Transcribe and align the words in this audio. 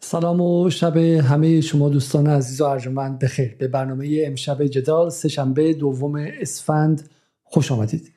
سلام 0.00 0.40
و 0.40 0.70
شب 0.70 0.96
همه 0.96 1.60
شما 1.60 1.88
دوستان 1.88 2.26
عزیز 2.26 2.60
و 2.60 2.64
ارجمند 2.64 3.18
بخیر. 3.18 3.56
به 3.58 3.68
برنامه 3.68 4.22
امشب 4.26 4.66
جدال 4.66 5.10
سهشنبه 5.10 5.74
دوم 5.74 6.14
اسفند 6.40 7.10
خوش 7.42 7.72
آمدید. 7.72 8.12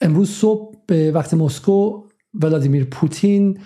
امروز 0.00 0.30
صبح 0.30 0.76
به 0.86 1.12
وقت 1.12 1.34
مسکو 1.34 2.02
ولادیمیر 2.34 2.84
پوتین 2.84 3.58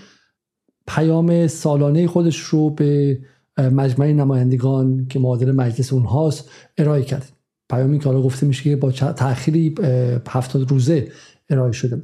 پیام 0.86 1.46
سالانه 1.46 2.06
خودش 2.06 2.38
رو 2.38 2.70
به 2.70 3.18
مجمع 3.58 4.12
نمایندگان 4.12 5.06
که 5.06 5.18
معادل 5.18 5.52
مجلس 5.52 5.92
اونهاست 5.92 6.50
ارائه 6.78 7.02
کرد. 7.02 7.32
پیامی 7.70 7.98
که 7.98 8.04
حالا 8.04 8.22
گفته 8.22 8.46
میشه 8.46 8.62
که 8.62 8.76
با 8.76 8.92
تأخیری 8.92 9.74
هفتاد 10.28 10.70
روزه 10.70 11.08
ارائه 11.50 11.72
شده. 11.72 12.02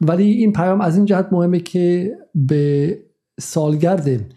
ولی 0.00 0.24
این 0.24 0.52
پیام 0.52 0.80
از 0.80 0.96
این 0.96 1.04
جهت 1.04 1.28
مهمه 1.32 1.60
که 1.60 2.12
به 2.34 2.98
سالگرد 3.40 4.34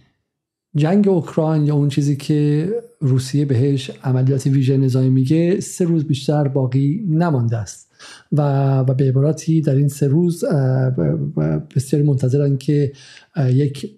جنگ 0.75 1.07
اوکراین 1.07 1.65
یا 1.65 1.75
اون 1.75 1.89
چیزی 1.89 2.15
که 2.15 2.69
روسیه 2.99 3.45
بهش 3.45 3.91
عملیات 4.03 4.47
ویژه 4.47 4.77
نظامی 4.77 5.09
میگه 5.09 5.59
سه 5.59 5.85
روز 5.85 6.03
بیشتر 6.03 6.47
باقی 6.47 7.05
نمانده 7.09 7.57
است. 7.57 7.89
و, 8.31 8.41
و 8.79 8.93
به 8.93 9.07
عبارتی 9.07 9.61
در 9.61 9.75
این 9.75 9.87
سه 9.87 10.07
روز 10.07 10.45
بسیاری 11.75 12.05
منتظرن 12.05 12.57
که 12.57 12.91
یک 13.37 13.91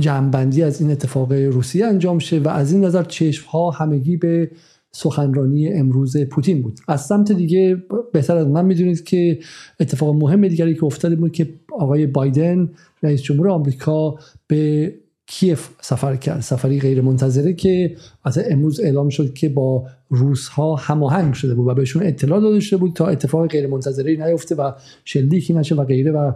جمعبندی 0.00 0.62
از 0.62 0.80
این 0.80 0.90
اتفاق 0.90 1.32
روسیه 1.32 1.86
انجام 1.86 2.18
شه 2.18 2.38
و 2.38 2.48
از 2.48 2.72
این 2.72 2.84
نظر 2.84 3.02
چشم 3.02 3.46
ها 3.50 3.70
همگی 3.70 4.16
به 4.16 4.50
سخنرانی 4.92 5.68
امروز 5.68 6.16
پوتین 6.16 6.62
بود. 6.62 6.80
از 6.88 7.06
سمت 7.06 7.32
دیگه 7.32 7.82
بهتر 8.12 8.36
از 8.36 8.46
من 8.46 8.64
می‌دونید 8.64 9.04
که 9.04 9.38
اتفاق 9.80 10.14
مهم 10.14 10.48
دیگری 10.48 10.74
که 10.74 10.84
افتاده 10.84 11.16
بود 11.16 11.32
که 11.32 11.48
آقای 11.72 12.06
بایدن 12.06 12.70
رئیس 13.02 13.22
جمهور 13.22 13.48
آمریکا 13.48 14.18
به 14.46 14.94
کیف 15.26 15.68
سفر 15.80 16.16
کرد. 16.16 16.40
سفری 16.40 16.80
غیر 16.80 17.00
منتظره 17.00 17.52
که 17.52 17.96
از 18.24 18.38
امروز 18.50 18.80
اعلام 18.80 19.08
شد 19.08 19.34
که 19.34 19.48
با 19.48 19.86
روس 20.10 20.48
ها 20.48 20.74
هماهنگ 20.74 21.34
شده 21.34 21.54
بود 21.54 21.68
و 21.68 21.74
بهشون 21.74 22.02
اطلاع 22.02 22.40
داده 22.40 22.60
شده 22.60 22.76
بود 22.76 22.92
تا 22.92 23.06
اتفاق 23.06 23.46
غیر 23.46 23.66
منتظره 23.66 24.26
نیفته 24.26 24.54
و 24.54 24.72
شلیکی 25.04 25.54
نشه 25.54 25.74
و 25.74 25.84
غیره 25.84 26.12
و 26.12 26.32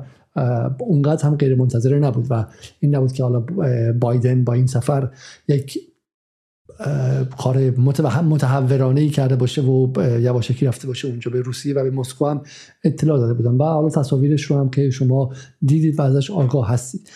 اونقدر 0.81 1.25
هم 1.25 1.37
غیر 1.37 1.55
منتظره 1.55 1.99
نبود 1.99 2.27
و 2.31 2.47
این 2.81 2.95
نبود 2.95 3.13
که 3.13 3.23
حالا 3.23 3.45
بایدن 4.01 4.45
با 4.45 4.53
این 4.53 4.67
سفر 4.67 5.11
یک 5.49 5.79
کار 7.39 7.71
متحورانه 8.23 9.01
ای 9.01 9.09
کرده 9.09 9.37
باشه 9.37 9.63
و 9.63 9.93
یواشکی 10.21 10.67
رفته 10.67 10.87
باشه 10.87 11.09
اونجا 11.09 11.31
به 11.31 11.41
روسیه 11.41 11.75
و 11.75 11.83
به 11.83 11.91
مسکو 11.91 12.27
هم 12.27 12.43
اطلاع 12.85 13.19
داده 13.19 13.35
بودن. 13.35 13.51
و 13.51 13.65
حالا 13.65 13.89
تصاویرش 13.89 14.43
رو 14.43 14.59
هم 14.59 14.71
که 14.71 14.91
شما 14.91 15.31
دیدید 15.63 15.99
و 15.99 16.03
ازش 16.03 16.31
آگاه 16.31 16.69
هستید. 16.69 17.11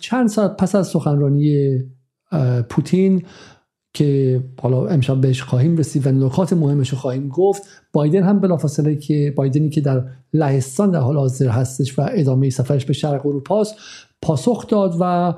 چند 0.00 0.28
ساعت 0.28 0.56
پس 0.56 0.74
از 0.74 0.88
سخنرانی 0.88 1.78
پوتین 2.68 3.22
که 3.96 4.40
حالا 4.60 4.86
امشب 4.86 5.20
بهش 5.20 5.42
خواهیم 5.42 5.76
رسید 5.76 6.06
و 6.06 6.10
نکات 6.10 6.52
مهمش 6.52 6.88
رو 6.88 6.98
خواهیم 6.98 7.28
گفت 7.28 7.62
بایدن 7.92 8.22
هم 8.22 8.40
بلافاصله 8.40 8.96
که 8.96 9.32
بایدنی 9.36 9.70
که 9.70 9.80
در 9.80 10.04
لهستان 10.32 10.90
در 10.90 10.98
حال 10.98 11.16
حاضر 11.16 11.48
هستش 11.48 11.98
و 11.98 12.08
ادامه 12.10 12.50
سفرش 12.50 12.84
به 12.84 12.92
شرق 12.92 13.26
اروپا 13.26 13.60
است 13.60 13.74
پاسخ 14.22 14.66
داد 14.66 14.96
و 15.00 15.34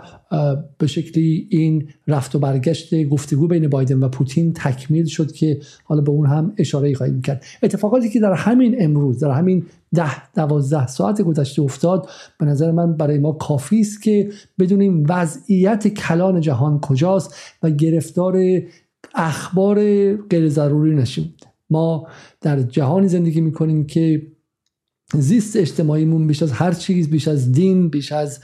به 0.78 0.86
شکلی 0.86 1.48
این 1.50 1.88
رفت 2.06 2.34
و 2.34 2.38
برگشت 2.38 3.04
گفتگو 3.04 3.48
بین 3.48 3.68
بایدن 3.68 3.98
و 4.02 4.08
پوتین 4.08 4.52
تکمیل 4.52 5.06
شد 5.06 5.32
که 5.32 5.60
حالا 5.84 6.00
به 6.00 6.10
اون 6.10 6.26
هم 6.26 6.52
اشاره 6.58 6.94
خواهیم 6.94 7.22
کرد. 7.22 7.44
اتفاقاتی 7.62 8.08
که 8.08 8.20
در 8.20 8.32
همین 8.32 8.76
امروز 8.78 9.20
در 9.20 9.30
همین 9.30 9.66
ده 9.94 10.32
دوازده 10.34 10.86
ساعت 10.86 11.22
گذشته 11.22 11.62
افتاد 11.62 12.08
به 12.40 12.46
نظر 12.46 12.70
من 12.70 12.96
برای 12.96 13.18
ما 13.18 13.32
کافی 13.32 13.80
است 13.80 14.02
که 14.02 14.30
بدونیم 14.58 15.04
وضعیت 15.08 15.88
کلان 15.88 16.40
جهان 16.40 16.80
کجاست 16.80 17.34
و 17.62 17.70
گرفتار 17.70 18.36
اخبار 19.14 19.76
غیر 20.16 20.48
ضروری 20.48 20.94
نشیم. 20.94 21.34
ما 21.70 22.06
در 22.40 22.62
جهانی 22.62 23.08
زندگی 23.08 23.40
می‌کنیم 23.40 23.86
که 23.86 24.26
زیست 25.14 25.56
اجتماعیمون 25.56 26.26
بیش 26.26 26.42
از 26.42 26.52
هر 26.52 26.72
چیز 26.72 27.10
بیش 27.10 27.28
از 27.28 27.52
دین 27.52 27.88
بیش 27.88 28.12
از 28.12 28.40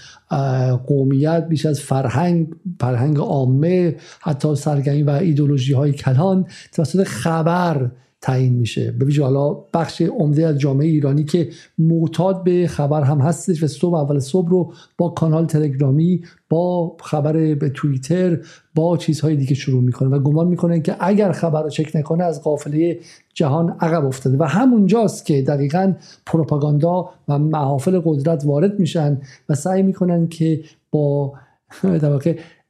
قومیت 0.87 1.47
بیش 1.49 1.67
از 1.67 1.81
فرهنگ 1.81 2.49
فرهنگ 2.81 3.19
عامه 3.19 3.97
حتی 4.21 4.55
سرگرمی 4.55 5.03
و 5.03 5.11
ایدولوژی 5.11 5.73
های 5.73 5.93
کلان 5.93 6.47
توسط 6.73 7.05
خبر 7.05 7.91
تعیین 8.25 8.55
میشه. 8.55 8.91
به 8.91 9.05
ویژه 9.05 9.23
حالا 9.23 9.55
بخش 9.75 10.03
عمده 10.03 10.47
از 10.47 10.59
جامعه 10.59 10.87
ایرانی 10.87 11.25
که 11.25 11.49
معتاد 11.79 12.45
به 12.45 12.67
خبر 12.67 13.03
هم 13.03 13.19
هستش 13.19 13.62
و 13.62 13.67
صبح 13.67 13.95
اول 13.95 14.19
صبح 14.19 14.51
رو 14.51 14.73
با 14.99 15.09
کانال 15.09 15.47
تلگرامی 15.47 16.21
با 16.49 16.97
خبر 17.01 17.55
به 17.55 17.69
توییتر 17.69 18.39
با 18.75 18.97
چیزهای 18.97 19.37
دیگه 19.37 19.55
شروع 19.55 19.83
می‌کنه 19.83 20.09
و 20.09 20.19
گمان 20.19 20.47
می‌کنه 20.47 20.81
که 20.81 20.97
اگر 21.01 21.33
خبر 21.33 21.63
رو 21.63 21.69
چک 21.69 21.97
نکنه 21.97 22.25
از 22.25 22.43
قافله 22.43 22.99
جهان 23.34 23.77
عقب 23.81 24.05
افتاده. 24.05 24.37
و 24.39 24.45
همونجاست 24.45 25.27
که 25.27 25.43
دقیقا 25.43 25.95
پروپاگاندا 26.27 27.11
و 27.29 27.39
محافل 27.39 28.01
قدرت 28.05 28.43
وارد 28.47 28.81
میشن 28.81 29.21
و 29.49 29.55
سعی 29.55 29.83
می‌کنن 29.83 30.29
که 30.29 30.61
با 30.91 31.33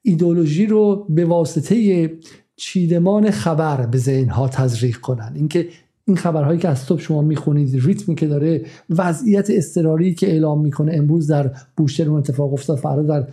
ایدولوژی 0.02 0.66
رو 0.66 1.06
به 1.08 1.24
واسطه 1.24 2.10
چیدمان 2.56 3.30
خبر 3.30 3.86
به 3.86 3.98
ذهنها 3.98 4.48
تزریق 4.48 4.96
کنن. 4.96 5.32
اینکه 5.34 5.68
این 6.06 6.16
خبرهایی 6.16 6.58
که 6.58 6.68
از 6.68 6.78
صبح 6.78 7.00
شما 7.00 7.22
می‌خونید 7.22 7.86
ریتمی 7.86 8.14
که 8.14 8.26
داره 8.26 8.64
وضعیت 8.90 9.46
اضطراری 9.50 10.14
که 10.14 10.30
اعلام 10.30 10.60
می‌کنه 10.60 10.92
امروز 10.94 11.26
در 11.26 11.50
بوشهر 11.76 12.08
اون 12.08 12.18
اتفاق 12.18 12.52
افتاد 12.52 12.78
فردا 12.78 13.02
در 13.02 13.26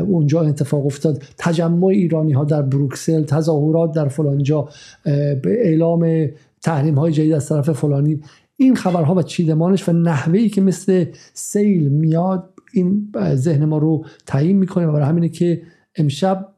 اونجا 0.00 0.40
اتفاق 0.40 0.86
افتاد 0.86 1.22
تجمع 1.38 1.86
ایرانی 1.86 2.32
ها 2.32 2.44
در 2.44 2.62
بروکسل 2.62 3.24
تظاهرات 3.24 3.92
در 3.92 4.08
فلانجا 4.08 4.68
به 5.04 5.40
اعلام 5.46 6.28
تحریم 6.62 6.94
های 6.94 7.12
جدید 7.12 7.32
از 7.32 7.48
طرف 7.48 7.70
فلانی. 7.70 8.20
این 8.56 8.74
خبرها 8.74 9.14
و 9.14 9.22
چیدمانش 9.22 9.88
و 9.88 9.92
نحوهی 9.92 10.48
که 10.48 10.60
مثل 10.60 11.04
سیل 11.34 11.88
میاد 11.88 12.50
این 12.72 13.12
ذهن 13.34 13.64
ما 13.64 13.78
رو 13.78 14.04
تعیین 14.26 14.58
می‌کنه 14.58 14.86
و 14.86 14.92
برای 14.92 15.06
همینه 15.06 15.28
که 15.28 15.62
امشب 15.96 16.53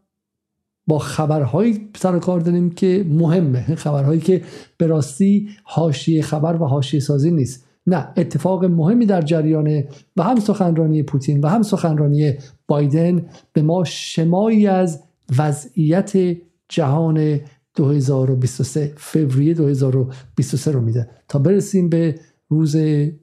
با 0.86 0.98
خبرهایی 0.98 1.88
سر 1.96 2.18
کار 2.18 2.40
داریم 2.40 2.70
که 2.70 3.06
مهمه. 3.08 3.74
خبرهایی 3.74 4.20
که 4.20 4.42
به 4.78 4.86
راستی 4.86 5.48
حاشیه 5.64 6.22
خبر 6.22 6.62
و 6.62 6.64
حاشیه 6.64 7.00
سازی 7.00 7.30
نیست. 7.30 7.66
نه 7.86 8.08
اتفاق 8.16 8.64
مهمی 8.64 9.06
در 9.06 9.22
جریان 9.22 9.84
و 10.16 10.22
هم 10.22 10.40
سخنرانی 10.40 11.02
پوتین 11.02 11.40
و 11.40 11.48
هم 11.48 11.62
سخنرانی 11.62 12.34
بایدن 12.66 13.26
به 13.52 13.62
ما 13.62 13.84
شمایی 13.84 14.66
از 14.66 15.02
وضعیت 15.38 16.36
جهان 16.68 17.40
2023 17.74 18.92
فوریه 18.96 19.54
2023 19.54 20.70
رو 20.72 20.80
میده. 20.80 21.08
تا 21.28 21.38
برسیم 21.38 21.88
به 21.88 22.14
روز 22.48 22.76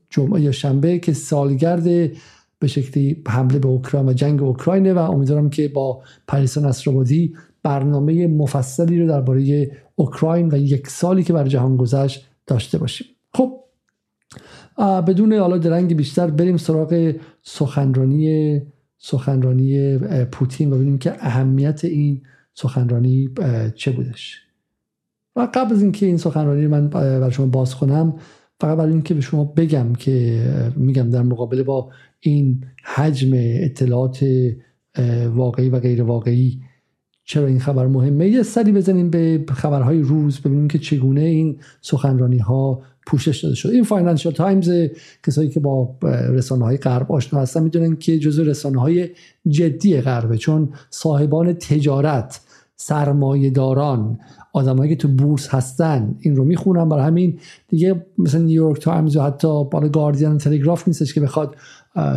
جمعه 0.10 0.42
یا 0.42 0.52
شنبه 0.52 1.00
که 1.00 1.14
سالگرد 1.14 2.12
به 2.60 2.68
شکلی 2.68 3.24
حمله 3.28 3.60
به 3.60 3.68
اوکراین 3.68 4.10
و 4.10 4.14
جنگ 4.14 4.44
اوکراینه 4.44 4.94
و 4.94 4.98
امیدوارم 4.98 5.50
که 5.50 5.68
با 5.68 6.02
پریسا 6.28 6.62
نصرآبادی 6.62 7.34
برنامه 7.64 8.28
مفصلی 8.28 9.02
رو 9.02 9.08
درباره 9.08 9.72
اوکراین 9.96 10.54
و 10.54 10.58
یک 10.58 10.88
سالی 10.88 11.24
که 11.24 11.34
بر 11.34 11.48
جهان 11.48 11.78
گذشت 11.78 12.28
داشته 12.48 12.78
باشیم. 12.78 13.08
خب 13.34 13.60
بدون 14.78 15.34
حالا 15.34 15.58
درنگ 15.58 15.96
بیشتر 15.96 16.28
بریم 16.28 16.58
سراغ 16.58 17.14
سخنرانی 17.42 18.62
سخنرانی 18.98 19.98
پوتین 20.32 20.74
و 20.74 20.76
ببینیم 20.76 20.98
که 20.98 21.14
اهمیت 21.20 21.86
این 21.86 22.22
سخنرانی 22.54 23.30
چه 23.76 23.92
بودش. 23.92 24.40
و 25.36 25.48
قبل 25.54 25.74
از 25.74 25.82
اینکه 25.82 26.06
این 26.06 26.18
سخنرانی 26.18 26.68
من 26.68 26.88
برای 26.88 27.32
شما 27.32 27.46
باز 27.46 27.76
کنم 27.76 28.16
فقط 28.60 28.78
برای 28.78 28.92
اینکه 28.92 29.14
به 29.14 29.22
شما 29.22 29.44
بگم 29.44 29.94
که 29.94 30.44
میگم 30.76 31.10
در 31.10 31.22
مقابله 31.22 31.64
با 31.64 31.90
این 32.20 32.66
حجم 32.84 33.32
اطلاعات 33.36 34.26
واقعی 35.34 35.70
و 35.70 35.80
غیر 35.80 36.04
واقعی 36.04 36.62
چرا 37.26 37.48
این 37.48 37.60
خبر 37.60 37.88
مهمه؟ 37.88 38.28
یه 38.28 38.44
سری 38.44 38.72
بزنیم 38.72 39.10
به 39.10 39.46
خبرهای 39.54 40.00
روز 40.00 40.40
ببینیم 40.40 40.68
که 40.68 40.80
چگونه 40.80 41.22
این 41.22 41.58
سخنرانی 41.82 42.38
ها 42.38 42.82
پوشش 43.08 43.44
داده 43.44 43.56
شد 43.56 43.70
این 43.70 43.84
فاینانشال 43.84 44.34
تایمز 44.34 44.72
کسایی 45.28 45.50
که 45.50 45.60
با 45.60 45.96
رسانه 46.30 46.66
های 46.66 46.78
غرب 46.78 47.12
آشنا 47.12 47.40
هستن 47.40 47.64
می‌دونن 47.64 47.96
که 47.96 48.20
جزو 48.20 48.44
رسانه 48.44 48.82
های 48.82 49.10
جدی 49.48 50.02
غربه 50.02 50.38
چون 50.38 50.70
صاحبان 50.90 51.54
تجارت 51.54 52.42
سرمایه 52.76 53.50
داران 53.50 54.20
آدمایی 54.54 54.90
که 54.90 54.96
تو 54.96 55.08
بورس 55.08 55.50
هستن 55.50 56.16
این 56.20 56.36
رو 56.36 56.44
می‌خونن. 56.44 56.90
برای 56.90 57.04
همین 57.04 57.40
دیگه 57.68 58.06
مثلا 58.18 58.42
نیویورک 58.42 58.82
تایمز 58.82 59.16
یا 59.16 59.24
حتی 59.24 59.64
بالا 59.64 59.90
گاردین 59.90 60.38
تلگراف 60.38 60.88
نیستش 60.88 61.14
که 61.14 61.22
بخواد 61.22 61.56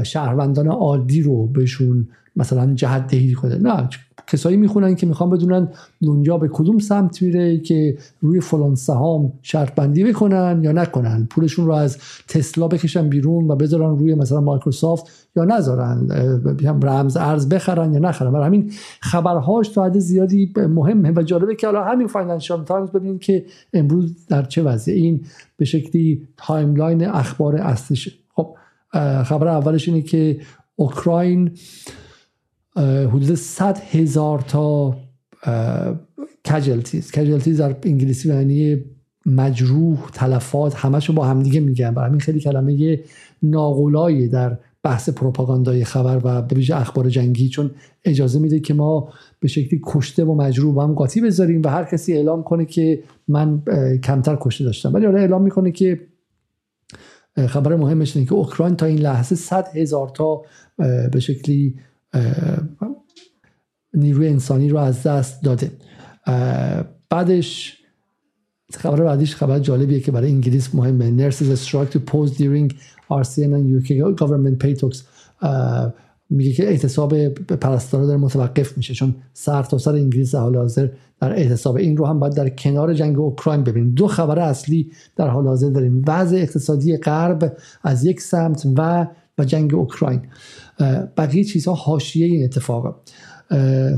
شهروندان 0.02 0.68
عادی 0.68 1.22
رو 1.22 1.46
بهشون 1.46 2.08
مثلا 2.36 2.74
جهت 2.74 3.06
دهی 3.06 3.32
کنه. 3.32 3.58
نه 3.58 3.88
کسایی 4.26 4.56
می‌خونن 4.56 4.94
که 4.94 5.06
می‌خوان 5.06 5.30
بدونن 5.30 5.68
دنیا 6.02 6.38
به 6.38 6.48
کدوم 6.52 6.78
سمت 6.78 7.22
میره 7.22 7.58
که 7.58 7.98
روی 8.20 8.40
فلان 8.40 8.74
سهام 8.74 9.32
شرط 9.42 9.74
بندی 9.74 10.04
بکنن 10.04 10.60
یا 10.62 10.72
نکنن. 10.72 11.26
پولشون 11.30 11.66
رو 11.66 11.72
از 11.72 11.98
تسلا 12.28 12.68
بکشن 12.68 13.08
بیرون 13.08 13.50
و 13.50 13.56
بذارن 13.56 13.98
روی 13.98 14.14
مثلا 14.14 14.40
مایکروسافت 14.40 15.28
یا 15.36 15.44
نذارن 15.44 16.08
رمز 16.82 17.16
ارز 17.16 17.48
بخرن 17.48 17.92
یا 17.92 17.98
نخرن. 17.98 18.32
برای 18.32 18.46
همین 18.46 18.72
خبرهاش 19.00 19.68
تا 19.68 19.84
حد 19.84 19.98
زیادی 19.98 20.52
مهمه 20.56 21.12
و 21.16 21.22
جالبه 21.22 21.54
که 21.54 21.66
حالا 21.66 21.84
همین 21.84 22.06
فاینانشال 22.06 22.64
تایمز 22.64 22.90
ببینید 22.90 23.20
که 23.20 23.44
امروز 23.72 24.26
در 24.26 24.42
چه 24.42 24.62
وضعی 24.62 25.02
این 25.02 25.20
به 25.56 25.64
شکلی 25.64 26.22
timeline 26.36 27.06
اخبار 27.06 27.56
اصلیشه. 27.56 28.12
خب 28.34 28.56
خبر 29.24 29.48
اولش 29.48 29.88
اینه 29.88 30.02
که 30.02 30.40
اوکراین 30.76 31.50
حدود 32.76 33.34
100 33.34 33.78
هزار 33.78 34.40
تا 34.40 34.96
کجلتیز 36.48 37.12
کجلتیز 37.12 37.60
در 37.60 37.76
انگلیسی 37.82 38.28
معنی 38.28 38.84
مجروح 39.26 40.10
تلفات 40.12 40.74
همشو 40.74 41.12
با 41.12 41.24
همدیگه 41.24 41.60
میگن. 41.60 41.94
برای 41.94 42.08
همین 42.08 42.20
خیلی 42.20 42.40
کلمه 42.40 43.00
ناقلایی 43.42 44.28
در 44.28 44.58
بحث 44.82 45.08
پروپاگاندای 45.08 45.84
خبر 45.84 46.20
و 46.24 46.42
به 46.42 46.56
ویژه 46.56 46.76
اخبار 46.76 47.08
جنگی 47.08 47.48
چون 47.48 47.70
اجازه 48.04 48.38
میده 48.38 48.60
که 48.60 48.74
ما 48.74 49.08
به 49.40 49.48
شکلی 49.48 49.80
کشته 49.84 50.24
و 50.24 50.34
مجروح 50.34 50.74
با 50.74 50.84
هم 50.84 50.94
قاطی 50.94 51.20
بذاریم 51.20 51.62
و 51.62 51.68
هر 51.68 51.84
کسی 51.84 52.12
اعلام 52.12 52.42
کنه 52.42 52.64
که 52.64 53.02
من 53.28 53.62
کمتر 54.04 54.38
کشته 54.40 54.64
داشتم. 54.64 54.94
ولی 54.94 55.06
حالا 55.06 55.18
اعلام 55.18 55.42
می‌کنه 55.42 55.72
که 55.72 56.00
خبر 57.48 57.76
مهمش 57.76 58.16
اینه 58.16 58.28
که 58.28 58.34
اوکراین 58.34 58.76
تا 58.76 58.86
این 58.86 58.98
لحظه 58.98 59.34
100 59.34 59.68
هزار 59.74 60.08
تا 60.08 60.42
به 61.12 61.20
شکلی 61.20 61.74
نیروی 63.94 64.28
انسانی 64.28 64.68
رو 64.68 64.78
از 64.78 65.02
دست 65.02 65.42
داده. 65.42 65.70
بعدش 67.10 67.76
خبر 68.72 69.04
بعدیش 69.04 69.36
خبر 69.36 69.58
جالبیه 69.58 70.00
که 70.00 70.12
برای 70.12 70.30
انگلیس 70.30 70.74
مهمه. 70.74 71.30
Nurses 71.30 71.68
strike 71.68 71.90
to 71.92 71.98
pause 71.98 72.30
during 72.38 72.72
RCN 73.10 73.52
and 73.56 73.66
UK 73.78 73.90
government 74.20 74.64
pay 74.64 74.80
talks. 74.80 74.98
میگه 76.30 76.52
که 76.52 76.64
اعتصاب 76.68 77.28
پرستارا 77.28 78.06
داره 78.06 78.18
متوقف 78.18 78.76
میشه 78.76 78.94
چون 78.94 79.14
سر 79.32 79.62
تا 79.62 79.78
سر 79.78 79.94
انگلیس 79.94 80.34
حال 80.34 80.56
حاضر 80.56 80.88
در 81.20 81.32
اعتصاب 81.32 81.76
این 81.76 81.96
رو 81.96 82.06
هم 82.06 82.20
باید 82.20 82.34
در 82.34 82.48
کنار 82.48 82.94
جنگ 82.94 83.18
اوکراین 83.18 83.64
ببینیم. 83.64 83.90
دو 83.90 84.06
خبر 84.06 84.38
اصلی 84.38 84.90
در 85.16 85.28
حال 85.28 85.46
حاضر 85.46 85.70
داریم. 85.70 86.02
وضع 86.06 86.36
اقتصادی 86.36 86.96
غرب 86.96 87.56
از 87.82 88.04
یک 88.04 88.20
سمت 88.20 88.66
و 88.76 89.06
و 89.38 89.44
جنگ 89.44 89.74
اوکراین. 89.74 90.20
بقیه 91.16 91.44
چیزها 91.44 91.74
حاشیه 91.74 92.26
این 92.26 92.44
اتفاقه. 92.44 92.90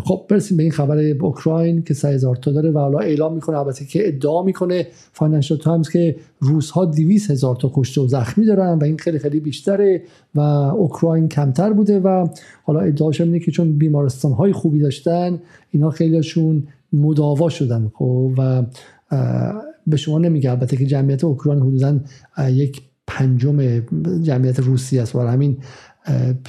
خب 0.05 0.27
برسیم 0.29 0.57
به 0.57 0.63
این 0.63 0.73
خبر 0.73 0.99
اوکراین 1.21 1.83
که 1.83 1.95
3000 1.95 2.37
تا 2.37 2.53
داره 2.53 2.71
و 2.71 2.79
حالا 2.79 2.99
اعلام 2.99 3.35
می‌کنه 3.35 3.59
البته 3.59 3.85
که 3.85 4.09
ادعا 4.09 4.43
می‌کنه 4.43 4.87
فاینانشال 5.13 5.59
تایمز 5.59 5.89
که 5.89 6.17
روس 6.41 6.71
ها 6.71 6.85
200 6.85 7.31
هزار 7.31 7.57
تا 7.57 7.73
کشته 7.75 8.01
و 8.01 8.07
زخمی 8.07 8.47
دارن 8.47 8.79
و 8.79 8.85
این 8.85 8.97
خیلی 8.97 9.19
خیلی 9.19 9.41
بیشتره 9.41 10.03
و 10.35 10.41
اوکراین 10.41 11.29
کمتر 11.29 11.73
بوده 11.73 12.01
و 12.01 12.29
حالا 12.65 12.81
ادعاش 12.81 13.21
اینه 13.21 13.39
که 13.39 13.51
چون 13.51 13.79
بیمارستان 13.79 14.33
های 14.33 14.53
خوبی 14.53 14.81
داشتن 14.81 15.41
اینا 15.71 15.91
خیلیشون 15.91 16.67
مداوا 16.93 17.49
شدن. 17.49 17.91
خب 17.95 18.33
و 18.39 18.63
به 19.87 19.97
شما 19.97 20.19
نمیگه 20.19 20.51
البته 20.51 20.77
که 20.77 20.87
جمعیت 20.87 21.25
اوکراین 21.25 21.63
حدودا 21.63 22.01
یک 22.51 22.83
پنجم 23.09 23.81
جمعیت 24.23 24.61
روسی 24.61 24.99
است 24.99 25.15
و 25.15 25.21
همین 25.21 25.57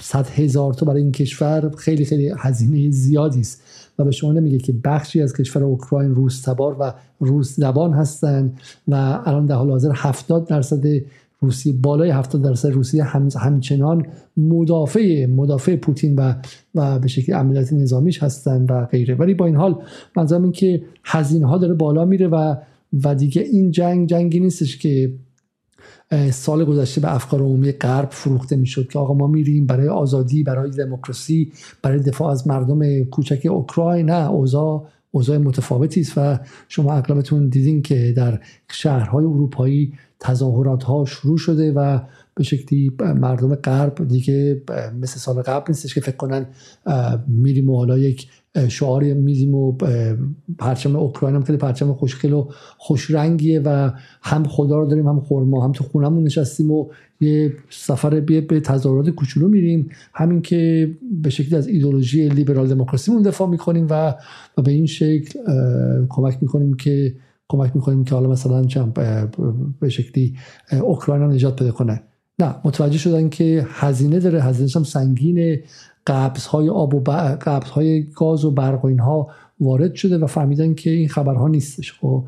صد 0.02 0.28
هزار 0.28 0.74
تا 0.74 0.86
برای 0.86 1.02
این 1.02 1.12
کشور 1.12 1.72
خیلی 1.78 2.06
خیلی 2.06 2.34
هزینه 2.38 2.92
زیادی 2.92 3.40
است. 3.40 3.62
و 4.00 4.04
به 4.04 4.12
شما 4.12 4.32
نمیگه 4.32 4.58
که 4.58 4.74
بخشی 4.84 5.22
از 5.22 5.34
کشور 5.34 5.64
اوکراین 5.64 6.16
روس 6.16 6.42
تبار 6.42 6.76
و 6.80 6.94
روس 7.20 7.56
زبان 7.56 7.94
هستند 7.94 8.60
و 8.88 8.96
الان 9.26 9.46
در 9.46 9.56
حال 9.56 9.70
حاضر 9.70 9.92
70 9.96 10.48
درصد 10.48 10.84
روسی 11.42 11.74
بالای 11.74 12.10
70 12.10 12.42
درصد 12.42 12.70
روسی 12.70 13.00
هم 13.00 13.30
همچنان 13.40 14.06
مدافع 14.38 15.26
مدافع 15.26 15.76
پوتین 15.76 16.16
و 16.16 16.34
و 16.76 17.00
به 17.00 17.08
شکل 17.08 17.34
عملیات 17.34 17.74
نظامیش 17.74 18.24
هستند 18.24 18.72
و 18.72 18.86
غیره. 18.86 19.16
ولی 19.16 19.34
با 19.34 19.46
این 19.46 19.56
حال 19.56 19.82
منظورم 20.16 20.44
این 20.44 20.52
که 20.52 20.82
هزینه 21.04 21.48
ها 21.48 21.58
داره 21.58 21.74
بالا 21.74 22.06
میره 22.06 22.28
و 22.28 22.56
و 23.04 23.16
دیگه 23.16 23.42
این 23.42 23.72
جنگ 23.72 24.10
جنگی 24.10 24.40
نیستش 24.40 24.78
که 24.78 25.14
سال 26.32 26.66
گذشته 26.66 27.02
به 27.02 27.16
افکار 27.16 27.40
عمومی 27.40 27.72
غرب 27.72 28.10
فروخته 28.12 28.56
می‌شد 28.56 28.88
که 28.88 29.00
آقا 29.00 29.14
ما 29.14 29.28
میریم 29.28 29.66
برای 29.66 29.88
آزادی 29.88 30.44
برای 30.44 30.72
دموکراسی 30.72 31.52
برای 31.82 32.00
دفاع 32.00 32.32
از 32.32 32.48
مردم 32.48 33.04
کوچک 33.04 33.48
اوکراین. 33.50 34.10
نه 34.10 34.30
اوضاع 34.30 34.88
اوضاع 35.12 35.38
متفاوتی 35.38 36.02
است 36.02 36.14
و 36.18 36.40
شما 36.68 36.94
اغلبتون 36.94 37.50
دیدین 37.50 37.82
که 37.82 38.14
در 38.18 38.40
شهرهای 38.72 39.26
اروپایی 39.26 39.94
تظاهرات 40.20 40.84
ها 40.84 41.06
شروع 41.06 41.38
شده 41.38 41.72
و 41.72 42.00
به 42.36 42.44
شکلی 42.44 42.92
مردم 43.00 43.56
غرب 43.56 44.08
دیگه 44.08 44.62
مثل 45.02 45.20
سال 45.20 45.42
قبل 45.42 45.66
نیستش 45.68 45.94
که 45.94 46.02
فکر 46.02 46.16
کنن 46.16 46.46
میریم 47.28 47.70
و 47.70 47.78
حالا 47.78 47.98
یک 47.98 48.28
شعار 48.68 49.04
میزیم 49.04 49.56
و 49.56 49.78
پرچم 50.58 50.96
اوکراین 50.96 51.36
هم 51.36 51.44
خیلی 51.44 51.58
پرچم 51.58 51.94
خوشگل 51.94 52.34
و 52.34 52.50
خوش 52.78 53.12
رنگیه 53.12 53.62
و 53.66 53.92
هم 54.22 54.44
خدا 54.44 54.80
رو 54.80 54.88
داریم 54.88 55.08
هم 55.08 55.20
خورما 55.20 55.64
هم 55.64 55.72
تو 55.72 55.84
خونمون 55.84 56.24
نشستیم 56.24 56.72
و 56.72 56.88
یه 57.22 57.54
سفر 57.70 58.20
به 58.20 58.60
تظاهرات 58.60 59.10
کوچولو 59.10 59.48
میریم. 59.48 59.90
همین 60.14 60.42
که 60.42 60.92
به 61.22 61.30
شکلی 61.30 61.56
از 61.56 61.68
ایدولوژی 61.68 62.30
لیبرال 62.30 62.68
دموکراسیمون 62.68 63.22
دفاع 63.22 63.50
می‌کنیم 63.50 63.88
و, 63.90 64.16
و 64.58 64.62
به 64.62 64.72
این 64.72 64.86
شکل 64.86 65.40
کمک 66.10 66.38
می‌کنیم 66.42 66.74
که 66.74 67.16
کمک 67.48 67.76
می‌کنیم 67.76 68.04
که 68.04 68.16
حالا 68.16 68.30
مثلا 68.30 68.92
به 69.80 69.90
شکلی 69.90 70.36
اوکراین 70.82 71.24
هم 71.24 71.32
نجات 71.32 71.62
بده 71.64 71.72
کنه. 71.72 72.02
نه 72.40 72.56
متوجه 72.66 72.98
شدن 72.98 73.30
که 73.30 73.66
هزینه 73.70 74.20
داره 74.20 74.42
هزینه 74.42 74.70
هم 74.76 74.84
سنگینه. 74.84 75.64
قبض 76.08 76.46
های 76.46 76.70
آب 76.70 76.94
و 76.94 77.00
قبض 77.42 77.70
های 77.70 78.04
گاز 78.04 78.46
و 78.46 78.52
برق 78.52 78.86
و 78.86 78.88
اینها 78.88 79.30
وارد 79.60 79.96
شده 79.96 80.18
و 80.18 80.28
فهمیدن 80.28 80.74
که 80.74 80.90
این 80.90 81.10
خبرها 81.10 81.48
نیستش. 81.48 81.94
خب 81.94 82.24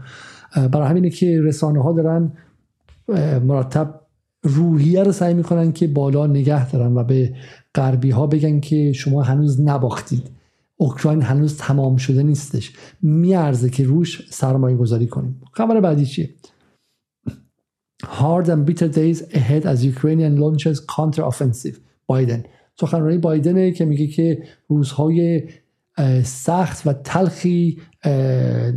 برای 0.72 0.88
همینه 0.88 1.10
که 1.10 1.42
رسانه 1.42 1.84
ها 1.84 1.94
دارن 1.94 2.32
مرتب 3.44 4.02
روحیه 4.44 5.04
رو 5.04 5.12
سعی 5.12 5.34
می‌کنن 5.34 5.72
که 5.72 5.88
بالا 5.88 6.28
نگه 6.28 6.72
دارن 6.72 6.94
و 6.96 7.04
به 7.04 7.36
غربی 7.76 8.10
ها 8.10 8.28
بگن 8.28 8.60
که 8.60 8.94
شما 8.94 9.22
هنوز 9.22 9.62
نباختید. 9.62 10.30
اوکراین 10.78 11.22
هنوز 11.22 11.58
تمام 11.58 11.98
شده 11.98 12.24
نیستش. 12.24 12.74
میارزه 13.02 13.70
که 13.70 13.84
روش 13.84 14.28
سرمایه 14.32 14.78
گذاری 14.78 15.08
کنیم. 15.08 15.42
خبر 15.52 15.80
بعدی 15.80 16.06
چیه؟ 16.06 16.30
Hard 18.04 18.48
and 18.48 18.66
bitter 18.70 18.88
days 18.88 19.22
ahead 19.40 19.64
as 19.66 19.86
Ukrainian 19.86 20.34
launches 20.44 20.78
counter-offensive. 20.96 21.76
Biden 22.12 22.42
سخنرانی 22.82 23.18
بایدنه 23.18 23.72
که 23.72 23.86
میگه 23.86 24.08
که 24.08 24.44
روزهای 24.68 25.44
سخت 26.24 26.88
و 26.88 26.94
تلخی 26.94 27.78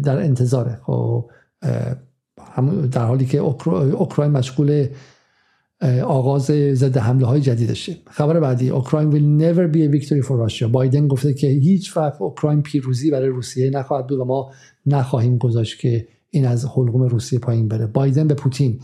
در 0.05 0.19
انتظاره. 0.19 0.79
خب 0.83 1.31
در 2.93 3.05
حالی 3.05 3.27
که 3.27 3.39
اوکراین 3.39 4.33
مشغول 4.33 4.87
آغاز 6.05 6.45
ضد 6.73 6.97
حمله 6.97 7.27
های 7.27 7.41
جدیدشه 7.41 7.97
خبر 8.11 8.41
بعدی 8.41 8.71
اوکراین 8.71 9.11
will 9.11 9.43
never 9.43 9.75
be 9.75 9.81
a 9.81 9.97
victory 9.97 10.23
for 10.27 10.49
Russia. 10.49 10.63
بایدن 10.63 11.09
گفته 11.09 11.35
که 11.35 11.47
هیچ 11.47 11.97
وقت 11.97 12.23
اوکراین 12.23 12.63
پیروزی 12.63 13.11
برای 13.11 13.29
روسیه 13.29 13.71
نخواهد 13.71 14.07
بود 14.07 14.19
و 14.19 14.25
ما 14.25 14.51
نخواهیم 14.87 15.39
گذاشت 15.39 15.81
که 15.81 16.09
این 16.31 16.47
از 16.47 16.65
حلقوم 16.65 17.03
روسیه 17.03 17.39
پایین 17.39 17.69
بره. 17.69 17.87
بایدن 17.87 18.27
به 18.27 18.35
پوتین. 18.35 18.81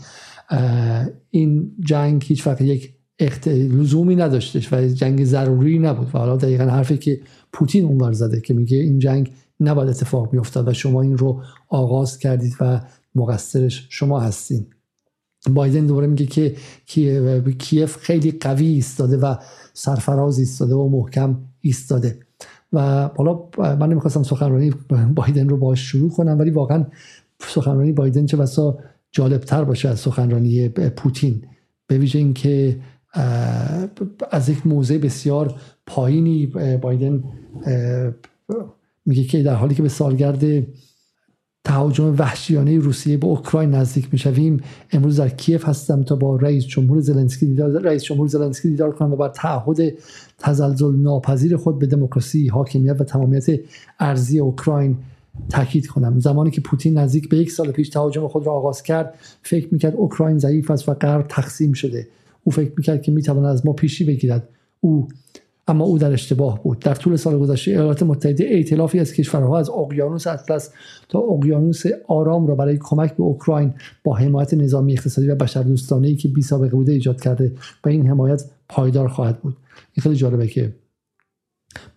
این 1.29 1.71
جنگ 1.79 2.23
هیچ 2.25 2.47
وقت 2.47 2.61
یک 2.61 2.93
اخت... 3.21 3.47
لزومی 3.47 4.15
نداشتش 4.15 4.73
و 4.73 4.87
جنگ 4.87 5.25
ضروری 5.25 5.79
نبود 5.79 6.07
و 6.13 6.17
حالا 6.17 6.37
دقیقا 6.37 6.63
حرفی 6.63 6.97
که 6.97 7.21
پوتین 7.53 7.85
اونور 7.85 8.11
زده 8.11 8.41
که 8.41 8.53
میگه 8.53 8.77
این 8.77 8.99
جنگ 8.99 9.31
نباید 9.59 9.89
اتفاق 9.89 10.31
بیفتد 10.31 10.67
و 10.67 10.73
شما 10.73 11.01
این 11.01 11.17
رو 11.17 11.41
آغاز 11.67 12.17
کردید 12.17 12.55
و 12.59 12.81
مقصرش 13.15 13.87
شما 13.89 14.19
هستین. 14.19 14.65
بایدن 15.49 15.85
دوباره 15.85 16.07
میگه 16.07 16.25
که 16.25 16.55
کیف 17.59 17.97
خیلی 17.97 18.31
قوی 18.31 18.67
ایستاده 18.67 19.17
و 19.17 19.35
سرفراز 19.73 20.39
ایستاده 20.39 20.75
و 20.75 20.89
محکم 20.89 21.37
ایستاده. 21.61 22.19
و 22.73 23.09
حالا 23.15 23.39
من 23.57 23.89
نمی‌خواستم 23.89 24.23
سخنرانی 24.23 24.73
بایدن 25.15 25.49
رو 25.49 25.57
باش 25.57 25.79
شروع 25.79 26.09
کنم 26.09 26.39
ولی 26.39 26.49
واقعا 26.49 26.85
سخنرانی 27.39 27.91
بایدن 27.91 28.25
چه 28.25 28.37
بسا 28.37 28.77
جالبتر 29.11 29.63
باشه 29.63 29.89
از 29.89 29.99
سخنرانی 29.99 30.69
پوتین. 30.69 31.41
به 31.87 31.97
ویژه 31.97 32.19
اینکه 32.19 32.79
از 34.31 34.49
یک 34.49 34.67
موضع 34.67 34.97
بسیار 34.97 35.55
پایینی 35.85 36.45
بایدن 36.81 37.23
میگه 39.05 39.23
که 39.23 39.43
در 39.43 39.55
حالی 39.55 39.75
که 39.75 39.81
به 39.81 39.89
سالگرد 39.89 40.67
تهاجم 41.63 42.15
وحشیانه 42.17 42.79
روسیه 42.79 43.17
به 43.17 43.27
اوکراین 43.27 43.71
نزدیک 43.71 44.07
می‌شویم 44.11 44.59
امروز 44.91 45.19
در 45.19 45.29
کیف 45.29 45.69
هستم 45.69 46.03
تا 46.03 46.15
با 46.15 46.35
رئیس 46.35 46.65
جمهور 46.65 46.99
زلنسکی 46.99 47.45
دیدار 47.45 47.69
رئیس 47.69 48.03
جمهور 48.03 48.27
زلنسکی 48.27 48.69
دیدار 48.69 48.91
کنم 48.91 49.13
و 49.13 49.15
بر 49.15 49.29
تعهد 49.29 49.93
تزلزل 50.37 50.95
ناپذیر 50.95 51.57
خود 51.57 51.79
به 51.79 51.85
دموکراسی 51.85 52.47
حاکمیت 52.47 53.01
و 53.01 53.03
تمامیت 53.03 53.45
ارزی 53.99 54.39
اوکراین 54.39 54.97
تاکید 55.49 55.87
کنم. 55.87 56.19
زمانی 56.19 56.51
که 56.51 56.61
پوتین 56.61 56.97
نزدیک 56.97 57.29
به 57.29 57.37
یک 57.37 57.51
سال 57.51 57.71
پیش 57.71 57.89
تهاجم 57.89 58.27
خود 58.27 58.45
را 58.45 58.53
آغاز 58.53 58.83
کرد 58.83 59.13
فکر 59.41 59.67
می‌کرد 59.71 59.95
اوکراین 59.95 60.37
ضعیف 60.37 60.71
است 60.71 60.89
و 60.89 60.93
غرب 60.93 61.25
تقسیم 61.27 61.73
شده. 61.73 62.07
او 62.43 62.51
فکر 62.51 62.71
می‌کرد 62.77 63.01
که 63.01 63.11
می‌تواند 63.11 63.45
از 63.45 63.65
ما 63.65 63.73
پیشی 63.73 64.03
بگیرد. 64.03 64.49
او 64.79 65.07
اما 65.67 65.85
او 65.85 65.97
در 65.97 66.11
اشتباه 66.11 66.63
بود. 66.63 66.79
در 66.79 66.95
طول 66.95 67.15
سال 67.15 67.39
گذشته 67.39 67.71
ایالات 67.71 68.03
متحده 68.03 68.43
ائتلافی 68.43 68.99
از 68.99 69.13
کشورها 69.13 69.59
از 69.59 69.69
اقیانوس 69.69 70.27
اطلس 70.27 70.69
تا 71.09 71.19
اقیانوس 71.19 71.83
آرام 72.07 72.47
را 72.47 72.55
برای 72.55 72.77
کمک 72.77 73.15
به 73.15 73.23
اوکراین 73.23 73.73
با 74.03 74.15
حمایت 74.15 74.53
نظامی 74.53 74.93
اقتصادی 74.93 75.27
و 75.27 75.35
بشردوستانه 75.35 76.15
که 76.15 76.27
بی 76.27 76.41
سابقه 76.41 76.75
بوده 76.75 76.91
ایجاد 76.91 77.21
کرده 77.21 77.51
و 77.85 77.89
این 77.89 78.07
حمایت 78.07 78.43
پایدار 78.69 79.07
خواهد 79.07 79.41
بود. 79.41 79.57
این 79.93 80.03
خیلی 80.03 80.15
جالبه 80.15 80.47
که 80.47 80.73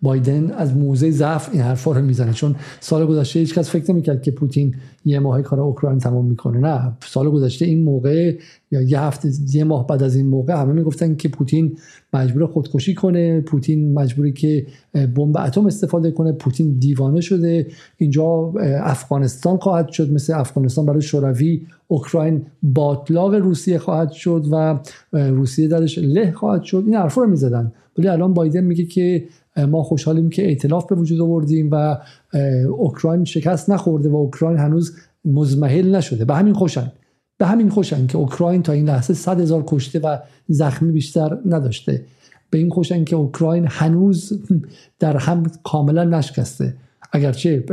بایدن 0.01 0.51
از 0.51 0.77
موزه 0.77 1.11
ضعف 1.11 1.49
این 1.53 1.61
حرفا 1.61 1.91
رو 1.91 2.01
می‌زنه 2.01 2.33
چون 2.33 2.55
سال 2.79 3.05
گذشته 3.05 3.39
هیچ 3.39 3.53
کس 3.53 3.69
فکر 3.69 3.91
نمی‌کرد 3.91 4.21
که 4.21 4.31
پوتین 4.31 4.75
یه 5.05 5.19
ماه 5.19 5.41
کار 5.41 5.59
اوکراین 5.59 5.99
تمام 5.99 6.25
می‌کنه 6.25 6.59
نه. 6.59 6.97
سال 7.05 7.29
گذشته 7.29 7.65
این 7.65 7.83
موقع 7.83 8.37
یا 8.71 8.81
یه 8.81 9.01
هفته 9.01 9.29
یه 9.53 9.63
ماه 9.63 9.87
بعد 9.87 10.03
از 10.03 10.15
این 10.15 10.27
موقع 10.27 10.61
همه 10.61 10.73
می‌گفتن 10.73 11.15
که 11.15 11.29
پوتین 11.29 11.77
مجبور 12.13 12.45
خودکشی 12.45 12.93
کنه 12.93 13.41
پوتین 13.41 13.93
مجبوری 13.93 14.33
که 14.33 14.65
بمب 14.93 15.37
اتم 15.37 15.65
استفاده 15.65 16.11
کنه 16.11 16.31
پوتین 16.31 16.77
دیوانه 16.79 17.21
شده. 17.21 17.67
اینجا 17.97 18.53
افغانستان 18.83 19.57
خواهد 19.57 19.89
شد 19.89 20.13
مثل 20.13 20.33
افغانستان 20.33 20.85
برای 20.85 21.01
شوروی 21.01 21.61
اوکراین 21.87 22.45
باطلاق 22.63 23.33
روسیه 23.33 23.77
خواهد 23.77 24.11
شد 24.11 24.45
و 24.51 24.79
روسیه 25.13 25.67
درش 25.67 25.97
له 25.97 26.31
خواهد 26.31 26.63
شد. 26.63 26.83
این 26.85 26.95
حرفا 26.95 27.21
رو 27.21 27.29
می‌زدن. 27.29 27.71
ولی 27.97 28.07
الان 28.07 28.33
بایدن 28.33 28.63
میگه 28.63 28.85
که 28.85 29.27
ما 29.67 29.83
خوشحالیم 29.83 30.29
که 30.29 30.45
ائتلاف 30.45 30.85
به 30.85 30.95
وجود 30.95 31.21
آوردیم 31.21 31.69
و 31.71 31.97
اوکراین 32.77 33.25
شکست 33.25 33.69
نخورده 33.69 34.09
و 34.09 34.15
اوکراین 34.15 34.57
هنوز 34.57 34.95
مزمحل 35.25 35.95
نشده. 35.95 36.25
به 36.25 36.35
همین 36.35 36.53
خوشن. 36.53 36.91
به 37.37 37.45
همین 37.45 37.69
خوشن 37.69 38.07
که 38.07 38.17
اوکراین 38.17 38.63
تا 38.63 38.73
این 38.73 38.85
لحظه 38.85 39.13
صد 39.13 39.39
هزار 39.39 39.63
کشته 39.67 39.99
و 39.99 40.17
زخمی 40.47 40.91
بیشتر 40.91 41.37
نداشته. 41.45 42.05
به 42.49 42.57
این 42.57 42.69
خوشن 42.69 43.03
که 43.03 43.15
اوکراین 43.15 43.65
هنوز 43.69 44.43
در 44.99 45.17
هم 45.17 45.51
کاملا 45.63 46.03
نشکسته. 46.03 46.73
اگرچه 47.11 47.63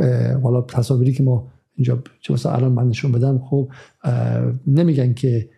حالا 0.43 0.61
تصاویری 0.61 1.13
که 1.13 1.23
ما 1.23 1.47
اینجا 1.75 2.03
چه 2.21 2.49
الان 2.49 2.71
من 2.71 2.87
نشون 2.87 3.11
بدم 3.11 3.39
خب 3.49 3.69
نمیگن 4.67 5.13
که 5.13 5.49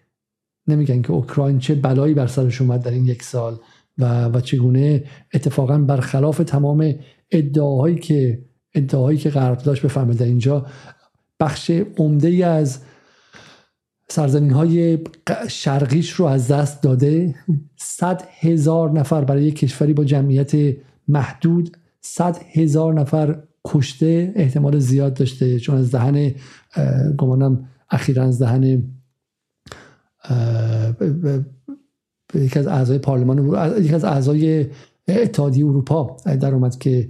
نمیگن 0.68 1.02
که 1.02 1.12
اوکراین 1.12 1.60
چه 1.60 1.76
بلایی 1.76 2.14
بر 2.14 2.28
سرش 2.28 2.62
اومد 2.62 2.84
در 2.84 2.92
این 2.92 3.06
یک 3.06 3.24
سال. 3.24 3.60
و, 3.98 4.26
و 4.26 4.42
چگونه 4.42 5.04
اتفاقا 5.34 5.78
برخلاف 5.78 6.38
تمام 6.38 6.96
ادعاهایی 7.32 7.96
که 7.96 8.46
ادعاهایی 8.74 9.18
که 9.18 9.30
غرب 9.30 9.58
داشت 9.58 9.86
بفهمه 9.86 10.14
در 10.14 10.26
اینجا 10.26 10.66
بخش 11.40 11.72
عمده 11.98 12.28
ای 12.28 12.44
از 12.44 12.80
سرزمین 14.10 14.52
های 14.52 15.00
شرقیش 15.48 16.12
رو 16.12 16.26
از 16.26 16.48
دست 16.48 16.84
داده. 16.84 17.36
صد 17.78 18.24
هزار 18.40 18.92
نفر 18.92 19.24
برای 19.24 19.44
یک 19.44 19.56
کشوری 19.56 19.94
با 19.94 20.04
جمعیت 20.04 20.76
محدود 21.08 21.78
صد 22.02 22.38
هزار 22.52 22.94
نفر 22.94 23.44
کشته 23.66 24.34
احتمال 24.36 24.80
زیاد 24.80 25.14
داشته 25.14 25.60
چون 25.60 25.78
از 25.78 25.92
دهن 25.92 26.32
گمانم 27.18 27.70
اخیرا 27.90 28.24
از 28.24 28.42
دهن 28.42 28.84
یکی 32.34 32.60
از 32.60 32.68
اعضای 32.68 32.98
پارلمان 32.98 33.48
یکی 33.84 33.94
از 33.94 34.04
اعضای 34.04 34.66
اتحادیه 35.08 35.66
اروپا 35.66 36.18
در 36.26 36.54
اومد 36.54 36.80
که 36.80 37.10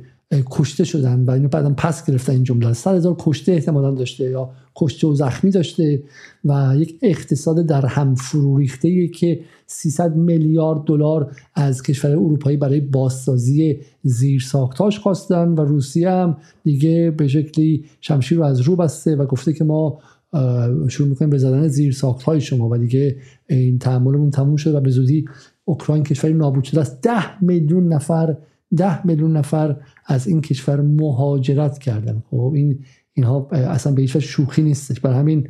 کشته 0.51 0.83
شدن 0.83 1.25
و 1.25 1.31
اینو 1.31 1.47
بعدا 1.47 1.73
پس 1.77 2.05
گرفتن 2.05 2.33
این 2.33 2.43
جمله. 2.43 2.73
صد 2.73 2.95
هزار 2.95 3.15
کشته 3.19 3.51
احتمالا 3.51 3.91
داشته 3.91 4.23
یا 4.23 4.49
کشته 4.75 5.07
و 5.07 5.13
زخمی 5.13 5.51
داشته 5.51 6.03
و 6.45 6.73
یک 6.77 6.99
اقتصاد 7.01 7.65
در 7.65 7.85
هم 7.85 8.15
فرو 8.15 8.57
ریخته 8.57 9.07
که 9.07 9.39
300 9.67 10.15
میلیارد 10.15 10.83
دلار 10.83 11.31
از 11.55 11.83
کشور 11.83 12.11
اروپایی 12.11 12.57
برای 12.57 12.79
بازسازی 12.79 13.79
زیر 14.03 14.41
ساختاش 14.41 14.99
خواستن 14.99 15.47
و 15.47 15.61
روسیه 15.61 16.09
هم 16.09 16.37
دیگه 16.63 17.11
به 17.11 17.27
شکلی 17.27 17.85
شمشیر 18.01 18.37
رو 18.37 18.43
از 18.43 18.61
رو 18.61 18.75
بسته 18.75 19.15
و 19.15 19.25
گفته 19.25 19.53
که 19.53 19.63
ما 19.63 19.99
شروع 20.89 21.09
می‌کنیم 21.09 21.29
به 21.29 21.37
زدن 21.37 21.67
زیر 21.67 21.93
ساخت 21.93 22.23
های 22.23 22.41
شما 22.41 22.69
و 22.69 22.77
دیگه 22.77 23.17
این 23.49 23.79
تحملمون 23.79 24.29
تموم 24.31 24.55
شد 24.55 24.75
و 24.75 24.81
به 24.81 24.89
زودی 24.89 25.25
اوکراین 25.65 26.03
کشوری 26.03 26.33
نابود 26.33 26.63
شده 26.63 26.81
است. 26.81 27.01
ده 27.01 27.43
میلیون 27.43 27.93
نفر 27.93 28.37
ده 28.77 29.07
میلیون 29.07 29.37
نفر 29.37 29.77
از 30.05 30.27
این 30.27 30.41
کشور 30.41 30.81
مهاجرت 30.81 31.77
کردن. 31.77 32.23
خب 32.29 32.51
این 32.55 32.79
اینها 33.13 33.47
اصلا 33.51 33.93
به 33.93 34.01
هیچ 34.01 34.17
شوخی 34.17 34.61
نیستش. 34.61 34.99
برای 34.99 35.17
همین 35.17 35.47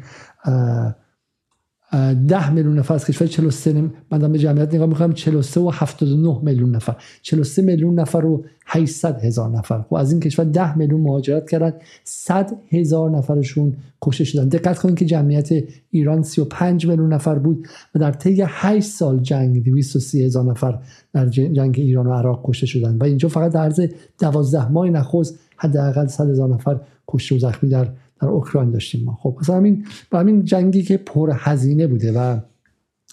ده 2.27 2.49
میلیون 2.49 2.79
نفر 2.79 2.93
از 2.93 3.05
کشور 3.05 3.27
43 3.27 3.91
من 4.11 4.31
به 4.31 4.39
جمعیت 4.39 4.73
نگاه 4.73 4.87
می‌کنم 4.87 5.13
43 5.13 5.59
و 5.59 5.69
79 5.73 6.39
میلیون 6.43 6.75
نفر. 6.75 6.95
43 7.21 7.61
میلیون 7.61 7.99
نفر 7.99 8.25
و 8.25 8.45
800 8.65 9.23
هزار 9.23 9.49
نفر. 9.49 9.81
خب 9.81 9.93
از 9.93 10.11
این 10.11 10.19
کشور 10.19 10.45
10 10.45 10.77
میلیون 10.77 11.01
مهاجرت 11.01 11.49
کردن 11.49 11.73
100 12.03 12.53
هزار 12.71 13.09
نفرشون 13.09 13.73
کشته 14.01 14.23
شدن. 14.23 14.47
دقت 14.47 14.79
کنید 14.79 14.95
که 14.95 15.05
جمعیت 15.05 15.49
ایران 15.89 16.23
35 16.23 16.87
میلیون 16.87 17.13
نفر 17.13 17.39
بود 17.39 17.67
و 17.95 17.99
در 17.99 18.11
طی 18.11 18.43
8 18.47 18.87
سال 18.87 19.19
جنگ 19.19 19.63
230 19.63 20.25
هزار 20.25 20.43
نفر 20.43 20.79
در 21.13 21.29
جنگ 21.29 21.75
ایران 21.77 22.07
و 22.07 22.13
عراق 22.13 22.41
کشته 22.43 22.65
شدن. 22.65 22.97
و 22.97 23.03
اینجا 23.03 23.29
فقط 23.29 23.51
در 23.51 23.61
عرض 23.61 23.81
12 24.19 24.71
ماه 24.71 24.89
نخست 24.89 25.39
حداقل 25.57 26.07
100 26.07 26.29
هزار 26.29 26.49
نفر 26.49 26.79
کشته 27.07 27.35
و 27.35 27.39
زخمی 27.39 27.69
در 27.69 27.87
در 28.25 28.31
اوکراین 28.31 28.71
داشتیم 28.71 29.03
ما. 29.03 29.17
خب 29.21 29.37
مثلا 29.41 29.55
همین 29.55 29.85
با 30.11 30.19
همین 30.19 30.43
جنگی 30.43 30.83
که 30.83 30.97
پر 30.97 31.31
هزینه 31.33 31.87
بوده 31.87 32.11
و 32.11 32.39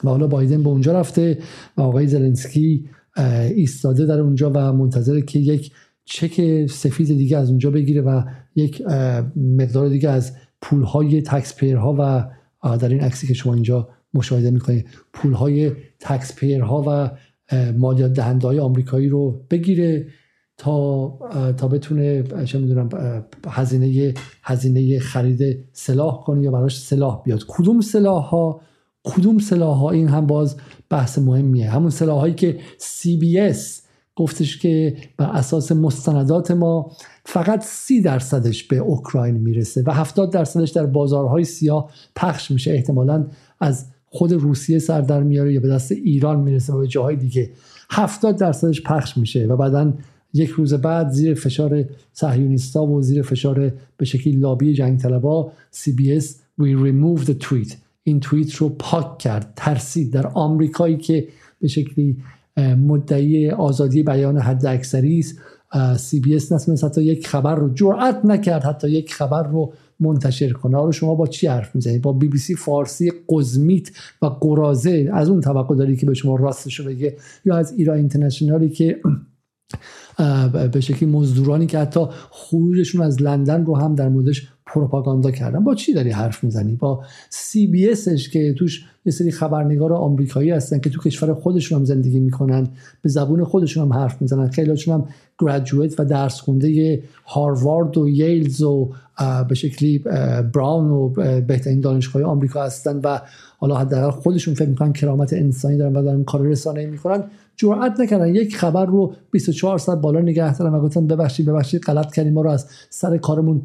و 0.04 0.09
حالا 0.09 0.26
بایدن 0.26 0.62
به 0.62 0.69
اونجا 0.69 1.00
رفته 1.00 1.38
و 1.76 1.83
آقای 1.83 2.07
زلنسکی 2.07 2.88
ایستاده 3.54 4.07
در 4.07 4.21
اونجا 4.21 4.50
و 4.54 4.73
منتظره 4.73 5.23
که 5.23 5.38
یک 5.38 5.73
چک 6.04 6.66
سفید 6.66 7.07
دیگه 7.07 7.38
از 7.38 7.49
اونجا 7.49 7.71
بگیره 7.71 8.00
و 8.00 8.23
یک 8.54 8.83
مقدار 9.37 9.88
دیگه 9.88 10.11
از 10.11 10.33
پولهای 10.62 11.23
تکس 11.23 11.62
ها 11.62 11.97
و 11.99 12.76
در 12.76 12.88
این 12.88 13.00
عکسی 13.00 13.26
که 13.26 13.35
شما 13.35 13.54
اینجا 13.54 13.88
مشاهده 14.14 14.50
می‌کنید 14.50 14.87
پولهای 15.12 15.73
تکس 16.00 16.45
ها 16.45 16.85
و 16.87 17.11
مالیات 17.78 18.12
دهنده 18.12 18.47
های 18.47 18.59
آمریکایی 18.59 19.09
رو 19.09 19.47
بگیره. 19.50 20.07
تا 20.62 21.19
تا 21.57 21.69
بتونه 21.69 22.25
چه 22.45 22.59
می‌دونم 22.59 22.88
هزینه 23.49 24.14
هزینه 24.42 24.99
خرید 24.99 25.64
سلاح 25.73 26.23
کنه 26.25 26.42
یا 26.42 26.50
براش 26.50 26.81
سلاح 26.81 27.23
بیاد. 27.25 27.45
کدوم 27.49 27.81
سلاح 27.81 28.25
ها 28.25 28.61
کدوم 29.04 29.38
سلاح 29.38 29.76
ها 29.78 29.90
این 29.90 30.09
هم 30.09 30.26
باز 30.26 30.57
بحث 30.90 31.19
مهمیه. 31.19 31.71
همون 31.71 31.90
سلاح 31.90 32.21
هایی 32.21 32.35
که 32.35 32.59
CBS 32.78 33.59
گفتش 34.16 34.59
که 34.59 34.97
بر 35.16 35.26
اساس 35.26 35.73
مستندات 35.73 36.50
ما 36.50 36.92
فقط 37.25 37.64
سی 37.64 38.00
درصدش 38.00 38.64
به 38.64 38.76
اوکراین 38.76 39.35
می‌رسه 39.35 39.83
و 39.87 39.92
70 39.92 40.33
درصدش 40.33 40.71
در 40.71 40.87
بازارهای 40.87 41.45
سیاه 41.45 41.90
پخش 42.16 42.50
میشه. 42.50 42.71
احتمالا 42.71 43.26
از 43.61 43.87
خود 44.07 44.33
روسیه 44.33 44.78
سر 44.78 45.00
در 45.00 45.23
میاره 45.23 45.54
یا 45.54 45.61
به 45.61 45.69
دست 45.69 45.92
ایران 45.92 46.40
می‌رسه 46.40 46.73
و 46.73 46.78
به 46.78 46.87
جاهای 46.87 47.16
دیگه. 47.16 47.50
70 47.90 48.37
درصدش 48.37 48.83
پخش 48.83 49.16
میشه 49.16 49.47
و 49.47 49.57
بعدا 49.57 49.92
یک 50.34 50.50
روز 50.50 50.74
بعد 50.74 51.10
زیر 51.10 51.34
فشار 51.34 51.84
صهیونیستا 52.12 52.86
و 52.86 53.02
زیر 53.02 53.22
فشار 53.22 53.72
به 53.96 54.04
شکلی 54.04 54.32
لابی 54.32 54.74
جنگ 54.74 54.98
طلبا 54.98 55.52
CBS 55.74 56.24
we 56.60 56.64
remove 56.64 57.24
the 57.24 57.44
tweet. 57.44 57.74
این 58.02 58.20
توییت 58.20 58.54
رو 58.54 58.68
پاک 58.68 59.18
کرد 59.18 59.52
ترسید. 59.56 60.12
در 60.12 60.26
آمریکایی 60.26 60.96
که 60.96 61.28
به 61.60 61.68
شکلی 61.68 62.16
مدعی 62.86 63.50
آزادی 63.50 64.02
بیان 64.02 64.38
حد 64.38 64.66
اکثری 64.66 65.18
است 65.18 65.38
CBS 65.97 66.52
نتونست 66.52 66.84
حتی 66.84 67.02
یک 67.02 67.28
خبر 67.28 67.54
رو 67.54 67.74
جرأت 67.74 68.24
نکرد 68.24 68.64
حتی 68.64 68.90
یک 68.90 69.14
خبر 69.14 69.42
رو 69.42 69.72
منتشر 70.00 70.52
کنه. 70.52 70.76
حالا 70.76 70.90
شما 70.90 71.14
با 71.14 71.26
چی 71.26 71.46
حرف 71.46 71.74
می‌زنید؟ 71.74 72.02
با 72.02 72.12
بی 72.12 72.28
بی 72.28 72.38
سی 72.38 72.54
فارسی 72.54 73.12
قزمیت 73.28 73.90
و 74.22 74.26
قرازه. 74.26 75.10
از 75.12 75.28
اون 75.28 75.40
توقع 75.40 75.76
داری 75.76 75.96
که 75.96 76.06
به 76.06 76.14
شما 76.14 76.36
راستش 76.36 76.80
رو 76.80 76.86
بگه. 76.86 77.16
یا 77.44 77.56
از 77.56 77.72
ایران 77.72 77.96
اینترنشنالی 77.96 78.68
که 78.68 79.00
به 80.73 80.81
شکلی 80.81 81.09
مزدورانی 81.09 81.66
که 81.66 81.78
حتی 81.78 82.07
خروجشون 82.31 83.02
از 83.02 83.23
لندن 83.23 83.64
رو 83.64 83.76
هم 83.76 83.95
در 83.95 84.09
موردش 84.09 84.49
پروپاگاندا 84.66 85.31
کردن. 85.31 85.64
با 85.64 85.75
چی 85.75 85.95
داری 85.95 86.11
حرف 86.11 86.45
می‌زنی؟ 86.45 86.75
با 86.75 87.04
سی 87.31 87.66
بی 87.66 87.90
اسش 87.90 88.31
که 88.31 88.54
توش 88.59 88.85
یه 89.04 89.12
سری 89.12 89.31
خبرنگار 89.31 89.92
آمریکایی 89.92 90.50
هستن 90.50 90.78
که 90.78 90.90
تو 90.90 91.00
کشور 91.00 91.35
خودشون 91.35 91.78
هم 91.78 91.85
زندگی 91.85 92.21
می‌کنن 92.21 92.69
به 93.02 93.09
زبون 93.09 93.45
خودشون 93.45 93.83
هم 93.85 93.92
حرف 93.92 94.23
می‌زنن. 94.23 94.49
خیلیشون 94.49 94.95
هم 94.95 95.09
گریجویت 95.38 96.00
و 96.00 96.04
درس 96.04 96.40
خونده 96.40 97.02
هاروارد 97.26 97.99
و 97.99 98.09
ییلز 98.09 98.62
و 98.62 98.90
به 99.49 99.54
شکلی 99.54 99.99
براون 100.54 100.90
و 100.90 101.09
بهترین 101.40 101.81
دانشگاه 101.81 102.23
آمریکا 102.23 102.64
هستن 102.64 103.00
و 103.04 103.21
حالا 103.59 103.76
حداقل 103.76 104.11
خودشون 104.11 104.54
فکر 104.54 104.69
می‌کنن 104.69 104.92
کرامت 104.92 105.33
انسانی 105.33 105.76
دارن 105.76 105.97
و 105.97 106.02
دارن 106.02 106.25
کار 106.25 106.47
رسانه‌ای 106.47 106.87
می‌کنن. 106.87 107.25
جرأت 107.56 108.00
نکردن. 108.00 108.35
یک 108.35 108.56
خبر 108.56 108.87
رو 108.87 109.14
24 109.30 109.78
ساعت 109.78 109.99
بالا 109.99 110.21
نگه 110.21 110.59
دارن 110.59 110.73
و 110.73 110.80
گفتن 110.80 111.06
ببخشید 111.06 111.47
ببخشید 111.47 111.82
غلط 111.82 112.12
کردیم 112.14 112.32
ما 112.32 112.42
رو 112.42 112.50
از 112.50 112.66
سر 112.90 113.16
کارمون 113.16 113.62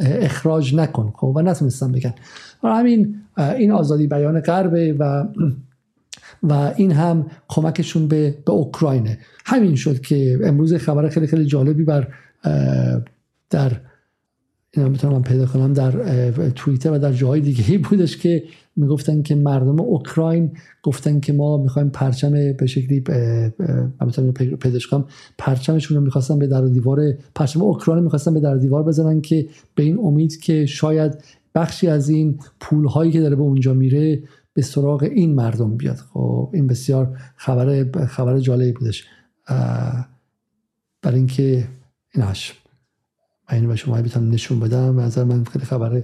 اخراج 0.00 0.74
نکن. 0.74 1.12
خب 1.16 1.32
و 1.36 1.42
نتونستن 1.42 1.92
بگن. 1.92 2.14
همین 2.62 3.14
این 3.36 3.72
آزادی 3.72 4.06
بیان 4.06 4.40
غربه 4.40 4.92
و 4.98 5.24
و 6.42 6.72
این 6.76 6.92
هم 6.92 7.26
کمکشون 7.48 8.08
به 8.08 8.38
به 8.46 8.52
اوکراینه. 8.52 9.18
همین 9.44 9.74
شد 9.74 10.00
که 10.00 10.38
امروز 10.44 10.74
خبر 10.74 11.08
خیلی 11.08 11.26
خیلی 11.26 11.44
جالبی 11.44 11.84
بر 11.84 12.08
در 13.50 13.72
اینا 14.76 14.88
می‌تونم 14.88 15.22
پیدا 15.22 15.46
کنم 15.46 15.72
در 15.72 15.90
توییتر 16.50 16.92
و 16.92 16.98
در 16.98 17.12
جاهای 17.12 17.40
دیگه 17.40 17.78
بودش 17.78 18.16
که 18.16 18.42
می‌گفتن 18.76 19.22
که 19.22 19.34
مردم 19.34 19.80
اوکراین 19.80 20.52
گفتن 20.82 21.20
که 21.20 21.32
ما 21.32 21.56
می‌خوایم 21.56 21.88
پرچم 21.90 22.32
به 22.32 22.66
شکلی 22.66 23.04
من 24.00 24.32
پیداش 24.60 24.86
کنم 24.86 25.04
پرچمشون 25.38 25.96
رو 25.96 26.02
می‌خواستن 26.02 26.38
به 26.38 26.46
در 26.46 26.64
دیوار 26.64 27.00
پرچم 27.34 27.62
اوکراین 27.62 28.04
می‌خواستن 28.04 28.34
به 28.34 28.40
در 28.40 28.56
دیوار 28.56 28.82
بزنن 28.82 29.20
که 29.20 29.46
به 29.74 29.82
این 29.82 29.98
امید 29.98 30.40
که 30.40 30.66
شاید 30.66 31.24
بخشی 31.54 31.88
از 31.88 32.08
این 32.08 32.38
پول 32.60 32.86
هایی 32.86 33.12
که 33.12 33.20
داره 33.20 33.36
به 33.36 33.42
اونجا 33.42 33.74
میره 33.74 34.22
به 34.54 34.62
سراغ 34.62 35.02
این 35.02 35.34
مردم 35.34 35.76
بیاد. 35.76 35.96
خب 35.96 36.50
این 36.52 36.66
بسیار 36.66 37.18
خبر 37.36 37.84
خبر 38.06 38.38
جالبی 38.38 38.72
بودش. 38.72 39.04
برای 41.02 41.18
اینکه 41.18 41.68
ایناش. 42.14 42.54
اینو 43.50 43.68
به 43.68 43.76
شما 43.76 44.02
بتونم 44.02 44.30
نشون 44.30 44.60
بدم 44.60 45.00
نظر 45.00 45.24
من 45.24 45.44
خیلی 45.44 45.64
خبر 45.64 46.02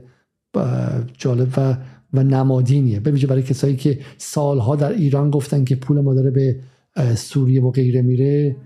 جالب 1.18 1.48
و 1.56 1.76
و 2.14 2.22
نمادینیه. 2.22 3.00
ببینید 3.00 3.28
برای 3.28 3.42
کسایی 3.42 3.76
که 3.76 3.98
سالها 4.18 4.76
در 4.76 4.92
ایران 4.92 5.30
گفتن 5.30 5.64
که 5.64 5.76
پول 5.76 6.00
ما 6.00 6.14
داره 6.14 6.30
به 6.30 6.60
سوریه 7.14 7.62
و 7.62 7.70
غیره 7.70 8.02
میره 8.02 8.56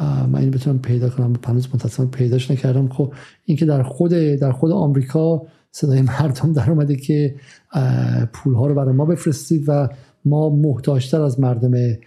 من 0.00 0.36
این 0.36 0.50
بتونم 0.50 0.78
پیدا 0.78 1.08
کنم. 1.08 1.32
پنوز 1.32 1.68
متاسفانه 1.74 2.10
پیداش 2.10 2.50
نکردم. 2.50 2.88
خب 2.88 3.14
اینکه 3.44 3.66
در 3.66 3.82
خود 3.82 4.10
در 4.10 4.52
خود 4.52 4.72
آمریکا 4.72 5.42
صدای 5.70 6.02
مردم 6.02 6.52
در 6.52 6.70
اومده 6.70 6.96
که 6.96 7.34
پول 8.32 8.54
ها 8.54 8.66
رو 8.66 8.74
برای 8.74 8.94
ما 8.94 9.04
بفرستید 9.04 9.64
و 9.66 9.88
ما 10.24 10.50
محتاجتر 10.50 11.20
از 11.20 11.40
مردم 11.40 11.98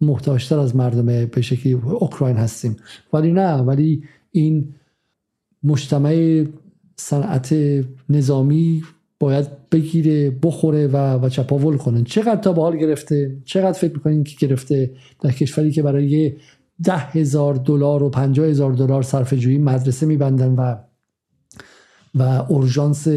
محتاجتر 0.00 0.58
از 0.58 0.76
مردم 0.76 1.26
به 1.26 1.40
شکلی 1.40 1.72
اوکراین 1.72 2.36
هستیم. 2.36 2.76
ولی 3.12 3.32
نه 3.32 3.54
ولی 3.54 4.02
این 4.30 4.74
مجتمع 5.62 6.44
صنعت 6.96 7.54
نظامی 8.08 8.82
باید 9.20 9.46
بگیره 9.72 10.30
بخوره 10.42 10.86
و, 10.86 11.24
و 11.24 11.28
چپاول 11.28 11.76
کنن 11.76 12.04
چقدر 12.04 12.40
تا 12.40 12.52
به 12.52 12.62
حال 12.62 12.76
گرفته 12.76 13.36
چقدر 13.44 13.78
فکر 13.78 13.92
می‌کنین 13.92 14.24
که 14.24 14.46
گرفته 14.46 14.90
در 15.20 15.30
کشوری 15.30 15.70
که 15.70 15.82
برای 15.82 16.32
ده 16.84 16.98
هزار 16.98 17.54
دلار 17.54 18.02
و 18.02 18.10
پنجاه 18.10 18.46
هزار 18.46 18.72
دلار 18.72 19.02
صرف 19.02 19.34
جویی 19.34 19.58
مدرسه 19.58 20.06
میبندن 20.06 20.54
و 20.54 20.76
و 22.14 22.22
اورژانس 22.22 23.08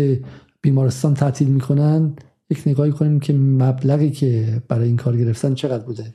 بیمارستان 0.62 1.14
تعطیل 1.14 1.48
می‌کنن 1.48 2.14
یک 2.50 2.64
نگاهی 2.66 2.92
کنیم 2.92 3.20
که 3.20 3.34
مبلغی 3.34 4.12
که 4.12 4.62
برای 4.68 4.88
این 4.88 4.98
کار 4.98 5.18
گرفتن 5.18 5.54
چقدر 5.54 5.84
بوده. 5.84 6.14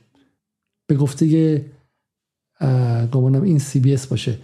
به 0.87 0.95
گفته 0.95 1.65
گمانم 3.11 3.41
این 3.43 3.59
سی 3.59 3.79
بی 3.79 3.93
اس 3.93 4.07
باشه. 4.07 4.37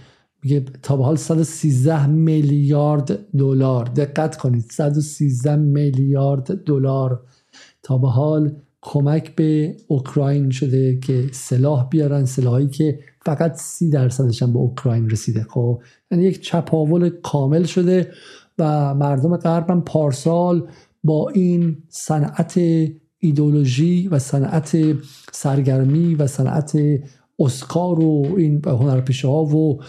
میگه 0.43 0.65
تا 0.81 0.97
به 0.97 1.03
حال 1.03 1.15
113 1.15 2.07
میلیارد 2.07 3.31
دلار. 3.37 3.85
دقت 3.85 4.37
کنید 4.37 4.71
113 4.71 5.55
میلیارد 5.55 6.63
دلار. 6.63 7.21
تا 7.83 7.97
به 7.97 8.09
حال 8.09 8.55
کمک 8.81 9.35
به 9.35 9.77
اوکراین 9.87 10.49
شده 10.49 10.99
که 10.99 11.29
سلاح 11.31 11.89
بیارن 11.89 12.25
سلاحی 12.25 12.67
که 12.67 12.99
فقط 13.25 13.55
سی 13.55 13.89
درصدش 13.89 14.43
هم 14.43 14.53
به 14.53 14.59
اوکراین 14.59 15.09
رسیده. 15.09 15.43
خب 15.43 15.81
یعنی 16.11 16.23
یک 16.23 16.41
چپاول 16.41 17.09
کامل 17.09 17.63
شده 17.63 18.11
و 18.59 18.93
مردم 18.95 19.37
غرب 19.37 19.69
هم 19.69 19.81
پارسال 19.81 20.67
با 21.03 21.29
این 21.29 21.77
صنعت 21.89 22.59
ایدولوژی 23.19 24.07
و 24.07 24.19
صنعت 24.19 24.77
سرگرمی 25.31 26.15
و 26.15 26.27
صنعت 26.27 26.77
اسکار 27.39 27.99
و 27.99 28.35
این 28.37 28.61
هنرپیشه 28.65 29.27
ها 29.27 29.43
و 29.45 29.79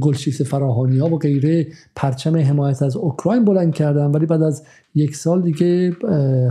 گلشیفت 0.00 0.42
فراهانی 0.42 0.98
ها 0.98 1.14
و 1.14 1.18
غیره 1.18 1.66
پرچم 1.96 2.36
حمایت 2.36 2.82
از 2.82 2.96
اوکراین 2.96 3.44
بلند 3.44 3.74
کردن. 3.74 4.06
ولی 4.06 4.26
بعد 4.26 4.42
از 4.42 4.62
یک 4.94 5.16
سال 5.16 5.42
دیگه 5.42 5.96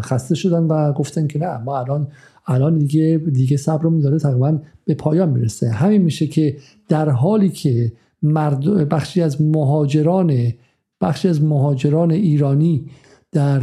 خسته 0.01 0.35
شدن 0.35 0.63
و 0.63 0.93
گفتن 0.93 1.27
که 1.27 1.39
نه 1.39 1.57
ما 1.57 1.79
الان 1.79 2.07
الان 2.47 2.77
دیگه 2.77 3.21
دیگه 3.33 3.57
صبرمون 3.57 3.99
داره 3.99 4.19
تقریبا 4.19 4.59
به 4.85 4.93
پایان 4.93 5.29
می‌رسه. 5.29 5.69
همین 5.69 6.01
میشه 6.01 6.27
که 6.27 6.57
در 6.87 7.09
حالی 7.09 7.49
که 7.49 7.91
مرد 8.23 8.89
بخشی 8.89 9.21
از 9.21 9.41
مهاجران 9.41 10.53
بخشی 11.01 11.27
از 11.27 11.43
مهاجران 11.43 12.11
ایرانی 12.11 12.85
در 13.31 13.59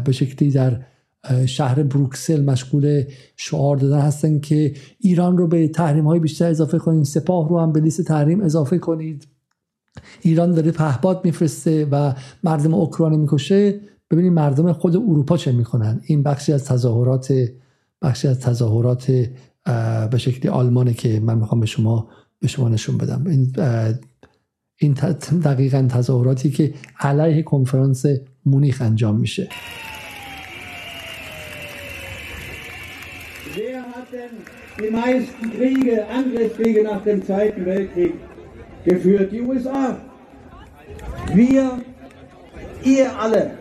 به 0.00 0.12
شکلی 0.12 0.50
در 0.50 0.80
شهر 1.46 1.82
بروکسل 1.82 2.44
مشغول 2.44 3.04
شعار 3.36 3.76
دادن 3.76 4.00
هستن 4.00 4.40
که 4.40 4.74
ایران 4.98 5.38
رو 5.38 5.46
به 5.46 5.68
تحریم 5.68 6.06
های 6.06 6.20
بیشتر 6.20 6.50
اضافه 6.50 6.78
کنید 6.78 7.04
سپاه 7.04 7.48
رو 7.48 7.60
هم 7.60 7.72
به 7.72 7.80
لیست 7.80 8.02
تحریم 8.02 8.40
اضافه 8.40 8.78
کنید. 8.78 9.28
ایران 10.22 10.52
داره 10.52 10.70
پهپاد 10.70 11.24
میفرسته 11.24 11.88
و 11.90 12.12
مردم 12.44 12.74
اوکراین 12.74 13.20
می‌کشه. 13.20 13.80
ببینید 14.10 14.32
مردم 14.32 14.72
خود 14.72 14.96
اروپا 14.96 15.36
چه 15.36 15.52
می‌کنن 15.52 16.00
این 16.06 16.22
بخشی 16.22 16.52
از 16.52 16.64
تظاهرات 16.64 17.34
بخشی 18.02 18.28
از 18.28 18.40
تظاهرات 18.40 19.10
به 20.10 20.18
شکلی 20.18 20.48
آلمانه 20.48 20.94
که 20.94 21.20
من 21.20 21.38
می‌خوام 21.38 21.60
به 21.60 21.66
شما 21.66 22.08
به 22.40 22.48
شما 22.48 22.68
نشون 22.68 22.98
بدم. 22.98 23.24
این 23.26 23.52
این 24.80 24.92
دقیقا 25.44 25.86
تظاهراتی 25.90 26.50
که 26.50 26.74
علیه 26.98 27.42
کنفرانس 27.42 28.04
مونیخ 28.46 28.82
انجام 28.82 29.20
میشه. 29.20 29.48
die 34.79 34.89
meisten 34.89 35.51
Kriege, 35.51 36.05
Angriffskriege 36.07 36.83
nach 36.83 37.03
dem 37.03 37.25
Zweiten 37.25 37.65
Weltkrieg 37.65 38.13
geführt? 38.85 39.31
Die 39.31 39.41
USA. 39.41 39.97
Wir, 41.33 41.81
ihr 42.83 43.19
alle 43.19 43.51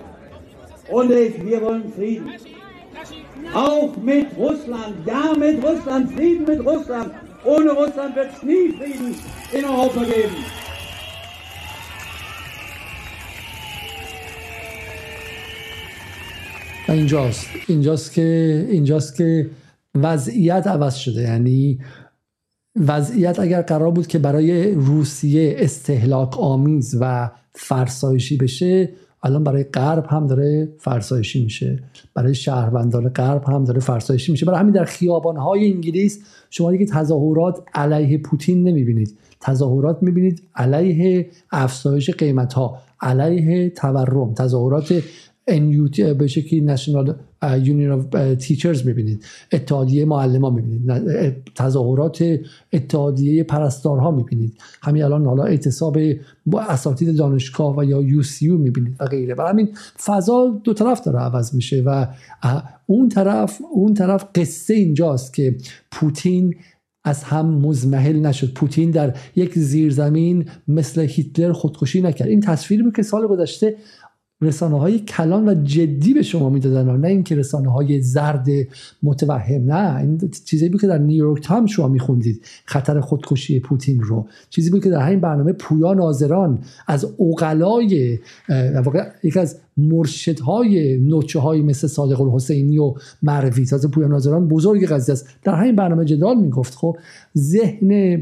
und 0.89 1.11
ich, 1.11 1.45
wir 1.45 1.63
wollen 1.63 1.93
Frieden. 1.93 2.31
Auch 3.55 3.97
mit 3.97 4.27
Russland. 4.37 4.95
Ja, 5.07 5.33
mit 5.37 5.63
Russland. 5.65 6.13
Frieden 6.13 6.45
mit 6.47 6.65
Russland. 6.65 7.13
Ohne 7.45 7.71
Russland 7.71 8.15
wird 8.15 8.31
es 8.35 8.43
nie 8.43 8.73
Frieden 8.79 9.15
in 9.53 9.65
Europa 9.65 10.05
geben. 10.05 10.37
اینجاست 16.89 17.47
اینجاست 17.67 18.13
که 18.13 18.67
اینجاست 18.71 19.17
که 19.17 19.51
وضعیت 19.96 20.68
عوض 20.68 20.96
شده. 20.96 21.22
یعنی 21.22 21.80
وضعیت 22.76 23.40
اگر 23.40 23.62
قرار 23.62 23.92
بود 23.92 24.08
که 24.08 24.20
برای 24.20 24.72
روسیه 24.72 25.56
استهلاک 25.58 26.40
آمیز 26.40 26.98
و 27.02 27.32
فرسایشی 27.54 28.38
بشه 28.38 28.90
الان 29.24 29.44
برای 29.44 29.64
غرب 29.64 30.06
هم 30.10 30.28
داره 30.28 30.70
فرسایشی 30.80 31.44
میشه. 31.44 31.80
برای 32.14 32.36
شهروندان 32.36 33.10
غرب 33.10 33.44
هم 33.44 33.64
داره 33.64 33.80
فرسایشی 33.80 34.32
میشه. 34.32 34.46
برای 34.46 34.60
همین 34.60 34.74
در 34.74 34.84
خیابانهای 34.84 35.74
انگلیس 35.74 36.24
شما 36.50 36.72
دیگه 36.72 36.86
تظاهرات 36.86 37.64
علیه 37.74 38.18
پوتین 38.18 38.64
نمی‌بینید. 38.64 39.18
تظاهرات 39.42 40.04
می‌بینید 40.04 40.42
علیه 40.56 41.30
افزایش 41.52 42.10
قیمت 42.10 42.54
ها 42.54 42.78
علیه 43.02 43.70
تورم. 43.70 44.34
تظاهرات 44.34 45.00
NUT 45.50 46.00
به 46.00 46.28
شکلی 46.28 46.62
نشنال 46.62 47.16
یونین 47.64 47.92
آف 47.92 48.06
تیچرز 48.40 48.86
می‌بینید. 48.86 49.24
اتحادیه 49.52 50.06
معلم 50.06 50.42
ها 50.42 50.50
می‌بینید 50.50 50.92
تظاهرات 51.56 52.40
اتحادیه 52.74 53.44
پرستارها 53.44 54.12
می‌بینید. 54.12 54.54
همین 54.82 55.04
الان 55.04 55.26
حالا 55.26 55.44
اعتصاب 55.44 55.98
با 56.46 56.62
اساتید 56.62 57.18
دانشگاه 57.18 57.78
و 57.78 57.84
یا 57.84 58.02
UC 58.02 58.50
می‌بینید 58.50 58.96
و 59.00 59.06
غیره. 59.06 59.36
و 59.38 59.42
همین 59.42 59.70
فضا 60.04 60.62
دو 60.64 60.74
طرف 60.74 61.02
داره 61.02 61.20
عوض 61.20 61.56
میشه 61.56 61.84
و 61.86 62.06
اون 62.86 63.10
طرف 63.10 63.62
اون 63.74 63.94
طرف 63.94 64.26
قصه 64.36 64.74
اینجاست 64.74 65.34
که 65.34 65.56
پوتین 65.92 66.56
از 67.04 67.24
هم 67.24 67.46
مضمحل 67.46 68.20
نشد. 68.20 68.54
پوتین 68.54 68.92
در 68.92 69.16
یک 69.36 69.60
زیرزمین 69.60 70.46
مثل 70.68 71.02
هیتلر 71.02 71.52
خودکشی 71.52 72.02
نکرد. 72.02 72.28
این 72.28 72.42
تصویری 72.42 72.84
بود 72.84 72.96
که 72.96 73.04
سال 73.04 73.28
گذشته 73.28 73.76
رسانه 74.42 74.80
های 74.80 75.00
کلان 75.00 75.50
و 75.50 75.64
جدی 75.64 76.14
به 76.14 76.22
شما 76.22 76.50
می‌دادن 76.50 76.98
نه 76.98 77.08
اینکه 77.08 77.36
رسانه 77.36 77.72
های 77.72 78.02
زرد 78.02 78.48
متوهم 79.04 79.64
نه. 79.72 79.96
این 79.96 80.32
چیزی 80.46 80.70
بود 80.70 80.82
که 80.82 80.88
در 80.88 80.98
نیویورک 80.98 81.44
تایمز 81.44 81.70
شما 81.70 81.88
میخوندید. 81.88 82.46
خطر 82.66 83.00
خودکشی 83.00 83.60
پوتین 83.60 84.00
رو. 84.00 84.28
چیزی 84.50 84.70
بود 84.70 84.84
که 84.84 84.90
در 84.90 85.00
همین 85.00 85.20
برنامه 85.20 85.54
پویا 85.54 85.94
ناظران 85.94 86.60
از 86.88 87.08
اوقلای 87.18 88.20
واقع 88.84 89.10
یک 89.24 89.38
از 89.38 89.58
مرشدهای 89.78 90.98
نوچه 90.98 91.40
های 91.40 91.62
مثل 91.62 91.88
صادق 91.88 92.22
الحسینی 92.22 92.78
و 92.78 92.94
معرفی 93.24 93.62
از 93.62 93.92
پویا 93.92 94.08
ناظران 94.08 94.48
بزرگ 94.48 94.86
قضیه 94.86 95.14
است. 95.14 95.28
در 95.44 95.56
همین 95.56 95.76
برنامه 95.76 96.06
جدال 96.06 96.38
می‌گفت 96.38 96.76
خب 96.76 96.98
ذهن 97.38 98.22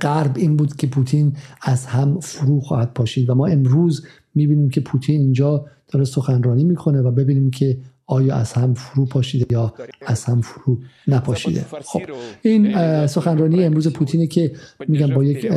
غرب 0.00 0.36
این 0.36 0.56
بود 0.56 0.76
که 0.76 0.86
پوتین 0.86 1.32
از 1.62 1.86
هم 1.86 2.20
فرو 2.20 2.60
خواهد 2.60 2.92
پاشید 2.94 3.30
و 3.30 3.34
ما 3.34 3.46
امروز 3.46 4.06
می‌بینیم 4.34 4.70
که 4.70 4.80
پوتین 4.80 5.20
اینجا 5.20 5.66
داره 5.88 6.04
سخنرانی 6.04 6.64
می‌کنه 6.64 7.00
و 7.00 7.10
ببینیم 7.10 7.50
که 7.50 7.78
آیا 8.06 8.34
از 8.34 8.52
هم 8.52 8.74
فرو 8.74 9.06
پاشیده 9.06 9.46
یا 9.50 9.74
از 10.06 10.24
هم 10.24 10.40
فرو 10.40 10.78
نپاشیده. 11.08 11.64
خب 11.84 12.02
این 12.42 13.06
سخنرانی 13.06 13.64
امروز 13.64 13.92
پوتینه 13.92 14.26
که 14.26 14.52
میگم 14.88 15.14
با 15.14 15.24
یک 15.24 15.52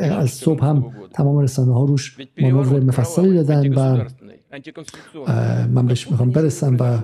از 0.00 0.30
صبح 0.30 0.64
هم 0.64 0.92
تمام 1.12 1.38
رسانه 1.38 1.74
ها 1.74 1.84
روش 1.84 2.16
مانور 2.40 2.80
مفصلی 2.80 3.34
دادن 3.34 3.74
و 3.74 4.04
من 5.68 5.86
بهش 5.86 6.10
می‌خوام 6.10 6.30
برسم 6.30 6.76
و 6.80 6.98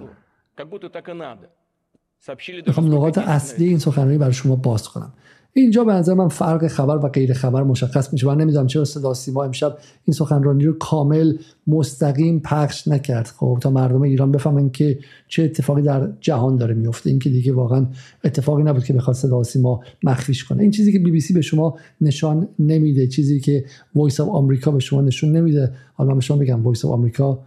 می‌خوام 2.67 2.95
نقاط 2.95 3.19
اصلی 3.19 3.69
این 3.69 3.79
سخنرانی 3.79 4.19
برای 4.19 4.33
شما 4.33 4.57
باز 4.57 4.89
کنم. 4.89 5.13
اینجا 5.57 5.85
به 5.85 5.93
نظر 5.93 6.15
من 6.15 6.29
فرق 6.29 6.67
خبر 6.67 6.97
و 6.97 7.09
غیر 7.09 7.33
خبر 7.33 7.63
مشخص 7.63 8.13
میشه. 8.13 8.27
من 8.27 8.37
نمی‌دونم 8.41 8.67
چرا 8.67 8.85
صدا 8.85 9.15
سیما 9.15 9.45
امشب 9.45 9.79
این 10.05 10.15
سخنرانی 10.15 10.65
رو 10.65 10.73
کامل 10.73 11.37
مستقیم 11.67 12.41
پخش 12.41 12.89
نکرد. 12.89 13.27
خب 13.27 13.59
تا 13.61 13.71
مردم 13.71 14.03
ایران 14.03 14.33
بفهمن 14.33 14.71
که 14.71 14.99
چه 15.29 15.43
اتفاقی 15.43 15.83
در 15.83 16.13
جهان 16.21 16.57
داره 16.57 16.75
میفته 16.75 17.11
این 17.11 17.19
که 17.19 17.31
دیگه 17.31 17.53
واقعا 17.53 17.87
اتفاقی 18.25 18.63
نبود 18.63 18.85
که 18.85 18.93
بخواد 18.93 19.17
صدا 19.17 19.43
سیما 19.43 19.81
مخفیش 20.03 20.45
کنه. 20.45 20.63
این 20.63 20.71
چیزی 20.71 20.93
که 20.93 20.99
بی 20.99 21.11
بی 21.11 21.21
سی 21.21 21.35
به 21.35 21.41
شما 21.41 21.79
نشان 22.01 22.49
نمیده 22.59 23.07
چیزی 23.07 23.41
که 23.41 23.65
Voice 23.95 24.21
of 24.21 24.29
America 24.29 24.71
به 24.71 24.81
شما 24.81 25.01
نشون 25.01 25.37
نمیده. 25.37 25.73
حالا 25.95 26.11
من 26.11 26.17
به 26.17 26.23
شما 26.23 26.37
بگم 26.37 26.63
Voice 26.63 26.85
of 26.85 26.91
America 26.91 27.39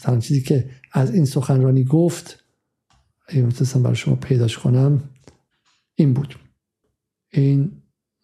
تنها 0.00 0.20
چیزی 0.20 0.42
که 0.42 0.64
از 0.92 1.14
این 1.14 1.24
سخنرانی 1.24 1.84
گفت 1.84 2.44
این 3.28 3.52
برای 3.82 3.96
شما 3.96 4.14
پیداش 4.14 4.58
کنم 4.58 5.02
این 5.94 6.12
بود. 6.12 6.34
این 7.32 7.72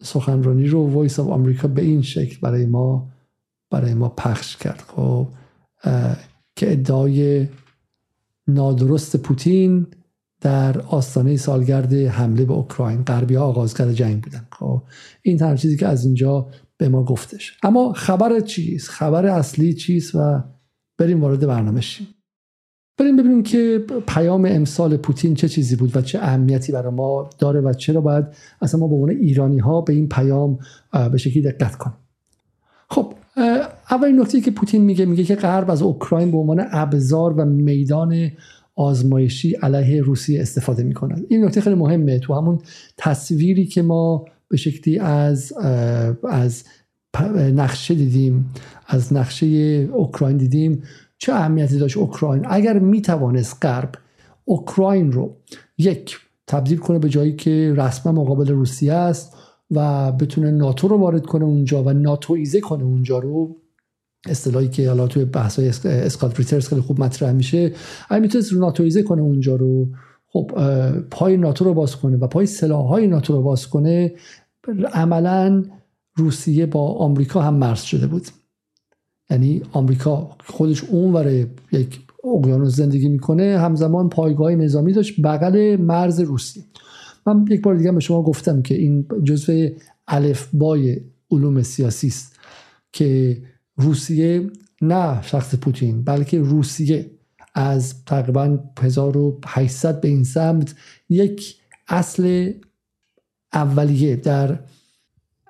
سخنرانی 0.01 0.67
رو 0.67 0.93
Voice 0.93 1.19
of 1.19 1.27
America 1.27 1.67
به 1.67 1.81
این 1.81 2.01
شکل 2.01 2.37
برای 2.41 2.65
ما 2.65 3.09
برای 3.69 3.93
ما 3.93 4.09
پخش 4.09 4.57
کرد. 4.57 4.83
خب 4.87 5.27
که 6.55 6.71
ادعای 6.71 7.47
نادرست 8.47 9.17
پوتین 9.17 9.87
در 10.41 10.81
آستانه 10.81 11.37
سالگرد 11.37 11.93
حمله 11.93 12.45
به 12.45 12.53
اوکراین 12.53 13.03
غربی 13.03 13.35
ها 13.35 13.45
آغازگر 13.45 13.91
جنگ 13.91 14.23
بودن. 14.23 14.47
خب 14.51 14.83
این 15.21 15.37
تنها 15.37 15.55
چیزی 15.55 15.77
که 15.77 15.87
از 15.87 16.05
اینجا 16.05 16.47
به 16.77 16.89
ما 16.89 17.03
گفتش. 17.03 17.57
اما 17.63 17.93
خبر 17.93 18.39
چیست؟ 18.39 18.89
خبر 18.89 19.25
اصلی 19.25 19.73
چیست؟ 19.73 20.15
و 20.15 20.43
بریم 20.97 21.21
وارد 21.21 21.47
برنامه 21.47 21.81
شیم. 21.81 22.07
بریم 22.99 23.15
ببینیم 23.15 23.43
که 23.43 23.85
پیام 24.07 24.45
امسال 24.45 24.97
پوتین 24.97 25.35
چه 25.35 25.49
چیزی 25.49 25.75
بود 25.75 25.97
و 25.97 26.01
چه 26.01 26.19
اهمیتی 26.19 26.71
برای 26.71 26.93
ما 26.93 27.29
داره 27.39 27.61
و 27.61 27.73
چرا 27.73 28.01
باید 28.01 28.25
اصلا 28.61 28.79
ما 28.79 28.87
به 28.87 28.95
عنوان 28.95 29.09
ایرانی 29.09 29.59
ها 29.59 29.81
به 29.81 29.93
این 29.93 30.09
پیام 30.09 30.59
به 31.11 31.17
شکلی 31.17 31.41
دقت 31.41 31.75
کنیم. 31.75 31.95
خب 32.89 33.13
اولین 33.91 34.19
نکته 34.19 34.41
که 34.41 34.51
پوتین 34.51 34.81
میگه 34.81 35.05
میگه 35.05 35.23
که 35.23 35.35
غرب 35.35 35.71
از 35.71 35.81
اوکراین 35.81 36.31
به 36.31 36.37
عنوان 36.37 36.65
ابزار 36.71 37.33
و 37.33 37.45
میدان 37.45 38.31
آزمایشی 38.75 39.53
علیه 39.53 40.01
روسیه 40.01 40.41
استفاده 40.41 40.83
می‌کنند 40.83 41.25
این 41.29 41.45
نکته 41.45 41.61
خیلی 41.61 41.75
مهمه. 41.75 42.19
تو 42.19 42.33
همون 42.33 42.59
تصویری 42.97 43.65
که 43.65 43.81
ما 43.81 44.25
به 44.47 44.57
شکلی 44.57 44.99
از 44.99 45.53
از 46.29 46.63
نقشه 47.35 47.93
دیدیم 47.93 48.49
از 48.87 49.13
نقشه 49.13 49.45
اوکراین 49.93 50.37
دیدیم 50.37 50.83
چه 51.19 51.33
اهمیتی 51.33 51.79
داشت 51.79 51.97
اوکراین؟ 51.97 52.45
اگر 52.49 52.79
می‌توانست 52.79 53.57
غرب 53.61 53.91
اوکراین 54.45 55.11
رو 55.11 55.35
یک 55.77 56.17
تبدیل 56.47 56.77
کنه 56.77 56.99
به 56.99 57.09
جایی 57.09 57.35
که 57.35 57.73
رسما 57.77 58.11
مقابل 58.11 58.47
روسیه 58.47 58.93
است 58.93 59.35
و 59.71 60.11
بتونه 60.11 60.51
ناتو 60.51 60.87
رو 60.87 60.97
وارد 60.97 61.25
کنه 61.25 61.45
اونجا 61.45 61.83
و 61.83 61.93
ناتویزه 61.93 62.59
کنه 62.59 62.83
اونجا 62.83 63.19
رو 63.19 63.55
اصطلاحی 64.27 64.67
که 64.67 64.87
حالا 64.87 65.07
توی 65.07 65.25
بحث 65.25 65.59
های 65.59 65.67
اسکات 65.85 66.39
ریترز 66.39 66.67
خیلی 66.67 66.81
خوب 66.81 66.99
مطرح 66.99 67.31
میشه 67.31 67.73
اگه 68.09 68.39
رو 68.51 68.59
ناتویزه 68.59 69.03
کنه 69.03 69.21
اونجا 69.21 69.55
رو 69.55 69.87
خب 70.27 70.51
پای 71.11 71.37
ناتو 71.37 71.65
رو 71.65 71.73
باز 71.73 71.95
کنه 71.95 72.17
و 72.17 72.27
پای 72.27 72.45
سلاح 72.45 72.87
های 72.87 73.07
ناتو 73.07 73.33
رو 73.33 73.41
باز 73.41 73.67
کنه 73.67 74.13
عملا 74.93 75.63
روسیه 76.15 76.65
با 76.65 76.93
آمریکا 76.93 77.41
هم 77.41 77.53
مرز 77.53 77.81
شده 77.81 78.07
بود. 78.07 78.27
یعنی 79.29 79.61
آمریکا 79.71 80.35
خودش 80.45 80.83
اونور 80.83 81.47
یک 81.71 81.99
اقیانوس 82.23 82.75
زندگی 82.75 83.09
می‌کنه 83.09 83.59
همزمان 83.59 84.09
پایگاه 84.09 84.55
نظامی 84.55 84.93
داشت 84.93 85.21
بغل 85.21 85.75
مرز 85.75 86.19
روسیه. 86.19 86.63
من 87.25 87.45
یک 87.49 87.61
بار 87.61 87.75
دیگه 87.75 87.91
به 87.91 87.99
شما 87.99 88.23
گفتم 88.23 88.61
که 88.61 88.75
این 88.75 89.05
جزء 89.23 89.69
الف 90.07 90.49
بای 90.53 91.01
علوم 91.31 91.61
سیاسی 91.61 92.07
است 92.07 92.39
که 92.93 93.37
روسیه 93.77 94.49
نه 94.81 95.21
شخص 95.21 95.55
پوتین 95.55 96.03
بلکه 96.03 96.39
روسیه. 96.39 97.11
از 97.55 98.05
تقریبا 98.05 98.59
1800 98.79 100.01
به 100.01 100.07
این 100.07 100.23
سمت 100.23 100.75
یک 101.09 101.55
اصل 101.87 102.53
اولیه 103.53 104.15
در 104.15 104.59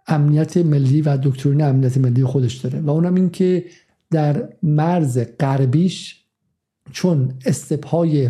امنیت 0.09 0.57
ملی 0.57 1.01
و 1.01 1.17
دکترین 1.23 1.61
امنیت 1.61 1.97
ملی 1.97 2.23
خودش 2.23 2.55
داره 2.55 2.79
و 2.79 2.89
اونم 2.89 3.15
این 3.15 3.29
که 3.29 3.63
در 4.11 4.49
مرز 4.63 5.19
غربیش 5.39 6.19
چون 6.91 7.33
استپهای 7.45 8.29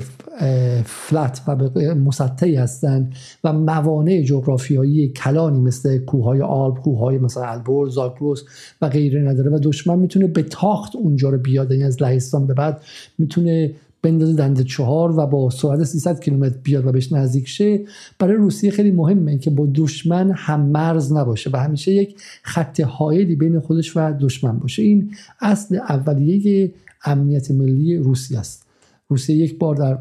فلت 0.85 1.41
و 1.47 1.55
مسطحی 1.95 2.55
هستند 2.55 3.15
و 3.43 3.53
موانع 3.53 4.21
جغرافیایی 4.21 5.09
کلانی 5.09 5.59
مثل 5.59 5.97
کوههای 5.97 6.41
آلب 6.41 6.75
کوههای 6.75 7.17
مثلا 7.17 7.43
البرز 7.43 7.93
زاگروس 7.93 8.43
و 8.81 8.89
غیره 8.89 9.21
نداره 9.21 9.51
و 9.51 9.59
دشمن 9.63 9.99
می‌تونه 9.99 10.27
به 10.27 10.43
تاخت 10.43 10.95
اونجا 10.95 11.29
رو 11.29 11.37
بیاد 11.37 11.71
یعنی 11.71 11.83
از 11.83 12.01
لهستان 12.01 12.47
به 12.47 12.53
بعد 12.53 12.81
می‌تونه 13.17 13.75
بندازه 14.01 14.33
دنده 14.33 14.63
چهار 14.63 15.19
و 15.19 15.25
با 15.27 15.49
سرعت 15.49 15.83
300 15.83 16.19
کیلومتر 16.19 16.57
بیاد 16.63 16.85
و 16.85 16.91
بهش 16.91 17.11
نزدیک 17.11 17.47
شه 17.47 17.85
برای 18.19 18.35
روسیه 18.35 18.71
خیلی 18.71 18.91
مهمه 18.91 19.37
که 19.37 19.49
با 19.49 19.67
دشمن 19.75 20.31
هم 20.35 20.61
مرز 20.61 21.13
نباشه 21.13 21.49
و 21.53 21.57
همیشه 21.57 21.93
یک 21.93 22.15
خط 22.43 22.79
حائلی 22.79 23.35
بین 23.35 23.59
خودش 23.59 23.97
و 23.97 24.13
دشمن 24.19 24.59
باشه. 24.59 24.83
این 24.83 25.11
اصل 25.41 25.75
اولیه 25.75 26.73
امنیت 27.05 27.51
ملی 27.51 27.97
روسیه 27.97 28.39
است. 28.39 28.65
روسیه 29.07 29.35
یک 29.35 29.59
بار 29.59 29.75
در 29.75 29.97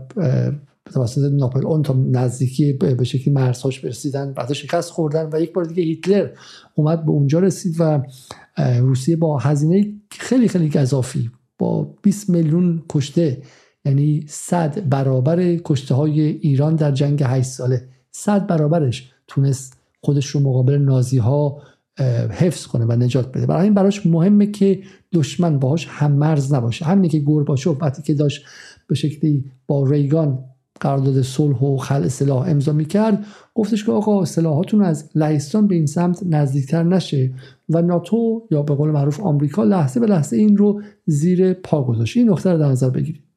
توسط 0.95 1.33
ناپل 1.33 1.67
اون 1.67 1.83
تا 1.83 1.95
نزدیکی 2.13 2.73
به 2.73 3.05
شکلی 3.05 3.35
مرزهاش 3.35 3.81
برسیدن 3.81 4.33
بعد 4.33 4.53
شکست 4.53 4.91
خوردن 4.91 5.29
و 5.33 5.41
یک 5.41 5.53
بار 5.53 5.65
دیگه 5.65 5.83
هیتلر 5.83 6.29
اومد 6.75 7.05
به 7.05 7.11
اونجا 7.11 7.39
رسید 7.39 7.77
و 7.79 8.03
روسیه 8.81 9.17
با 9.17 9.39
هزینه 9.39 9.93
خیلی 10.11 10.49
خیلی 10.49 10.69
گذافی 10.69 11.31
با 11.59 11.95
20 12.03 12.31
میلیون 12.31 12.83
کشته 12.89 13.43
یعنی 13.85 14.25
صد 14.29 14.89
برابر 14.89 15.57
کشته 15.57 15.95
های 15.95 16.21
ایران 16.21 16.77
در 16.77 16.93
جنگ 16.93 17.23
8 17.27 17.49
ساله. 17.49 17.89
صد 18.11 18.47
برابرش 18.47 19.11
تونست 19.27 19.77
خودش 20.01 20.27
رو 20.27 20.41
مقابل 20.41 20.79
نازی 20.79 21.19
ها 21.19 21.63
حفظ 22.31 22.67
کنه 22.67 22.85
و 22.85 22.93
نجات 22.93 23.33
بده. 23.33 23.47
برای 23.47 23.65
این 23.65 23.75
براش 23.75 24.07
مهمه 24.07 24.47
که 24.47 24.83
دشمن 25.13 25.59
باهاش 25.59 25.87
هم 25.91 26.13
مرز 26.13 26.53
نباشه. 26.53 26.85
همینی 26.85 27.09
که 27.09 27.19
گورباچوف 27.19 27.83
وقتی 27.83 28.03
که 28.03 28.15
داشت 28.15 28.45
به 28.87 28.95
شکلی 28.95 29.45
با 29.67 29.91
ریگان 29.91 30.45
قرارداد 30.81 31.23
صلح 31.23 31.59
و 31.59 31.77
خل 31.77 32.09
سلاح 32.09 32.49
امضا 32.49 32.73
می‌کرد 32.73 33.25
گفتش 33.55 33.85
که 33.85 33.93
آقا 33.93 34.25
سلاحاتون 34.25 34.83
از 34.83 35.11
لهستان 35.15 35.67
به 35.67 35.75
این 35.75 35.87
سمت 35.87 36.23
نزدیکتر 36.27 36.83
نشه 36.83 37.33
و 37.69 37.83
ناتو 37.83 38.43
یا 38.51 38.63
به 38.63 38.75
قول 38.75 38.91
معروف 38.91 39.21
آمریکا 39.21 39.65
لحظه 39.65 40.01
به 40.01 40.07
لحظه 40.07 40.37
این 40.37 40.57
رو 40.57 40.83
زیر 41.07 41.53
پا 41.53 41.83
گذاشت. 41.83 42.17
این 42.17 42.31
نقطه 42.31 42.53
رو 42.53 42.59
در 42.59 42.69
نظر 42.69 42.91
بگیرید. 42.91 43.28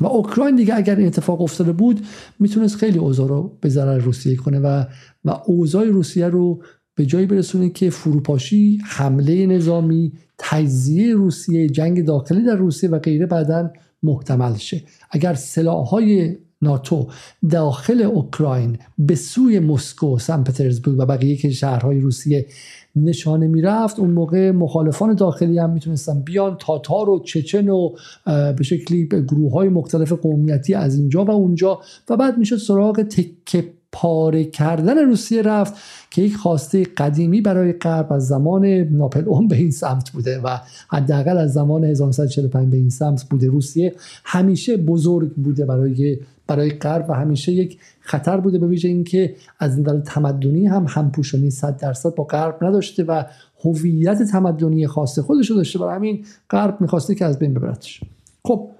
و 0.00 0.06
اوکراین 0.06 0.56
دیگه 0.56 0.74
اگر 0.76 0.96
این 0.96 1.06
اتفاق 1.06 1.40
افتاده 1.40 1.72
بود 1.72 2.06
می‌تونست 2.38 2.76
خیلی 2.76 2.98
اوضاع 2.98 3.28
رو 3.28 3.58
به 3.60 3.68
ضرر 3.68 3.98
روسیه 3.98 4.36
کنه 4.36 4.58
و 4.58 4.84
و 5.24 5.30
اوضاع 5.46 5.84
روسیه 5.84 6.28
رو 6.28 6.62
به 6.94 7.06
جایی 7.06 7.26
برسونه 7.26 7.68
که 7.68 7.90
فروپاشی 7.90 8.78
حمله 8.84 9.46
نظامی 9.46 10.12
تجزیه 10.38 11.14
روسیه 11.14 11.68
جنگ 11.68 12.04
داخلی 12.04 12.44
در 12.44 12.56
روسیه 12.56 12.90
و 12.90 12.98
غیره 12.98 13.26
بعدا 13.26 13.70
محتمل 14.02 14.56
شه. 14.56 14.82
اگر 15.10 15.34
سلاحهای 15.34 16.36
ناتو 16.62 17.08
داخل 17.50 18.02
اوکراین 18.02 18.78
به 18.98 19.14
سوی 19.14 19.58
مسکو 19.58 20.18
سن 20.18 20.44
پترزبورگ 20.44 20.98
و 20.98 21.06
بقیه 21.06 21.36
که 21.36 21.50
شهرهای 21.50 22.00
روسیه 22.00 22.46
نشانه 22.96 23.46
می‌رفت. 23.46 23.98
اون 23.98 24.10
موقع 24.10 24.50
مخالفان 24.50 25.14
داخلی 25.14 25.58
هم 25.58 25.70
می‌تونستن 25.70 26.20
بیان. 26.20 26.56
تاتار 26.60 27.10
و 27.10 27.22
چچن 27.24 27.68
و 27.68 27.90
به 28.26 28.62
شکلی 28.62 29.06
گروه 29.06 29.52
های 29.52 29.68
مختلف 29.68 30.12
قومیتی 30.12 30.74
از 30.74 30.98
اینجا 30.98 31.24
و 31.24 31.30
اونجا. 31.30 31.78
و 32.10 32.16
بعد 32.16 32.38
می‌شد 32.38 32.56
سراغ 32.56 33.02
تکه 33.02 33.64
پاره 33.92 34.44
کردن 34.44 34.98
روسیه 34.98 35.42
رفت 35.42 35.74
که 36.10 36.22
یک 36.22 36.36
خواسته 36.36 36.84
قدیمی 36.84 37.40
برای 37.40 37.72
غرب 37.72 38.12
از 38.12 38.26
زمان 38.26 38.66
ناپلئون 38.66 39.48
به 39.48 39.56
این 39.56 39.70
سمت 39.70 40.10
بوده 40.10 40.40
و 40.40 40.58
حداقل 40.88 41.38
از 41.38 41.52
زمان 41.52 41.84
1945 41.84 42.70
به 42.70 42.76
این 42.76 42.90
سمت 42.90 43.24
بوده. 43.24 43.46
روسیه 43.46 43.94
همیشه 44.24 44.76
بزرگ 44.76 45.34
بوده 45.34 45.64
برای 45.64 46.18
برای 46.46 46.70
غرب 46.70 47.10
و 47.10 47.12
همیشه 47.12 47.52
یک 47.52 47.80
خطر 48.00 48.40
بوده 48.40 48.58
به 48.58 48.66
ویژه 48.66 48.88
اینکه 48.88 49.36
از 49.58 49.80
نظر 49.80 50.00
تمدنی 50.00 50.66
هم 50.66 50.86
همپوشانی 50.88 51.50
100 51.50 51.76
درصد 51.76 52.14
با 52.14 52.24
غرب 52.24 52.64
نداشته 52.64 53.04
و 53.04 53.22
هویت 53.64 54.22
تمدنی 54.22 54.86
خاص 54.86 55.18
خودش 55.18 55.50
رو 55.50 55.56
داشته. 55.56 55.78
برای 55.78 55.94
همین 55.94 56.24
غرب 56.50 56.80
می‌خواسته 56.80 57.14
که 57.14 57.24
از 57.24 57.38
بین 57.38 57.54
ببرتش 57.54 58.00
خب 58.44 58.70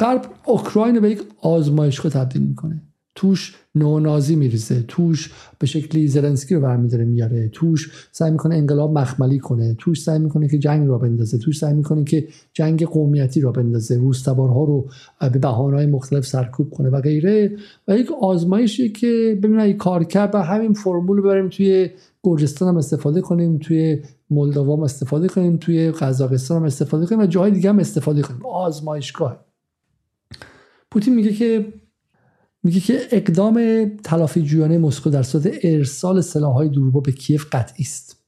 غرب 0.00 0.26
اوکراین 0.46 1.00
به 1.00 1.10
یک 1.10 1.22
آزمایشگاه 1.40 2.12
تبدیل 2.12 2.42
می‌کنه. 2.42 2.82
توش 3.14 3.54
نونازی 3.74 4.36
میریزه 4.36 4.84
توش 4.88 5.32
به 5.58 5.66
شکلی 5.66 6.08
زلنسکی 6.08 6.54
رو 6.54 6.60
برمیداره 6.60 7.04
میاره 7.04 7.48
توش 7.48 8.08
سعی 8.12 8.30
می‌کنه 8.30 8.54
انقلاب 8.54 8.98
مخملی 8.98 9.38
کنه 9.38 9.74
توش 9.78 10.02
سعی 10.02 10.18
می‌کنه 10.18 10.48
که 10.48 10.58
جنگ 10.58 10.88
را 10.88 10.98
بندازه 10.98 11.38
توش 11.38 11.58
سعی 11.58 11.74
می‌کنه 11.74 12.04
که 12.04 12.28
جنگ 12.52 12.84
قومیتی 12.84 13.40
را 13.40 13.52
بندازه 13.52 13.96
روستبارها 13.96 14.64
رو 14.64 14.88
به 15.20 15.38
بهانه‌های 15.38 15.86
مختلف 15.86 16.26
سرکوب 16.26 16.70
کنه 16.70 16.90
و 16.90 17.00
غیره. 17.00 17.56
و 17.88 17.98
یک 17.98 18.12
آزمایشی 18.22 18.88
که 18.88 19.38
ببینید 19.42 19.76
کار 19.76 20.04
کرد 20.04 20.34
و 20.34 20.38
همین 20.38 20.72
فرمول 20.72 21.16
رو 21.16 21.22
ببریم 21.22 21.48
توی 21.48 21.90
گرجستان 22.22 22.68
هم 22.68 22.76
استفاده 22.76 23.20
کنیم 23.20 23.58
توی 23.58 24.02
مولداوا 24.30 24.76
هم 24.76 24.82
استفاده 24.82 25.28
کنیم 25.28 25.56
توی 25.56 25.90
قزاقستان 25.90 26.56
هم 26.56 26.64
استفاده 26.64 27.06
کنیم 27.06 27.20
و 27.20 27.26
جاهای 27.26 27.50
دیگه 27.50 27.68
هم 27.68 27.78
استفاده 27.78 28.22
کنیم. 28.22 28.46
آزمایشگاه. 28.46 29.44
پوتین 30.90 31.14
میگه 31.14 31.32
که 31.32 31.72
میگه 32.62 32.80
که 32.80 33.00
اقدام 33.10 33.86
تلافی 34.04 34.42
جویانه 34.42 34.78
مسکو 34.78 35.10
در 35.10 35.22
صورت 35.22 35.54
ارسال 35.62 36.20
سلاحهای 36.20 36.68
دوربر 36.68 37.00
به 37.00 37.12
کیف 37.12 37.46
قطعی 37.52 37.82
است. 37.84 38.22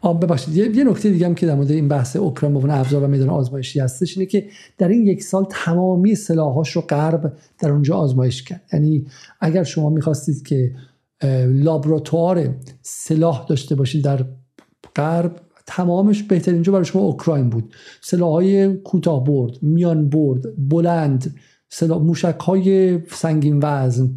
آب 0.00 0.24
ببخشید. 0.24 0.76
یه 0.76 0.84
نکته 0.84 1.10
دیگه 1.10 1.26
هم 1.26 1.34
که 1.34 1.46
در 1.46 1.54
مورد 1.54 1.70
این 1.70 1.88
بحث 1.88 2.16
اوکراین 2.16 2.60
به 2.60 2.80
ابزار 2.80 3.02
و 3.02 3.08
میدان 3.08 3.30
آزمایشی 3.30 3.80
هستش 3.80 4.18
اینه 4.18 4.30
که 4.30 4.48
در 4.78 4.88
این 4.88 5.06
یک 5.06 5.22
سال 5.22 5.46
تمامی 5.50 6.14
سلاحاش 6.14 6.70
رو 6.70 6.82
غرب 6.82 7.32
در 7.58 7.70
اونجا 7.70 7.96
آزمایش 7.96 8.42
کرد. 8.42 8.62
یعنی 8.72 9.06
اگر 9.40 9.64
شما 9.64 9.90
می‌خواستید 9.90 10.46
که 10.46 10.74
لابراتوار 11.48 12.54
سلاح 12.82 13.46
داشته 13.48 13.74
باشید 13.74 14.04
در 14.04 14.24
غرب 14.96 15.40
تمامش 15.66 16.22
بهترین 16.22 16.62
جا 16.62 16.72
برای 16.72 16.84
شما 16.84 17.02
اوکراین 17.02 17.50
بود. 17.50 17.74
سلاحهای 18.00 18.76
کوتاه 18.76 19.24
برد 19.24 19.62
میان 19.62 20.08
برد 20.08 20.42
بلند 20.68 21.34
موشک 21.82 22.38
های 22.40 22.98
سنگین 23.06 23.60
وزن 23.62 24.14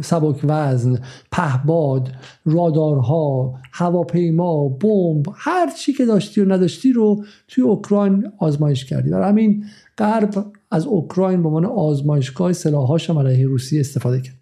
سبک 0.00 0.40
وزن 0.44 0.98
پهباد 1.32 2.08
رادارها 2.44 3.54
هواپیما 3.72 4.68
بمب 4.68 5.26
هر 5.34 5.70
چی 5.70 5.92
که 5.92 6.04
داشتی 6.04 6.40
و 6.40 6.52
نداشتی 6.52 6.92
رو 6.92 7.24
توی 7.48 7.64
اوکراین 7.64 8.30
آزمایش 8.38 8.84
کردی. 8.84 9.10
برای 9.10 9.28
همین 9.28 9.64
غرب 9.98 10.46
از 10.70 10.86
اوکراین 10.86 11.42
به 11.42 11.48
عنوان 11.48 11.64
آزمایشگاه 11.64 12.52
سلاحاش 12.52 13.10
هم 13.10 13.18
علیه 13.18 13.46
روسیه 13.46 13.80
استفاده 13.80 14.20
کرد. 14.20 14.36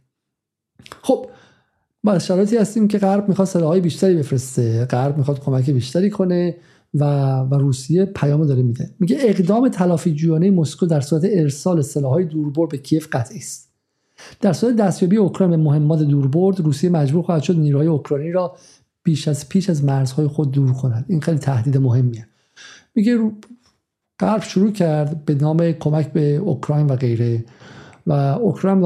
خب 1.02 1.26
ما 2.04 2.18
شرایطی 2.18 2.56
هستیم 2.56 2.88
که 2.88 2.98
غرب 2.98 3.28
می‌خواد 3.28 3.48
سلاحهای 3.48 3.80
بیشتری 3.80 4.16
بفرسته 4.16 4.84
غرب 4.84 5.18
می‌خواد 5.18 5.40
کمک 5.40 5.70
بیشتری 5.70 6.10
کنه. 6.10 6.56
و, 6.94 7.04
و 7.38 7.54
روسیه 7.54 8.04
پیامو 8.04 8.44
داره 8.44 8.62
میده. 8.62 8.90
میگه 8.98 9.16
اقدام 9.20 9.68
تلافی 9.68 10.12
جویانه 10.14 10.50
مسکو 10.50 10.86
در 10.86 11.00
صورت 11.00 11.22
ارسال 11.24 11.82
سلاحهای 11.82 12.24
دوربر 12.24 12.66
به 12.66 12.78
کیف 12.78 13.08
قطعی 13.12 13.38
است. 13.38 13.72
در 14.40 14.52
صورت 14.52 14.76
دستیابی 14.76 15.16
اوکراین 15.16 15.50
به 15.50 15.56
مهمات 15.56 16.02
دوربرد 16.02 16.60
روسیه 16.60 16.90
مجبور 16.90 17.22
خواهد 17.22 17.42
شد 17.42 17.58
نیروهای 17.58 17.86
اوکراینی 17.86 18.32
را 18.32 18.56
بیش 19.02 19.28
از 19.28 19.48
پیش 19.48 19.70
از 19.70 19.84
مرزهای 19.84 20.26
خود 20.26 20.50
دور 20.50 20.72
کند. 20.72 21.04
این 21.08 21.20
خیلی 21.20 21.38
تهدید 21.38 21.76
مهمیه. 21.76 22.26
میگه 22.94 23.18
غرب 24.20 24.42
شروع 24.42 24.72
کرد 24.72 25.24
به 25.24 25.34
نام 25.34 25.72
کمک 25.72 26.12
به 26.12 26.36
اوکراین 26.36 26.86
و 26.86 26.96
غیره. 26.96 27.44
و 28.06 28.12
اوکراین 28.12 28.78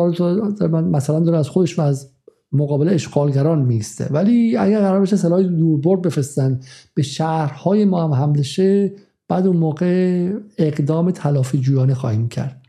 مثلا 0.71 1.21
داره 1.21 1.39
از 1.39 1.49
خودش 1.49 1.79
و 1.79 1.83
از 1.83 2.11
مقابل 2.53 2.89
اشغالگران 2.89 3.63
میسته 3.63 4.07
ولی 4.11 4.57
اگر 4.57 4.81
قرار 4.81 5.01
بشه 5.01 5.17
سلاح 5.17 5.43
دوربرد 5.43 6.03
بفرستن 6.03 6.61
به 6.95 7.03
شهرهای 7.03 7.85
ما 7.85 8.05
هم 8.05 8.13
حمله 8.13 8.43
شه 8.43 8.93
بعد 9.29 9.47
اون 9.47 9.57
موقع 9.57 10.33
اقدام 10.59 11.11
تلافی 11.11 11.59
جویانه 11.59 11.95
خواهیم 11.95 12.29
کرد. 12.29 12.63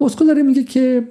مسکو 0.00 0.24
داره 0.24 0.42
میگه 0.42 0.64
که 0.64 1.08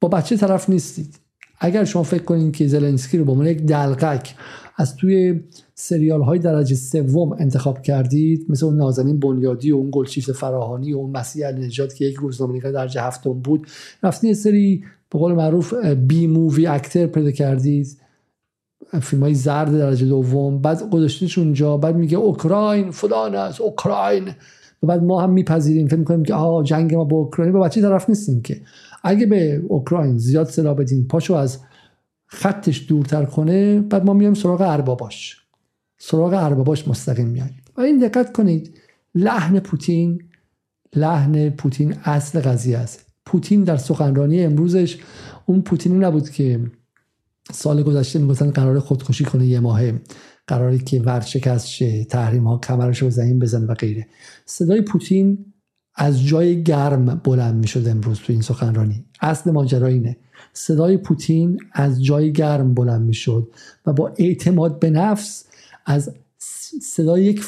با 0.00 0.08
بچه 0.08 0.36
طرف 0.36 0.70
نیستید. 0.70 1.20
اگر 1.60 1.84
شما 1.84 2.02
فکر 2.02 2.22
کنید 2.22 2.56
که 2.56 2.68
زلنسکی 2.68 3.18
رو 3.18 3.24
به 3.24 3.32
عنوان 3.32 3.46
یک 3.46 3.62
دلقک 3.62 4.34
از 4.76 4.96
توی 4.96 5.40
سریال 5.74 6.22
های 6.22 6.38
درجه 6.38 6.74
سوم 6.74 7.32
انتخاب 7.32 7.82
کردید 7.82 8.46
مثل 8.48 8.66
اون 8.66 8.76
نازنین 8.76 9.20
بنیادی 9.20 9.72
و 9.72 9.76
اون 9.76 9.88
گلچیفت 9.92 10.32
فراهانی 10.32 10.92
و 10.92 10.96
اون 10.96 11.10
مسیح 11.10 11.46
علی 11.46 11.66
نجات 11.66 11.94
که 11.94 12.04
یک 12.04 12.16
روزنامه 12.16 12.60
درجه 12.60 13.02
هفتم 13.02 13.32
بود 13.32 13.66
رفتین 14.02 14.34
سری 14.34 14.84
به 15.10 15.18
قول 15.18 15.32
معروف 15.32 15.74
بی 15.84 16.26
مووی 16.26 16.66
اکتر 16.66 17.06
پیدا 17.06 17.30
کردید. 17.30 18.00
فیلم 19.02 19.22
های 19.22 19.34
زرد 19.34 19.78
درجه 19.78 20.06
دوم. 20.06 20.58
بعد 20.58 20.90
گذاشتیش 20.90 21.38
اونجا. 21.38 21.76
بعد 21.76 21.96
میگه 21.96 22.18
اوکراین 22.18 22.90
فلان 22.90 23.34
است 23.34 23.60
اوکراین. 23.60 24.28
و 24.82 24.86
بعد 24.86 25.02
ما 25.02 25.20
هم 25.20 25.30
میپذیریم. 25.30 25.88
فکر 25.88 25.96
می‌کنیم 25.96 26.22
که 26.22 26.34
آه 26.34 26.64
جنگ 26.64 26.94
ما 26.94 27.04
با 27.04 27.16
اوکراین. 27.16 27.52
با 27.52 27.60
بچه 27.60 27.80
طرف 27.80 28.08
نیستیم 28.08 28.42
که. 28.42 28.60
اگه 29.04 29.26
به 29.26 29.62
اوکراین 29.68 30.18
زیاد 30.18 30.46
سلاح 30.46 30.74
بدین 30.74 31.08
پاشو 31.08 31.34
از 31.34 31.58
خطش 32.26 32.86
دورتر 32.88 33.24
کنه 33.24 33.80
بعد 33.80 34.04
ما 34.04 34.12
میایم 34.12 34.34
سراغ 34.34 34.60
ارباباش. 34.60 35.36
سراغ 35.98 36.32
ارباباش 36.32 36.88
مستقیم 36.88 37.28
میایم 37.28 37.56
و 37.76 37.80
این 37.80 37.98
دقت 37.98 38.32
کنید 38.32 38.74
لحن 39.14 39.60
پوتین 39.60 40.22
لحن 40.94 41.50
پوتین 41.50 41.94
اصل 42.04 42.40
قضیه 42.40 42.78
است. 42.78 43.09
پوتین 43.30 43.64
در 43.64 43.76
سخنرانی 43.76 44.44
امروزش 44.44 44.98
اون 45.46 45.62
پوتینی 45.62 45.98
نبود 45.98 46.30
که 46.30 46.60
سال 47.52 47.82
گذشته 47.82 48.18
می‌گفتن 48.18 48.50
قرار 48.50 48.78
خودکشی 48.78 49.24
کنه 49.24 49.46
یه 49.46 49.60
ماهه 49.60 50.00
قراری 50.46 50.78
که 50.78 51.02
ورشکست 51.02 51.66
شه 51.66 52.04
تحریم 52.04 52.46
ها 52.46 52.58
کمرش 52.58 53.02
رو 53.02 53.10
زمین 53.10 53.38
بزنه 53.38 53.66
و 53.66 53.74
غیره. 53.74 54.06
صدای 54.46 54.82
پوتین 54.82 55.52
از 55.94 56.24
جای 56.24 56.62
گرم 56.62 57.04
بلند 57.24 57.54
می‌شد 57.54 57.88
امروز 57.88 58.18
تو 58.18 58.32
این 58.32 58.42
سخنرانی. 58.42 59.04
اصل 59.20 59.50
ماجرا 59.50 59.86
اینه. 59.86 60.16
صدای 60.52 60.96
پوتین 60.96 61.58
از 61.72 62.04
جای 62.04 62.32
گرم 62.32 62.74
بلند 62.74 63.02
می‌شد 63.02 63.48
و 63.86 63.92
با 63.92 64.14
اعتماد 64.18 64.78
به 64.78 64.90
نفس 64.90 65.44
از 65.86 66.14
صدای 66.82 67.24
یک 67.24 67.44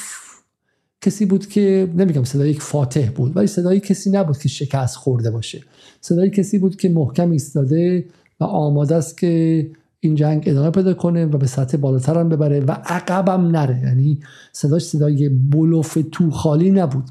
کسی 1.03 1.27
بود 1.27 1.47
که 1.47 1.89
نمیگم 1.95 2.25
صدای 2.25 2.51
یک 2.51 2.63
فاتح 2.63 3.11
بود 3.11 3.37
ولی 3.37 3.47
صدای 3.47 3.81
کسی 3.81 4.11
نبود 4.11 4.39
که 4.39 4.49
شکست 4.49 4.97
خورده 4.97 5.31
باشه. 5.31 5.63
صدای 6.01 6.31
کسی 6.31 6.59
بود 6.59 6.77
که 6.77 6.89
محکم 6.89 7.31
ایستاده 7.31 8.05
و 8.41 8.45
آماده 8.45 8.95
است 8.95 9.19
که 9.19 9.71
این 10.01 10.15
جنگ 10.15 10.43
ادامه 10.47 10.71
پیدا 10.71 10.95
کنه 10.95 11.27
و 11.27 11.39
به 11.39 11.47
سطح 11.47 11.77
بالاتر 11.77 12.19
هم 12.19 12.29
ببره 12.29 12.61
و 12.61 12.71
عقبم 12.71 13.47
نره. 13.47 13.81
یعنی 13.81 14.21
صداش 14.53 14.83
صدای 14.83 15.29
بلوف 15.29 15.99
تو 16.13 16.31
خالی 16.31 16.71
نبود. 16.71 17.05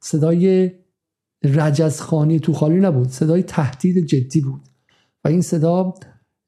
صدای 0.00 0.70
رجزخانی 1.44 2.40
تو 2.40 2.52
خالی 2.52 2.80
نبود. 2.80 3.08
صدای 3.08 3.42
تهدید 3.42 4.06
جدی 4.06 4.40
بود. 4.40 4.60
و 5.24 5.28
این 5.28 5.40
صدا 5.40 5.94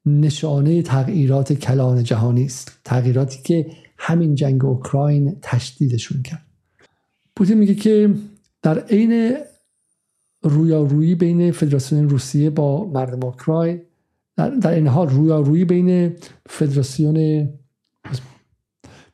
نشانه 0.05 0.81
تغییرات 0.81 1.53
کلان 1.53 2.03
جهانی 2.03 2.45
است. 2.45 2.79
تغییراتی 2.83 3.39
که 3.43 3.71
همین 3.97 4.35
جنگ 4.35 4.65
اوکراین 4.65 5.35
تشدیدشون 5.41 6.21
کرد. 6.21 6.46
پوتین 7.37 7.57
میگه 7.57 7.75
که 7.75 8.13
در 8.61 8.79
عین 8.79 9.37
رویارویی 10.43 11.15
بین 11.15 11.51
فدراسیون 11.51 12.09
روسیه 12.09 12.49
با 12.49 12.85
مردم 12.85 13.23
اوکراین 13.23 13.81
در, 14.35 14.49
در 14.49 14.71
این 14.71 14.87
حال 14.87 15.09
رویارویی 15.09 15.65
بین 15.65 16.15
فدراسیون 16.49 17.47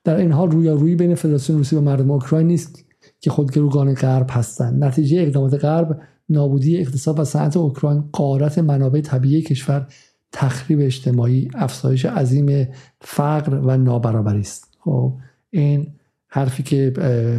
در 0.04 0.16
این 0.16 0.32
حال 0.32 0.52
رویارویی 0.52 0.96
بین 0.96 1.16
فدراسیون 1.16 1.58
روسیه 1.58 1.80
و 1.80 1.82
مردم 1.82 2.12
اوکراین 2.12 2.48
نیست 2.48 2.86
که 3.20 3.30
خودگروگان 3.30 3.94
غرب 3.94 4.28
هستند. 4.30 4.84
نتیجه 4.84 5.22
اقدامات 5.22 5.54
غرب 5.54 6.02
نابودی 6.30 6.78
اقتصاد 6.78 7.20
و 7.20 7.26
صنعت 7.26 7.58
اوکراین 7.58 8.04
قارت 8.14 8.60
منابع 8.60 9.02
طبیعی 9.02 9.42
کشور 9.42 9.88
تخریب 10.32 10.80
اجتماعی 10.82 11.50
افزایش 11.56 12.06
عظیم 12.06 12.68
فقر 13.02 13.54
و 13.54 13.78
نابرابری 13.78 14.40
است. 14.40 14.78
خب 14.80 15.14
این 15.50 15.88
حرفی 16.34 16.64
که 16.64 16.94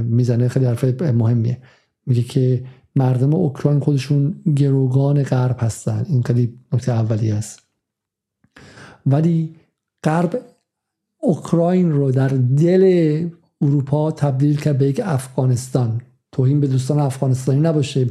می‌زنه 0.08 0.48
خیلی 0.48 0.66
حرف 0.66 1.02
مهمیه. 1.02 1.58
میگه 2.06 2.22
که 2.22 2.64
مردم 2.96 3.34
اوکراین 3.34 3.80
خودشون 3.80 4.34
گروگان 4.56 5.22
غرب 5.22 5.56
هستن. 5.58 6.06
این 6.08 6.22
خیلی 6.22 6.58
نکته 6.72 6.92
اولی 6.92 7.32
است. 7.32 7.60
ولی 9.06 9.54
غرب 10.04 10.42
اوکراین 11.20 11.92
رو 11.92 12.10
در 12.10 12.28
دل 12.58 13.28
اروپا 13.60 14.10
تبدیل 14.10 14.60
کرد 14.60 14.78
به 14.78 14.88
یک 14.88 15.00
افغانستان. 15.04 16.00
توهین 16.32 16.60
به 16.60 16.66
دوستان 16.66 16.98
افغانستانی 16.98 17.60
نباشه. 17.60 18.06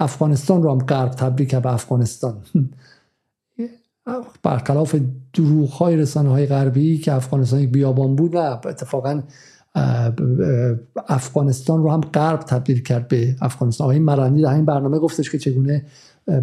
افغانستان 0.00 0.62
رو 0.62 0.70
هم 0.72 0.78
غرب 0.78 1.10
تبدیل 1.10 1.46
کرد 1.46 1.62
به 1.62 1.72
افغانستان. 1.72 2.42
برخلاف 4.42 4.96
دروغ 5.32 5.70
های 5.70 5.96
رسانه 5.96 6.28
های 6.28 6.46
غربی 6.46 6.98
که 6.98 7.12
افغانستان 7.12 7.60
یک 7.60 7.70
بیابان 7.70 8.16
بود 8.16 8.36
نه 8.36 8.60
اتفاقا 8.66 9.22
افغانستان 11.08 11.82
رو 11.82 11.90
هم 11.90 12.00
غرب 12.00 12.40
تبدیل 12.40 12.82
کرد 12.82 13.08
به 13.08 13.36
افغانستان. 13.40 13.84
آقای 13.84 13.98
مرندی 13.98 14.42
در 14.42 14.54
این 14.54 14.64
برنامه 14.64 14.98
گفتش 14.98 15.30
که 15.30 15.38
چگونه 15.38 15.84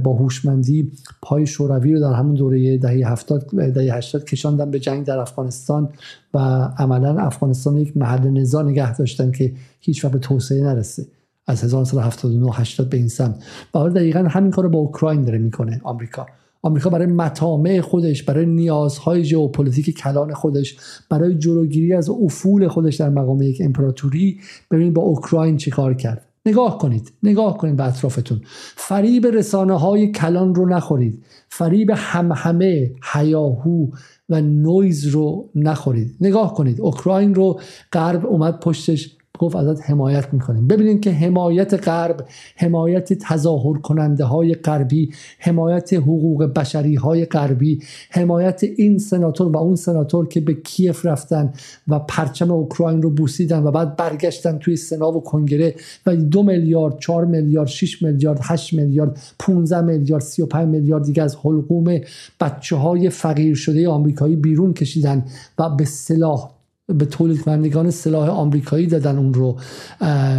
با 0.03 0.13
هوشمندی 0.13 0.91
پای 1.21 1.47
شوروی 1.47 1.93
رو 1.93 1.99
در 1.99 2.13
همون 2.13 2.35
دوره 2.35 2.77
دهه 2.77 3.11
70 3.11 3.45
دهه 3.73 3.95
80 3.95 4.23
کشاندن 4.23 4.71
به 4.71 4.79
جنگ 4.79 5.05
در 5.05 5.17
افغانستان 5.17 5.89
و 6.33 6.37
عملا 6.77 7.19
افغانستان 7.19 7.77
یک 7.77 7.97
محل 7.97 8.29
نزاع 8.29 8.63
نگه 8.63 8.97
داشتن 8.97 9.31
که 9.31 9.53
هیچ 9.79 10.05
به 10.05 10.19
توسعه 10.19 10.63
نرسه 10.63 11.05
از 11.47 11.63
1979 11.63 12.51
80 12.53 12.89
به 12.89 12.97
این 12.97 13.07
سمت. 13.07 13.35
و 13.73 13.79
حالا 13.79 13.93
دقیقا 13.93 14.19
همین 14.19 14.51
کار 14.51 14.63
رو 14.63 14.69
با 14.69 14.79
اوکراین 14.79 15.21
داره 15.21 15.37
می‌کنه 15.37 15.81
آمریکا. 15.83 16.25
آمریکا 16.65 16.89
برای 16.89 17.07
مطامع 17.07 17.81
خودش 17.81 18.23
برای 18.23 18.45
نیازهای 18.45 19.23
ژئوپلیتیک 19.23 19.97
کلان 19.97 20.33
خودش 20.33 20.77
برای 21.09 21.35
جلوگیری 21.35 21.93
از 21.93 22.09
افول 22.09 22.67
خودش 22.67 22.95
در 22.95 23.09
مقام 23.09 23.41
یک 23.41 23.61
امپراتوری. 23.61 24.39
ببینید 24.71 24.93
با 24.93 25.01
اوکراین 25.01 25.57
چیکار 25.57 25.93
کرد. 25.93 26.25
نگاه 26.45 26.77
کنید 26.77 27.11
نگاه 27.23 27.57
کنید 27.57 27.75
به 27.75 27.83
اطرافتون. 27.83 28.41
فریب 28.75 29.27
رسانه 29.27 29.79
های 29.79 30.11
کلان 30.11 30.55
رو 30.55 30.69
نخورید. 30.69 31.23
فریب 31.49 31.91
همه 31.95 32.91
هیاهو 33.13 33.87
و 34.29 34.41
نویز 34.41 35.07
رو 35.07 35.49
نخورید. 35.55 36.15
نگاه 36.21 36.53
کنید 36.53 36.81
اوکراین 36.81 37.35
رو 37.35 37.59
غرب 37.93 38.25
اومد 38.25 38.59
پشتش 38.59 39.17
گفت 39.39 39.55
ازت 39.55 39.89
حمایت 39.89 40.33
می‌کنیم. 40.33 40.67
ببینید 40.67 41.01
که 41.01 41.11
حمایت 41.11 41.87
غرب 41.87 42.27
حمایت 42.55 43.13
تظاهر 43.13 43.77
کننده 43.77 44.23
های 44.23 44.53
غربی 44.53 45.13
حمایت 45.39 45.93
حقوق 45.93 46.43
بشری 46.43 46.95
های 46.95 47.25
غربی 47.25 47.79
حمایت 48.09 48.63
این 48.63 48.97
سناتور 48.97 49.47
و 49.47 49.57
اون 49.57 49.75
سناتور 49.75 50.27
که 50.27 50.39
به 50.39 50.53
کیف 50.53 51.05
رفتن 51.05 51.53
و 51.87 51.99
پرچم 51.99 52.51
اوکراین 52.51 53.01
رو 53.01 53.09
بوسیدن 53.09 53.63
و 53.63 53.71
بعد 53.71 53.95
برگشتن 53.95 54.57
توی 54.57 54.75
سنا 54.75 55.11
و 55.11 55.23
کنگره 55.23 55.75
و 56.05 56.15
دو 56.15 56.43
میلیارد 56.43 56.99
چهار 56.99 57.25
میلیارد 57.25 57.67
6 57.67 58.01
میلیارد 58.01 58.39
8 58.43 58.73
میلیارد 58.73 59.19
15 59.39 59.81
میلیارد 59.81 60.23
35 60.23 60.67
میلیارد 60.67 61.03
دیگه 61.03 61.23
از 61.23 61.35
حلقوم 61.35 61.99
بچه 62.39 62.75
های 62.75 63.09
فقیر 63.09 63.55
شده 63.55 63.89
آمریکایی 63.89 64.35
بیرون 64.35 64.73
کشیدن 64.73 65.25
و 65.59 65.69
به 65.69 65.85
سلاح 65.85 66.52
به 66.87 67.05
تولید 67.05 67.41
کنندگان 67.41 67.91
سلاح 67.91 68.29
آمریکایی 68.29 68.87
دادن 68.87 69.17
اون 69.17 69.33
رو 69.33 69.59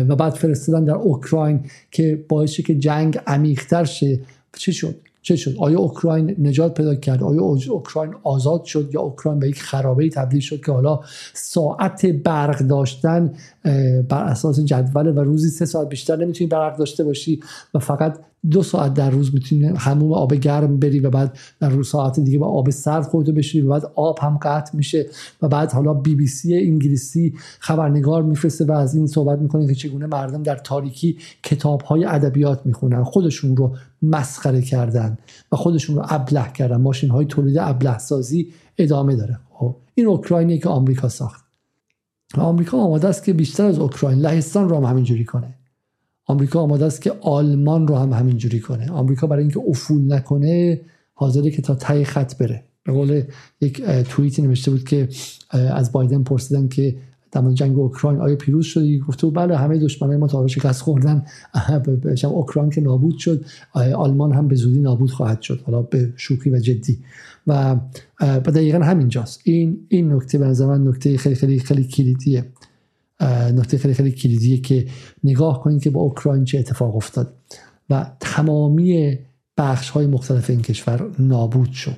و 0.08 0.16
بعد 0.16 0.32
فرستادن 0.32 0.84
در 0.84 0.94
اوکراین 0.94 1.60
که 1.90 2.24
باعث 2.28 2.60
که 2.60 2.74
جنگ 2.74 3.18
عمیقتر 3.26 3.84
شه. 3.84 4.20
چه 4.58 4.72
شد؟ 4.72 4.96
چه 5.22 5.36
شد؟ 5.36 5.54
آیا 5.58 5.78
اوکراین 5.78 6.36
نجات 6.38 6.74
پیدا 6.74 6.94
کرد؟ 6.94 7.22
آیا 7.22 7.42
اوکراین 7.70 8.14
آزاد 8.22 8.64
شد 8.64 8.90
یا 8.94 9.00
اوکراین 9.00 9.38
به 9.38 9.48
یک 9.48 9.62
خرابه 9.62 10.08
تبدیل 10.08 10.40
شد 10.40 10.60
که 10.60 10.72
حالا 10.72 11.00
ساعت 11.34 12.06
برق 12.06 12.58
داشتن 12.58 13.32
بر 14.08 14.24
اساس 14.24 14.60
جدول 14.60 15.18
و 15.18 15.20
روزی 15.20 15.48
سه 15.48 15.66
ساعت 15.66 15.88
بیشتر 15.88 16.16
نمی‌تونی 16.16 16.48
برق 16.48 16.76
داشته 16.76 17.04
باشی 17.04 17.40
و 17.74 17.78
فقط 17.78 18.18
دو 18.50 18.62
ساعت 18.62 18.94
در 18.94 19.10
روز 19.10 19.34
می‌تونی 19.34 19.64
هموم 19.64 20.12
آب 20.12 20.34
گرم 20.34 20.78
بری 20.78 21.00
و 21.00 21.10
بعد 21.10 21.38
در 21.60 21.68
روز 21.68 21.88
ساعت 21.88 22.20
دیگه 22.20 22.38
با 22.38 22.46
آب 22.46 22.70
سرد 22.70 23.04
خودتو 23.04 23.32
بشوری 23.32 23.66
و 23.66 23.70
بعد 23.70 23.92
آب 23.94 24.18
هم 24.22 24.38
قطع 24.42 24.76
میشه 24.76 25.06
و 25.42 25.48
بعد 25.48 25.72
حالا 25.72 25.94
بی 25.94 26.14
بی 26.14 26.26
سی 26.26 26.54
انگلیسی 26.54 27.34
خبرنگار 27.58 28.22
میفرسته 28.22 28.64
و 28.64 28.72
از 28.72 28.94
این 28.94 29.06
صحبت 29.06 29.38
می‌کنه 29.38 29.66
که 29.66 29.74
چگونه 29.74 30.06
مردم 30.06 30.42
در 30.42 30.56
تاریکی 30.56 31.18
کتاب 31.42 31.82
های 31.82 32.04
ادبیات 32.04 32.60
می‌خونن. 32.64 33.04
خودشون 33.04 33.56
رو 33.56 33.76
مسخره 34.02 34.62
کردن 34.62 35.18
و 35.52 35.56
خودشون 35.56 35.96
رو 35.96 36.02
ابله 36.08 36.52
کردن. 36.52 36.76
ماشین 36.76 37.10
های 37.10 37.26
تولید 37.26 37.58
ابله 37.58 37.98
سازی 37.98 38.48
ادامه 38.78 39.16
داره. 39.16 39.38
خب 39.50 39.76
این 39.94 40.06
اوکراینی 40.06 40.58
که 40.58 40.68
آمریکا 40.68 41.08
ساخت. 41.08 41.44
آمریکا 42.38 42.78
آماده 42.78 43.08
است 43.08 43.24
که 43.24 43.32
بیشتر 43.32 43.64
از 43.66 43.78
اوکراین 43.78 44.18
لهستان 44.18 44.68
رو 44.68 44.76
هم 44.76 44.84
همینجوری 44.84 45.24
کنه. 45.24 45.54
آمریکا 46.26 46.60
آماده 46.60 46.84
است 46.84 47.02
که 47.02 47.12
آلمان 47.20 47.86
رو 47.86 47.96
هم 47.96 48.12
همینجوری 48.12 48.60
کنه. 48.60 48.90
آمریکا 48.90 49.26
برای 49.26 49.42
اینکه 49.42 49.60
افول 49.68 50.12
نکنه 50.12 50.80
حاضره 51.14 51.50
که 51.50 51.62
تا 51.62 51.74
تای 51.74 52.04
خط 52.04 52.38
بره. 52.38 52.64
به 52.84 52.92
قول 52.92 53.22
یک 53.60 53.82
توییتی 53.82 54.42
نوشته 54.42 54.70
بود 54.70 54.84
که 54.84 55.08
از 55.50 55.92
بایدن 55.92 56.22
پرسیدن 56.22 56.68
که 56.68 56.96
در 57.34 57.50
جنگ 57.50 57.78
اوکراین 57.78 58.20
آیا 58.20 58.36
پیروز 58.36 58.66
شدی 58.66 58.98
گفته 58.98 59.26
بله 59.26 59.56
همه 59.56 59.78
دشمنان 59.78 60.16
ما 60.16 60.26
تا 60.26 60.46
شکست 60.46 60.82
خوردن. 60.82 61.26
اوکراین 62.24 62.70
که 62.70 62.80
نابود 62.80 63.18
شد 63.18 63.44
آلمان 63.74 64.32
هم 64.32 64.48
به 64.48 64.54
زودی 64.54 64.80
نابود 64.80 65.10
خواهد 65.10 65.42
شد. 65.42 65.60
حالا 65.66 65.82
به 65.82 66.12
شوخی 66.16 66.50
و 66.50 66.58
جدی. 66.58 66.98
و 67.46 67.76
دقیقا 68.44 68.78
همینجاست. 68.78 69.40
این 69.44 69.86
این 69.88 70.12
نکته 70.12 70.38
به 70.38 70.46
نظر 70.46 70.66
من 70.66 70.88
نکته 70.88 71.16
خیلی 71.16 71.34
خیلی 71.34 71.58
خیلی 71.58 71.84
کلیدیه. 71.84 72.44
نکته 73.54 73.78
خیلی 73.78 73.94
خیلی 73.94 74.12
کلیدیه 74.12 74.60
که 74.60 74.86
نگاه 75.24 75.62
کنید 75.62 75.82
که 75.82 75.90
با 75.90 76.00
اوکراین 76.00 76.44
چه 76.44 76.58
اتفاق 76.58 76.96
افتاد 76.96 77.34
و 77.90 78.10
تمامی 78.20 79.18
بخش 79.56 79.90
های 79.90 80.06
مختلف 80.06 80.50
این 80.50 80.62
کشور 80.62 81.10
نابود 81.18 81.72
شد. 81.72 81.96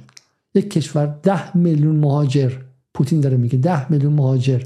یک 0.54 0.70
کشور 0.70 1.18
ده 1.22 1.56
میلیون 1.56 1.96
مهاجر 1.96 2.52
پوتین 2.94 3.20
داره 3.20 3.36
میگه 3.36 3.58
ده 3.58 3.92
میلیون 3.92 4.12
مهاجر. 4.12 4.62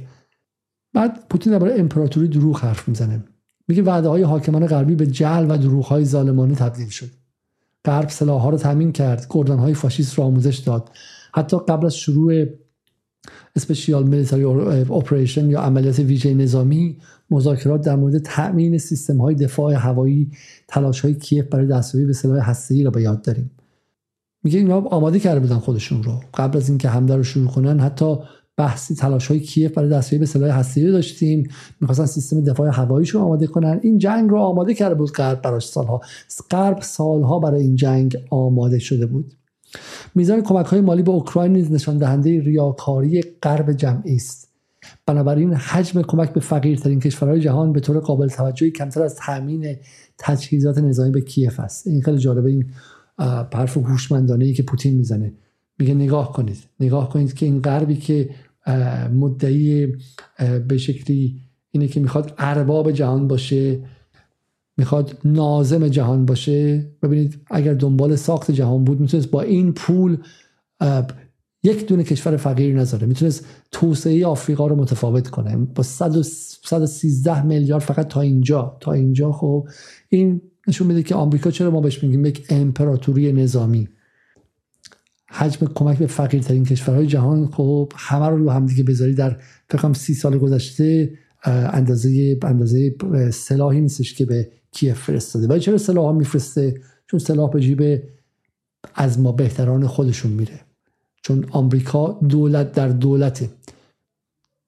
بعد 0.92 1.28
پوتین 1.28 1.58
برای 1.58 1.80
امپراتوری 1.80 2.28
دروغ 2.28 2.60
حرف 2.60 2.88
می‌زنه. 2.88 3.24
میگه 3.68 3.82
وعده 3.82 4.08
های 4.08 4.22
حاکمان 4.22 4.66
غربی 4.66 4.94
به 4.94 5.06
جل 5.06 5.46
و 5.48 5.58
دروغ 5.58 5.84
های 5.86 6.04
ظالمانه 6.04 6.54
تبدیل 6.54 6.88
شد. 6.88 7.10
غرب 7.84 8.08
سلاح 8.08 8.42
ها 8.42 8.50
رو 8.50 8.58
تامین 8.58 8.92
کرد 8.92 9.26
گردن 9.30 9.58
های 9.58 9.74
فاشیست 9.74 10.14
رو 10.14 10.24
آموزش 10.24 10.56
داد. 10.56 10.90
حتی 11.32 11.56
قبل 11.68 11.86
از 11.86 11.96
شروع 11.96 12.44
اسپشیال 13.56 14.08
میلیتاری 14.08 14.44
اپریشن 14.44 15.50
یا 15.50 15.60
عملیات 15.60 15.98
ویژه 15.98 16.34
نظامی 16.34 16.96
مذاکرات 17.30 17.80
در 17.80 17.96
مورد 17.96 18.18
تأمین 18.18 18.78
سیستم 18.78 19.18
های 19.18 19.34
دفاع 19.34 19.74
هوایی 19.74 20.30
تلاش 20.68 21.00
های 21.00 21.14
کیف 21.14 21.46
برای 21.46 21.66
دستیابی 21.66 22.06
به 22.06 22.12
سلاح 22.12 22.50
هسته‌ای 22.50 22.84
را 22.84 22.90
به 22.90 23.02
یاد 23.02 23.22
داریم. 23.22 23.50
میگه 24.44 24.58
اینا 24.58 24.80
آماده 24.80 25.18
کرده 25.18 25.40
بودن 25.40 25.58
خودشون 25.58 26.02
رو. 26.02 26.20
قبل 26.34 26.56
از 26.56 26.68
اینکه 26.68 26.88
حمله 26.88 27.16
رو 27.16 27.22
شروع 27.22 27.48
کنن 27.48 27.80
حتی 27.80 28.16
بحثی 28.56 28.94
تلاش 28.94 29.26
های 29.26 29.40
کیف 29.40 29.72
برای 29.72 29.90
دستیابی 29.90 30.20
به 30.20 30.26
سلاح 30.26 30.58
هسته‌ای 30.58 30.92
داشتیم. 30.92 31.48
می‌خواستن 31.80 32.06
سیستم 32.06 32.44
دفاع 32.44 32.70
هواییشون 32.72 33.22
آماده 33.22 33.46
کنن. 33.46 33.80
این 33.82 33.98
جنگ 33.98 34.30
رو 34.30 34.38
آماده 34.38 34.74
کرده 34.74 34.94
بود 34.94 35.12
غرب 35.12 35.42
براش 35.42 35.68
سالها 35.68 36.00
غرب 36.50 36.80
سالها 36.80 37.38
برای 37.38 37.62
این 37.62 37.76
جنگ 37.76 38.16
آماده 38.30 38.78
شده 38.78 39.06
بود. 39.06 39.34
میزان 40.14 40.42
کمک 40.42 40.66
های 40.66 40.80
مالی 40.80 41.02
به 41.02 41.10
اوکراین 41.10 41.52
نیز 41.52 41.72
نشان 41.72 41.98
دهنده 41.98 42.40
ریاکاری 42.40 43.22
غرب 43.42 43.72
جمعی 43.72 44.14
است. 44.14 44.50
بنابراین 45.06 45.54
حجم 45.54 46.02
کمک 46.02 46.32
به 46.32 46.40
فقیرترین 46.40 47.00
کشورهای 47.00 47.40
جهان 47.40 47.72
به 47.72 47.80
طور 47.80 48.00
قابل 48.00 48.28
توجهی 48.28 48.70
کمتر 48.70 49.02
از 49.02 49.16
تامین 49.16 49.76
تجهیزات 50.18 50.78
نظامی 50.78 51.10
به 51.10 51.20
کیف 51.20 51.60
است. 51.60 51.86
این 51.86 52.02
خیلی 52.02 52.18
جالبه 52.18 52.50
این 52.50 52.70
حرف 53.52 53.76
هوشمندانه 53.76 54.44
ای 54.44 54.52
که 54.52 54.62
پوتین 54.62 54.94
می‌زنه. 54.94 55.32
میگه 55.78 55.94
نگاه 55.94 56.32
کنید 56.32 56.58
نگاه 56.80 57.08
کنید 57.08 57.34
که 57.34 57.46
این 57.46 57.62
غربی 57.62 57.96
که 57.96 58.30
مدعی 59.12 59.86
به 60.68 60.78
شکلی 60.78 61.40
اینه 61.70 61.88
که 61.88 62.00
می‌خواد 62.00 62.34
ارباب 62.38 62.92
جهان 62.92 63.28
باشه 63.28 63.78
می‌خواد 64.80 65.18
نازم 65.24 65.88
جهان 65.88 66.26
باشه. 66.26 66.90
ببینید 67.02 67.38
اگر 67.50 67.74
دنبال 67.74 68.16
ساخت 68.16 68.50
جهان 68.50 68.84
بود 68.84 69.00
می‌تونست 69.00 69.30
با 69.30 69.42
این 69.42 69.72
پول 69.72 70.16
یک 71.62 71.86
دونه 71.86 72.04
کشور 72.04 72.36
فقیر 72.36 72.76
نذاره. 72.76 73.06
می‌تونست 73.06 73.46
توسعه 73.72 74.26
آفریقا 74.26 74.66
رو 74.66 74.76
متفاوت 74.76 75.28
کنه. 75.28 75.56
با 75.56 75.82
113 75.82 77.42
میلیارد 77.42 77.82
فقط 77.82 78.08
تا 78.08 78.20
اینجا. 78.20 78.76
تا 78.80 78.92
اینجا 78.92 79.32
خب 79.32 79.68
این 80.08 80.40
نشون 80.68 80.86
میده 80.86 81.02
که 81.02 81.14
آمریکا 81.14 81.50
چرا 81.50 81.70
ما 81.70 81.80
بهش 81.80 82.02
میگیم 82.02 82.24
یک 82.24 82.46
امپراتوری 82.50 83.32
نظامی. 83.32 83.88
حجم 85.30 85.66
کمک 85.74 85.98
به 85.98 86.06
فقیرترین 86.06 86.64
کشورهای 86.64 87.06
جهان 87.06 87.46
خب 87.46 87.92
همه 87.96 88.28
رو 88.28 88.36
رو 88.36 88.50
هم 88.50 88.66
دیگه 88.66 88.84
بذاری 88.84 89.14
در 89.14 89.36
فکرم 89.68 89.92
سی 89.92 90.14
سال 90.14 90.38
گذشته 90.38 91.12
اندازه 91.44 92.38
اندازه 92.42 92.94
سلاحی 93.30 93.80
نیستش 93.80 94.14
که 94.14 94.24
به 94.24 94.50
کیف 94.72 94.98
فرستاده. 94.98 95.46
ولی 95.46 95.60
چرا 95.60 95.78
سلاح 95.78 96.04
ها 96.04 96.12
میفرسته؟ 96.12 96.80
چون 97.06 97.20
سلاح 97.20 97.50
به 97.50 97.60
جیب 97.60 98.02
از 98.94 99.20
ما 99.20 99.32
بهتران 99.32 99.86
خودشون 99.86 100.32
میره. 100.32 100.60
چون 101.22 101.46
آمریکا 101.50 102.18
دولت 102.28 102.72
در 102.72 102.88
دولته. 102.88 103.50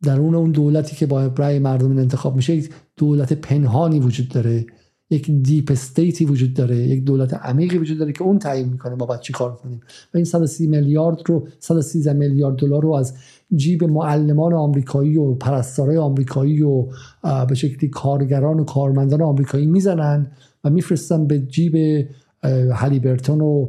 در 0.02 0.18
اون 0.18 0.34
اون 0.34 0.50
دولتی 0.50 0.96
که 0.96 1.06
با 1.06 1.26
رأی 1.26 1.58
مردم 1.58 1.98
انتخاب 1.98 2.36
میشه 2.36 2.62
دولت 2.96 3.32
پنهانی 3.32 4.00
وجود 4.00 4.28
داره. 4.28 4.66
یک 5.12 5.30
دیپ 5.30 5.70
استیتی 5.70 6.24
وجود 6.24 6.54
داره 6.54 6.76
یک 6.76 7.04
دولت 7.04 7.34
عمیقی 7.34 7.78
وجود 7.78 7.98
داره 7.98 8.12
که 8.12 8.22
اون 8.22 8.38
تعیین 8.38 8.68
می‌کنه 8.68 8.94
ما 8.94 9.06
باید 9.06 9.20
چی 9.20 9.32
کار 9.32 9.56
کنیم. 9.56 9.80
و 10.14 10.16
این 10.16 10.24
130 10.24 10.66
میلیارد 10.66 11.18
رو 11.26 11.48
113 11.58 12.12
میلیارد 12.12 12.56
دلار 12.56 12.82
رو 12.82 12.92
از 12.92 13.14
جیب 13.56 13.84
معلمان 13.84 14.52
آمریکایی 14.52 15.16
و 15.16 15.34
پرستارای 15.34 15.96
آمریکایی 15.96 16.62
و 16.62 16.86
به 17.48 17.54
شکلی 17.54 17.90
کارگران 17.90 18.60
و 18.60 18.64
کارمندان 18.64 19.22
آمریکایی 19.22 19.66
می‌زنن 19.66 20.30
و 20.64 20.70
میفرستن 20.70 21.26
به 21.26 21.38
جیب 21.38 22.06
هلیبرتون 22.74 23.40
و 23.40 23.68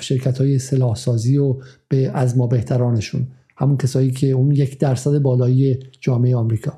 شرکت 0.00 0.38
های 0.38 0.58
سلاح 0.58 0.94
سازی 0.94 1.38
و 1.38 1.56
به 1.88 2.10
از 2.14 2.38
ما 2.38 2.46
بهترانشون 2.46 3.26
همون 3.56 3.76
کسایی 3.76 4.10
که 4.10 4.26
اون 4.26 4.50
یک 4.50 4.78
درصد 4.78 5.18
بالایی 5.18 5.78
جامعه 6.00 6.36
آمریکا. 6.36 6.72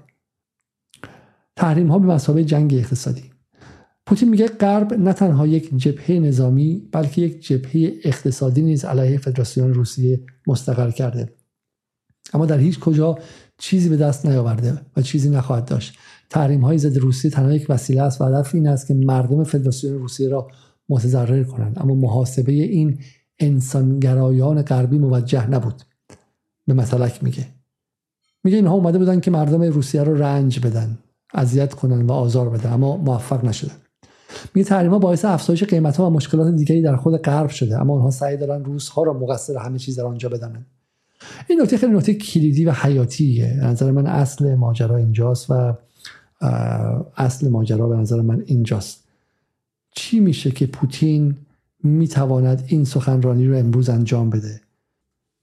تحریم 1.56 1.88
ها 1.88 1.98
به 1.98 2.06
مسابقه 2.06 2.44
جنگ 2.44 2.74
اقتصادی. 2.74 3.27
پوتین 4.08 4.28
میگه 4.28 4.46
غرب 4.46 4.94
نه 4.94 5.12
تنها 5.12 5.46
یک 5.46 5.76
جبهه 5.76 6.18
نظامی 6.18 6.88
بلکه 6.92 7.22
یک 7.22 7.46
جبهه 7.46 7.92
اقتصادی 8.04 8.62
نیز 8.62 8.84
علیه 8.84 9.18
فدراسیون 9.18 9.74
روسیه 9.74 10.20
مستقر 10.46 10.90
کرده. 10.90 11.32
اما 12.32 12.46
در 12.46 12.58
هیچ 12.58 12.78
کجا 12.78 13.18
چیزی 13.58 13.88
به 13.88 13.96
دست 13.96 14.26
نیاورده 14.26 14.80
و 14.96 15.02
چیزی 15.02 15.30
نخواهد 15.30 15.64
داشت. 15.64 15.98
تحریم 16.30 16.60
های 16.60 16.78
ضد 16.78 16.98
روسیه 16.98 17.30
تنها 17.30 17.52
یک 17.52 17.66
وسیله 17.68 18.02
است 18.02 18.20
و 18.20 18.24
هدف 18.24 18.54
این 18.54 18.68
است 18.68 18.86
که 18.86 18.94
مردم 18.94 19.44
فدراسیون 19.44 19.98
روسیه 19.98 20.28
را 20.28 20.48
متضرر 20.88 21.44
کنند. 21.44 21.78
اما 21.80 21.94
محاسبه 21.94 22.52
این 22.52 22.98
انسانگرایان 23.38 24.62
غربی 24.62 24.98
موجه 24.98 25.50
نبود. 25.50 25.82
به 26.66 26.74
مثلک 26.74 27.24
میگه. 27.24 27.46
میگه 28.44 28.56
اینها 28.56 28.74
اومده 28.74 28.98
بودن 28.98 29.20
که 29.20 29.30
مردم 29.30 29.62
روسیه 29.62 30.02
رو 30.02 30.22
رنج 30.22 30.60
بدن 30.60 30.98
اذیت 31.34 31.74
کنن 31.74 32.06
و 32.06 32.12
آزار 32.12 32.50
بدن 32.50 32.72
اما 32.72 32.96
موفق 32.96 33.44
نشدن. 33.44 33.76
میگه 34.54 34.68
تحریم 34.68 34.90
ها 34.90 34.98
باعث 34.98 35.24
افزایش 35.24 35.64
قیمت 35.64 35.96
ها 35.96 36.06
و 36.06 36.10
مشکلات 36.10 36.54
دیگری 36.54 36.82
در 36.82 36.96
خود 36.96 37.16
غرب 37.16 37.48
شده 37.48 37.80
اما 37.80 37.94
آنها 37.94 38.10
سعی 38.10 38.36
دارن 38.36 38.64
روس 38.64 38.88
ها 38.88 39.02
را 39.02 39.12
مقصر 39.12 39.56
همه 39.56 39.78
چیز 39.78 39.98
در 39.98 40.04
آنجا 40.04 40.28
بدنن. 40.28 40.66
این 41.48 41.62
نکته 41.62 41.76
خیلی 41.76 41.92
نکته 41.92 42.14
کلیدی 42.14 42.64
و 42.64 42.72
حیاتیه. 42.72 43.56
نظر 43.64 43.90
من 43.90 44.06
اصل 44.06 44.54
ماجرا 44.54 44.96
اینجاست 44.96 45.50
و 45.50 45.74
اصل 47.16 47.48
ماجرا 47.48 47.88
به 47.88 47.96
نظر 47.96 48.20
من 48.20 48.42
اینجاست. 48.46 49.04
چی 49.94 50.20
میشه 50.20 50.50
که 50.50 50.66
پوتین 50.66 51.36
می‌تواند 51.82 52.64
این 52.66 52.84
سخنرانی 52.84 53.46
رو 53.46 53.56
امروز 53.56 53.88
انجام 53.88 54.30
بده؟ 54.30 54.60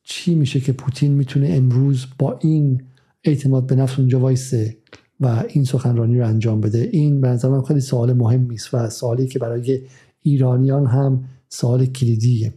چی 0.04 0.36
میشه 0.36 0.60
که 0.60 0.74
پوتین 0.74 1.12
می‌تونه 1.12 1.50
امروز 1.50 2.06
با 2.20 2.40
این 2.42 2.84
اعتماد 3.24 3.68
به 3.68 3.76
نفس 3.76 4.00
اونجا 4.00 4.20
وایسه؟ 4.20 4.78
و 5.20 5.44
این 5.50 5.64
سخنرانی 5.64 6.20
رو 6.20 6.28
انجام 6.28 6.62
بده. 6.62 6.90
این 6.92 7.22
به 7.22 7.28
نظر 7.28 7.50
من 7.50 7.62
خیلی 7.62 7.82
سوال 7.82 8.14
مهمی 8.14 8.56
است 8.56 8.74
و 8.74 8.90
سوالی 8.90 9.28
که 9.28 9.40
برای 9.40 9.82
ایرانیان 10.22 10.86
هم 10.86 11.30
سوال 11.50 11.86
کلیدیه. 11.86 12.54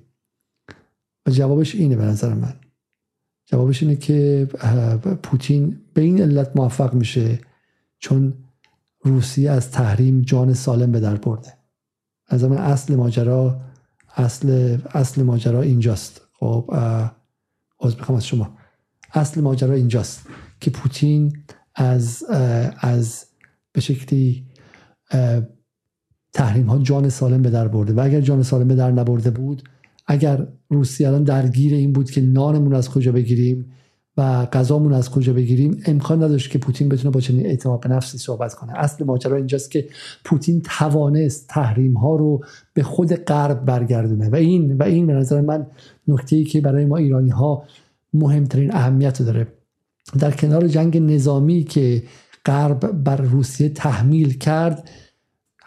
و 1.26 1.30
جوابش 1.30 1.74
اینه 1.74 1.96
به 1.96 2.04
نظر 2.04 2.34
من. 2.34 2.54
جوابش 3.46 3.82
اینه 3.82 3.96
که 3.96 4.48
پوتین 5.22 5.80
به 5.94 6.02
این 6.02 6.22
علت 6.22 6.56
موفق 6.56 6.94
میشه 6.94 7.38
چون 7.98 8.34
روسیه 9.00 9.50
از 9.50 9.70
تحریم 9.70 10.20
جان 10.20 10.54
سالم 10.54 10.92
به 10.92 11.00
در 11.00 11.16
برده. 11.16 11.52
از 12.26 12.44
من 12.44 12.56
اصل 12.56 12.96
ماجرا 12.96 13.61
اصل 14.16 14.78
اصل 14.90 15.22
ماجرا 15.22 15.62
اینجاست. 15.62 16.20
خب 16.32 16.70
از 17.80 17.96
بخوام 17.96 18.18
از 18.18 18.26
شما. 18.26 18.56
اصل 19.12 19.40
ماجرا 19.40 19.74
اینجاست 19.74 20.26
که 20.61 20.70
پوتین 20.70 21.32
از 21.79 22.24
از 22.81 23.24
به 23.72 23.81
شکلی 23.81 24.45
تحریم 26.33 26.66
ها 26.66 26.79
جان 26.79 27.09
سالم 27.09 27.43
به 27.43 27.51
در 27.51 27.68
برده. 27.68 27.93
و 27.93 28.01
اگر 28.01 28.20
جان 28.20 28.43
سالم 28.43 28.68
به 28.68 28.74
در 28.74 28.91
نبرده 28.91 29.31
بود 29.31 29.62
اگر 30.07 30.47
روسیه 30.68 31.09
الان 31.09 31.24
درگیر 31.24 31.74
این 31.74 31.93
بود 31.93 32.11
که 32.11 32.20
نانمون 32.20 32.74
از 32.74 32.91
کجا 32.91 33.12
بگیریم 33.12 33.72
و 34.16 34.47
غذامون 34.47 34.93
از 34.93 35.11
کجا 35.11 35.33
بگیریم 35.33 35.83
امکان 35.87 36.22
نداشت 36.22 36.51
که 36.51 36.59
پوتین 36.59 36.89
بتونه 36.89 37.11
با 37.11 37.20
چنین 37.20 37.47
اعتماد 37.47 37.81
به 37.81 37.89
نفسی 37.89 38.18
صحبت 38.18 38.55
کنه. 38.55 38.72
اصل 38.76 39.05
ماجرا 39.05 39.37
اینجاست 39.37 39.70
که 39.70 39.89
پوتین 40.24 40.62
توانست 40.79 41.49
تحریم 41.49 41.97
ها 41.97 42.16
رو 42.16 42.45
به 42.74 42.83
خود 42.83 43.14
غرب 43.14 43.64
برگردونه. 43.64 44.29
و 44.29 44.35
این 44.35 44.76
و 44.76 44.83
این 44.83 45.07
به 45.07 45.12
نظر 45.12 45.41
من 45.41 45.66
نکته 46.09 46.37
ای 46.37 46.45
که 46.45 46.61
برای 46.61 46.85
ما 46.85 46.97
ایرانی 46.97 47.31
ها 47.31 47.62
مهمترین 48.14 48.74
اهمیت 48.74 49.22
داره. 49.22 49.57
در 50.18 50.30
کنار 50.30 50.68
جنگ 50.68 50.96
نظامی 50.96 51.64
که 51.64 52.02
غرب 52.46 52.92
بر 52.92 53.16
روسیه 53.16 53.68
تحمیل 53.68 54.38
کرد 54.38 54.90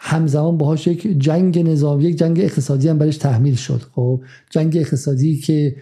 همزمان 0.04 0.58
باهاش 0.58 0.86
یک 0.86 1.18
جنگ 1.18 1.58
نظامی 1.58 2.04
یک 2.04 2.16
جنگ 2.16 2.40
اقتصادی 2.40 2.88
هم 2.88 2.98
برش 2.98 3.16
تحمیل 3.16 3.54
شد. 3.54 3.82
خب 3.92 4.22
جنگ 4.50 4.76
اقتصادی 4.76 5.36
که 5.36 5.76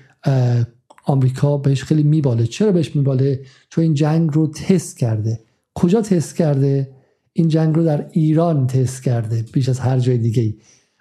آمریکا 1.05 1.57
بهش 1.57 1.85
خیلی 1.85 2.03
میباله. 2.03 2.47
چرا 2.47 2.73
بهش 2.73 2.97
میباله؟ 2.97 3.41
چون 3.69 3.85
این 3.85 3.95
جنگ 3.95 4.31
رو 4.33 4.47
تست 4.47 4.99
کرده. 4.99 5.41
کجا 5.75 6.03
تست 6.03 6.37
کرده؟ 6.37 6.91
این 7.33 7.49
جنگ 7.49 7.77
رو 7.77 7.85
در 7.85 8.09
ایران 8.13 8.67
تست 8.67 9.03
کرده 9.03 9.45
بیش 9.53 9.69
از 9.69 9.81
هر 9.81 9.99
جای 9.99 10.19
دیگه. 10.19 10.55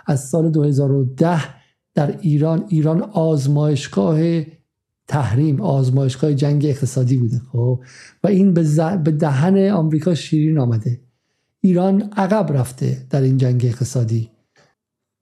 از 0.07 0.30
سال 0.30 0.51
2010 0.51 1.41
در 1.95 2.18
ایران 2.22 2.66
ایران 2.70 3.01
آزمایشگاه 3.01 4.20
تحریم 5.10 5.62
آزمایشگاه 5.62 6.34
جنگ 6.34 6.66
اقتصادی 6.66 7.18
بوده 7.18 7.41
خب؟ 7.51 7.80
و 8.24 8.28
این 8.28 8.53
به 8.53 9.12
دهن 9.12 9.70
آمریکا 9.70 10.16
شیرین 10.16 10.60
آمده. 10.60 10.99
ایران 11.62 12.01
عقب 12.18 12.57
رفته 12.57 12.97
در 13.10 13.22
این 13.22 13.38
جنگ 13.38 13.66
اقتصادی. 13.66 14.30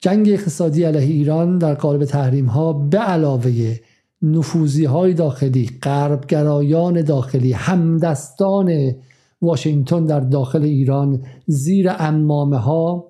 جنگ 0.01 0.29
اقتصادی 0.29 0.83
علیه 0.83 1.01
ایران 1.01 1.57
در 1.57 1.73
قالب 1.73 2.05
تحریم 2.05 2.45
ها 2.45 2.73
به 2.73 2.97
علاوه 2.97 3.75
نفوزی 4.21 4.85
های 4.85 5.13
داخلی 5.13 5.69
غربگرایان 5.83 7.01
داخلی 7.01 7.53
همدستان 7.53 8.95
واشنگتن 9.41 10.05
در 10.05 10.19
داخل 10.19 10.63
ایران 10.63 11.25
زیر 11.45 11.89
امامه 11.99 12.57
ها 12.57 13.09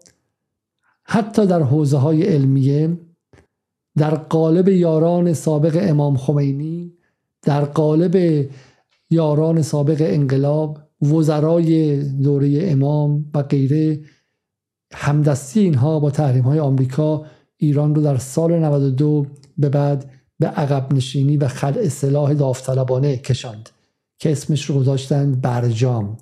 حتی 1.04 1.46
در 1.48 1.62
حوزه 1.62 1.98
های 1.98 2.24
علمیه 2.24 2.98
در 3.98 4.16
قالب 4.16 4.68
یاران 4.68 5.34
سابق 5.34 5.78
امام 5.82 6.18
خمینی 6.18 6.94
در 7.42 7.66
قالب 7.66 8.46
یاران 9.10 9.62
سابق 9.62 9.98
انقلاب 10.00 10.80
وزرای 11.02 12.04
دوره 12.04 12.60
امام 12.62 13.26
و 13.34 13.44
غیره 13.44 14.00
همدستی 14.94 15.60
اینها 15.60 16.00
با 16.00 16.12
تحریم 16.12 16.44
های 16.44 16.60
آمریکا 16.60 17.26
ایران 17.58 17.96
رو 17.96 18.02
در 18.02 18.18
سال 18.18 18.60
92 18.60 19.26
به 19.58 19.70
بعد 19.70 20.12
به 20.40 20.48
عقب 20.48 20.94
نشینی 20.94 21.38
و 21.38 21.48
خلع 21.48 21.88
سلاح 21.88 22.34
داوطلبانه 22.34 23.18
کشاند 23.18 23.70
که 24.20 24.32
اسمش 24.32 24.66
رو 24.66 24.80
گذاشتند 24.80 25.42
برجام 25.42 26.18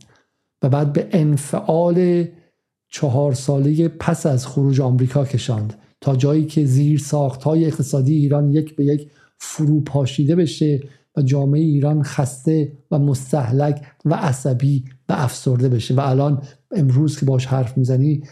و 0.61 0.69
بعد 0.69 0.93
به 0.93 1.07
انفعال 1.11 2.27
چهار 2.89 3.33
ساله 3.33 3.87
پس 3.87 4.25
از 4.25 4.47
خروج 4.47 4.81
آمریکا 4.81 5.25
کشاند. 5.25 5.73
تا 6.01 6.15
جایی 6.15 6.45
که 6.45 6.65
زیر 6.65 6.99
ساخت 6.99 7.43
های 7.43 7.65
اقتصادی 7.65 8.13
ایران 8.13 8.51
یک 8.51 8.75
به 8.75 8.85
یک 8.85 9.11
فرو 9.37 9.81
پاشیده 9.81 10.35
بشه 10.35 10.79
و 11.17 11.21
جامعه 11.21 11.61
ایران 11.61 12.03
خسته 12.03 12.71
و 12.91 12.99
مستحلک 12.99 13.81
و 14.05 14.13
عصبی 14.13 14.83
و 15.09 15.13
افسرده 15.13 15.69
بشه. 15.69 15.93
و 15.93 15.99
الان 15.99 16.41
امروز 16.71 17.19
که 17.19 17.25
باش 17.25 17.45
حرف 17.45 17.77
می‌زنی 17.77 18.23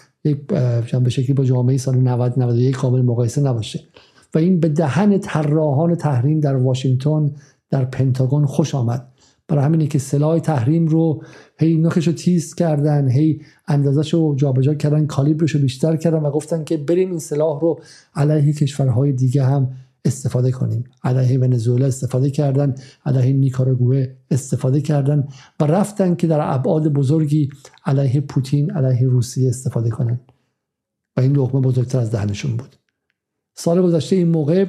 به 1.04 1.10
شکلی 1.10 1.34
با 1.34 1.44
جامعه 1.44 1.78
سال 1.78 1.96
90 1.96 2.40
91 2.40 2.76
کامل 2.76 3.02
مقایسه 3.02 3.42
نباشه. 3.42 3.84
و 4.34 4.38
این 4.38 4.60
به 4.60 4.70
دهن 4.70 5.18
طراحان 5.18 5.96
تحریم 5.96 6.40
در 6.40 6.56
واشنگتن 6.56 7.32
در 7.70 7.86
پنتاگون 7.86 8.46
خوش 8.46 8.76
آمد. 8.76 9.08
برای 9.48 9.64
همینه 9.66 9.88
که 9.88 10.00
سلاح 10.00 10.40
تحریم 10.40 10.88
رو 10.88 11.24
هی 11.58 11.78
نخش 11.78 12.08
رو 12.08 12.14
تیز 12.14 12.56
کردن 12.56 13.10
هی 13.10 13.42
اندازش 13.68 14.14
رو 14.14 14.36
جابجا 14.36 14.74
کردن 14.74 15.06
کالیبرش 15.06 15.52
رو 15.52 15.62
بیشتر 15.62 15.96
کردن 15.96 16.20
و 16.20 16.32
گفتن 16.32 16.64
که 16.64 16.78
بریم 16.78 17.10
این 17.10 17.20
سلاح 17.20 17.62
رو 17.62 17.80
علیه 18.16 18.54
کشورهای 18.54 19.12
دیگه 19.12 19.44
هم 19.44 19.72
استفاده 20.06 20.52
کنیم. 20.52 20.84
علیه 21.04 21.40
ونزوئلا 21.40 21.86
استفاده 21.86 22.30
کردن 22.30 22.76
علیه 23.06 23.34
نیکاراگوه 23.34 24.08
استفاده 24.32 24.82
کردن 24.82 25.28
و 25.60 25.64
رفتن 25.64 26.16
که 26.16 26.28
در 26.28 26.54
ابعاد 26.54 26.88
بزرگی 26.88 27.50
علیه 27.86 28.22
پوتین 28.22 28.72
علیه 28.72 29.08
روسیه 29.08 29.50
استفاده 29.50 29.90
کنن. 29.90 30.20
و 31.18 31.22
این 31.22 31.36
لقمه 31.36 31.62
بزرگتر 31.62 32.00
از 32.00 32.12
دهنشون 32.12 32.58
بود. 32.58 32.76
سال 33.56 33.82
گذشته 33.82 34.16
این 34.16 34.28
موقع 34.28 34.66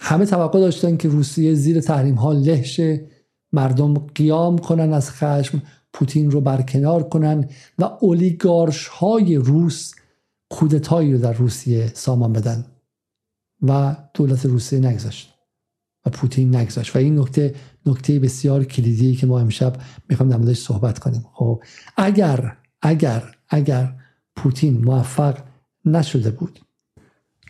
همه 0.00 0.26
توقع 0.26 0.60
داشتن 0.60 0.96
که 0.96 1.08
روسیه 1.08 1.54
زیر 1.54 1.80
تحریم 1.80 2.14
ها 2.14 2.32
لهشه. 2.32 3.06
مردم 3.52 3.94
قیام 3.94 4.58
کنن 4.58 4.92
از 4.92 5.10
خشم 5.10 5.62
پوتین 5.92 6.30
رو 6.30 6.40
برکنار 6.40 7.02
کنن 7.02 7.48
و 7.78 7.84
اولیگارش 8.00 8.86
های 8.88 9.36
روس 9.36 9.92
کودتایی 10.50 11.12
رو 11.12 11.18
در 11.18 11.32
روسیه 11.32 11.90
سامان 11.94 12.32
بدن 12.32 12.66
و 13.62 13.96
دولت 14.14 14.46
روسیه 14.46 14.78
نگذاشت 14.78 15.34
و 16.06 16.10
پوتین 16.10 16.56
نگذاشت. 16.56 16.96
و 16.96 16.98
این 16.98 17.18
نکته 17.18 17.54
نکته 17.86 18.18
بسیار 18.18 18.64
کلیدی 18.64 19.16
که 19.16 19.26
ما 19.26 19.40
امشب 19.40 19.76
می‌خوام 20.08 20.28
در 20.28 20.36
موردش 20.36 20.58
صحبت 20.58 20.98
کنیم. 20.98 21.24
خب 21.32 21.62
اگر 21.96 22.56
اگر 22.82 23.34
اگر 23.48 23.94
پوتین 24.36 24.84
موفق 24.84 25.38
نشده 25.84 26.30
بود 26.30 26.60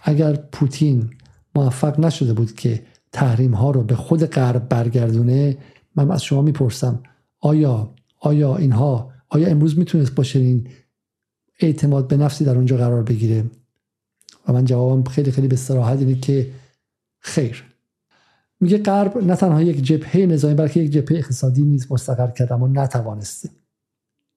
اگر 0.03 0.37
پوتین 0.37 1.11
موفق 1.55 2.01
نشده 2.01 2.33
بود 2.33 2.55
که 2.55 2.87
تحریم 3.13 3.55
ها 3.55 3.71
رو 3.71 3.83
به 3.83 3.97
خود 3.97 4.25
غرب 4.25 4.69
برگردونه 4.69 5.57
من 5.97 6.11
از 6.11 6.23
شما 6.23 6.43
می‌پرسم 6.43 7.03
آیا 7.41 7.95
آیا 8.21 8.57
اینها 8.57 9.13
آیا 9.29 9.49
امروز 9.49 9.79
می‌تونست 9.79 10.15
با 10.15 10.25
اعتماد 11.61 12.09
به 12.09 12.17
نفسی 12.17 12.45
در 12.45 12.57
اونجا 12.57 12.77
قرار 12.77 13.03
بگیره؟ 13.03 13.45
و 14.49 14.53
من 14.53 14.65
جوابم 14.65 15.11
خیلی 15.11 15.31
خیلی 15.31 15.49
به 15.49 15.57
صراحت 15.57 15.99
اینه 15.99 16.15
که 16.15 16.51
خیر. 17.19 17.65
میگه 18.61 18.79
غرب 18.79 19.25
نه 19.25 19.37
تنها 19.37 19.63
یک 19.63 19.83
جبهه 19.83 20.27
نظامی 20.27 20.55
بلکه 20.55 20.81
یک 20.81 20.93
جبهه 20.93 21.19
اقتصادی 21.19 21.63
نیز 21.63 21.93
مستقر 21.93 22.31
کرد 22.31 22.53
اما 22.53 22.69
نتوانسته. 22.69 23.51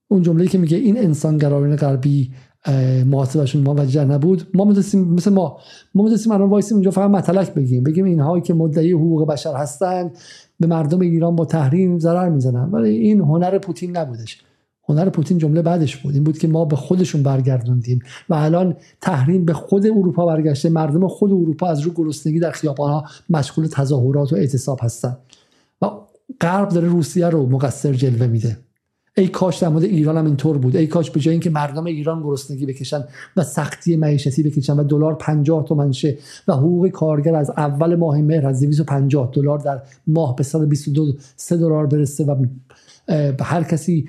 اون 0.08 0.22
جمله 0.22 0.48
که 0.48 0.58
میگه 0.58 0.78
این 0.78 0.98
انسان 0.98 1.38
گرایان 1.38 1.76
غربی 1.76 2.34
محاسبشون 3.06 3.64
ما 3.64 3.76
وجه 3.78 4.06
نبود. 4.06 4.48
ما 4.54 4.66
می‌تونستیم 4.66 5.14
مثل 5.14 5.32
ما 5.32 5.58
ما 5.96 6.04
می‌تونستیم 6.04 6.32
الان 6.32 6.50
وایسیم 6.50 6.76
اونجا 6.76 6.92
فقط 6.92 7.10
مطلق 7.10 7.54
بگیم. 7.54 7.84
بگیم 7.84 8.06
اینهایی 8.06 8.42
که 8.42 8.54
مدعی 8.54 8.92
حقوق 8.92 9.28
بشر 9.28 9.54
هستند 9.54 10.18
به 10.60 10.68
مردم 10.68 11.00
ایران 11.00 11.36
با 11.36 11.46
تحریم 11.46 12.00
ضرر 12.00 12.30
می‌زنن. 12.30 12.72
ولی 12.72 12.90
این 12.90 13.20
هنر 13.20 13.58
پوتین 13.58 13.98
نبودش. 13.98 14.42
هنر 14.90 15.10
پوتین 15.10 15.38
جمله 15.38 15.62
بعدش 15.62 15.98
بود. 15.98 16.14
این 16.14 16.24
بود 16.24 16.38
که 16.38 16.48
ما 16.48 16.66
به 16.66 16.76
خودشون 16.76 17.24
برگردوندیم 17.24 18.00
و 18.30 18.34
الان 18.34 18.76
تحریم 19.02 19.46
به 19.46 19.54
خود 19.54 19.86
اروپا 19.86 20.26
برگشته. 20.26 20.70
مردم 20.70 21.08
خود 21.08 21.32
اروپا 21.32 21.68
از 21.68 21.82
رو 21.82 21.92
گرسنگی 21.96 22.40
در 22.40 22.54
ها 22.78 23.06
مشغول 23.30 23.68
تظاهرات 23.68 24.34
و 24.34 24.36
اعتصاب 24.36 24.80
هستن. 24.82 25.18
و 25.82 25.86
غرب 26.42 26.70
داره 26.70 26.88
روسیه 26.88 27.30
رو 27.30 27.46
مقصر 27.46 27.94
جلوه 27.94 28.28
میده. 28.28 28.58
ای 29.18 29.28
کاش 29.28 29.58
در 29.58 29.70
مورد 29.70 29.84
ایران 29.84 30.18
هم 30.18 30.26
اینطور 30.26 30.58
بود. 30.58 30.76
ای 30.76 30.88
کاش 30.88 31.12
به 31.12 31.20
جای 31.20 31.32
اینکه 31.32 31.50
مردم 31.50 31.86
ایران 31.86 32.24
گرسنگی 32.24 32.66
بکشن 32.66 33.04
و 33.38 33.44
سختی 33.44 33.96
معیشتی 33.96 34.44
بکشن 34.44 34.74
و 34.74 34.84
دلار 34.84 35.16
50 35.16 35.66
تومن 35.66 35.92
شه 35.92 36.18
و 36.48 36.54
حقوق 36.54 36.88
کارگر 36.88 37.36
از 37.36 37.50
اول 37.50 37.96
ماه 37.96 38.22
مهر 38.22 38.48
از 38.48 38.60
250 38.60 39.32
دلار 39.34 39.60
در 39.60 39.82
ماه 40.08 40.36
به 40.36 40.44
122 40.44 41.14
3 41.36 41.58
دلار 41.58 41.88
برسه 41.88 42.26
و 43.08 43.44
هر 43.44 43.64
کسی 43.64 44.08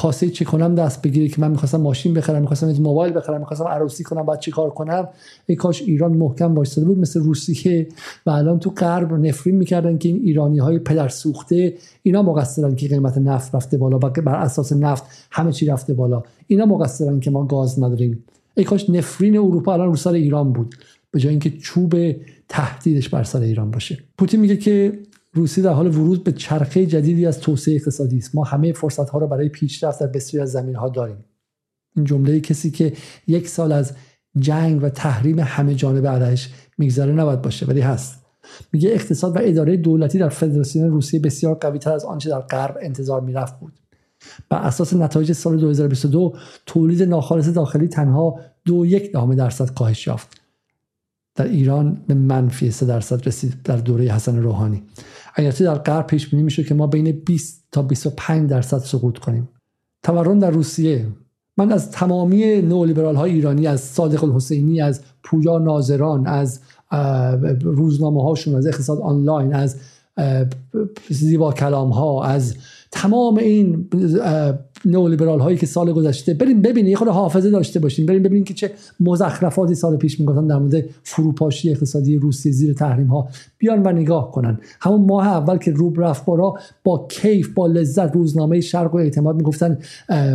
کاسه 0.00 0.30
چی 0.30 0.44
کنم 0.44 0.74
دست 0.74 1.02
بگیره 1.02 1.28
که 1.28 1.40
من 1.40 1.50
می‌خواستم 1.50 1.80
ماشین 1.80 2.14
بخرم 2.14 2.40
می‌خواستم 2.40 2.82
موبایل 2.82 3.12
بخرم 3.12 3.40
می‌خواستم 3.40 3.64
عروسی 3.64 4.04
کنم 4.04 4.26
بعد 4.26 4.40
چی 4.40 4.50
کار 4.50 4.70
کنم؟ 4.70 5.08
ای 5.46 5.56
کاش 5.56 5.82
ایران 5.82 6.12
محکم 6.12 6.54
وایساده 6.54 6.86
بود 6.86 6.98
مثل 6.98 7.20
روسیه. 7.20 7.88
و 8.26 8.30
الان 8.30 8.58
تو 8.58 8.70
غرب 8.70 9.12
نفرین 9.12 9.56
می‌کردن 9.56 9.98
که 9.98 10.08
این 10.08 10.20
ایرانی 10.24 10.58
های 10.58 10.78
پدر 10.78 11.08
سوخته 11.08 11.74
اینا 12.02 12.22
مقصرن 12.22 12.74
که 12.74 12.88
قیمت 12.88 13.18
نفت 13.18 13.54
رفته 13.54 13.78
بالا 13.78 13.96
و 13.96 14.00
بر 14.00 14.34
اساس 14.34 14.72
نفت 14.72 15.04
همه 15.30 15.52
چی 15.52 15.66
رفته 15.66 15.94
بالا. 15.94 16.22
اینا 16.46 16.66
مقصرن 16.66 17.20
که 17.20 17.30
ما 17.30 17.44
گاز 17.44 17.82
نداریم. 17.82 18.24
ای 18.54 18.64
کاش 18.64 18.90
نفرین 18.90 19.38
اروپا 19.38 19.72
الان 19.72 19.88
رو 19.88 19.96
سر 19.96 20.12
ایران 20.12 20.52
بود 20.52 20.74
به 21.10 21.20
جای 21.20 21.30
اینکه 21.30 21.50
چوب 21.50 21.94
تهدیدش 22.48 23.08
بر 23.08 23.24
سر 23.24 23.40
ایران 23.40 23.70
باشه. 23.70 23.98
پوتین 24.18 24.40
میگه 24.40 24.56
که 24.56 24.98
روسیه 25.32 25.64
در 25.64 25.72
حال 25.72 25.86
ورود 25.86 26.24
به 26.24 26.32
چرخه 26.32 26.86
جدیدی 26.86 27.26
از 27.26 27.40
توسعه 27.40 27.74
اقتصادی 27.74 28.18
است. 28.18 28.34
ما 28.34 28.44
همه 28.44 28.72
فرصت 28.72 29.08
ها 29.08 29.18
را 29.18 29.26
برای 29.26 29.48
پیشرفت 29.48 30.00
در 30.00 30.06
بسیاری 30.06 30.42
از 30.42 30.52
زمین 30.52 30.76
ها 30.76 30.88
داریم. 30.88 31.24
این 31.96 32.04
جمله 32.04 32.40
کسی 32.40 32.70
که 32.70 32.92
یک 33.26 33.48
سال 33.48 33.72
از 33.72 33.92
جنگ 34.38 34.82
و 34.82 34.88
تحریم 34.88 35.38
همه 35.38 35.74
جانبه 35.74 36.08
علیش 36.08 36.50
میگذره 36.78 37.12
نباید 37.12 37.42
باشه 37.42 37.66
ولی 37.66 37.80
هست. 37.80 38.18
میگه 38.72 38.90
اقتصاد 38.90 39.36
و 39.36 39.38
اداره 39.42 39.76
دولتی 39.76 40.18
در 40.18 40.28
فدراسیون 40.28 40.90
روسیه 40.90 41.20
بسیار 41.20 41.54
قوی 41.54 41.78
تر 41.78 41.92
از 41.92 42.04
آنچه 42.04 42.30
در 42.30 42.40
غرب 42.40 42.78
انتظار 42.80 43.20
می‌رفت 43.20 43.60
بود. 43.60 43.72
بر 44.48 44.58
اساس 44.58 44.94
نتایج 44.94 45.32
سال 45.32 45.56
2022 45.56 46.34
تولید 46.66 47.02
ناخالص 47.02 47.48
داخلی 47.48 47.88
تنها 47.88 48.40
دو 48.64 48.86
یک 48.86 49.12
دهم 49.12 49.34
درصد 49.34 49.74
کاهش 49.74 50.06
یافت. 50.06 50.40
در 51.34 51.44
ایران 51.44 52.04
به 52.06 52.14
منفی 52.14 52.70
3 52.70 52.86
درصد 52.86 53.26
رسید 53.26 53.62
در 53.64 53.76
دوره 53.76 54.04
حسن 54.04 54.42
روحانی. 54.42 54.82
اگرچه 55.34 55.64
در 55.64 55.74
غرب 55.74 56.06
پیش 56.06 56.28
بینی 56.28 56.42
میشه 56.42 56.64
که 56.64 56.74
ما 56.74 56.86
بین 56.86 57.10
20 57.10 57.64
تا 57.72 57.82
25 57.82 58.50
درصد 58.50 58.78
سقوط 58.78 59.18
کنیم. 59.18 59.48
تورم 60.02 60.38
در 60.38 60.50
روسیه. 60.50 61.06
من 61.56 61.72
از 61.72 61.90
تمامی 61.90 62.62
نولیبرال 62.62 63.16
های 63.16 63.32
ایرانی 63.32 63.66
از 63.66 63.80
صادق 63.80 64.24
الحسینی 64.24 64.80
از 64.80 65.00
پویا 65.22 65.58
ناظران 65.58 66.26
از 66.26 66.60
روزنامه 67.62 68.22
هاشون 68.22 68.54
از 68.54 68.66
اقتصاد 68.66 68.98
آنلاین 68.98 69.54
از 69.54 69.76
زیبا 71.08 71.52
کلام 71.52 71.90
ها 71.90 72.24
از 72.24 72.54
تمام 72.90 73.36
این 73.36 73.88
نئولیبرال 74.84 75.40
هایی 75.40 75.56
که 75.56 75.66
سال 75.66 75.92
گذشته 75.92 76.34
بریم 76.34 76.62
ببینید 76.62 76.96
خود 76.96 77.08
حافظه 77.08 77.50
داشته 77.50 77.80
باشیم. 77.80 78.06
بریم 78.06 78.22
ببینید 78.22 78.46
که 78.46 78.54
چه 78.54 78.70
مزخرفاتی 79.00 79.74
سال 79.74 79.96
پیش 79.96 80.20
می‌گفتن 80.20 80.46
در 80.46 80.58
مورد 80.58 80.84
فروپاشی 81.02 81.70
اقتصادی 81.70 82.16
روسیه 82.16 82.52
زیر 82.52 82.72
تحریم 82.72 83.06
ها 83.06 83.28
بیان 83.58 83.82
و 83.82 83.92
نگاه 83.92 84.30
کنن. 84.30 84.60
همون 84.80 85.00
ماه 85.00 85.26
اول 85.26 85.58
که 85.58 85.70
روب 85.70 86.00
رفت 86.00 86.24
بارا 86.24 86.54
با 86.84 87.06
کیف 87.10 87.48
با 87.48 87.66
لذت 87.66 88.14
روزنامه 88.14 88.60
شرق 88.60 88.94
و 88.94 88.96
اعتماد 88.96 89.36
می‌گفتن 89.36 89.78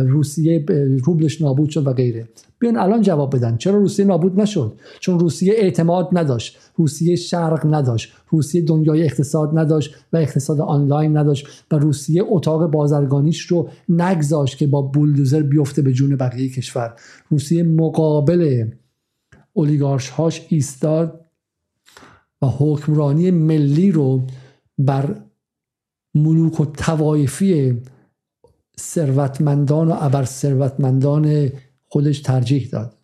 روسیه 0.06 0.64
روبلش 1.04 1.42
نابود 1.42 1.70
شد 1.70 1.86
و 1.86 1.92
غیره. 1.92 2.28
بیان 2.58 2.76
الان 2.76 3.02
جواب 3.02 3.36
بدن. 3.36 3.56
چرا 3.56 3.78
روسیه 3.78 4.04
نابود 4.04 4.40
نشد؟ 4.40 4.78
چون 5.00 5.18
روسیه 5.18 5.54
اعتماد 5.56 6.08
نداشت 6.12 6.58
روسیه 6.76 7.16
شرق 7.16 7.74
نداشت 7.74 8.12
روسیه 8.28 8.62
دنیای 8.62 9.02
اقتصاد 9.02 9.58
نداشت 9.58 9.94
و 10.12 10.16
اقتصاد 10.16 10.60
آنلاین 10.60 11.16
نداشت 11.16 11.46
و 11.70 11.78
روسیه 11.78 12.22
اتاق 12.26 12.70
بازرگانیش 12.70 13.40
رو 13.40 13.68
نگذاشت 13.88 14.58
که 14.58 14.66
با 14.66 14.82
بولدوزر 14.82 15.42
بیفته 15.42 15.82
به 15.82 15.92
جون 15.92 16.16
بقیه 16.16 16.48
کشور. 16.48 16.94
روسیه 17.28 17.62
مقابل 17.62 18.68
اولیگارش 19.52 20.08
هاش 20.08 20.46
ایستاد 20.48 21.20
و 22.42 22.46
حکمرانی 22.46 23.30
ملی 23.30 23.92
رو 23.92 24.22
بر 24.78 25.16
ملوک 26.14 26.60
و 26.60 26.64
توایفی 26.64 27.82
ثروتمندان 28.80 29.88
و 29.88 29.96
ابر 30.00 30.24
ثروتمندان 30.24 31.52
خودش 31.94 32.20
ترجیح 32.20 32.68
داد. 32.72 32.94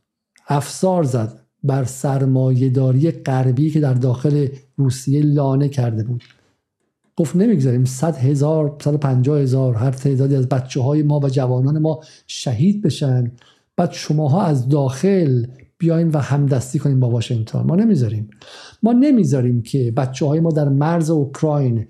افسار 0.48 1.02
زد 1.02 1.40
بر 1.62 1.84
سرمایهداری 1.84 3.10
غربی 3.10 3.70
که 3.70 3.80
در 3.80 3.94
داخل 3.94 4.46
روسیه 4.76 5.22
لانه 5.22 5.68
کرده 5.68 6.02
بود. 6.02 6.22
گفت 7.16 7.36
نمی‌گذاریم 7.36 7.84
صد 7.84 8.16
هزار 8.16 8.76
صد 8.82 8.94
پنجاه 8.94 9.40
هزار 9.40 9.74
هر 9.74 9.90
تعدادی 9.90 10.36
از 10.36 10.48
بچه 10.48 10.80
های 10.80 11.02
ما 11.02 11.20
و 11.20 11.28
جوانان 11.28 11.78
ما 11.78 12.00
شهید 12.26 12.82
بشن. 12.82 13.32
بعد 13.76 13.92
شماها 13.92 14.42
از 14.42 14.68
داخل 14.68 15.46
بیاین 15.78 16.08
و 16.08 16.18
همدستی 16.18 16.78
کنیم 16.78 17.00
با 17.00 17.10
واشنگتن. 17.10 17.60
ما 17.60 17.76
نمی‌ذاریم. 17.76 18.30
ما 18.82 18.92
نمی‌ذاریم 18.92 19.62
که 19.62 19.90
بچه 19.90 20.26
های 20.26 20.40
ما 20.40 20.50
در 20.50 20.68
مرز 20.68 21.10
اوکراین 21.10 21.86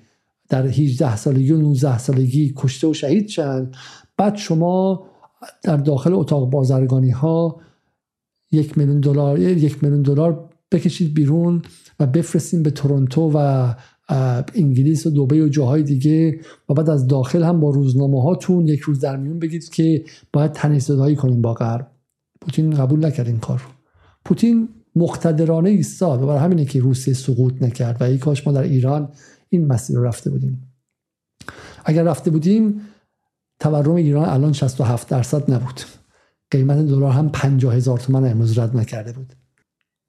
در 0.49 0.67
18 0.67 1.17
سالگی 1.17 1.53
و 1.53 1.57
19 1.57 1.99
سالگی 1.99 2.55
کشته 2.57 2.87
و 2.87 2.95
شهید 2.95 3.29
شن. 3.29 3.71
بعد 4.17 4.37
شما 4.37 5.10
در 5.63 5.77
داخل 5.77 6.13
اتاق 6.15 6.51
بازرگانی 6.51 7.11
ها 7.11 7.61
یک 8.53 8.79
میلیون 8.79 9.01
دلار 9.01 9.39
یک 9.39 9.85
میلیون 9.85 10.03
دلار 10.03 10.51
بکشید 10.73 11.15
بیرون 11.15 11.63
و 12.01 12.07
بفرستیم 12.07 12.63
به 12.63 12.71
تورنتو 12.71 13.31
و 13.35 13.75
انگلیس 14.55 15.07
و 15.07 15.11
دوبه 15.11 15.45
و 15.45 15.49
جاهای 15.49 15.83
دیگه 15.83 16.41
و 16.69 16.75
بعد 16.75 16.91
از 16.91 17.07
داخل 17.07 17.43
هم 17.43 17.61
با 17.61 17.71
روزنامه 17.71 18.23
هاتون 18.23 18.67
یک 18.67 18.81
روز 18.81 19.01
در 19.01 19.17
میون 19.17 19.39
بگید 19.39 19.69
که 19.69 20.05
باید 20.33 20.53
تنیزدهایی 20.53 21.17
کنیم 21.17 21.43
با 21.43 21.55
غرب. 21.55 21.91
پوتین 22.41 22.71
قبول 22.71 23.07
نکرد 23.07 23.27
این 23.27 23.39
کار 23.39 23.63
پوتین 24.25 24.69
مقتدرانه 24.97 25.71
ایستاد 25.71 26.23
و 26.23 26.27
برای 26.27 26.39
همینه 26.39 26.65
که 26.65 26.81
روسیه 26.81 27.15
سقوط 27.15 27.63
نکرد 27.63 28.03
و 28.03 28.05
ای 28.05 28.19
کاش 28.19 28.47
ما 28.47 28.53
در 28.53 28.63
ایران 28.63 29.09
این 29.49 29.67
مسیر 29.67 29.97
رو 29.97 30.05
رفته 30.05 30.31
بودیم. 30.31 30.73
اگر 31.85 32.03
رفته 32.03 32.31
بودیم 32.31 32.81
تورم 33.61 33.95
ایران 33.95 34.29
الان 34.29 34.53
67 34.53 35.09
درصد 35.09 35.51
نبود. 35.53 35.81
قیمت 36.51 36.79
دلار 36.79 37.13
هم 37.13 37.29
50 37.29 37.75
هزار 37.75 37.99
تومن 37.99 38.31
امروز 38.31 38.59
رد 38.59 38.77
نکرده 38.77 39.13
بود. 39.13 39.33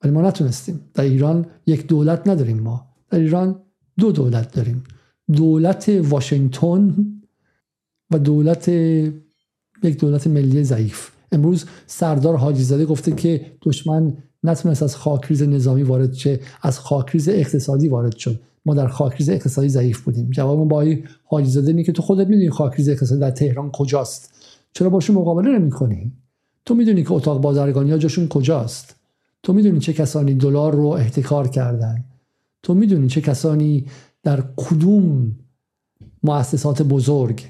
ولی 0.03 0.13
ما 0.13 0.21
نتونستیم. 0.21 0.81
در 0.93 1.03
ایران 1.03 1.45
یک 1.65 1.87
دولت 1.87 2.27
نداریم 2.27 2.59
ما. 2.59 2.87
در 3.09 3.19
ایران 3.19 3.59
دو 3.99 4.11
دولت 4.11 4.51
داریم. 4.51 4.83
دولت 5.33 5.89
واشنگتن 6.03 6.95
و 8.11 8.19
دولت 8.19 8.69
یک 9.83 9.99
دولت 9.99 10.27
ملی 10.27 10.63
ضعیف. 10.63 11.09
امروز 11.31 11.65
سردار 11.87 12.35
حاجی 12.37 12.63
زاده 12.63 12.85
گفته 12.85 13.11
که 13.11 13.51
دشمن 13.61 14.17
نتونست 14.43 14.83
از 14.83 14.95
خاکریز 14.95 15.43
نظامی 15.43 15.83
وارد 15.83 16.13
شه 16.13 16.39
از 16.61 16.79
خاکریز 16.79 17.29
اقتصادی 17.29 17.87
وارد 17.87 18.15
شد. 18.15 18.39
ما 18.65 18.73
در 18.73 18.87
خاکریز 18.87 19.29
اقتصادی 19.29 19.69
ضعیف 19.69 20.01
بودیم. 20.01 20.29
جواب 20.29 20.67
با 20.67 20.85
حاجی 21.23 21.49
زاده 21.49 21.67
اینه 21.67 21.83
که 21.83 21.91
تو 21.91 22.01
خودت 22.01 22.27
می‌دونی 22.27 22.49
خاکریز 22.49 22.89
اقتصادی 22.89 23.21
در 23.21 23.31
تهران 23.31 23.71
کجاست. 23.71 24.33
چرا 24.73 24.89
باشون 24.89 25.15
مقابله 25.15 25.59
نمی‌کنی؟ 25.59 26.11
تو 26.65 26.75
می‌دونی 26.75 27.03
که 27.03 27.11
اتاق 27.11 27.41
بازرگانی 27.41 27.91
ها 27.91 27.97
جاشون 27.97 28.27
کجاست. 28.27 28.95
تو 29.43 29.53
می‌دونی 29.53 29.79
چه 29.79 29.93
کسانی 29.93 30.33
دلار 30.33 30.75
رو 30.75 30.85
احتکار 30.85 31.47
کردن. 31.47 32.05
تو 32.63 32.73
می‌دونی 32.73 33.07
چه 33.07 33.21
کسانی 33.21 33.85
در 34.23 34.43
کدوم 34.55 35.35
مؤسسات 36.23 36.81
بزرگ 36.81 37.41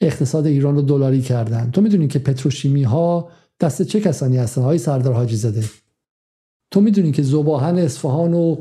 اقتصاد 0.00 0.46
ایران 0.46 0.74
رو 0.74 0.82
دلاری 0.82 1.22
کردن. 1.22 1.70
تو 1.70 1.80
می‌دونی 1.80 2.08
که 2.08 2.18
پتروشیمی 2.18 2.82
ها 2.82 3.28
دست 3.60 3.82
چه 3.82 4.00
کسانی 4.00 4.36
هستن؟ 4.36 4.62
های 4.62 4.78
سردار 4.78 5.14
حاجی 5.14 5.36
زده 5.36 5.64
تو 6.70 6.80
می‌دونی 6.80 7.12
که 7.12 7.22
زباهن 7.22 7.78
اصفهان 7.78 8.34
و 8.34 8.56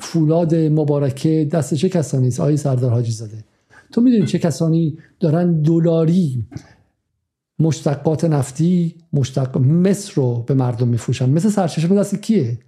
فولاد 0.00 0.54
مبارکه 0.54 1.48
دست 1.52 1.74
چه 1.74 1.88
کسانی 1.88 2.28
است؟ 2.28 2.40
آقای 2.40 2.56
سردار 2.56 2.90
حاجی 2.90 3.12
زده 3.12 3.44
تو 3.92 4.00
می‌دونی 4.00 4.26
چه 4.26 4.38
کسانی 4.38 4.98
دارن 5.20 5.62
دلاری 5.62 6.44
مشتقات 7.58 8.24
نفتی 8.24 8.94
مشتق 9.12 9.58
مصر 9.58 10.12
رو 10.14 10.44
به 10.46 10.54
مردم 10.54 10.88
میفروشن. 10.88 11.30
مثل 11.30 11.48
سرچشمه 11.48 11.96
دست 11.96 12.22
کیه؟ 12.22 12.58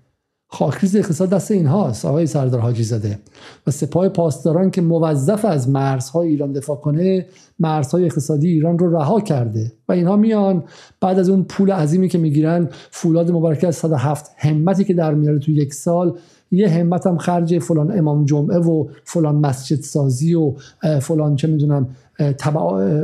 خاکریز 0.49 0.97
اقتصاد 0.97 1.30
دست 1.30 1.51
اینهاست 1.51 2.05
آقای 2.05 2.26
سردار 2.26 2.61
حاجی 2.61 2.82
زده 2.82 3.18
و 3.66 3.70
سپاه 3.70 4.09
پاسداران 4.09 4.70
که 4.70 4.80
موظف 4.80 5.45
از 5.45 5.68
مرزهای 5.68 6.28
ایران 6.28 6.53
دفاع 6.53 6.76
کنه 6.76 7.26
مرزهای 7.59 8.05
اقتصادی 8.05 8.49
ایران 8.49 8.78
رو 8.78 8.97
رها 8.97 9.20
کرده. 9.20 9.72
و 9.88 9.92
اینها 9.92 10.16
میان 10.16 10.64
بعد 11.01 11.18
از 11.18 11.28
اون 11.28 11.45
پول 11.45 11.72
عظیمی 11.72 12.09
که 12.09 12.18
می‌گیرن 12.18 12.68
فولاد 12.90 13.30
مبارکه 13.30 13.66
از 13.66 13.76
107 13.76 14.30
همتی 14.36 14.84
که 14.84 14.95
در 14.95 15.14
میاره 15.14 15.38
تو 15.38 15.51
یک 15.51 15.74
سال 15.74 16.18
یه 16.51 16.68
همت 16.68 17.07
هم 17.07 17.18
خرج 17.18 17.59
فلان 17.59 17.99
امام 17.99 18.24
جمعه 18.24 18.59
و 18.59 18.88
فلان 19.05 19.36
مسجد 19.36 19.80
سازی 19.80 20.34
و 20.34 20.55
فلان 21.01 21.36
چه 21.36 21.49
می‌دونم 21.49 21.88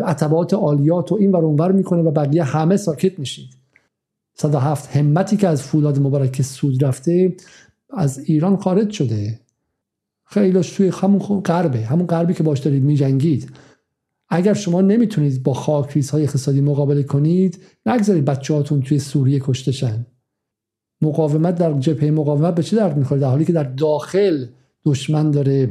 عطبات 0.04 0.54
عالیات 0.54 1.12
و 1.12 1.14
این 1.14 1.32
ور 1.32 1.44
اونور 1.44 1.72
می‌کنه 1.72 2.02
و 2.02 2.10
بقیه 2.10 2.42
همه 2.42 2.76
ساکت 2.76 3.18
میشید 3.18 3.50
107 4.34 4.96
همتی 4.96 5.36
که 5.36 5.48
از 5.48 5.62
فولاد 5.62 5.98
مبارک 5.98 6.42
سود 6.42 6.84
رفته 6.84 7.36
از 7.90 8.18
ایران 8.18 8.56
خارج 8.56 8.90
شده. 8.90 9.40
خیلیش 10.24 10.70
توی 10.70 10.88
همون 10.88 11.18
غربه 11.18 11.78
همون 11.78 12.06
غربی 12.06 12.34
که 12.34 12.42
باش 12.42 12.58
دارید 12.58 12.84
میجنگید. 12.84 13.52
اگر 14.28 14.54
شما 14.54 14.80
نمی‌تونید 14.80 15.42
با 15.42 15.54
خاک 15.54 15.96
های 15.96 16.22
اقتصادی 16.22 16.60
مقابله 16.60 17.02
کنید 17.02 17.58
نگذارید 17.86 18.24
بچه‌هاتون 18.24 18.82
توی 18.82 18.98
سوریه 18.98 19.40
کشته 19.42 19.72
مقاومت 21.02 21.54
در 21.54 21.72
جبهه 21.72 22.10
مقاومت 22.10 22.54
به 22.54 22.62
چه 22.62 22.76
درد 22.76 22.96
می‌خوره؟ 22.96 23.20
در 23.20 23.28
حالی 23.28 23.44
که 23.44 23.52
در 23.52 23.62
داخل 23.62 24.46
دشمن 24.84 25.30
داره 25.30 25.70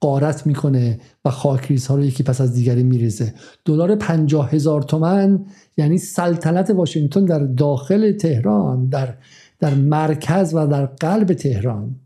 قارت 0.00 0.46
می‌کنه 0.46 1.00
و 1.24 1.30
خاکریز 1.30 1.86
ها 1.86 1.96
رو 1.96 2.04
یکی 2.04 2.22
پس 2.22 2.40
از 2.40 2.54
دیگری 2.54 2.82
میریزه. 2.82 3.34
دلار 3.64 3.96
پنجاه 3.96 4.50
هزار 4.50 4.82
تومن 4.82 5.44
یعنی 5.76 5.98
سلطنت 5.98 6.70
واشنگتن 6.70 7.24
در 7.24 7.38
داخل 7.38 8.12
تهران 8.12 8.88
در 8.88 9.14
در 9.60 9.74
مرکز 9.74 10.54
و 10.54 10.66
در 10.66 10.86
قلب 10.86 11.32
تهران. 11.32 11.96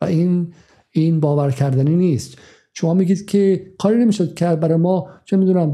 و 0.00 0.04
این 0.04 0.52
این 0.90 1.20
باور 1.20 1.50
کردنی 1.50 1.96
نیست. 1.96 2.38
شما 2.74 2.94
میگید 2.94 3.26
که 3.26 3.66
کاری 3.78 3.98
نمی‌شد 3.98 4.34
کرد 4.34 4.60
برای 4.60 4.76
ما 4.76 5.08
چه 5.24 5.36
می‌دونم 5.36 5.72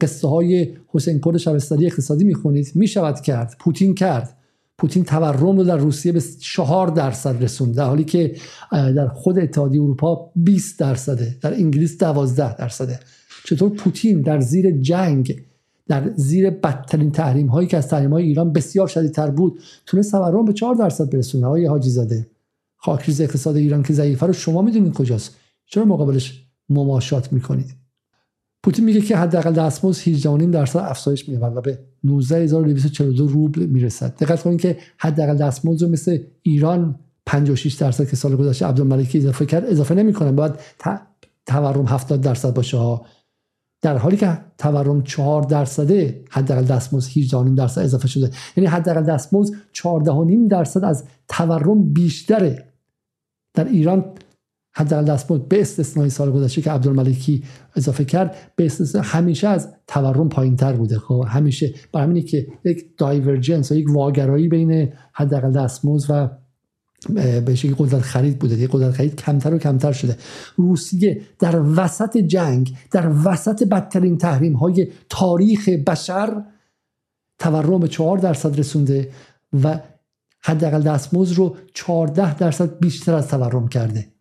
قصه 0.00 0.28
های 0.28 0.76
حسین 0.88 1.20
کرد 1.20 1.36
شبستری 1.36 1.86
اقتصادی 1.86 2.24
می‌خونید. 2.24 2.72
می‌شود 2.74 3.20
کرد. 3.20 3.56
پوتین 3.60 3.94
کرد. 3.94 4.36
پوتین 4.78 5.04
تورم 5.04 5.56
رو 5.56 5.64
در 5.64 5.76
روسیه 5.76 6.12
به 6.12 6.22
4 6.40 6.88
درصد 6.88 7.42
رسوند 7.42 7.74
در 7.74 7.84
حالی 7.84 8.04
که 8.04 8.36
در 8.72 9.08
خود 9.08 9.38
اتحادیه 9.38 9.82
اروپا 9.82 10.30
20 10.36 10.78
درصده 10.78 11.36
در 11.40 11.54
انگلیس 11.54 11.98
12 11.98 12.56
درصده 12.56 13.00
چطور 13.44 13.70
پوتین 13.70 14.20
در 14.20 14.40
زیر 14.40 14.70
جنگ 14.70 15.42
در 15.88 16.12
زیر 16.16 16.50
بدترین 16.50 17.12
تحریم 17.12 17.46
هایی 17.46 17.68
که 17.68 17.76
از 17.76 17.88
تحریم 17.88 18.12
های 18.12 18.24
ایران 18.24 18.52
بسیار 18.52 18.88
شدیدتر 18.88 19.30
بود 19.30 19.60
تونست 19.86 20.10
تورم 20.10 20.44
به 20.44 20.52
4 20.52 20.74
درصد 20.74 21.10
برسونه؟ 21.10 21.46
های 21.46 21.66
حاجی 21.66 21.90
زاده 21.90 22.26
خاکریز 22.76 23.20
اقتصاد 23.20 23.56
ایران 23.56 23.82
که 23.82 23.92
ضعیفه 23.92 24.26
رو 24.26 24.32
شما 24.32 24.62
می‌دونید 24.62 24.92
کجاست؟ 24.92 25.36
چرا 25.66 25.84
مقابلش 25.84 26.46
مماشات 26.68 27.32
می‌کنید؟ 27.32 27.81
پوتین 28.62 28.84
میگه 28.84 29.00
که 29.00 29.16
حداقل 29.16 29.52
دستمزد 29.52 30.02
18.5 30.02 30.42
درصد 30.42 30.78
افزایش 30.78 31.28
می‌یابد 31.28 31.56
و 31.56 31.60
به 31.60 31.78
19242 32.04 33.26
روبل 33.26 33.66
می‌رسد. 33.66 34.16
دقت 34.16 34.42
کنید 34.42 34.60
که 34.60 34.76
حداقل 34.98 35.36
دستمزد 35.36 35.82
رو 35.82 35.90
مثل 35.90 36.18
ایران 36.42 36.98
56 37.26 37.74
درصد 37.74 38.08
که 38.08 38.16
سال 38.16 38.36
گذشته 38.36 38.66
عبدالملکی 38.66 39.18
اضافه 39.18 39.46
کرد 39.46 39.64
اضافه 39.64 39.94
نمی‌کنه. 39.94 40.32
باید 40.32 40.52
تورم 41.46 41.86
70 41.86 42.20
درصد 42.20 42.54
باشه 42.54 42.76
ها. 42.76 43.06
در 43.82 43.98
حالی 43.98 44.16
که 44.16 44.38
تورم 44.58 45.02
4 45.02 45.42
درصده 45.42 46.24
حداقل 46.30 46.62
دستمزد 46.62 47.10
18.5 47.10 47.56
درصد 47.56 47.80
اضافه 47.80 48.08
شده. 48.08 48.30
یعنی 48.56 48.68
حداقل 48.70 49.02
دستمزد 49.02 49.54
14.5 49.72 50.48
درصد 50.50 50.84
از 50.84 51.04
تورم 51.28 51.92
بیشتره. 51.92 52.64
در 53.54 53.64
ایران 53.64 54.04
حداقل 54.74 55.04
دستمزد 55.04 55.48
به 55.48 55.60
استثنای 55.60 56.10
سال 56.10 56.30
گذشته 56.30 56.62
که 56.62 56.70
عبدالملکی 56.70 57.44
اضافه 57.76 58.04
کرد 58.04 58.36
به 58.56 58.66
استثنای 58.66 59.04
همیشه 59.06 59.48
از 59.48 59.68
تورم 59.86 60.28
پایین 60.28 60.56
تر 60.56 60.72
بوده. 60.72 60.98
خب 60.98 61.24
همیشه 61.28 61.74
برای 61.92 62.06
همینه 62.06 62.22
که 62.22 62.46
یک 62.64 62.96
دایورجنس 62.98 63.72
و 63.72 63.74
یک 63.74 63.90
واگرایی 63.90 64.48
بین 64.48 64.92
حداقل 65.12 65.52
دستمزد 65.52 66.10
و 66.10 66.30
به 67.40 67.54
شکلی 67.54 67.74
قدرت 67.78 68.02
خرید 68.02 68.38
بوده. 68.38 68.58
یک 68.58 68.70
قدرت 68.72 68.94
خرید 68.94 69.16
کمتر 69.16 69.54
و 69.54 69.58
کمتر 69.58 69.92
شده. 69.92 70.16
روسیه 70.56 71.20
در 71.38 71.60
وسط 71.76 72.16
جنگ 72.16 72.76
در 72.90 73.12
وسط 73.24 73.62
بدترین 73.68 74.18
تحریم 74.18 74.52
های 74.52 74.88
تاریخ 75.08 75.68
بشر 75.68 76.42
تورم 77.38 77.80
به 77.80 77.88
4 77.88 78.18
درصد 78.18 78.58
رسونده 78.58 79.10
و 79.62 79.80
حداقل 80.44 80.82
دستمزد 80.82 81.36
رو 81.36 81.56
14 81.74 82.34
درصد 82.34 82.78
بیشتر 82.78 83.14
از 83.14 83.28
تورم 83.28 83.68
کرده. 83.68 84.11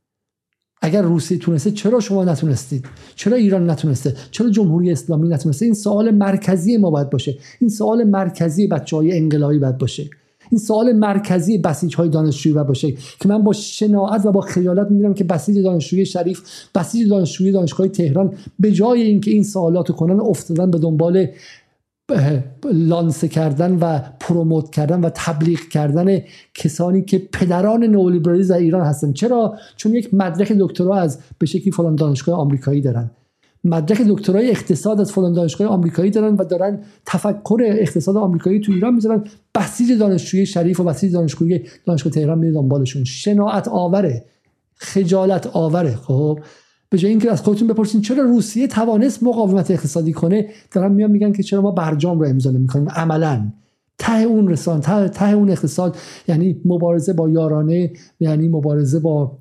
اگر 0.82 1.02
روسیه 1.02 1.38
تونسته 1.38 1.72
چرا 1.72 2.00
شما 2.00 2.24
نتونستید؟ 2.24 2.86
چرا 3.16 3.38
ایران 3.38 3.70
نتونسته؟ 3.70 4.16
چرا 4.32 4.50
جمهوری 4.50 4.92
اسلامی 4.92 5.30
نتونسته؟ 5.30 5.66
این 5.66 5.74
سوال 5.74 6.12
مرکزی 6.12 6.78
ما 6.78 6.90
باید 6.90 7.10
باشه. 7.10 7.38
این 7.60 7.70
سوال 7.70 8.04
مرکزی 8.04 8.68
بچه 8.68 8.96
های 8.96 9.18
انقلابی 9.18 9.60
باید 9.60 9.78
باشه. 9.78 10.10
این 10.52 10.60
سوال 10.60 10.94
مرکزی 10.94 11.58
بسیج 11.58 11.96
های 11.96 12.10
دانشجویی 12.10 12.56
باید 12.56 12.68
باشه 12.68 12.92
که 12.92 13.30
من 13.30 13.44
با 13.44 13.54
شناعت 13.54 14.26
و 14.26 14.32
با 14.32 14.42
خیالت 14.42 14.92
می‌بینم 14.92 15.14
که 15.14 15.24
بسیج 15.24 15.58
دانشجویی 15.58 16.06
شریف 16.06 16.42
بسیج 16.76 17.10
دانشجویی 17.10 17.52
دانشگاه 17.52 17.88
تهران 17.88 18.34
به 18.60 18.72
جای 18.72 19.02
اینکه 19.02 19.32
این 19.32 19.44
سوالات 19.44 19.92
کنن 19.92 20.20
افتادن 20.20 20.72
به 20.72 20.80
دنبال 20.80 21.28
لانس 22.72 23.26
کردن 23.26 23.76
و 23.76 24.00
پروموت 24.20 24.70
کردن 24.70 25.02
و 25.02 25.10
تبلیغ 25.16 25.60
کردن 25.60 26.20
کسانی 26.54 27.02
که 27.02 27.18
پدران 27.34 27.84
نولیبرالیسم 27.84 28.54
در 28.54 28.60
ایران 28.60 28.86
هستن. 28.86 29.14
چرا؟ 29.14 29.58
چون 29.76 29.94
یک 29.94 30.14
مدرک 30.14 30.52
دکترا 30.52 30.96
از 30.96 31.20
به 31.38 31.46
شکلی 31.46 31.72
فلان 31.72 31.96
دانشگاه 31.96 32.40
آمریکایی 32.40 32.82
دارن. 32.82 33.12
مدرک 33.64 34.02
دکترای 34.02 34.50
اقتصاد 34.50 35.02
از 35.02 35.12
فلان 35.12 35.34
دانشگاه 35.34 35.68
آمریکایی 35.68 36.12
دارن 36.12 36.36
و 36.36 36.44
دارن 36.44 36.84
تفکر 37.06 37.60
اقتصاد 37.62 38.18
آمریکایی 38.18 38.60
تو 38.60 38.72
ایران 38.72 38.94
می‌ذارن. 38.94 39.24
بسیج 39.56 40.00
دانشجوی 40.00 40.46
شریف 40.46 40.80
و 40.80 40.84
بسیج 40.84 41.14
دانشجوی 41.14 41.62
دانشگاه 41.86 42.14
تهران 42.14 42.38
میره 42.38 42.54
دنبالشون. 42.54 43.04
شناعت 43.04 43.68
آوره. 43.68 44.26
خجالت 44.76 45.48
آوره. 45.48 45.96
خب؟ 45.96 46.40
به 46.92 46.98
جای 46.98 47.12
اینکه 47.12 47.32
از 47.32 47.42
خودتون 47.42 47.68
بپرسین 47.68 48.02
چرا 48.02 48.24
روسیه 48.24 48.68
توانست 48.68 49.24
مقاومت 49.24 49.72
اقتصادی 49.72 50.14
کنه 50.14 50.50
دارن 50.72 50.92
میان 50.92 51.12
میگن 51.12 51.32
که 51.32 51.44
چرا 51.44 51.62
ما 51.62 51.72
برجام 51.72 52.20
رو 52.20 52.28
امضا 52.28 52.52
نمی‌کنیم. 52.52 52.90
عملا. 52.90 53.52
ته 53.98 54.22
اون 54.22 54.48
رسان 54.48 54.82
ته, 54.82 55.10
ته 55.10 55.30
اون 55.30 55.50
اقتصاد 55.50 55.98
یعنی 56.28 56.62
مبارزه 56.66 57.14
با 57.14 57.30
یارانه 57.30 57.92
یعنی 58.20 58.48
مبارزه 58.48 59.00
با 59.00 59.38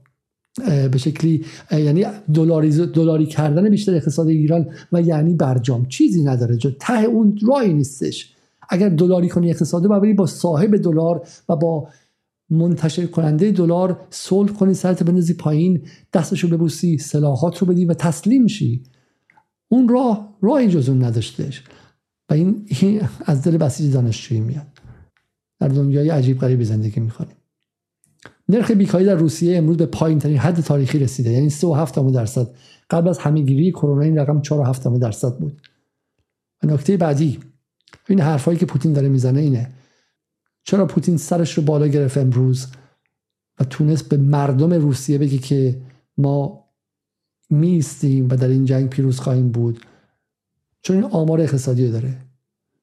به 0.93 0.99
شکلی 0.99 1.45
یعنی 1.73 2.07
دلاری 2.35 2.87
دلاری 2.87 3.27
کردن 3.27 3.69
بیشتر 3.69 3.95
اقتصاد 3.95 4.29
ایران 4.29 4.67
و 4.93 5.01
یعنی 5.01 5.35
برجام. 5.35 5.87
چیزی 5.87 6.25
نداره. 6.25 6.57
جو 6.57 6.71
ته 6.81 7.05
اون 7.05 7.39
راهی 7.49 7.73
نیستش. 7.73 8.35
اگر 8.69 8.89
دلاری 8.89 9.29
کنی 9.29 9.51
اقتصاد 9.51 9.87
رو 9.87 10.15
با 10.15 10.27
صاحب 10.27 10.77
دلار 10.77 11.27
و 11.49 11.57
با 11.57 11.89
منتشر 12.51 13.07
کننده 13.07 13.51
دلار 13.51 14.01
صلح 14.11 14.53
کنی 14.53 14.75
سرت 14.75 15.03
بنزی 15.03 15.35
پایین 15.35 15.83
دستشو 16.13 16.49
ببوسی 16.49 16.99
سلاحات 16.99 17.59
رو 17.59 17.67
بدی 17.67 17.85
و 17.85 17.95
تسلیم 17.95 18.47
شی. 18.47 18.83
اون 19.69 19.89
راه 19.89 20.37
راهی 20.43 20.69
جز 20.69 20.89
اون 20.89 21.05
نداشتش 21.05 21.65
و 22.31 22.35
این, 22.35 22.67
از 23.27 23.43
دل 23.43 23.57
بسیج 23.57 23.93
دانشجویی 23.93 24.41
میاد. 24.41 24.67
در 25.61 25.69
دنیای 25.69 26.11
عجیب 26.11 26.39
غریبی 26.39 26.65
زندگی 26.65 27.01
می‌کنیم. 27.01 27.37
نرخ 28.49 28.71
بیکاری 28.71 29.05
در 29.05 29.15
روسیه 29.15 29.57
امروز 29.57 29.77
به 29.77 29.87
پایین 29.87 30.19
ترین 30.19 30.39
حد 30.39 30.61
تاریخی 30.61 30.99
رسیده 30.99 31.31
یعنی 31.31 31.51
3.7 31.51 32.13
درصد. 32.13 32.49
قبل 32.91 33.09
از 33.09 33.19
همهگیری 33.19 33.71
کرونا 33.71 34.03
این 34.03 34.19
رقم 34.19 34.43
4.7 34.43 34.99
درصد 35.01 35.39
بود. 35.39 35.61
و 36.63 36.67
نکته 36.67 36.97
بعدی 36.97 37.39
این 38.09 38.21
حرفایی 38.21 38.59
که 38.59 38.67
پوتین 38.67 38.93
داره 38.93 39.09
می‌زنه 39.09 39.41
اینه. 39.41 39.71
چرا 40.65 40.87
پوتین 40.87 41.17
سرش 41.17 41.55
رو 41.55 41.63
بالا 41.63 41.87
گرفت 41.87 42.19
امروز 42.19 42.67
و 43.61 43.65
تونست 43.65 44.09
به 44.09 44.17
مردم 44.17 44.73
روسیه 44.73 45.19
بگه 45.19 45.39
که 45.39 45.81
ما 46.19 46.65
میستیم 47.51 48.29
و 48.31 48.37
در 48.37 48.49
این 48.49 48.65
جنگ 48.65 48.89
پیروز 48.89 49.21
خواهیم 49.21 49.49
بود؟ 49.49 49.81
چون 50.83 50.97
این 50.97 51.05
آمار 51.05 51.41
اقتصادی 51.41 51.91
داره. 51.91 52.17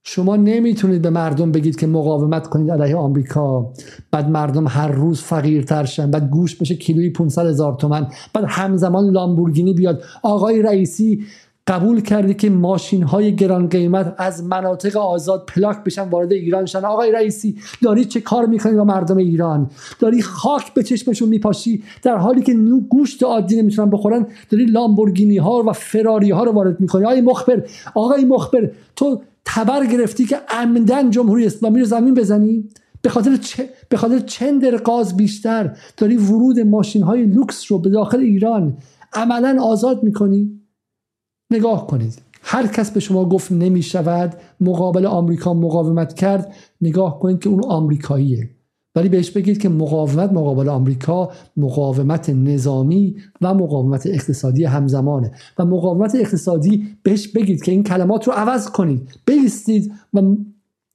شما 0.04 0.36
نمی‌تونید 0.36 1.02
به 1.02 1.10
مردم 1.10 1.52
بگید 1.52 1.76
که 1.76 1.88
مقاومت 1.88 2.48
کنید 2.48 2.72
علیه 2.72 2.96
آمریکا. 2.96 3.74
بعد 4.12 4.30
مردم 4.30 4.68
هر 4.68 4.88
روز 4.88 5.22
فقیرتر 5.22 5.86
شن. 5.86 6.12
بعد 6.12 6.30
گوش 6.30 6.56
بشه 6.56 6.76
کیلوی 6.76 7.10
500 7.10 7.46
هزار 7.46 7.76
تومن. 7.76 8.08
بعد 8.34 8.46
همزمان 8.48 9.10
لامبورگینی 9.10 9.74
بیاد. 9.74 10.04
آقای 10.24 10.62
رئیسی 10.62 11.26
قبول 11.68 12.02
کرده 12.02 12.34
که 12.34 12.50
ماشین 12.50 13.04
های 13.04 13.36
گران 13.36 13.70
قیمت 13.70 14.16
از 14.18 14.44
مناطق 14.44 14.98
آزاد 14.98 15.46
پلاک 15.46 15.84
بشن 15.84 16.10
وارد 16.10 16.32
ایران 16.32 16.66
شن؟ 16.66 16.86
آقای 16.86 17.12
رئیسی 17.12 17.56
داری 17.84 18.06
چه 18.06 18.22
کار 18.22 18.46
می‌کنی 18.46 18.76
با 18.76 18.84
مردم 18.84 19.18
ایران؟ 19.18 19.70
داری 20.00 20.22
خاک 20.22 20.74
به 20.74 20.84
چشمشون 20.84 21.30
میپاشی؟ 21.30 21.84
در 22.04 22.18
حالی 22.18 22.42
که 22.42 22.54
نو 22.54 22.80
گوشت 22.80 23.24
عادی 23.24 23.62
نمی‌تونن 23.62 23.90
بخورن 23.90 24.28
داری 24.50 24.66
لامبورگینی 24.66 25.38
ها 25.38 25.64
و 25.68 25.74
فراری 25.74 26.32
ها 26.32 26.44
رو 26.44 26.52
وارد 26.52 26.80
می‌کنی. 26.80 27.06
آقای 27.06 27.22
مخبر 27.22 27.64
آقای 27.96 28.26
مخبر 28.26 28.72
تو 28.96 29.22
تبر 29.46 29.86
گرفتی 29.86 30.26
که 30.26 30.38
عمدن 30.50 31.10
جمهوری 31.10 31.46
اسلامی 31.46 31.80
رو 31.80 31.86
زمین 31.86 32.14
بزنی؟ 32.14 32.70
به 33.02 33.10
خاطر 33.10 33.40
به 33.90 33.98
خاطر 33.98 34.20
چند 34.20 34.76
قاز 34.76 35.18
بیشتر 35.18 35.78
داری 35.98 36.18
ورود 36.18 36.60
ماشین 36.60 37.04
های 37.04 37.24
لوکس 37.24 37.72
رو 37.72 37.80
به 37.80 37.90
داخل 37.90 38.20
ایران 38.20 38.78
عملا 39.14 39.64
آزاد 39.64 40.04
می‌کنی؟ 40.04 40.62
نگاه 41.52 41.88
کنید. 41.88 42.22
هر 42.42 42.68
کس 42.68 42.92
به 42.92 43.00
شما 43.00 43.26
گفت 43.26 43.52
نمی 43.52 43.82
شود 43.82 44.36
مقابل 44.62 45.06
آمریکا 45.06 45.54
مقاومت 45.54 46.14
کرد 46.14 46.54
نگاه 46.82 47.20
کنید 47.20 47.40
که 47.40 47.50
اون 47.50 47.66
آمریکاییه. 47.66 48.50
ولی 48.96 49.10
بهش 49.10 49.32
بگید 49.32 49.58
که 49.58 49.70
مقاومت 49.70 50.34
مقابل 50.34 50.70
آمریکا 50.70 51.32
مقاومت 51.58 52.30
نظامی 52.30 53.16
و 53.42 53.54
مقاومت 53.54 54.08
اقتصادی 54.08 54.66
همزمانه. 54.66 55.32
و 55.60 55.66
مقاومت 55.66 56.16
اقتصادی 56.16 56.88
بهش 57.04 57.28
بگید 57.28 57.64
که 57.64 57.72
این 57.72 57.84
کلمات 57.84 58.28
رو 58.28 58.34
عوض 58.34 58.70
کنید. 58.70 59.10
بیستید 59.26 59.92
و 60.14 60.22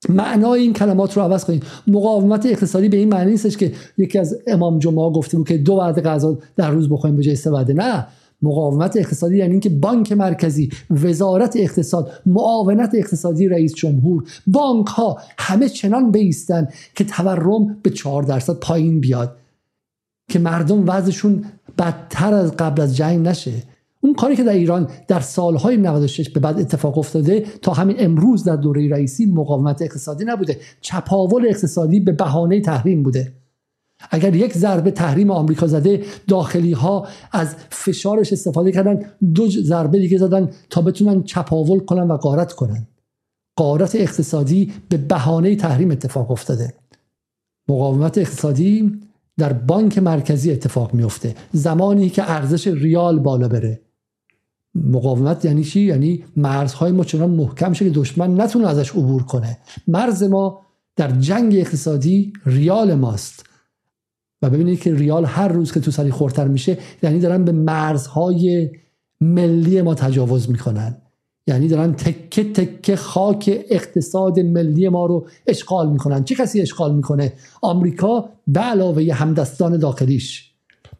معنای 0.09 0.61
این 0.61 0.72
کلمات 0.72 1.16
رو 1.16 1.22
عوض 1.22 1.44
کنید. 1.44 1.64
مقاومت 1.86 2.46
اقتصادی 2.46 2.88
به 2.88 2.96
این 2.96 3.09
معنی 3.09 3.30
نیستش 3.30 3.57
که 3.57 3.72
یکی 3.98 4.18
از 4.18 4.38
امام 4.46 4.78
جمعه 4.78 5.11
گفته 5.11 5.36
بود 5.36 5.48
که 5.48 5.59
دو 5.59 5.72
وعده 5.72 6.00
غذا 6.00 6.38
در 6.57 6.70
روز 6.70 6.88
بخوریم 6.88 7.16
به 7.16 7.22
جای 7.22 7.36
سه 7.36 7.50
وعده. 7.50 7.72
نه. 7.72 8.07
مقاومت 8.43 8.97
اقتصادی 8.97 9.36
یعنی 9.36 9.51
اینکه 9.51 9.68
بانک 9.68 10.12
مرکزی 10.12 10.70
وزارت 10.90 11.57
اقتصاد 11.57 12.11
معاونت 12.26 12.95
اقتصادی 12.95 13.49
رئیس 13.49 13.74
جمهور 13.74 14.24
بانک 14.47 14.86
ها 14.86 15.18
همه 15.38 15.68
چنان 15.68 16.11
بیستن 16.11 16.68
که 16.95 17.05
تورم 17.05 17.76
به 17.82 17.90
4 17.90 18.22
درصد 18.22 18.55
پایین 18.55 19.01
بیاد. 19.01 19.36
که 20.30 20.38
مردم 20.38 20.88
وضعشون 20.88 21.45
بدتر 21.78 22.34
از 22.34 22.57
قبل 22.57 22.82
از 22.82 22.97
جنگ 22.97 23.28
نشه. 23.28 23.53
اون 24.01 24.14
کاری 24.14 24.36
که 24.36 24.45
در 24.45 24.53
ایران 24.53 24.88
در 25.09 25.20
سالهای 25.20 25.76
96 25.76 26.30
به 26.30 26.40
بعد 26.40 26.61
اتفاق 26.61 26.99
افتاده 26.99 27.40
تا 27.62 27.72
همین 27.72 27.97
امروز 27.99 28.45
در 28.45 28.57
دوره 28.57 28.88
رئیسی 28.88 29.26
مقاومت 29.26 29.82
اقتصادی 29.82 30.24
نبوده. 30.24 30.57
چپاول 30.80 31.47
اقتصادی 31.47 32.01
به 32.01 32.12
بهانه 32.12 32.61
تحریم 32.61 33.03
بوده. 33.03 33.32
اگر 34.11 34.36
یک 34.36 34.53
ضربه 34.53 34.90
تحریم 34.90 35.30
آمریکا 35.30 35.66
زده 35.66 36.05
داخلی 36.28 36.72
ها 36.72 37.07
از 37.32 37.55
فشارش 37.70 38.32
استفاده 38.32 38.72
کردن. 38.72 39.00
دو 39.34 39.50
ضربه 39.50 39.98
دیگه 39.98 40.18
زدن 40.18 40.50
تا 40.70 40.82
بتونن 40.82 41.22
چپاول 41.22 41.78
کنن 41.78 42.11
و 42.11 42.16
قارت 42.16 42.53
کنن. 42.53 42.86
قارت 43.57 43.94
اقتصادی 43.94 44.72
به 44.88 44.96
بهانه 44.96 45.57
تحریم 45.57 45.90
اتفاق 45.90 46.30
افتاده. 46.30 46.74
مقاومت 47.68 48.18
اقتصادی 48.18 49.00
در 49.38 49.53
بانک 49.53 49.98
مرکزی 49.98 50.53
اتفاق 50.53 50.94
میفته 50.94 51.34
زمانی 51.53 52.11
که 52.11 52.30
ارزش 52.30 52.66
ریال 52.66 53.18
بالا 53.18 53.48
بره. 53.48 53.80
مقاومت 54.74 55.44
یعنی 55.44 55.64
چی؟ 55.64 55.80
یعنی 55.80 56.24
مرزهای 56.36 56.92
ما 56.92 57.05
چنان 57.05 57.30
محکم 57.30 57.72
شه 57.72 57.84
که 57.84 57.90
دشمن 57.90 58.40
نتونه 58.40 58.68
ازش 58.68 58.90
عبور 58.90 59.22
کنه. 59.22 59.59
مرز 59.88 60.22
ما 60.22 60.61
در 60.96 61.11
جنگ 61.11 61.55
اقتصادی 61.57 62.32
ریال 62.46 62.94
ماست. 62.94 63.51
و 64.43 64.51
ببینید 64.51 64.80
که 64.80 64.95
ریال 64.95 65.24
هر 65.24 65.49
روز 65.49 65.72
که 65.72 65.80
تو 65.80 65.90
سری 65.90 66.11
خورتر 66.11 66.49
میشه 66.49 66.78
یعنی 67.03 67.18
دارن 67.18 67.45
به 67.45 67.53
مرزهای 67.53 68.70
ملی 69.20 69.82
ما 69.82 69.95
تجاوز 69.95 70.51
می‌کنن. 70.51 70.97
یعنی 71.47 71.68
دارن 71.68 71.93
تکه 71.93 72.53
تکه 72.53 72.97
خاک 72.97 73.64
اقتصاد 73.70 74.40
ملی 74.40 74.88
ما 74.88 75.07
رو 75.07 75.26
اشغال 75.47 75.90
می‌کنن. 75.90 76.24
چه 76.24 76.34
کسی 76.34 76.61
اشغال 76.61 76.95
می‌کنه؟ 76.95 77.32
آمریکا 77.62 78.28
به 78.47 78.61
علاوه 78.61 79.12
همدستان 79.12 79.78
داخلیش. 79.78 80.53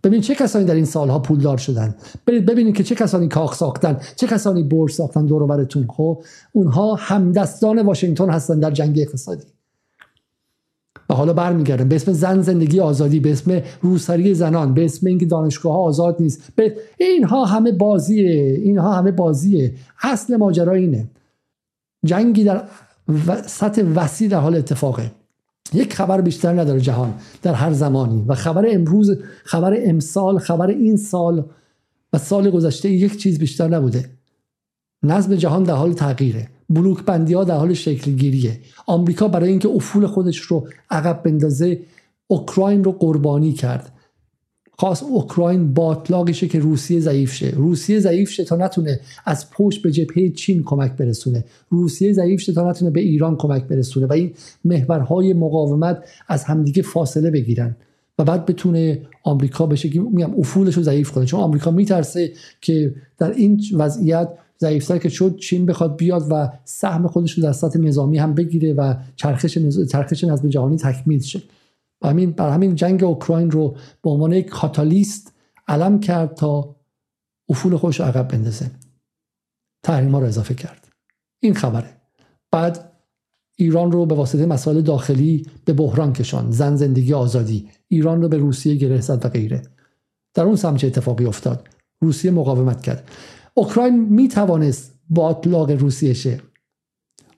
ببین 0.05 0.21
چه 0.21 0.35
کسانی 0.35 0.65
در 0.65 0.75
این 0.75 0.85
سالها 0.85 1.19
پولدار 1.19 1.59
شدن؟ 1.59 1.95
برید 2.27 2.47
ببینید 2.47 2.77
که 2.77 2.83
چه 2.83 2.95
کسانی 2.95 3.29
کاخ 3.29 3.55
ساختن 3.55 4.01
چه 4.17 4.27
کسانی 4.27 4.63
بورس 4.63 4.97
ساختن 4.97 5.27
دور 5.27 5.67
خب 5.89 6.23
اونها 6.53 6.95
همدستان 6.95 7.83
واشنگتن 7.83 8.31
هستن 8.31 8.61
در 8.61 8.71
جنگ 8.71 8.99
اقتصادی. 8.99 9.45
حالا 11.15 11.33
برمیگردم. 11.33 11.89
به 11.89 11.95
اسم 11.97 12.13
زن 12.13 12.43
زندگی 12.43 12.81
آزادی 12.81 13.21
به 13.21 13.33
اسم 13.33 13.63
روسری 13.83 14.35
زنان 14.35 14.75
به 14.75 14.85
اسم 14.85 15.07
اینکه 15.07 15.27
دانشگاه 15.27 15.73
ها 15.73 15.79
آزاد 15.79 16.17
نیست. 16.21 16.43
به 16.57 16.77
اینها 16.99 17.45
همه 17.45 17.73
بازیه. 17.73 18.61
اینها 18.65 18.93
همه 18.93 19.11
بازیه. 19.11 19.75
اصل 20.03 20.37
ماجرا 20.37 20.73
اینه. 20.73 21.09
جنگی 22.05 22.45
در 22.45 22.65
سطح 23.47 23.83
وسیع 23.83 24.29
در 24.29 24.41
حال 24.41 24.55
اتفاقه. 24.55 25.11
یک 25.75 25.95
خبر 25.95 26.21
بیشتر 26.21 26.61
نداره 26.61 26.81
جهان 26.81 27.15
در 27.43 27.55
هر 27.55 27.73
زمانی. 27.73 28.25
و 28.29 28.35
خبر 28.35 28.67
امروز 28.71 29.19
خبر 29.45 29.77
امسال 29.85 30.39
خبر 30.39 30.67
این 30.67 30.97
سال 30.97 31.45
و 32.13 32.19
سال 32.19 32.51
گذشته 32.51 32.89
یک 32.89 33.17
چیز 33.17 33.39
بیشتر 33.39 33.69
نبوده. 33.69 34.11
نظم 35.03 35.35
جهان 35.35 35.63
در 35.63 35.75
حال 35.75 35.93
تغییره. 35.93 36.49
بلوک 36.75 37.05
بندی 37.05 37.35
ها 37.35 37.45
در 37.45 37.57
حال 37.57 37.75
شکل 37.75 38.11
گیریه 38.13 38.61
آمریکا 38.87 39.29
برای 39.29 39.49
اینکه 39.49 39.69
افول 39.69 40.07
خودش 40.07 40.39
رو 40.39 40.69
عقب 40.91 41.23
بندازه 41.23 41.81
اوکراین 42.27 42.85
رو 42.85 42.93
قربانی 42.93 43.53
کرد. 43.53 43.93
خاص 44.79 45.03
اوکراین 45.03 45.75
باطلاقشه 45.75 46.49
که 46.49 46.59
روسیه 46.59 47.01
ضعیف 47.01 47.35
شه 47.35 47.53
روسیه 47.57 48.01
ضعیف 48.01 48.31
شه 48.31 48.45
تا 48.45 48.57
نتونه 48.57 49.01
از 49.25 49.51
پشت 49.51 49.83
به 49.83 49.93
جبهه 49.93 50.29
چین 50.29 50.63
کمک 50.63 50.93
برسونه. 50.93 51.45
روسیه 51.69 52.13
ضعیف 52.13 52.41
شه 52.41 52.53
تا 52.53 52.71
نتونه 52.71 52.91
به 52.91 53.01
ایران 53.01 53.37
کمک 53.37 53.65
برسونه 53.65 54.07
و 54.07 54.13
این 54.13 54.35
محورهای 54.65 55.33
مقاومت 55.33 56.05
از 56.29 56.45
همدیگه 56.45 56.83
فاصله 56.83 57.31
بگیرن 57.31 57.77
و 58.19 58.25
بعد 58.25 58.47
بتونه 58.47 59.03
آمریکا 59.23 59.67
بشه. 59.67 59.89
که 59.89 60.01
میگم 60.01 60.35
افولش 60.39 60.75
رو 60.75 60.83
ضعیف 60.83 61.11
کنه. 61.11 61.25
چون 61.25 61.41
آمریکا 61.41 61.71
میترسه 61.71 62.33
که 62.61 62.95
در 63.19 63.31
این 63.31 63.63
وضعیت 63.73 64.29
ضعیفتر 64.63 64.99
که 64.99 65.09
شد 65.09 65.37
چین 65.37 65.67
بخواد 65.67 65.97
بیاد 65.97 66.27
و 66.31 66.49
سهم 66.65 67.09
خودش 67.09 67.33
رو 67.33 67.43
در 67.43 67.53
سطح 67.53 67.79
نظامی 67.79 68.19
هم 68.19 68.35
بگیره 68.35 68.73
و 68.73 68.95
چرخش 69.17 69.57
نز... 69.57 69.89
چرخش 69.89 70.25
نظم 70.25 70.49
جهانی 70.49 70.77
تکمیل 70.77 71.21
شه. 71.21 71.43
همین 72.05 72.31
بر 72.31 72.51
همین 72.51 72.75
جنگ 72.75 73.05
اوکراین 73.05 73.51
رو 73.51 73.77
به 74.03 74.11
عنوان 74.11 74.33
یک 74.33 74.47
کاتالیست 74.47 75.33
علم 75.69 76.01
کرد 76.01 76.35
تا 76.35 76.77
افول 77.49 77.77
خودش 77.77 78.01
رو 78.01 78.07
عقب 78.07 78.29
بندازه. 78.29 78.71
تحریما 79.83 80.19
رو 80.19 80.27
اضافه 80.27 80.55
کرد. 80.55 80.89
این 81.41 81.55
خبره. 81.55 81.97
بعد 82.51 82.93
ایران 83.57 83.93
رو 83.93 84.07
به 84.07 84.15
واسطه 84.15 84.47
مسائل 84.47 84.81
داخلی 84.81 85.47
به 85.65 85.73
بحران 85.73 86.13
کشان. 86.13 86.51
زن 86.51 86.77
زندگی 86.77 87.15
آزادی. 87.15 87.69
ایران 87.89 88.23
رو 88.23 88.29
به 88.29 88.37
روسیه 88.37 88.75
گره 88.75 89.01
زد 89.01 89.25
و 89.25 89.29
غیره. 89.29 89.63
در 90.35 90.45
اون 90.45 90.57
سمت 90.57 90.85
افتفاقی 90.85 91.25
افتاد؟ 91.25 91.69
روسیه 92.01 92.31
مقاومت 92.31 92.83
کرد. 92.83 93.09
اوکراین 93.55 93.99
می 93.99 94.29
توانست 94.29 94.95
باطلاق 95.11 95.71
روسیه 95.71 96.13
شه. 96.13 96.41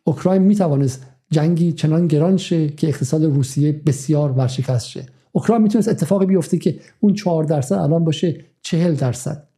اوکراین 0.05 0.43
می 0.43 0.55
توانست 0.55 1.07
جنگی 1.31 1.73
چنان 1.73 2.07
گران 2.07 2.37
شه 2.37 2.69
که 2.69 2.89
اقتصاد 2.89 3.25
روسیه 3.25 3.73
بسیار 3.73 4.33
ورشکست 4.33 4.87
شه. 4.89 5.07
اوکراین 5.33 5.63
می‌تونست 5.63 5.89
اتفاقی 5.89 6.27
بیفته 6.27 6.59
که 6.59 6.81
اون 7.01 7.15
4 7.15 7.45
درصد 7.45 7.75
الان 7.75 8.05
باشه 8.05 8.45
40 8.63 8.95
درصد. 8.95 9.49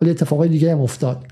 ولی 0.00 0.10
اتفاقای 0.10 0.48
دیگه 0.48 0.72
هم 0.72 0.80
افتاد. 0.80 1.26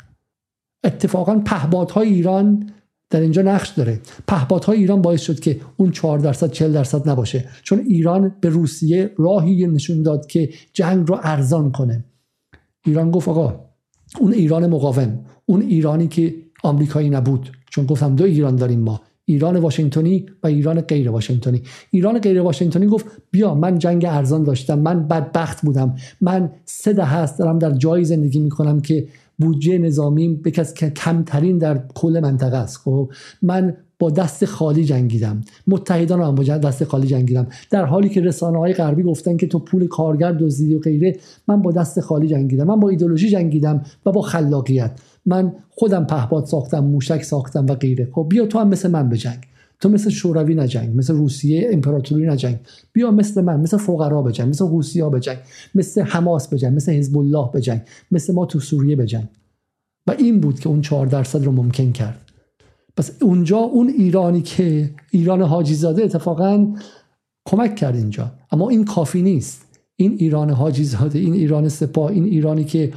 اتفاقا 0.85 1.39
پهبادهای 1.39 2.09
ایران 2.09 2.71
در 3.11 3.21
اینجا 3.21 3.43
نقش 3.43 3.69
داره. 3.69 4.01
پهپادهای 4.29 4.79
ایران 4.79 5.03
باعث 5.03 5.21
شد 5.21 5.41
که 5.41 5.61
اون 5.77 5.91
4 5.91 6.19
درصد 6.19 6.51
40 6.51 6.73
درصد 6.73 7.09
نباشه. 7.09 7.49
چون 7.63 7.79
ایران 7.79 8.37
به 8.41 8.49
روسیه 8.49 9.15
راهی 9.19 9.67
نشون 9.67 10.03
داد 10.03 10.27
که 10.27 10.51
جنگ 10.73 11.09
رو 11.09 11.19
ارزان 11.23 11.73
کنه. 11.73 12.05
ایران 12.87 13.11
گفت 13.11 13.29
آقا 13.29 13.70
اون 14.19 14.33
ایران 14.33 14.67
مقاوم 14.67 15.19
اون 15.47 15.63
ایرانی 15.63 16.09
که 16.09 16.35
آمریکایی 16.63 17.11
نبود. 17.11 17.51
چون 17.71 17.87
گفتم 17.87 18.17
دو 18.17 18.25
ایران 18.25 18.57
داریم 18.57 18.81
ما 18.81 19.01
ایران 19.25 19.57
واشنگتنی 19.57 20.27
و 20.43 20.47
ایران 20.47 20.81
غیر 20.81 21.11
واشنگتنی. 21.11 21.63
ایران 21.91 22.19
غیر 22.19 22.41
واشنگتنی 22.41 22.87
گفت 22.87 23.07
بیا 23.31 23.55
من 23.55 23.79
جنگ 23.79 24.05
ارزان 24.09 24.43
داشتم 24.43 24.79
من 24.79 25.09
بدبخت 25.09 25.63
بودم 25.63 25.95
من 26.21 26.51
سه 26.65 26.93
دهه 26.93 27.17
هست 27.17 27.39
دارم 27.39 27.59
در 27.59 27.71
جایی 27.71 28.05
زندگی 28.05 28.41
می‌کنم 28.41 28.81
که 28.81 29.09
بودجه 29.41 29.79
نظامی 29.79 30.29
به 30.29 30.51
که 30.51 30.91
کمترین 30.91 31.59
در 31.59 31.81
کل 31.95 32.21
منطقه 32.23 32.57
است. 32.57 32.77
خب 32.77 33.11
من 33.43 33.77
با 33.99 34.11
دست 34.11 34.45
خالی 34.45 34.85
جنگیدم. 34.85 35.41
متحدان 35.67 36.23
هم 36.23 36.35
با 36.35 36.43
دست 36.43 36.85
خالی 36.85 37.07
جنگیدم. 37.07 37.47
در 37.71 37.85
حالی 37.85 38.09
که 38.09 38.21
رسانه 38.21 38.59
های 38.59 38.73
غربی 38.73 39.03
گفتن 39.03 39.37
که 39.37 39.47
تو 39.47 39.59
پول 39.59 39.87
کارگر 39.87 40.33
دزدیدی 40.33 40.75
و 40.75 40.81
غیره 40.81 41.17
من 41.49 41.63
با 41.63 41.73
دست 41.73 42.01
خالی 42.01 42.29
جنگیدم. 42.29 42.65
من 42.67 42.81
با 42.81 42.89
ایدولوژی 42.89 43.31
جنگیدم 43.31 43.83
و 44.07 44.13
با 44.13 44.23
خلاقیت. 44.23 45.01
من 45.27 45.53
خودم 45.71 46.05
پهپاد 46.05 46.45
ساختم 46.45 46.85
موشک 46.85 47.23
ساختم 47.23 47.67
و 47.67 47.75
غیره. 47.75 48.09
خب 48.13 48.27
بیا 48.31 48.47
تو 48.47 48.59
هم 48.59 48.69
مثل 48.69 48.91
من 48.91 49.09
بجنگ 49.09 49.50
تو 49.81 49.89
مثل 49.89 50.11
شوروی 50.11 50.55
نجنگ 50.55 50.97
مثل 50.97 51.15
روسیه 51.15 51.71
امپراتوری 51.73 52.27
نجنگ. 52.27 52.59
بیا 52.93 53.11
مثل 53.11 53.41
من 53.41 53.61
مثل 53.61 53.77
فقرا 53.77 54.23
بجنگ 54.23 54.49
مثل 54.49 54.69
روسیا 54.69 55.11
بجنگ 55.11 55.39
مثل 55.75 56.03
حماس 56.03 56.49
بجنگ 56.49 56.77
مثل 56.77 56.93
حزب 56.93 57.19
الله 57.19 57.51
بجنگ 57.55 57.81
مثل 58.11 58.35
ما 58.35 58.47
تو 58.47 58.61
سوریه 58.61 58.97
بجنگ. 58.97 59.27
و 60.07 60.11
این 60.11 60.41
بود 60.41 60.61
که 60.61 60.69
اون 60.69 60.81
چهار 60.81 61.07
درصد 61.07 61.45
رو 61.45 61.53
ممکن 61.53 61.93
کرد. 61.93 62.21
پس 62.97 63.23
اونجا 63.23 63.59
اون 63.59 63.89
ایرانی 63.89 64.43
که 64.43 64.91
ایران 65.11 65.43
حاجی 65.43 65.75
زاده 65.75 66.05
اتفاقا 66.05 66.75
کمک 67.45 67.77
کرد 67.77 67.97
اینجا. 67.97 68.33
اما 68.51 68.71
این 68.71 68.85
کافی 68.85 69.23
نیست. 69.23 69.63
این 69.97 70.17
ایران 70.19 70.51
حاجی 70.51 70.85
زاده 70.85 71.19
این 71.19 71.33
ایران 71.33 71.69
سپاه 71.69 72.11
این 72.11 72.25
ایرانی 72.25 72.65
که 72.65 72.93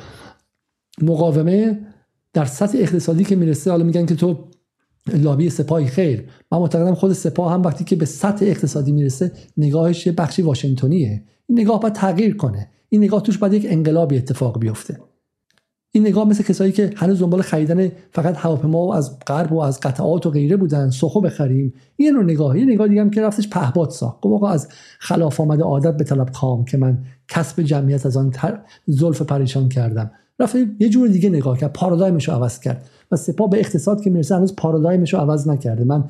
مقاومه 1.01 1.79
در 2.33 2.45
سطح 2.45 2.77
اقتصادی 2.77 3.23
که 3.23 3.35
می‌رسه 3.35 3.71
حالا 3.71 3.83
میگن 3.83 4.05
که 4.05 4.15
تو 4.15 4.37
لابی 5.11 5.49
سپاهی 5.49 5.85
خیر. 5.85 6.23
من 6.51 6.57
معتقدم 6.57 6.93
خود 6.93 7.13
سپاه 7.13 7.53
هم 7.53 7.63
وقتی 7.63 7.83
که 7.83 7.95
به 7.95 8.05
سطح 8.05 8.45
اقتصادی 8.45 8.91
می‌رسه 8.91 9.31
نگاهش 9.57 10.07
یه 10.07 10.13
بخشی 10.13 10.41
واشنگتونیه 10.41 11.23
این 11.47 11.59
نگاه 11.59 11.79
باید 11.79 11.93
تغییر 11.93 12.37
کنه. 12.37 12.69
این 12.89 13.03
نگاه 13.03 13.21
توش 13.21 13.37
باید 13.37 13.53
یک 13.53 13.65
انقلابی 13.69 14.17
اتفاق 14.17 14.59
بیفته. 14.59 14.97
این 15.95 16.07
نگاه 16.07 16.27
مثل 16.27 16.43
کسایی 16.43 16.71
که 16.71 16.91
هنوز 16.95 17.19
دنبال 17.19 17.41
خریدن 17.41 17.91
فقط 18.11 18.35
هواپیما 18.37 18.85
و 18.85 18.93
از 18.93 19.19
غرب 19.27 19.51
و 19.51 19.59
از 19.59 19.79
قطعات 19.79 20.25
و 20.25 20.29
غیره 20.29 20.57
بودن 20.57 20.89
سخو 20.89 21.21
بخریم. 21.21 21.73
این 21.95 22.15
رو 22.15 22.23
نگاه. 22.23 22.59
یه 22.59 22.65
نگاه 22.65 22.87
دیگه 22.87 23.09
که 23.09 23.21
رفتش 23.21 23.49
پهباد 23.49 23.89
ساخت. 23.89 24.21
گفت 24.21 24.33
آقا 24.33 24.49
از 24.49 24.67
خلاف 24.99 25.39
آمده 25.39 25.63
عادت 25.63 25.97
به 25.97 26.03
طلب 26.03 26.31
کام 26.31 26.65
که 26.65 26.77
من 26.77 26.97
کسب 27.27 27.61
جمعیت 27.61 28.05
از 28.05 28.17
آن 28.17 28.33
زلف 28.87 29.21
پریشان 29.21 29.69
کردم. 29.69 30.11
رفت 30.39 30.55
یه 30.79 30.89
جور 30.89 31.07
دیگه 31.07 31.29
نگاه 31.29 31.57
کرد. 31.57 31.73
پارادایمش 31.73 32.27
رو 32.27 32.33
عوض 32.33 32.59
کرد. 32.59 32.89
و 33.13 33.15
سپاه 33.15 33.49
به 33.49 33.59
اقتصاد 33.59 34.01
که 34.01 34.09
می‌رسه 34.09 34.35
هنوز 34.35 34.55
پارادایمش 34.55 35.13
رو 35.13 35.19
عوض 35.19 35.47
نکرده. 35.47 35.83
من 35.83 36.03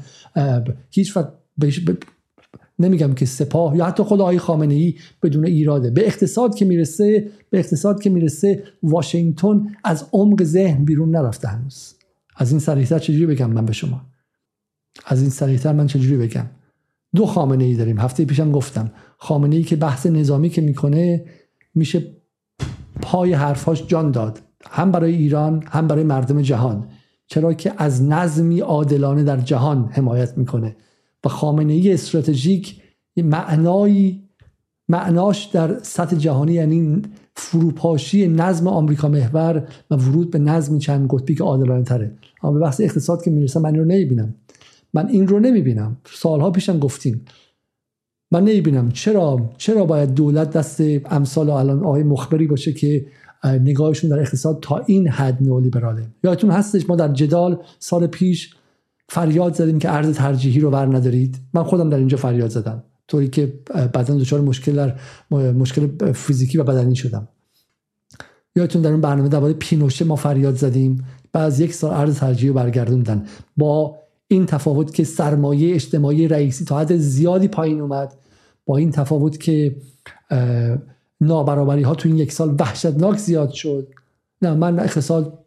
هیچ 0.90 1.18
وقت 1.18 1.30
نمیگم 2.80 3.14
که 3.14 3.26
سپاه 3.26 3.78
یا 3.78 3.86
حتی 3.86 4.04
خود 4.04 4.22
آقای 4.22 4.40
خامنه 4.40 4.74
ای 4.74 4.96
بدون 5.24 5.46
ایراده. 5.46 5.90
به 5.90 6.08
اقتصاد 6.08 6.56
که 6.56 6.66
می‌رسه 6.66 7.30
به 7.50 7.60
اقتصاد 7.60 8.02
که 8.02 8.10
می‌رسه 8.10 8.64
واشنگتن 8.84 9.68
از 9.84 10.06
عمق 10.14 10.44
ذهن 10.44 10.86
بیرون 10.86 11.16
نرفته 11.16 11.48
هنوز. 11.48 11.94
از 12.36 12.52
این 12.52 12.60
سریعتر 12.60 13.00
چجوری 13.00 13.26
بگم 13.26 13.52
من 13.52 13.66
به 13.66 13.74
شما؟ 13.74 14.02
از 15.06 15.22
این 15.22 15.30
سریعتر 15.30 15.74
من 15.74 15.88
چجوری 15.88 16.18
بگم؟ 16.18 16.46
دو 17.16 17.26
خامنه 17.26 17.64
ای 17.64 17.76
داریم. 17.76 18.00
هفته 18.00 18.26
پیشم 18.26 18.52
گفتم. 18.52 18.92
خامنه 19.18 19.56
ای 19.56 19.64
که 19.64 19.76
بحث 19.76 20.06
نظامی 20.06 20.50
که 20.50 20.62
می‌کنه 20.62 21.26
میشه 21.76 22.04
پای 23.02 23.34
حرفاش 23.34 23.88
جان 23.88 24.12
داد. 24.12 24.40
هم 24.70 24.92
برای 24.92 25.16
ایران 25.16 25.64
هم 25.72 25.88
برای 25.88 26.04
مردم 26.04 26.42
جهان. 26.42 26.88
چرا 27.28 27.54
که 27.54 27.74
از 27.78 28.04
نظمی 28.04 28.60
عادلانه 28.60 29.24
در 29.24 29.38
جهان 29.38 29.90
حمایت 29.92 30.38
می‌کنه. 30.38 30.76
و 31.26 31.30
خامنه 31.30 31.74
ای 31.74 31.94
استراتژیک 31.94 32.82
معنایی 33.18 34.24
معناش 34.90 35.46
در 35.46 35.80
سطح 35.82 36.16
جهانی 36.16 36.54
یعنی 36.54 37.02
فروپاشی 37.36 38.28
نظم 38.28 38.68
آمریکا 38.68 39.08
محور 39.08 39.68
و 39.92 39.96
ورود 39.96 40.32
به 40.32 40.40
نظمی 40.40 40.80
چند 40.80 41.08
قطبی 41.10 41.36
که 41.36 41.44
عادلانه 41.44 41.84
تره. 41.84 42.12
اما 42.44 42.54
به 42.54 42.60
بحث 42.60 42.82
اقتصاد 42.82 43.24
که 43.24 43.32
می‌رسه 43.32 43.60
من 43.60 43.70
این 43.70 43.80
رو 43.80 43.86
نمی‌بینم. 43.86 44.36
من 44.94 45.08
این 45.08 45.28
رو 45.28 45.40
نمی‌بینم. 45.40 45.98
سالها 46.06 46.52
پیشم 46.52 46.80
گفتیم 46.80 47.26
من 48.32 48.44
نمی‌بینم. 48.44 48.92
چرا؟ 48.92 49.50
چرا 49.58 49.86
باید 49.86 50.14
دولت 50.14 50.52
دست 50.52 50.82
امثال 51.06 51.50
الان 51.50 51.84
آقای 51.84 52.04
مخبری 52.04 52.48
باشه 52.48 52.74
که 52.74 53.06
نگاهشون 53.44 54.10
در 54.10 54.20
اقتصاد 54.20 54.60
تا 54.62 54.78
این 54.88 55.08
حد 55.08 55.38
نئولیبراله. 55.42 56.08
یادتون 56.24 56.52
هستش 56.52 56.90
ما 56.90 56.96
در 56.96 57.08
جدال 57.08 57.62
سال 57.80 58.08
پیش 58.08 58.56
فریاد 59.10 59.54
زدیم 59.54 59.80
که 59.80 59.92
ارز 59.92 60.16
ترجیحی 60.16 60.60
رو 60.60 60.72
بر 60.72 60.86
ندارید. 60.86 61.38
من 61.54 61.64
خودم 61.64 61.90
در 61.90 61.98
اینجا 61.98 62.18
فریاد 62.18 62.50
زدم. 62.50 62.84
طوری 63.08 63.28
که 63.28 63.54
بعدا 63.94 64.16
دچار 64.16 64.42
مشکل 64.42 64.76
در 64.76 64.96
مشکل 65.52 66.12
فیزیکی 66.14 66.58
و 66.58 66.64
بدنی 66.64 66.96
شدم. 66.96 67.28
یادتون 68.56 68.82
در 68.82 68.92
اون 68.92 69.02
برنامه 69.02 69.30
درباره 69.30 69.54
پینوشه 69.54 70.06
ما 70.06 70.16
فریاد 70.16 70.56
زدیم. 70.56 71.06
بعد 71.32 71.60
یک 71.60 71.74
سال 71.74 71.94
ارز 71.94 72.20
ترجیحی 72.20 72.48
رو 72.48 72.54
برگردوندن. 72.54 73.26
با 73.58 73.96
این 74.28 74.46
تفاوت 74.46 74.94
که 74.94 75.04
سرمایه 75.04 75.76
اجتماعی 75.76 76.28
رئیسی 76.28 76.66
تا 76.66 76.80
حد 76.80 76.98
زیادی 76.98 77.48
پایین 77.48 77.82
اومد 77.82 78.14
با 78.66 78.78
این 78.78 78.92
تفاوت 78.92 79.40
که 79.40 79.76
نابرابری 81.26 81.82
ها 81.82 81.96
تو 81.96 82.10
این 82.10 82.18
یک 82.18 82.32
سال 82.32 82.56
وحشتناک 82.60 83.18
زیاد 83.18 83.52
شد. 83.52 83.88
نه 84.42 84.54
من 84.54 84.80
اقتصاد 84.80 85.40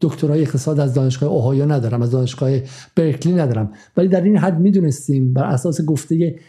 دکترای 0.00 0.42
اقتصاد 0.42 0.80
از 0.80 0.94
دانشگاه 0.94 1.30
اوهایو 1.30 1.66
ندارم 1.66 2.02
از 2.02 2.10
دانشگاه 2.10 2.50
برکلی 2.96 3.32
ندارم. 3.32 3.72
ولی 3.96 4.08
در 4.08 4.20
این 4.20 4.36
حد 4.36 4.60
می‌دونستیم 4.60 5.34
بر 5.34 5.44
اساس 5.44 5.80
گفته 5.80 6.40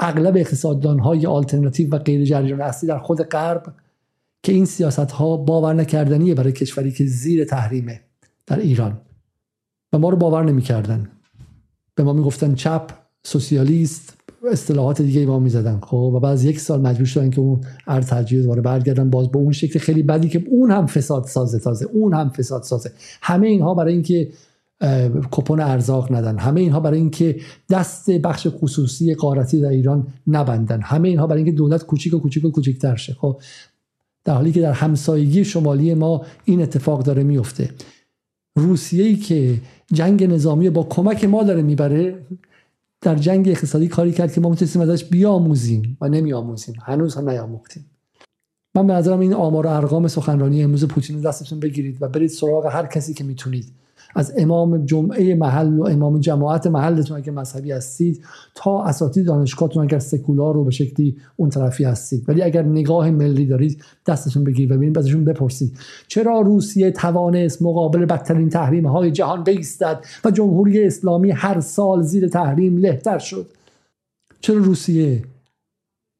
اغلب 0.00 0.36
اقتصاددان 0.36 0.98
های 0.98 1.26
آلترناتیو 1.26 1.94
و 1.94 1.98
غیر 1.98 2.24
جریان 2.24 2.60
اصلی 2.60 2.88
در 2.88 2.98
خود 2.98 3.22
غرب 3.22 3.74
که 4.42 4.52
این 4.52 4.64
سیاست 4.64 4.98
ها 4.98 5.36
باور 5.36 5.74
نکردنیه 5.74 6.34
برای 6.34 6.52
کشوری 6.52 6.92
که 6.92 7.06
زیر 7.06 7.44
تحریمه 7.44 8.00
در 8.46 8.58
ایران. 8.58 9.00
و 9.92 9.98
ما 9.98 10.08
رو 10.08 10.16
باور 10.16 10.44
نمی‌کردن. 10.44 11.10
به 11.94 12.02
ما 12.02 12.12
می‌گفتن 12.12 12.54
چپ 12.54 12.90
سوسیالیست 13.22 14.21
اصطلاحات 14.50 15.02
دیگه 15.02 15.26
ما 15.26 15.38
می‌زدن 15.38 15.80
خب؟ 15.80 15.96
و 15.96 16.20
بعد 16.20 16.32
از 16.32 16.44
یک 16.44 16.60
سال 16.60 16.80
مجبور 16.80 17.06
شدن 17.06 17.30
که 17.30 17.40
اون 17.40 17.60
ارز 17.86 18.06
ترجیح 18.06 18.42
دوباره 18.42 18.62
برگردن 18.62 19.10
باز 19.10 19.30
به 19.30 19.38
اون 19.38 19.52
شکل 19.52 19.78
خیلی 19.78 20.02
بدی 20.02 20.28
که 20.28 20.44
اون 20.50 20.70
هم 20.70 20.86
فساد 20.86 21.24
سازه 21.24 21.58
تازه 21.58 21.86
اون 21.92 22.14
هم 22.14 22.28
فساد 22.30 22.62
سازه. 22.62 22.90
همه 23.22 23.46
اینها 23.46 23.74
برای 23.74 23.92
اینکه 23.92 24.28
کپون 25.30 25.60
ارزاق 25.60 26.12
ندن. 26.12 26.38
همه 26.38 26.60
اینها 26.60 26.80
برای 26.80 26.98
اینکه 26.98 27.40
دست 27.70 28.10
بخش 28.10 28.46
خصوصی 28.50 29.14
قارتی 29.14 29.60
در 29.60 29.68
ایران 29.68 30.06
نبندن. 30.26 30.80
همه 30.80 31.08
اینها 31.08 31.26
برای 31.26 31.42
اینکه 31.42 31.58
دولت 31.58 31.86
کوچیک 31.86 32.14
و 32.14 32.18
کوچیک 32.18 32.44
و 32.44 32.50
کوچیک‌تر 32.50 32.96
شه. 32.96 33.16
خب 33.20 33.40
در 34.24 34.34
حالی 34.34 34.52
که 34.52 34.60
در 34.60 34.72
همسایگی 34.72 35.44
شمالی 35.44 35.94
ما 35.94 36.22
این 36.44 36.62
اتفاق 36.62 37.02
داره 37.02 37.22
میفته 37.22 37.70
روسیه 38.56 39.04
ای 39.04 39.16
که 39.16 39.54
جنگ 39.92 40.24
نظامی 40.24 40.70
با 40.70 40.82
کمک 40.82 41.24
ما 41.24 41.42
داره 41.42 41.62
می‌بره 41.62 42.18
در 43.02 43.14
جنگ 43.14 43.48
اقتصادی 43.48 43.88
کاری 43.88 44.12
کرد 44.12 44.32
که 44.32 44.40
ما 44.40 44.48
می‌تونستیم 44.48 44.82
ازش 44.82 45.04
بیاموزیم 45.04 45.96
و 46.00 46.08
نمیآموزیم. 46.08 46.74
هنوز 46.82 47.14
هم 47.14 47.30
نیاموختیم. 47.30 47.90
من 48.74 48.86
به 48.86 48.92
نظرم 48.92 49.20
این 49.20 49.34
آمار 49.34 49.66
و 49.66 49.70
ارقام 49.70 50.08
سخنرانی 50.08 50.62
امروز 50.62 50.84
پوتین 50.84 51.16
رو 51.16 51.22
دستتون 51.22 51.60
بگیرید 51.60 52.02
و 52.02 52.08
برید 52.08 52.30
سراغ 52.30 52.66
هر 52.66 52.86
کسی 52.86 53.14
که 53.14 53.24
می‌تونید. 53.24 53.72
از 54.14 54.32
امام 54.38 54.86
جمعه 54.86 55.34
محل 55.34 55.78
و 55.78 55.84
امام 55.84 56.20
جماعت 56.20 56.66
محلتون 56.66 57.16
اگه 57.16 57.32
مذهبی 57.32 57.72
هستید 57.72 58.24
تا 58.54 58.84
اساتید 58.84 59.26
دانشگاهتون 59.26 59.82
اگر 59.82 59.98
سکولار 59.98 60.54
رو 60.54 60.64
به 60.64 60.70
شکلی 60.70 61.16
اون 61.36 61.50
طرفی 61.50 61.84
هستید. 61.84 62.28
ولی 62.28 62.42
اگر 62.42 62.62
نگاه 62.62 63.10
ملی 63.10 63.46
دارید 63.46 63.84
دستتون 64.06 64.44
بگیرید 64.44 64.70
و 64.70 64.76
ببینید 64.76 64.98
ازشون 64.98 65.24
بپرسید. 65.24 65.78
چرا 66.08 66.40
روسیه 66.40 66.90
توانست 66.90 67.62
مقابل 67.62 68.04
بدترین 68.04 68.48
تحریم 68.48 68.86
های 68.86 69.10
جهان 69.10 69.44
بیستد 69.44 70.04
و 70.24 70.30
جمهوری 70.30 70.86
اسلامی 70.86 71.30
هر 71.30 71.60
سال 71.60 72.02
زیر 72.02 72.28
تحریم 72.28 72.76
لهتر 72.76 73.18
شد؟ 73.18 73.46
چرا 74.40 74.56
روسیه 74.56 75.22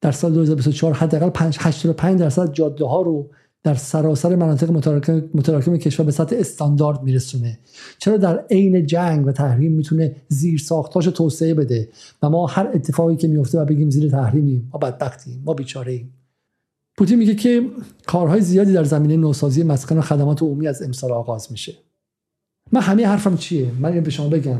در 0.01 0.11
سال 0.11 0.33
2024 0.33 0.93
حداقل 0.93 1.29
85 1.59 2.19
درصد 2.19 2.53
جاده 2.53 2.85
ها 2.85 3.01
رو 3.01 3.29
در 3.63 3.75
سراسر 3.75 4.35
مناطق 4.35 4.71
متراکم, 5.33 5.77
کشور 5.77 6.05
به 6.05 6.11
سطح 6.11 6.35
استاندارد 6.39 7.03
میرسونه. 7.03 7.59
چرا 7.97 8.17
در 8.17 8.45
عین 8.51 8.85
جنگ 8.85 9.27
و 9.27 9.31
تحریم 9.31 9.71
می‌تونه 9.71 10.15
زیر 10.27 10.59
ساختاش 10.59 11.05
توسعه 11.05 11.53
بده؟ 11.53 11.89
و 12.23 12.29
ما 12.29 12.47
هر 12.47 12.67
اتفاقی 12.73 13.15
که 13.15 13.27
میفته 13.27 13.59
و 13.59 13.65
بگیم 13.65 13.89
زیر 13.89 14.11
تحریمیم 14.11 14.69
ما 14.73 14.79
بدبختیم 14.79 15.41
ما 15.45 15.53
بیچاره 15.53 15.91
ایم 15.91 16.13
پوتین 16.97 17.19
میگه 17.19 17.35
که 17.35 17.69
کارهای 18.07 18.41
زیادی 18.41 18.73
در 18.73 18.83
زمینه 18.83 19.17
نوسازی 19.17 19.63
مسکن 19.63 19.97
و 19.97 20.01
خدمات 20.01 20.41
عمومی 20.41 20.67
از 20.67 20.81
امسال 20.81 21.11
آغاز 21.11 21.51
میشه. 21.51 21.73
من 22.71 22.81
همه 22.81 23.07
حرفم 23.07 23.37
چیه؟ 23.37 23.71
من 23.79 24.01
به 24.01 24.09
شما 24.09 24.29
بگم. 24.29 24.59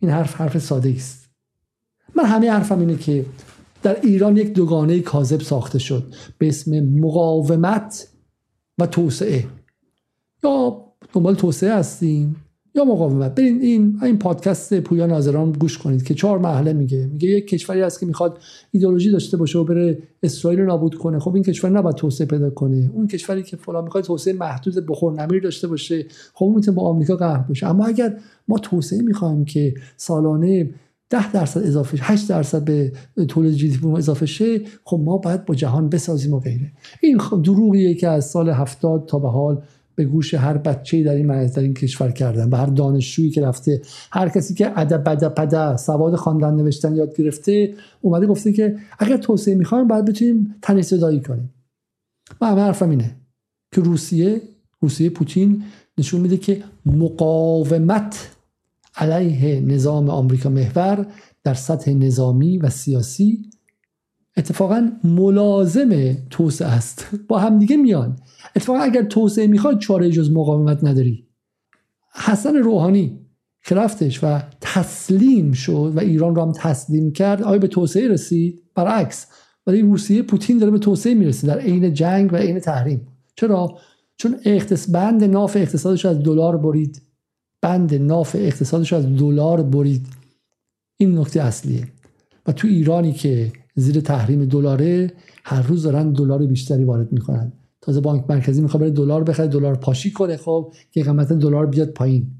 این 0.00 0.10
حرف 0.10 0.34
حرف 0.34 0.58
ساده 0.58 0.94
است. 0.96 1.28
من 2.16 2.24
همه 2.24 2.50
حرفم 2.50 2.78
اینه 2.80 2.96
که 2.96 3.26
در 3.82 4.00
ایران 4.00 4.36
یک 4.36 4.52
دوگانه 4.52 5.00
کاذب 5.00 5.40
ساخته 5.40 5.78
شد. 5.78 6.14
به 6.38 6.48
اسم 6.48 6.80
مقاومت 6.80 8.08
و 8.78 8.86
توسعه. 8.86 9.44
یا 10.44 10.84
دنبال 11.12 11.34
توسعه 11.34 11.74
هستیم. 11.74 12.36
یا 12.76 12.84
مقاومت. 12.84 13.34
برین 13.34 13.60
این 13.60 13.98
این 14.02 14.18
پادکست 14.18 14.80
پویا 14.80 15.06
ناظران 15.06 15.52
گوش 15.52 15.78
کنید 15.78 16.02
که 16.02 16.14
چهار 16.14 16.38
مرحله 16.38 16.72
میگه. 16.72 17.06
میگه 17.06 17.28
یک 17.28 17.48
کشوری 17.48 17.80
هست 17.80 18.00
که 18.00 18.06
می‌خواد 18.06 18.38
ایدئولوژی 18.70 19.10
داشته 19.10 19.36
باشه 19.36 19.58
و 19.58 19.64
بره 19.64 19.98
اسرائیل 20.22 20.60
رو 20.60 20.66
نابود 20.66 20.94
کنه. 20.94 21.18
خب 21.18 21.34
این 21.34 21.44
کشور 21.44 21.70
نباید 21.70 21.96
توسعه 21.96 22.26
پیدا 22.26 22.50
کنه. 22.50 22.90
اون 22.94 23.06
کشوری 23.06 23.42
که 23.42 23.56
فلان 23.56 23.84
می‌خواد 23.84 24.04
توسعه 24.04 24.34
محدود 24.34 24.86
بخور 24.86 25.12
نمیر 25.22 25.42
داشته 25.42 25.68
باشه 25.68 26.06
خب 26.34 26.52
می‌تونه 26.56 26.76
با 26.76 26.82
آمریکا 26.82 27.16
قهر 27.16 27.44
بشه 27.50 27.66
اما 27.66 27.86
اگر 27.86 28.18
ما 28.48 28.58
توسعه 28.58 29.02
می‌خوایم 29.02 29.44
که 29.44 29.74
سالانه 29.96 30.70
10 31.10 31.32
درصد 31.32 31.62
اضافه 31.62 31.98
8 32.00 32.28
درصد 32.28 32.64
به 32.64 32.92
تولید 33.28 33.54
جی 33.54 33.68
دی 33.68 33.88
اضافه 33.88 34.26
شه 34.26 34.60
خب 34.84 35.00
ما 35.04 35.18
باید 35.18 35.44
با 35.44 35.54
جهان 35.54 35.88
بسازیم 35.88 36.34
و 36.34 36.40
غیره. 36.40 36.72
این 37.02 37.20
دروغیه 37.44 37.94
که 37.94 38.08
از 38.08 38.26
سال 38.26 38.50
70 38.50 39.06
تا 39.06 39.18
به 39.18 39.28
حال 39.28 39.62
به 39.94 40.04
گوش 40.04 40.34
هر 40.34 40.58
بچه‌ای 40.58 41.02
در 41.02 41.14
این 41.14 41.46
در 41.46 41.62
این 41.62 41.74
کشور 41.74 42.10
کردن 42.10 42.50
به 42.50 42.56
هر 42.56 42.66
دانشجویی 42.66 43.30
که 43.30 43.42
رفته 43.42 43.82
هر 44.12 44.28
کسی 44.28 44.54
که 44.54 44.78
ادب 44.78 45.04
بد 45.04 45.34
پده 45.34 45.76
سواد 45.76 46.16
خواندن 46.16 46.54
نوشتن 46.54 46.96
یاد 46.96 47.16
گرفته 47.16 47.74
اومده 48.00 48.26
گفته 48.26 48.52
که 48.52 48.76
اگر 48.98 49.16
توسعه 49.16 49.54
می‌خوایم 49.54 49.88
باید 49.88 50.04
بتونیم 50.04 50.54
تنش 50.62 50.84
صدایی 50.84 51.20
کنیم. 51.20 51.54
و 52.40 52.46
همه 52.46 52.60
حرفم 52.60 52.90
اینه 52.90 53.16
که 53.74 53.80
روسیه 53.80 54.42
روسیه 54.80 55.10
پوتین 55.10 55.62
نشون 55.98 56.20
میده 56.20 56.36
که 56.36 56.62
مقاومت 56.86 58.33
علیه 58.96 59.60
نظام 59.60 60.10
آمریکا 60.10 60.48
محور 60.48 61.06
در 61.44 61.54
سطح 61.54 61.90
نظامی 61.90 62.58
و 62.58 62.70
سیاسی 62.70 63.50
اتفاقا 64.36 64.90
ملازم 65.04 66.14
توسعه 66.30 66.68
است. 66.68 67.08
با 67.28 67.38
همدیگه 67.38 67.76
میان. 67.76 68.16
اتفاقا 68.56 68.78
اگر 68.78 69.02
توسعه 69.02 69.46
می‌خواد 69.46 69.78
چاره 69.78 70.10
جز 70.10 70.30
مقاومت 70.30 70.84
نداری. 70.84 71.28
حسن 72.14 72.56
روحانی 72.56 73.20
که 73.66 73.74
رفتش 73.74 74.24
و 74.24 74.42
تسلیم 74.60 75.52
شد 75.52 75.92
و 75.96 76.00
ایران 76.00 76.34
رو 76.34 76.42
هم 76.42 76.52
تسلیم 76.52 77.12
کرد 77.12 77.42
آیا 77.42 77.58
به 77.58 77.68
توسعه 77.68 78.08
رسید؟ 78.08 78.62
برعکس 78.74 79.26
ولی 79.66 79.82
روسیه 79.82 80.22
پوتین 80.22 80.58
داره 80.58 80.72
به 80.72 80.78
توسعه 80.78 81.14
می‌رسه 81.14 81.46
در 81.46 81.58
عین 81.58 81.94
جنگ 81.94 82.32
و 82.32 82.36
عین 82.36 82.60
تحریم. 82.60 83.08
چرا؟ 83.36 83.78
چون 84.16 84.36
اختص 84.44 84.90
بند 84.90 85.24
ناف 85.24 85.56
اقتصادش 85.56 86.06
از 86.06 86.22
دلار 86.22 86.56
برید. 86.56 87.02
بند 87.64 87.94
ناف 87.94 88.36
اقتصادش 88.38 88.92
از 88.92 89.16
دلار 89.16 89.62
برید. 89.62 90.06
این 90.96 91.18
نکته 91.18 91.42
اصلیه. 91.42 91.88
و 92.46 92.52
تو 92.52 92.68
ایرانی 92.68 93.12
که 93.12 93.52
زیر 93.74 94.00
تحریم 94.00 94.44
دلاره 94.44 95.12
هر 95.44 95.62
روز 95.62 95.82
دارن 95.82 96.12
دلار 96.12 96.46
بیشتری 96.46 96.84
وارد 96.84 97.12
می‌کنن. 97.12 97.52
تازه 97.80 98.00
بانک 98.00 98.24
مرکزی 98.28 98.62
می‌خواد 98.62 98.80
بره 98.80 98.90
دلار 98.90 99.24
بخره 99.24 99.46
دلار 99.46 99.74
پاشی 99.74 100.10
کنه 100.10 100.36
خب 100.36 100.72
که 100.90 101.02
قیمت 101.04 101.32
دلار 101.32 101.66
بیاد 101.66 101.88
پایین. 101.88 102.30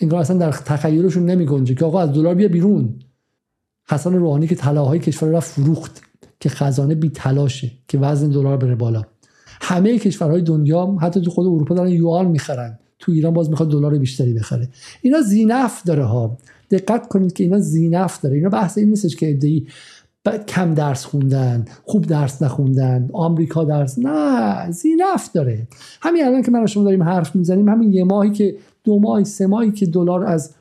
انگار 0.00 0.20
اصلا 0.20 0.38
در 0.38 0.52
تخیلشون 0.52 1.26
نمیگنجه 1.26 1.74
که 1.74 1.84
آقا 1.84 2.00
از 2.00 2.12
دلار 2.12 2.34
بیا 2.34 2.48
بیرون. 2.48 2.94
حسن 3.88 4.14
روحانی 4.14 4.46
که 4.46 4.54
طلاهای 4.54 4.98
کشور 4.98 5.28
را 5.28 5.40
فروخت 5.40 6.02
که 6.40 6.48
خزانه 6.48 6.94
بی 6.94 7.08
تلاشه 7.08 7.70
که 7.88 7.98
وزن 7.98 8.28
دلار 8.30 8.56
بره 8.56 8.74
بالا. 8.74 9.02
همه 9.60 9.98
کشورهای 9.98 10.42
دنیا 10.42 10.96
حتی 11.00 11.20
تو 11.20 11.30
خود 11.30 11.46
اروپا 11.46 11.74
دارن 11.74 11.90
یوان 11.90 12.26
می‌خرن. 12.26 12.78
تو 13.00 13.12
ایران 13.12 13.34
باز 13.34 13.50
می‌خواد 13.50 13.70
دلار 13.70 13.98
بیشتری 13.98 14.32
بخره. 14.32 14.68
اینا 15.02 15.20
زینف 15.20 15.82
داره 15.82 16.04
ها. 16.04 16.38
دقت 16.70 17.08
کنید 17.08 17.32
که 17.32 17.44
اینا 17.44 17.58
زینف 17.58 18.20
داره. 18.20 18.36
اینا 18.36 18.48
بحث 18.48 18.78
این 18.78 18.88
نیستش 18.88 19.16
که 19.16 19.30
ادعی 19.30 19.66
کم 20.46 20.74
درس 20.74 21.04
خوندن 21.04 21.64
خوب 21.84 22.06
درس 22.06 22.42
نخوندن 22.42 23.10
آمریکا 23.12 23.64
درس 23.64 23.98
نه 23.98 24.70
زینف 24.70 25.32
داره. 25.34 25.68
همین 26.02 26.24
الان 26.24 26.42
که 26.42 26.50
من 26.50 26.66
شما 26.66 26.84
داریم 26.84 27.02
حرف 27.02 27.36
می‌زنیم 27.36 27.68
همین 27.68 27.92
یه 27.92 28.04
ماهی 28.04 28.30
که 28.30 28.56
دو 28.84 28.98
ماه 28.98 29.24
سه 29.24 29.46
ماهی 29.46 29.72
که 29.72 29.86
دلار 29.86 30.24
از 30.24 30.54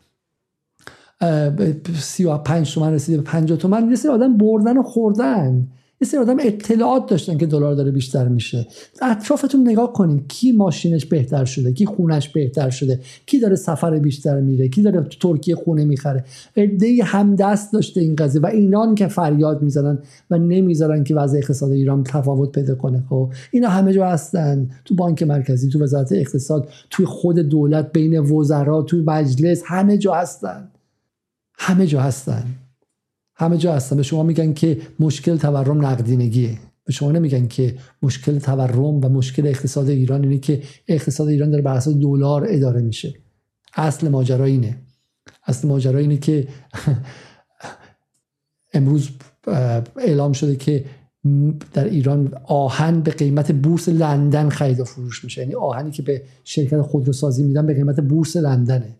سی 1.99 2.25
و 2.25 2.37
پنج 2.37 2.73
تومن 2.73 2.93
رسیده 2.93 3.17
به 3.17 3.23
50 3.23 3.57
تومن 3.57 3.89
یه 3.89 3.95
سری 3.95 4.11
آدم 4.11 4.37
بردن 4.37 4.77
و 4.77 4.83
خوردن. 4.83 5.67
یه 6.01 6.07
سری 6.07 6.19
آدم 6.19 6.37
اطلاعات 6.39 7.09
داشتن 7.09 7.37
که 7.37 7.45
دلار 7.45 7.75
داره 7.75 7.91
بیشتر 7.91 8.27
میشه. 8.27 8.67
اطرافتون 9.01 9.69
نگاه 9.69 9.93
کنین 9.93 10.23
کی 10.27 10.51
ماشینش 10.51 11.05
بهتر 11.05 11.45
شده 11.45 11.71
کی 11.71 11.85
خونش 11.85 12.29
بهتر 12.29 12.69
شده 12.69 12.99
کی 13.25 13.39
داره 13.39 13.55
سفر 13.55 13.99
بیشتر 13.99 14.39
میره 14.39 14.67
کی 14.67 14.81
داره 14.81 15.01
تو 15.01 15.29
ترکیه 15.29 15.55
خونه 15.55 15.85
می‌خره. 15.85 16.23
هم 17.03 17.35
دست 17.35 17.73
داشته 17.73 18.01
این 18.01 18.15
قضیه 18.15 18.41
و 18.41 18.45
اینان 18.45 18.95
که 18.95 19.07
فریاد 19.07 19.61
می‌زنن 19.61 19.99
و 20.29 20.37
نمی‌ذارن 20.37 21.03
که 21.03 21.15
وضع 21.15 21.37
اقتصاد 21.37 21.71
ایران 21.71 22.03
تفاوت 22.03 22.51
پیدا 22.51 22.75
کنه. 22.75 23.03
خب 23.09 23.33
اینا 23.51 23.69
همه 23.69 23.93
جا 23.93 24.05
هستن. 24.05 24.69
تو 24.85 24.95
بانک 24.95 25.23
مرکزی 25.23 25.69
تو 25.69 25.83
وزارت 25.83 26.11
اقتصاد 26.11 26.69
توی 26.89 27.05
خود 27.05 27.39
دولت 27.39 27.91
بین 27.91 28.19
وزرا 28.19 28.81
تو 28.81 28.97
مجلس 28.97 29.61
همه 29.65 29.97
جا 29.97 30.13
هستن. 30.13 30.67
همه 31.57 31.87
جا 31.87 32.01
هستن. 32.01 32.43
همه 33.39 33.57
جا 33.57 33.73
هستن. 33.73 33.95
به 33.95 34.03
شما 34.03 34.23
میگن 34.23 34.53
که 34.53 34.77
مشکل 34.99 35.37
تورم 35.37 35.85
نقدینگیه. 35.85 36.57
به 36.85 36.93
شما 36.93 37.11
نمیگن 37.11 37.47
که 37.47 37.75
مشکل 38.01 38.39
تورم 38.39 39.05
و 39.05 39.09
مشکل 39.09 39.47
اقتصاد 39.47 39.89
ایران 39.89 40.23
اینه 40.23 40.37
که 40.37 40.61
اقتصاد 40.87 41.27
ایران 41.27 41.49
داره 41.49 41.63
بر 41.63 41.73
اساس 41.73 41.95
دلار 41.95 42.45
اداره 42.49 42.81
میشه. 42.81 43.13
اصل 43.73 44.07
ماجرا 44.07 44.45
اینه. 44.45 44.77
اصل 45.47 45.67
ماجرا 45.67 45.99
اینه 45.99 46.17
که 46.17 46.47
امروز 48.73 49.09
اعلام 49.97 50.33
شده 50.33 50.55
که 50.55 50.85
در 51.73 51.83
ایران 51.83 52.33
آهن 52.45 53.01
به 53.01 53.11
قیمت 53.11 53.51
بورس 53.51 53.89
لندن 53.89 54.49
خرید 54.49 54.79
و 54.79 54.83
فروش 54.83 55.23
میشه. 55.23 55.41
یعنی 55.41 55.55
آهنی 55.55 55.91
که 55.91 56.01
به 56.01 56.23
شرکت 56.43 56.81
خودروسازی 56.81 57.43
میدن 57.43 57.67
به 57.67 57.73
قیمت 57.73 57.99
بورس 57.99 58.37
لندنه. 58.37 58.98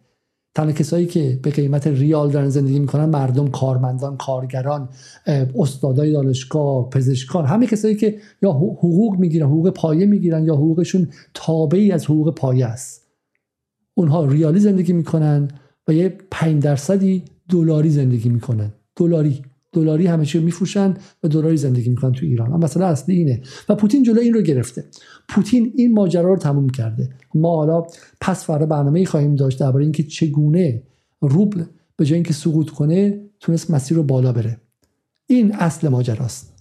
تنها 0.56 0.72
کسایی 0.72 1.06
که 1.06 1.40
به 1.44 1.50
قیمت 1.52 1.88
ریال 1.88 2.32
دارن 2.32 2.50
زندگی 2.50 2.80
می‌کنن 2.80 3.06
مردم 3.06 3.48
کارمندان 3.48 4.18
کارگران 4.18 4.90
استادای 5.60 6.12
دانشگاه 6.12 6.90
پزشکان 6.90 7.46
همه 7.46 7.68
کسایی 7.68 7.96
که 7.96 8.18
یا 8.42 8.52
حقوق 8.52 9.20
می‌گیرن 9.20 9.48
حقوق 9.48 9.70
پایه 9.70 10.06
می‌گیرن 10.06 10.46
یا 10.46 10.56
حقوقشون 10.56 11.08
تابعی 11.34 11.92
از 11.92 12.06
حقوق 12.06 12.36
پایه 12.36 12.66
است. 12.66 13.08
اونها 13.94 14.26
ریالی 14.26 14.60
زندگی 14.60 14.94
می‌کنن 14.94 15.48
و 15.88 15.94
یه 15.94 16.18
5 16.32 16.64
درصدی 16.64 17.24
دلاری 17.50 17.90
زندگی 17.90 18.30
می‌کنن. 18.30 18.74
دلاری 18.96 19.42
دلاری 19.80 20.08
همه 20.08 20.26
چی 20.26 20.40
میفروشن 20.40 20.94
و 21.24 21.28
دلاری 21.28 21.58
زندگی 21.58 21.90
می‌کنن 21.90 22.12
تو 22.12 22.26
ایران. 22.26 22.48
اما 22.48 22.58
مثلا 22.58 22.88
اصلی 22.88 23.16
اینه. 23.16 23.42
و 23.70 23.76
پوتین 23.76 24.04
جلو 24.04 24.20
این 24.20 24.34
رو 24.34 24.42
گرفته. 24.42 24.84
پوتین 25.30 25.74
این 25.76 25.94
ماجرا 25.94 26.30
رو 26.30 26.38
تموم 26.38 26.70
کرده. 26.70 27.10
ما 27.36 27.56
حالا 27.56 27.84
پس 28.22 28.46
فردا 28.46 28.66
برنامه 28.66 29.06
خواهیم 29.06 29.36
داشت 29.36 29.60
درباره 29.60 29.84
اینکه 29.84 30.04
چگونه 30.04 30.84
روبل 31.22 31.64
به 31.96 32.06
جای 32.06 32.16
اینکه 32.16 32.34
سقوط 32.34 32.70
کنه 32.70 33.20
تونست 33.40 33.72
مسیر 33.72 33.98
رو 33.98 34.04
بالا 34.04 34.32
بره. 34.32 34.58
این 35.28 35.56
اصل 35.56 35.88
ماجراست. 35.88 36.54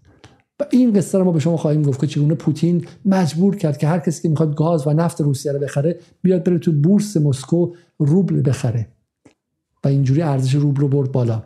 و 0.60 0.64
این 0.70 0.92
قصه 0.92 1.18
رو 1.18 1.24
ما 1.24 1.32
به 1.32 1.40
شما 1.40 1.56
خواهیم 1.56 1.82
گفت 1.82 2.00
که 2.00 2.06
چگونه 2.06 2.34
پوتین 2.34 2.84
مجبور 3.04 3.56
کرد 3.56 3.78
که 3.78 3.86
هر 3.86 3.98
کسی 3.98 4.22
که 4.22 4.28
می‌خواد 4.28 4.54
گاز 4.54 4.86
و 4.86 4.90
نفت 4.90 5.20
روسیه 5.20 5.52
رو 5.52 5.58
بخره 5.58 5.98
بیاد 6.22 6.44
بره 6.44 6.58
تو 6.58 6.72
بورس 6.72 7.16
مسکو 7.16 7.72
روبل 7.98 8.42
بخره. 8.50 8.88
و 9.84 9.88
اینجوری 9.88 10.22
ارزش 10.22 10.54
روبل 10.54 10.80
رو 10.80 10.88
برد 10.88 11.12
بالا. 11.12 11.42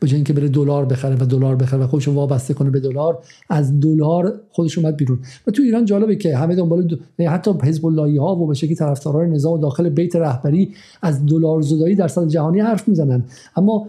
به 0.00 0.08
جای 0.08 0.16
اینکه 0.16 0.32
بره 0.32 0.48
دلار 0.48 0.84
بخره 0.84 1.16
و 1.16 1.26
دلار 1.26 1.56
بخره 1.56 1.80
و 1.80 1.86
خودش 1.86 2.08
وابسته 2.08 2.54
کنه 2.54 2.70
به 2.70 2.80
دلار 2.80 3.18
از 3.50 3.80
دلار 3.80 4.40
خودش 4.50 4.78
اومد 4.78 4.96
بیرون. 4.96 5.18
و 5.46 5.50
تو 5.50 5.62
ایران 5.62 5.84
جالبه 5.84 6.16
که 6.16 6.36
همه 6.36 6.54
دنبال 6.54 6.82
دو... 6.82 6.96
یعنی 7.18 7.32
حتی 7.32 7.50
حزب 7.62 7.86
الله 7.86 8.20
ها 8.20 8.36
و 8.36 8.46
به 8.46 8.54
شکلی 8.54 8.74
طرفداران 8.74 9.30
نظام 9.30 9.60
داخل 9.60 9.88
بیت 9.88 10.16
رهبری 10.16 10.74
از 11.02 11.26
دلار 11.26 11.62
زدایی 11.62 11.94
در 11.94 12.08
سطح 12.08 12.26
جهانی 12.26 12.60
حرف 12.60 12.88
می‌زنن. 12.88 13.24
اما 13.56 13.88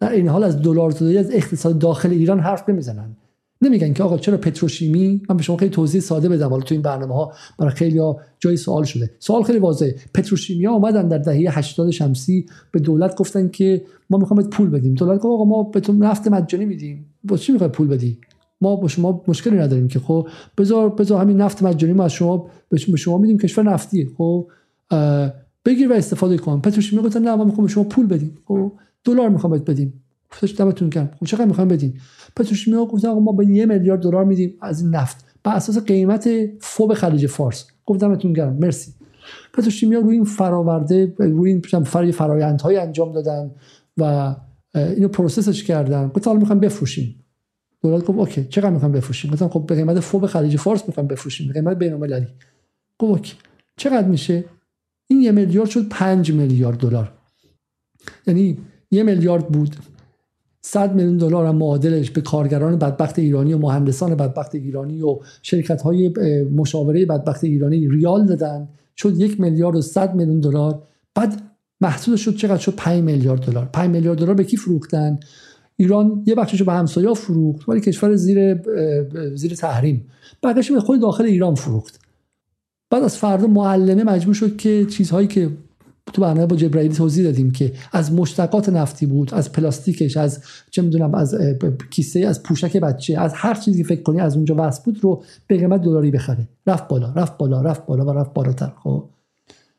در 0.00 0.12
این 0.12 0.28
حال 0.28 0.44
از 0.44 0.62
دلار 0.62 0.90
زدایی 0.90 1.18
از 1.18 1.30
اقتصاد 1.30 1.78
داخل 1.78 2.10
ایران 2.10 2.40
حرف 2.40 2.68
نمی‌زنن. 2.68 3.16
نمیگن 3.62 3.92
که 3.92 4.02
آقا 4.02 4.18
چرا 4.18 4.36
پتروشیمی؟ 4.36 5.22
من 5.28 5.36
به 5.36 5.42
شما 5.42 5.56
خیلی 5.56 5.70
توضیح 5.70 6.00
ساده 6.00 6.28
بدم. 6.28 6.48
حالا 6.48 6.62
تو 6.62 6.74
این 6.74 6.82
برنامه 6.82 7.14
ها 7.14 7.32
برای 7.58 7.72
خیلی 7.72 7.98
ها 7.98 8.20
جای 8.38 8.56
سوال 8.56 8.84
شده. 8.84 9.10
سوال 9.18 9.42
خیلی 9.42 9.58
واضحه. 9.58 9.94
پتروشیمی 10.14 10.64
ها 10.64 10.72
اومدن 10.72 11.08
در 11.08 11.18
دهه 11.18 11.58
80 11.58 11.90
شمسی 11.90 12.46
به 12.72 12.80
دولت 12.80 13.16
گفتن 13.16 13.48
که 13.48 13.82
ما 14.10 14.18
می‌خوام 14.18 14.42
پول 14.42 14.70
بدیم. 14.70 14.94
دولت 14.94 15.18
گفت 15.18 15.26
آقا 15.26 15.44
ما 15.44 15.62
بهتون 15.62 16.02
نفت 16.02 16.28
مجانی 16.28 16.64
میدیم. 16.64 17.06
با 17.24 17.36
چی 17.36 17.52
می‌خوای 17.52 17.70
پول 17.70 17.88
بدی؟ 17.88 18.18
ما 18.60 18.76
با 18.76 18.88
شما 18.88 19.24
مشکلی 19.28 19.56
نداریم 19.56 19.88
که. 19.88 19.98
خب 19.98 20.28
بذار 20.58 20.88
بذار 20.88 21.20
همین 21.20 21.36
نفت 21.36 21.62
مجانی 21.62 21.92
ما 21.92 22.04
از 22.04 22.12
شما 22.12 22.46
به 22.68 22.78
شما 22.78 23.18
میدیم. 23.18 23.38
کشور 23.38 23.72
نفتی 23.72 24.10
خب 24.18 24.46
بگیر 25.64 25.92
و 25.92 25.94
استفاده 25.94 26.38
کن. 26.38 26.60
پتروشیمی 26.60 27.02
گفتن 27.02 27.22
نه 27.22 27.34
ما 27.34 27.44
می‌خوام 27.44 27.66
شما 27.66 27.84
پول 27.84 28.06
بدیم. 28.06 28.38
خب 28.44 28.72
دلار 29.04 29.28
می‌خوام 29.28 29.58
بدیم. 29.58 30.02
گفتش 30.32 30.54
دمتون 30.58 30.88
گرم. 30.88 31.10
خب 31.20 31.26
چقدر 31.26 31.44
می‌خوام 31.44 31.68
بدین؟ 31.68 32.00
پتروشیمیا 32.36 32.84
گفت 32.84 33.04
آقا 33.04 33.20
ما 33.20 33.32
به 33.32 33.46
یه 33.46 33.66
میلیارد 33.66 34.02
دلار 34.02 34.24
میدیم 34.24 34.54
از 34.60 34.80
این 34.82 34.90
نفت. 34.90 35.24
بر 35.44 35.54
اساس 35.54 35.78
قیمت 35.78 36.28
FOB 36.60 36.94
خلیج 36.94 37.26
فارس. 37.26 37.66
گفت 37.86 38.00
دمتون 38.00 38.32
گرم. 38.32 38.56
مرسی. 38.56 38.94
پتروشیمیا 39.52 40.00
روی 40.00 40.14
این 40.14 40.24
فراورده 40.24 41.14
روی 41.18 41.50
این 41.50 41.60
فرای 41.60 42.12
فرایندهای 42.12 42.76
انجام 42.76 43.12
دادن 43.12 43.50
و 43.96 44.36
اینو 44.74 45.08
process 45.08 45.52
ش 45.52 45.64
کردن. 45.64 46.08
گفت 46.08 46.26
حالا 46.26 46.38
می‌خوام 46.38 46.60
بفروشیم. 46.60 47.24
دولت 47.82 48.04
گفت 48.04 48.18
OK 48.18 48.44
چقدر 48.44 48.70
می‌خوام 48.70 48.92
بفروشیم؟ 48.92 49.30
گفتم 49.30 49.48
خب 49.48 49.66
به 49.66 49.74
قیمت 49.74 50.00
FOB 50.00 50.26
خلیج 50.26 50.56
فارس 50.56 50.88
می‌خوام 50.88 51.06
بفروشیم 51.06 51.46
به 51.46 51.52
قیمت 51.52 51.76
بین 51.76 51.92
المللی 51.92 52.26
گفت 52.98 53.10
اوکی. 53.10 53.34
چقدر 53.76 54.08
میشه؟ 54.08 54.44
این 55.06 55.20
یه 55.20 55.32
میلیارد 55.32 55.68
شد 55.68 55.88
5 55.88 56.32
میلیارد 56.32 56.78
دلار. 56.78 57.12
یعنی 58.26 58.58
یه 58.90 59.02
میلیارد 59.02 59.48
بود. 59.48 59.76
100 60.62 60.94
میلیون 60.94 61.16
دلار 61.16 61.46
هم 61.46 61.56
معادلش 61.56 62.10
به 62.10 62.20
کارگران 62.20 62.76
بدبخت 62.76 63.18
ایرانی 63.18 63.54
و 63.54 63.58
مهندسان 63.58 64.14
بدبخت 64.14 64.54
ایرانی 64.54 65.02
و 65.02 65.18
شرکت 65.42 65.82
های 65.82 66.14
مشاوره 66.54 67.06
بدبخت 67.06 67.44
ایرانی 67.44 67.88
ریال 67.88 68.26
دادن. 68.26 68.68
شد 68.96 69.20
یک 69.20 69.40
میلیارد 69.40 69.76
و 69.76 69.82
100 69.82 70.14
میلیون 70.14 70.40
دلار. 70.40 70.82
بعد 71.14 71.42
محصول 71.80 72.16
شد 72.16 72.36
چقدر؟ 72.36 72.56
شد 72.56 72.74
5 72.76 73.02
میلیارد 73.04 73.40
دلار. 73.40 73.68
5 73.72 73.90
میلیارد 73.90 74.18
دلار 74.18 74.34
به 74.34 74.44
کی 74.44 74.56
فروختن؟ 74.56 75.20
ایران 75.76 76.22
یه 76.26 76.34
بخشش 76.34 76.60
رو 76.60 76.66
به 76.66 76.72
همسایه‌ها 76.72 77.14
فروخت 77.14 77.68
ولی 77.68 77.80
کشور 77.80 78.16
زیر 78.16 78.62
زیر 79.34 79.54
تحریم. 79.54 80.06
بقیه‌اش 80.42 80.72
به 80.72 80.80
خود 80.80 81.00
داخل 81.00 81.24
ایران 81.24 81.54
فروخت. 81.54 82.00
بعد 82.90 83.02
از 83.02 83.16
فردا 83.16 83.46
معلمه 83.46 84.04
مجبور 84.04 84.34
شد 84.34 84.56
که 84.56 84.86
چیزهایی 84.86 85.26
که 85.26 85.50
تو 86.12 86.22
برنامه 86.22 86.46
با 86.46 86.56
جبرائیلی 86.56 86.94
توضیح 86.94 87.24
دادیم 87.24 87.50
که 87.50 87.72
از 87.92 88.12
مشتقات 88.12 88.68
نفتی 88.68 89.06
بود 89.06 89.34
از 89.34 89.52
پلاستیکش 89.52 90.16
از 90.16 90.40
چه 90.70 90.82
می‌دونم 90.82 91.14
از 91.14 91.34
کیسه 91.90 92.20
از 92.20 92.42
پوشک 92.42 92.76
بچه 92.76 93.20
از 93.20 93.32
هر 93.34 93.54
چیزی 93.54 93.84
فکر 93.84 94.02
کنی 94.02 94.20
از 94.20 94.36
اونجا 94.36 94.54
وصل 94.58 94.82
بود 94.84 95.04
رو 95.04 95.22
به 95.46 95.56
قیمت 95.56 95.82
دلاری 95.82 96.10
بخره. 96.10 96.48
رفت 96.66 96.88
بالا 96.88 97.12
رفت 97.12 97.38
بالا 97.38 97.62
رفت 97.62 97.86
بالا 97.86 98.04
و 98.04 98.10
رفت 98.10 98.34
بالاتر 98.34 98.72
خب؟ 98.82 99.04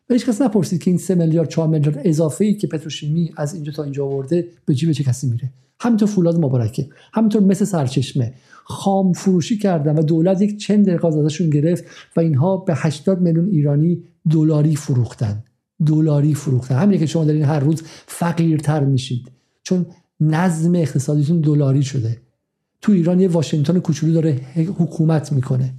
و 0.10 0.14
هیچ 0.14 0.26
کس 0.26 0.42
نپرسید 0.42 0.84
که 0.84 0.92
این 0.92 0.98
3 0.98 1.16
میلیارد 1.16 1.50
4 1.50 1.68
میلیارد 1.68 2.02
اضافه 2.04 2.46
ای 2.46 2.54
که 2.54 2.68
پتروشیمی 2.68 3.32
از 3.38 3.54
اینجا 3.54 3.72
تا 3.72 3.84
اینجا 3.84 4.06
آورده 4.06 4.48
به 4.66 4.74
جیب 4.74 4.92
چه 4.92 5.04
کسی 5.04 5.28
میره؟ 5.28 5.52
همینطور 5.80 6.08
فولاد 6.08 6.46
مبارکه 6.46 6.90
همینطور 7.14 7.42
مثل 7.42 7.66
سرچشمه. 7.66 8.34
خام 8.64 9.14
فروشی 9.14 9.58
کردن 9.58 9.98
و 9.98 10.02
دولت 10.02 10.42
یک 10.42 10.60
چند 10.60 10.86
دقیقه 10.86 11.08
ازشون 11.08 11.50
گرفت 11.50 11.84
و 12.16 12.20
اینها 12.20 12.58
به 12.58 12.74
80 12.76 13.22
میلیون 13.22 13.50
ایرانی 13.50 14.04
دلاری 14.30 14.76
فروختن. 14.76 15.44
دلاری 15.86 16.34
فروختن. 16.34 16.76
همین 16.76 17.00
که 17.00 17.06
شما 17.06 17.26
دارین 17.26 17.44
هر 17.44 17.60
روز 17.60 17.82
فقیرتر 18.08 18.84
میشید. 18.84 19.32
چون 19.64 19.86
نظم 20.20 20.76
اقتصادیتون 20.76 21.42
دلاری 21.42 21.84
شده. 21.84 22.18
تو 22.82 22.92
ایران 22.92 23.20
یه 23.20 23.28
واشنگتن 23.28 23.80
کوچولو 23.80 24.14
داره 24.14 24.40
حکومت 24.56 25.32
می‌کنه. 25.32 25.74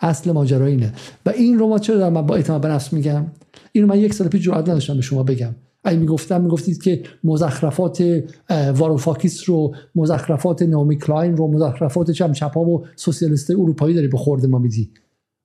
اصل 0.00 0.32
ماجرا 0.32 0.66
اینه. 0.66 0.92
و 1.26 1.30
این 1.30 1.58
رو 1.58 1.68
ما 1.68 1.78
چرا 1.78 1.96
دارم 1.96 2.12
من 2.12 2.26
با 2.26 2.36
اعتماد 2.36 2.60
به 2.60 2.68
نفس 2.68 2.92
میگم؟ 2.92 3.26
اینو 3.72 3.86
من 3.86 3.98
یک 3.98 4.14
سال 4.14 4.28
پیش 4.28 4.42
جرئت 4.42 4.68
نداشتم 4.68 4.94
به 4.94 5.02
شما 5.02 5.22
بگم. 5.22 5.54
اگه 5.84 5.98
می‌گفتم 5.98 6.40
می‌گفتید 6.40 6.82
که 6.82 7.02
مزخرفات 7.24 8.22
واروفاکیس 8.50 9.48
رو 9.48 9.74
مزخرفات 9.94 10.62
نامی 10.62 10.98
کلاین 10.98 11.36
رو 11.36 11.52
مزخرفات 11.52 12.10
چم 12.10 12.32
چپا 12.32 12.60
و 12.60 12.86
سوسیالیست 12.96 13.50
اروپایی 13.50 13.94
داری 13.94 14.08
به 14.08 14.18
خورده 14.18 14.46
ما 14.46 14.58
میدی. 14.58 14.90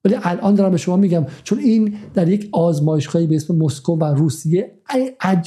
ولی 0.05 0.15
الان 0.23 0.55
دارم 0.55 0.71
به 0.71 0.77
شما 0.77 0.95
میگم 0.95 1.25
چون 1.43 1.59
این 1.59 1.95
در 2.13 2.29
یک 2.29 2.49
آزمایشگاهی 2.51 3.27
به 3.27 3.35
اسم 3.35 3.55
مسکو 3.55 3.95
و 3.95 4.03
روسیه 4.03 4.71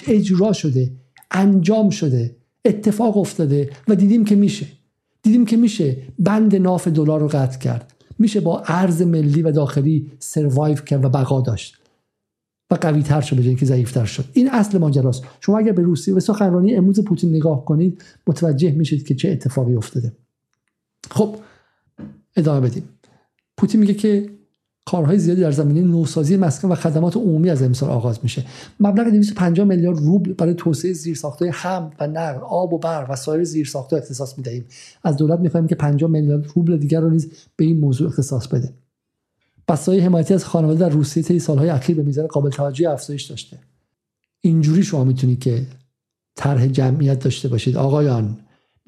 اجرا 0.07 0.53
شده 0.53 0.93
انجام 1.31 1.91
شده 1.91 2.37
اتفاق 2.65 3.17
افتاده 3.17 3.71
و 3.89 3.95
دیدیم 3.95 4.25
که 4.25 4.37
میشه. 4.37 4.67
دیدیم 5.23 5.47
که 5.47 5.57
میشه 5.57 5.97
بند 6.19 6.57
ناف 6.57 6.89
دلار 6.89 7.21
رو 7.21 7.29
قطع 7.29 7.59
کرد. 7.59 7.95
میشه 8.19 8.41
با 8.41 8.63
ارز 8.67 9.03
ملی 9.03 9.43
و 9.43 9.53
داخلی 9.53 10.13
سروایو 10.19 10.77
کرد 10.77 11.05
و 11.05 11.09
بقا 11.09 11.41
داشت. 11.41 11.79
و 12.71 12.75
قوی 12.75 13.03
تر 13.03 13.21
شد 13.21 13.37
به 13.37 13.43
اینکه 13.43 13.67
ضعیف 13.67 13.93
تر 13.93 14.05
شد. 14.05 14.25
این 14.33 14.51
اصل 14.51 14.79
ماجراست. 14.79 15.25
شما 15.41 15.59
اگر 15.59 15.73
به 15.73 15.83
روسیه 15.83 16.15
و 16.15 16.21
سخنرانی 16.21 16.75
امروز 16.75 17.05
پوتین 17.05 17.37
نگاه 17.37 17.65
کنید 17.65 18.05
متوجه 18.27 18.71
میشید 18.71 19.07
که 19.07 19.15
چه 19.15 19.31
اتفاقی 19.31 19.75
افتاده. 19.75 20.13
خب 21.11 21.37
ادامه 22.37 22.69
بدیم. 22.69 22.89
پوتین 23.57 23.81
میگه 23.81 23.95
که 23.95 24.31
کارهای 24.87 25.19
زیادی 25.19 25.41
در 25.41 25.51
زمینه 25.51 25.81
نوسازی 25.81 26.37
مسکن 26.37 26.69
و 26.69 26.75
خدمات 26.75 27.17
عمومی 27.17 27.51
از 27.51 27.63
امسال 27.63 27.91
آغاز 27.91 28.19
میشه. 28.23 28.45
مبلغ 28.81 29.09
250 29.09 29.67
میلیارد 29.67 29.99
روبل 29.99 30.33
برای 30.33 30.55
توسعه 30.55 30.93
زیرساختهای 30.93 31.51
هم 31.55 31.91
و 32.01 32.07
نقل 32.07 32.41
آب 32.41 32.73
و 32.73 32.79
برق 32.79 33.11
و 33.11 33.17
سایر 33.17 33.45
زیرساختها 33.45 33.99
اختصاص 33.99 34.39
می‌دهیم. 34.39 34.65
از 35.05 35.17
دولت 35.17 35.41
می‌خواهیم 35.41 35.69
که 35.69 35.75
50 35.75 36.11
میلیارد 36.11 36.47
روبل 36.55 36.77
دیگر 36.77 37.01
رو 37.01 37.11
نیز 37.11 37.31
به 37.57 37.65
این 37.65 37.81
موضوع 37.81 38.09
اختصاص 38.09 38.47
بده. 38.47 38.73
بسای 39.69 40.01
حمایتی 40.01 40.35
از 40.35 40.45
خانواده 40.45 40.81
در 40.81 40.89
روسیه 40.89 41.23
طی 41.23 41.39
سالهای 41.39 41.69
اخیر 41.69 41.97
به 41.97 42.03
میزان 42.03 42.27
قابل 42.27 42.51
توجهی 42.51 42.87
افزایش 42.87 43.23
داشته. 43.23 43.59
اینجوری 44.41 44.83
شما 44.83 45.05
می‌تونید 45.05 45.39
که 45.39 45.67
طرح 46.37 46.67
جمعیت 46.67 47.19
داشته 47.19 47.49
باشید. 47.49 47.77
آقایان 47.77 48.37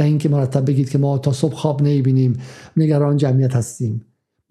نه 0.01 0.07
اینکه 0.07 0.29
مرتب 0.29 0.67
بگید 0.67 0.91
که 0.91 0.99
ما 0.99 1.19
تا 1.19 1.33
صبح 1.33 1.55
خواب 1.55 1.83
نمی‌بینیم. 1.83 2.41
نگران 2.77 3.17
جمعیت 3.17 3.57
هستیم. 3.57 4.05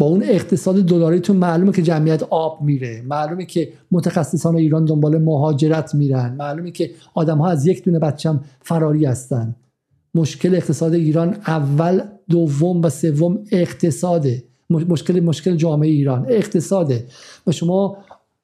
اون 0.04 0.24
اقتصاد 0.24 0.76
دلاریتون 0.76 1.38
معلومه 1.38 1.72
که 1.72 1.82
جمعیت 1.82 2.24
آب 2.24 2.62
میره. 2.62 3.01
معلومه 3.01 3.45
که 3.45 3.74
متخصصان 3.91 4.56
ایران 4.56 4.86
دنبال 4.86 5.18
مهاجرت 5.18 5.95
میرن. 5.95 6.36
معلومه 6.36 6.72
که 6.72 6.91
آدم 7.14 7.38
ها 7.38 7.49
از 7.49 7.68
یک 7.68 7.84
دونه 7.84 7.99
بچم 7.99 8.43
فراری 8.62 9.06
هستن. 9.06 9.56
مشکل 10.16 10.56
اقتصاد 10.56 10.93
ایران 10.93 11.38
اول 11.47 12.01
دوم 12.30 12.82
و 12.82 12.89
سوم 12.89 13.39
اقتصاده. 13.51 14.43
مشکل 14.70 15.20
مشکل 15.20 15.56
جامعه 15.56 15.89
ایران. 15.89 16.26
اقتصاده. 16.30 17.06
و 17.47 17.51
شما 17.51 17.97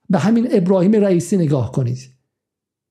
به 0.09 0.19
همین 0.19 0.47
ابراهیم 0.51 0.91
رئیسی 0.91 1.37
نگاه 1.37 1.71
کنید. 1.71 2.18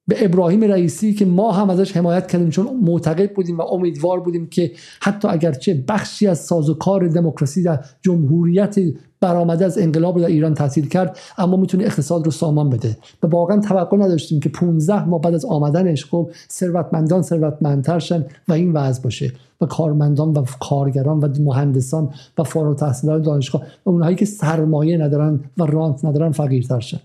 به 0.08 0.24
ابراهیم 0.24 0.64
رئیسی 0.64 1.14
که 1.14 1.24
ما 1.24 1.52
هم 1.52 1.70
ازش 1.70 1.96
حمایت 1.96 2.26
کردیم 2.26 2.50
چون 2.50 2.80
معتقد 2.82 3.34
بودیم 3.34 3.58
و 3.58 3.62
امیدوار 3.62 4.20
بودیم 4.20 4.46
که 4.46 4.72
حتی 5.00 5.28
اگرچه 5.28 5.84
بخشی 5.88 6.26
از 6.26 6.38
سازوکار 6.38 7.08
دموکراسی 7.08 7.62
در 7.62 7.84
جمهوریت 8.02 8.76
برآمده 9.20 9.64
از 9.64 9.78
انقلاب 9.78 10.20
در 10.20 10.26
ایران 10.26 10.54
تاثیر 10.54 10.88
کرد 10.88 11.18
اما 11.38 11.56
می‌تونه 11.56 11.84
اقتصاد 11.84 12.24
رو 12.24 12.30
سامان 12.30 12.70
بده. 12.70 12.96
و 13.22 13.26
واقعا 13.26 13.60
توقع 13.60 13.96
نداشتیم 13.96 14.40
که 14.40 14.48
15 14.48 15.04
ماه 15.04 15.20
بعد 15.20 15.34
از 15.34 15.44
آمدنش 15.44 16.04
خب 16.04 16.30
ثروتمندان 16.50 17.22
ثروتمندتر 17.22 17.98
شن 17.98 18.26
و 18.48 18.52
این 18.52 18.72
وضع 18.72 19.02
باشه. 19.02 19.32
و 19.60 19.66
کارمندان 19.66 20.32
و 20.32 20.44
کارگران 20.60 21.18
و 21.18 21.28
مهندسان 21.40 22.10
و 22.38 22.44
فارغ 22.44 22.68
التحصیلان 22.68 23.22
دانشگاه 23.22 23.62
و 23.86 23.90
اونهایی 23.90 24.16
که 24.16 24.24
سرمایه 24.24 24.98
ندارن 24.98 25.40
و 25.58 25.66
رانت 25.66 26.04
ندارن 26.04 26.32
فقیرتر 26.32 26.80
شن. 26.80 27.00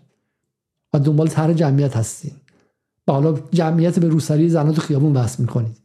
و 0.94 1.00
دنبال 1.00 1.28
طرح 1.28 1.54
جمعیت 1.54 1.98
هستیم. 1.98 2.32
و 3.08 3.12
حالا 3.12 3.36
جمعیت 3.52 4.00
به 4.00 4.08
روسری 4.08 4.50
زنان 4.50 4.74
تو 4.74 4.82
خیابون 4.82 5.14
بحث 5.14 5.40
می‌کنید. 5.40 5.78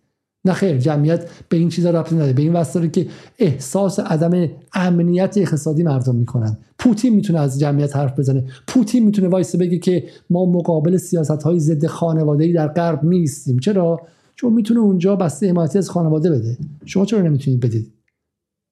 نه 0.45 0.53
خیر 0.53 0.79
جمعیت 0.79 1.29
به 1.49 1.57
این 1.57 1.69
چیزا 1.69 1.91
ربطی 1.91 2.15
نداره. 2.15 2.33
به 2.33 2.43
این 2.43 2.53
واسه 2.53 2.89
که 2.89 3.07
احساس 3.39 4.01
عدم 4.01 4.49
امنیت 4.75 5.39
اقتصادی 5.39 5.83
مردم 5.83 6.15
می‌کنن. 6.15 6.59
پوتین 6.79 7.15
می‌تونه 7.15 7.41
از 7.41 7.61
جمعیت 7.61 7.97
حرف 7.97 8.19
بزنه. 8.19 8.45
پوتین 8.67 9.05
می‌تونه 9.05 9.29
وایسه 9.29 9.59
بگه 9.59 9.79
که 9.79 10.05
ما 10.31 10.47
مقابل 10.47 10.97
سیاست 10.97 11.43
های 11.43 11.61
ضد 11.61 11.87
خانواده 11.87 12.53
در 12.53 12.69
غرب 12.69 13.05
نیستیم. 13.05 13.59
چرا؟ 13.59 14.01
چون 14.35 14.53
می‌تونه 14.53 14.81
اونجا 14.81 15.17
بسته 15.17 15.49
حمایتی 15.49 15.79
از 15.79 15.91
خانواده 15.91 16.31
بده. 16.31 16.59
شما 16.85 17.05
چرا 17.05 17.21
نمی‌تونید 17.21 17.61
بدید؟ 17.61 17.93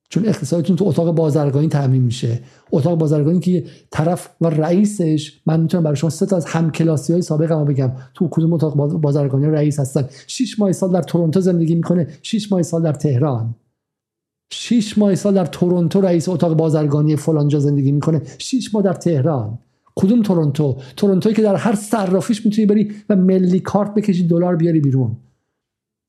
چون 0.08 0.26
اقتصادتون 0.26 0.76
تو 0.76 0.84
اتاق 0.84 1.14
بازرگانی 1.14 1.68
تعمین 1.68 2.02
میشه. 2.02 2.40
اتاق 2.72 2.98
بازرگانی 2.98 3.40
که 3.40 3.64
طرف 3.90 4.28
و 4.40 4.50
رئیسش 4.50 5.40
من 5.46 5.60
می‌تونم 5.60 5.84
برای 5.84 5.96
شما 5.96 6.10
سه 6.10 6.26
تا 6.26 6.36
از 6.36 6.46
همکلاسی 6.46 7.12
های 7.12 7.22
سابق 7.22 7.52
ما 7.52 7.64
بگم. 7.64 7.92
تو 8.14 8.28
کدوم 8.30 8.52
اتاق 8.52 8.74
بازرگانی 8.74 9.46
رئیس 9.46 9.80
هستن؟ 9.80 10.08
6 10.26 10.58
ماه 10.60 10.72
سال 10.72 10.92
در 10.92 11.02
تورنتو 11.02 11.40
زندگی 11.40 11.74
می‌کنه. 11.74 12.08
6 12.22 12.52
ماه 12.52 12.62
سال 12.62 12.82
در 12.82 12.92
تهران. 12.92 13.54
6 14.52 14.98
ماه 14.98 15.14
سال 15.14 15.34
در 15.34 15.46
تورنتو 15.46 16.00
رئیس 16.00 16.28
اتاق 16.28 16.54
بازرگانی 16.54 17.16
فلانجا 17.16 17.60
زندگی 17.60 17.92
می‌کنه. 17.92 18.22
6 18.38 18.74
ماه 18.74 18.82
در 18.82 18.92
تهران. 18.92 19.58
کدوم 19.94 20.22
تورنتو؟ 20.22 20.76
تورنتویی 20.96 21.34
که 21.34 21.42
در 21.42 21.56
هر 21.56 21.74
صرافیش 21.74 22.46
می‌تونی 22.46 22.66
بری 22.66 22.92
و 23.08 23.16
ملی 23.16 23.60
کارت 23.60 23.94
بکشی 23.94 24.26
دلار 24.26 24.56
بیاری 24.56 24.80
بیرون. 24.80 25.16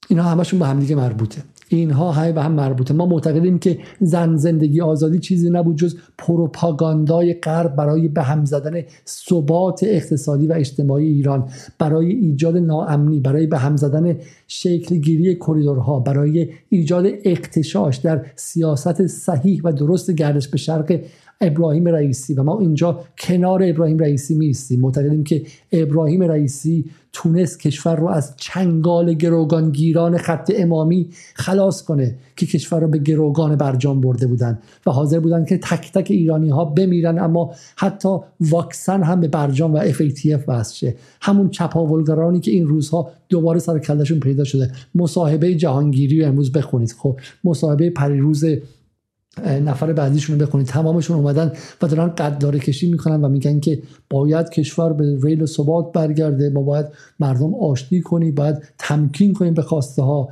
اینا 0.07 0.23
همشون 0.23 0.59
به 0.59 0.65
همدیگه 0.65 0.95
مربوطه. 0.95 1.41
اینها 1.69 2.11
های 2.11 2.31
به 2.31 2.43
هم 2.43 2.51
مربوطه. 2.51 2.93
ما 2.93 3.05
معتقدیم 3.05 3.59
که 3.59 3.79
زن 4.01 4.35
زندگی 4.35 4.81
آزادی 4.81 5.19
چیزی 5.19 5.49
نبود 5.49 5.75
جز 5.75 5.95
پروپاگاندای 6.17 7.33
غرب 7.33 7.75
برای 7.75 8.07
به 8.07 8.23
هم 8.23 8.45
زدن 8.45 8.83
ثبات 9.07 9.83
اقتصادی 9.83 10.47
و 10.47 10.53
اجتماعی 10.53 11.07
ایران 11.07 11.49
برای 11.79 12.11
ایجاد 12.11 12.57
ناامنی 12.57 13.19
برای 13.19 13.47
به 13.47 13.57
هم 13.57 13.77
زدن 13.77 14.17
شکلگیری 14.47 15.35
کریدورها 15.35 15.99
برای 15.99 16.49
ایجاد 16.69 17.05
اقتشاش 17.23 17.97
در 17.97 18.25
سیاست 18.35 19.07
صحیح 19.07 19.61
و 19.63 19.71
درست 19.71 20.11
گردش 20.11 20.47
به 20.47 20.57
شرق 20.57 20.99
ابراهیم 21.41 21.87
رئیسی 21.87 22.33
و 22.33 22.43
ما 22.43 22.59
اینجا 22.59 23.03
کنار 23.19 23.63
ابراهیم 23.63 23.97
رئیسی 23.97 24.35
میستیم 24.35 24.81
معتقدیم 24.81 25.23
که 25.23 25.45
ابراهیم 25.71 26.23
رئیسی 26.23 26.85
تونست 27.13 27.59
کشور 27.59 27.95
رو 27.95 28.07
از 28.07 28.33
چنگال 28.37 29.13
گروگانگیران 29.13 30.17
خط 30.17 30.51
امامی 30.55 31.09
خلاص 31.33 31.83
کنه 31.83 32.15
که 32.35 32.45
کشور 32.45 32.79
رو 32.79 32.87
به 32.87 32.97
گروگان 32.97 33.55
برجام 33.55 34.01
برده 34.01 34.27
بودن 34.27 34.59
و 34.85 34.91
حاضر 34.91 35.19
بودن 35.19 35.45
که 35.45 35.57
تک 35.57 35.91
تک 35.91 36.11
ایرانی 36.11 36.49
ها 36.49 36.65
بمیرن 36.65 37.19
اما 37.19 37.53
حتی 37.75 38.17
واکسن 38.41 39.03
هم 39.03 39.21
به 39.21 39.27
برجام 39.27 39.73
و 39.73 39.91
FATF 39.91 40.41
وصل 40.47 40.75
شه. 40.75 40.95
همون 41.21 41.49
چپاولگرانی 41.49 42.39
که 42.39 42.51
این 42.51 42.67
روزها 42.67 43.11
دوباره 43.29 43.59
سر 43.59 43.79
کلشون 43.79 44.19
پیدا 44.19 44.43
شده. 44.43 44.71
مصاحبه 44.95 45.55
جهانگیری 45.55 46.21
رو 46.21 46.27
امروز 46.27 46.51
بخونید. 46.51 46.95
خب 46.97 47.19
مصاحبه 47.43 47.89
پریروز 47.89 48.45
نفر 49.45 49.93
بعدیشون 49.93 50.39
رو 50.39 50.45
بخونید. 50.45 50.67
تمامشون 50.67 51.17
اومدن 51.17 51.51
و 51.81 51.87
دارن 51.87 52.07
قداره 52.07 52.59
کشی 52.59 52.91
می‌کنن 52.91 53.21
و 53.21 53.29
میگن 53.29 53.59
که 53.59 53.81
باید 54.09 54.49
کشور 54.49 54.93
به 54.93 55.19
ریل 55.23 55.45
ثبات 55.45 55.91
برگرده. 55.91 56.49
ما 56.49 56.61
باید 56.61 56.85
مردم 57.19 57.55
آشتی 57.55 58.01
کنیم 58.01 58.35
باید 58.35 58.55
تمکین 58.77 59.33
کنیم 59.33 59.53
به 59.53 59.61
خواسته 59.61 60.01
ها. 60.01 60.29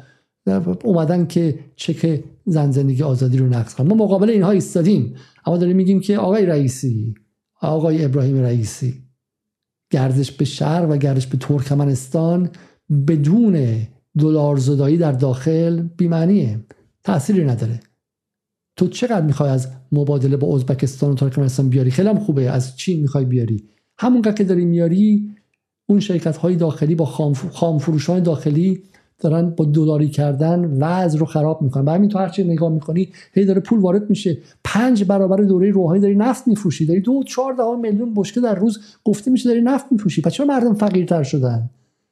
اومدن 0.83 1.25
که 1.25 1.59
چک 1.75 2.23
زن 2.45 2.71
زندگی 2.71 3.03
آزادی 3.03 3.37
رو 3.37 3.47
نقض 3.47 3.75
کنن. 3.75 3.87
ما 3.87 3.95
مقابل 3.95 4.29
اینها 4.29 4.51
ایستادیم. 4.51 5.15
اما 5.45 5.57
داریم 5.57 5.75
میگیم 5.75 5.99
که 5.99 6.17
آقای 6.17 6.45
رئیسی 6.45 7.13
آقای 7.61 8.05
ابراهیم 8.05 8.37
رئیسی 8.37 8.93
گردش 9.89 10.31
به 10.31 10.45
شهر 10.45 10.85
و 10.89 10.97
گردش 10.97 11.27
به 11.27 11.37
ترکمنستان 11.37 12.49
بدون 13.07 13.77
دلار 14.19 14.57
زدایی 14.57 14.97
در 14.97 15.11
داخل 15.11 15.81
بیمعنیه. 15.81 16.59
تأثیری 17.03 17.45
نداره. 17.45 17.79
تو 18.75 18.87
چقدر 18.87 19.25
می‌خوای 19.25 19.49
از 19.49 19.67
مبادله 19.91 20.37
با 20.37 20.55
ازبکستان 20.55 21.11
و 21.11 21.15
ترکمنستان 21.15 21.69
بیاری؟ 21.69 21.91
خیلی 21.91 22.09
هم 22.09 22.19
خوبه. 22.19 22.51
از 22.51 22.77
چین 22.77 23.01
می‌خوای 23.01 23.25
بیاری؟ 23.25 23.63
همونقدر 23.97 24.33
که 24.33 24.43
داری 24.43 24.65
میاری 24.65 25.35
اون 25.85 25.99
شرکت 25.99 26.37
های 26.37 26.55
داخلی 26.55 26.95
با 26.95 27.05
خام 27.05 27.77
فروشان 27.79 28.23
داخلی 28.23 28.83
دارن 29.19 29.49
با 29.49 29.65
دلاری 29.65 30.09
کردن 30.09 30.77
وضع 30.79 31.19
رو 31.19 31.25
خراب 31.25 31.61
می‌کنن. 31.61 31.95
همین 31.95 32.09
تو 32.09 32.19
هرچی 32.19 32.43
نگاه 32.43 32.71
می‌کنی 32.71 33.09
هی 33.33 33.45
داره 33.45 33.59
پول 33.59 33.79
وارد 33.79 34.09
میشه. 34.09 34.37
پنج 34.63 35.03
برابر 35.03 35.37
دوره 35.37 35.71
روحانی 35.71 35.99
داری 35.99 36.15
نفت 36.15 36.47
میفروشی. 36.47 36.85
داری 36.85 37.01
دو 37.01 37.23
چهار 37.23 37.53
ده 37.53 37.81
میلیون 37.81 38.13
بشکه 38.13 38.41
در 38.41 38.55
روز 38.55 38.79
گفته 39.03 39.31
میشه 39.31 39.49
داری 39.49 39.61
نفت 39.61 39.85
میفروشی. 39.91 40.21
پس 40.21 40.31
چرا 40.31 40.45
مردم 40.45 40.73
فقیرتر 40.73 41.23
شدن؟ 41.23 41.69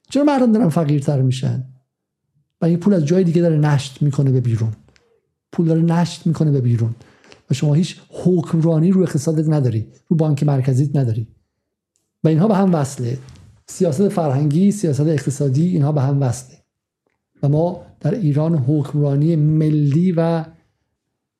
چرا 0.10 0.23
مردم 0.23 0.52
دارن 0.52 0.69
فقیرتر 0.69 1.22
میشن؟ 1.22 1.64
و 2.61 2.65
این 2.65 2.77
پول 2.77 2.94
از 2.94 3.06
جای 3.06 3.23
دیگه 3.23 3.41
داره 3.41 3.57
نشت 3.57 4.02
می‌کنه 4.02 4.31
به 4.31 4.41
بیرون. 4.41 4.72
پول 5.54 5.68
داره 5.68 5.82
نشت 5.82 6.28
می‌کنه 6.28 6.52
به 6.52 6.62
بیرون. 6.62 6.96
و 7.52 7.54
شما 7.54 7.74
هیچ 7.74 8.02
حکمرانی 8.10 8.92
رو 8.92 9.02
اقتصادت 9.02 9.50
نداری 9.50 9.88
رو 10.08 10.16
بانک 10.18 10.44
مرکزیت 10.44 10.96
نداری. 10.96 11.28
و 12.24 12.28
اینها 12.28 12.48
به 12.48 12.56
هم 12.56 12.76
وصله. 12.76 13.18
سیاست 13.68 14.10
فرهنگی 14.10 14.72
سیاست 14.72 15.08
اقتصادی 15.08 15.68
اینها 15.68 15.92
به 15.92 16.02
هم 16.02 16.22
وصله. 16.22 16.58
و 17.44 17.50
ما 17.50 17.82
در 18.00 18.16
ایران 18.16 18.56
حکمرانی 18.56 19.36
ملی 19.36 20.12
و 20.12 20.46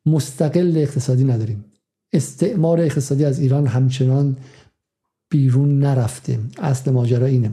مستقل 0.06 0.74
اقتصادی 0.78 1.24
نداریم. 1.24 1.66
استعمار 2.14 2.82
اقتصادی 2.82 3.26
از 3.26 3.40
ایران 3.40 3.68
همچنان 3.68 4.38
بیرون 5.30 5.80
نرفته. 5.80 6.40
اصل 6.58 6.92
ماجرا 6.92 7.26
اینه. 7.26 7.52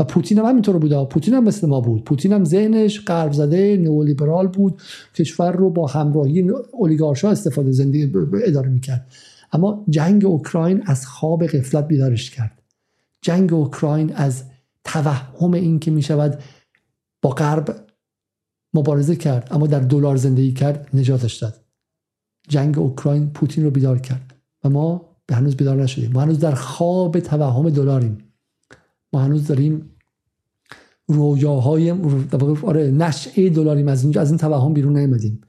و 0.00 0.04
پوتین 0.04 0.38
هم 0.38 0.44
همینطور 0.44 0.78
بوده. 0.78 1.04
پوتین 1.04 1.34
هم 1.34 1.44
مثل 1.44 1.68
ما 1.68 1.80
بود. 1.80 2.04
پوتین 2.04 2.32
هم 2.32 2.44
ذهنش 2.44 3.04
غرب 3.04 3.32
زده 3.32 3.76
نئولیبرال 3.76 4.48
بود. 4.48 4.82
کشور 5.14 5.52
رو 5.52 5.70
با 5.70 5.86
همراهی 5.86 6.50
اولیگارشا 6.72 7.30
استفاده 7.30 7.70
زندگی 7.70 8.12
اداره 8.44 8.68
می‌کرد. 8.68 9.06
اما 9.52 9.84
جنگ 9.88 10.24
اوکراین 10.24 10.82
از 10.86 11.06
خواب 11.06 11.46
غفلت 11.46 11.88
بیدارش 11.88 12.30
کرد. 12.30 12.62
جنگ 13.22 13.52
اوکراین 13.52 14.12
از 14.14 14.44
توهم 14.84 15.52
این 15.52 15.78
که 15.78 15.90
می‌شود 15.90 16.38
با 17.22 17.30
غرب 17.30 17.76
مبارزه 18.74 19.16
کرد 19.16 19.48
اما 19.50 19.66
در 19.66 19.80
دلار 19.80 20.16
زندگی 20.16 20.52
کرد 20.52 20.88
نجاتش 20.94 21.36
داد. 21.36 21.54
جنگ 22.48 22.78
اوکراین 22.78 23.30
پوتین 23.30 23.64
رو 23.64 23.70
بیدار 23.70 23.98
کرد. 23.98 24.34
و 24.64 24.70
ما 24.70 25.16
به 25.26 25.34
هنوز 25.34 25.56
بیدار 25.56 25.82
نشدیم. 25.82 26.12
ما 26.12 26.20
هنوز 26.20 26.38
در 26.38 26.54
خواب 26.54 27.20
توهم 27.20 27.70
دلاریم. 27.70 28.18
ما 29.12 29.20
هنوز 29.20 29.46
داریم 29.46 29.89
رویاهای 31.12 31.94
آره 32.62 32.90
نشعه 32.90 33.50
دلاریم 33.50 33.88
از 33.88 34.02
اینجا 34.02 34.20
از 34.20 34.30
این 34.30 34.38
توهم 34.38 34.72
بیرون 34.72 34.98
نیومدیم. 34.98 35.40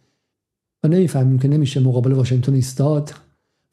و 0.83 0.87
نمی‌فهمیم 0.87 1.39
که 1.39 1.47
نمیشه 1.47 1.79
مقابل 1.79 2.11
واشنگتن 2.11 2.53
ایستاد. 2.53 3.11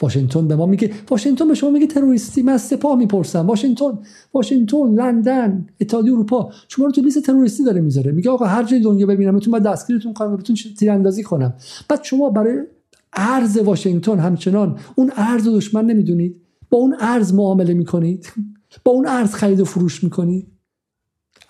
واشنگتن 0.03 0.49
به 0.49 0.57
ما 0.57 0.67
میگه 0.67 0.91
واشنگتن 1.11 1.49
به 1.49 1.55
شما 1.55 1.71
میگه 1.71 1.87
تروریستی 1.87 2.43
من 2.43 2.57
سپاه 2.57 2.99
می‌پرسم. 2.99 3.47
واشنگتن 3.47 3.99
واشنگتن 4.35 4.95
لندن 4.95 5.67
اتحادیه 5.81 6.13
اروپا 6.13 6.53
شما 6.69 6.87
رو 6.87 6.93
تو 6.93 7.01
لیست 7.01 7.27
تروریستی 7.27 7.65
داره 7.65 7.81
می‌ذاره. 7.81 8.13
میگه 8.13 8.31
آقا 8.31 8.45
هر 8.45 8.65
جای 8.65 8.81
دنیا 8.81 9.07
ببینمتون 9.07 9.53
بعد 9.53 9.63
دستگیرتون 9.63 10.15
کنم 10.15 10.37
بهتون 10.37 10.57
تیراندازی 10.79 11.23
کنم. 11.23 11.55
بعد 11.89 12.05
شما 12.05 12.31
برای 12.31 12.59
ارز 13.13 13.59
واشنگتن 13.59 14.19
همچنان 14.19 14.79
اون 14.95 15.13
ارز 15.17 15.49
دشمن 15.49 15.87
نمی‌دونید. 15.87 16.37
با 16.71 16.79
اون 16.79 16.97
ارز 17.01 17.35
معامله 17.35 17.75
می‌کنید. 17.75 18.33
با 18.85 18.93
اون 18.93 19.07
ارز 19.07 19.35
خرید 19.35 19.61
و 19.61 19.65
فروش 19.65 20.05
می‌کنید. 20.05 20.47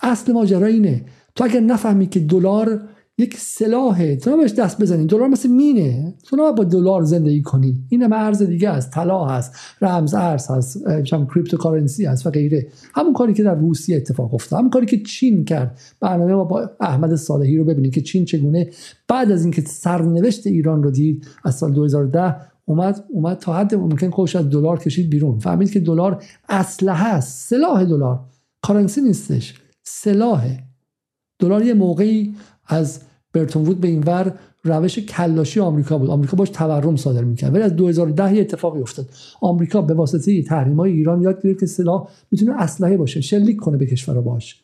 اصل 0.03 0.33
ماجرا 0.33 0.67
اینه. 0.67 1.05
تو 1.35 1.45
اگر 1.45 1.61
نفهمی 1.61 2.07
که 2.07 2.21
دلار 2.21 2.81
یک 3.21 3.37
سلاحه 3.39 4.17
تو 4.17 4.37
بهش 4.37 4.53
دست 4.53 4.83
بزنی؟ 4.83 5.07
دلار 5.07 5.29
مثل 5.29 5.49
مینه. 5.49 6.15
تو 6.25 6.53
با 6.53 6.65
دلار 6.65 7.03
زندگی 7.03 7.43
کنی. 7.43 7.85
این 7.89 8.03
هم 8.03 8.13
ارز 8.13 8.43
دیگه 8.43 8.71
است. 8.71 8.91
طلا 8.91 9.25
هست 9.25 9.53
رمز 9.83 10.15
ارز 10.15 10.51
هست 10.51 10.85
cryptocurrency 11.05 12.05
هست 12.05 12.27
و 12.27 12.31
غیره. 12.31 12.67
همون 12.95 13.13
کاری 13.13 13.35
که 13.35 13.43
در 13.43 13.55
روسیه 13.55 13.97
اتفاق 13.97 14.35
افتاد 14.35 14.59
همون 14.59 14.71
کاری 14.71 14.87
که 14.87 15.03
چین 15.03 15.45
کرد. 15.45 15.79
برنامه 16.01 16.35
ما 16.35 16.45
با 16.45 16.71
احمد 16.81 17.15
صالحی 17.15 17.57
رو 17.57 17.65
ببینید 17.65 17.95
که 17.95 18.01
چین 18.01 18.25
چگونه 18.25 18.71
بعد 19.09 19.33
از 19.33 19.43
اینکه 19.43 19.63
سرنوشت 19.63 20.47
ایران 20.47 20.83
رو 20.83 20.91
دید 20.91 21.27
از 21.45 21.55
سال 21.55 21.73
2010 21.73 22.37
اومد 22.65 23.05
اومد 23.09 23.39
تا 23.39 23.55
حد 23.55 23.75
ممکن 23.75 24.11
خودش 24.11 24.37
از 24.37 24.51
دلار 24.51 24.79
کشید 24.79 25.11
بیرون. 25.11 25.39
فهمید 25.39 25.71
که 25.71 25.81
دلار 25.81 26.23
اسلحه 26.49 27.09
است 27.09 27.49
سلاح 27.49 27.85
دلار. 27.85 28.21
کارنسی 28.63 29.01
نیستش. 29.01 29.55
سلاحه. 29.89 30.63
دلار 31.39 31.65
یه 31.65 31.75
موقعی 31.75 32.35
از 32.67 33.01
برتون 33.33 33.67
وود 33.67 33.81
به 33.81 33.89
اینور 33.89 34.39
روش 34.65 34.99
کلاشی 34.99 35.61
آمریکا 35.61 35.99
بود. 35.99 36.11
آمریکا 36.11 36.37
باش 36.37 36.51
تورم 36.51 36.97
صادر 36.97 37.25
می‌کرد. 37.25 37.55
ولی 37.55 37.63
از 37.63 37.77
2010 37.77 38.35
یه 38.35 38.41
اتفاقی 38.41 38.81
افتاد. 38.81 39.11
آمریکا 39.41 39.83
به 39.83 39.95
واسطه 39.95 40.43
تحریم 40.43 40.77
های 40.77 40.93
ایران 40.93 41.23
یاد 41.23 41.43
گرفت 41.43 41.61
که 41.61 41.67
سلاح 41.67 42.09
می‌تونه 42.31 42.63
اسلحه 42.63 42.97
باشه 42.97 43.21
شلیک 43.21 43.57
کنه 43.57 43.77
به 43.77 43.87
کشورها 43.87 44.21
باش 44.21 44.63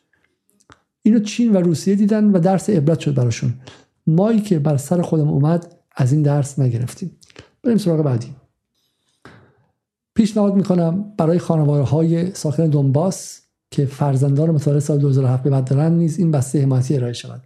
اینو 1.01 1.19
چین 1.19 1.51
و 1.53 1.57
روسیه 1.57 1.95
دیدن 1.95 2.25
و 2.25 2.39
درس 2.39 2.69
عبرت 2.69 2.99
شد 2.99 3.13
براشون. 3.13 3.53
مایی 4.07 4.41
که 4.41 4.59
بر 4.59 4.77
سر 4.77 5.01
خودم 5.01 5.27
اومد 5.27 5.75
از 5.95 6.13
این 6.13 6.21
درس 6.21 6.59
نگرفتیم. 6.59 7.11
بریم 7.63 7.77
سراغ 7.77 8.01
بعدی. 8.01 8.27
پیشنهاد 10.15 10.55
می‌کنم 10.55 11.13
برای 11.17 11.39
خانواده 11.39 11.83
های 11.83 12.33
ساکن 12.33 12.67
دونباس 12.67 13.44
که 13.71 13.85
فرزندان 13.85 14.49
متولد 14.49 14.79
سال 14.79 14.97
2007 14.97 15.43
به 15.43 15.49
بعد 15.49 15.65
دارن 15.65 15.93
نیز 15.93 16.19
این 16.19 16.31
بسته 16.31 16.61
حمایتی 16.61 16.95
ارائه 16.95 17.13
شود. 17.13 17.41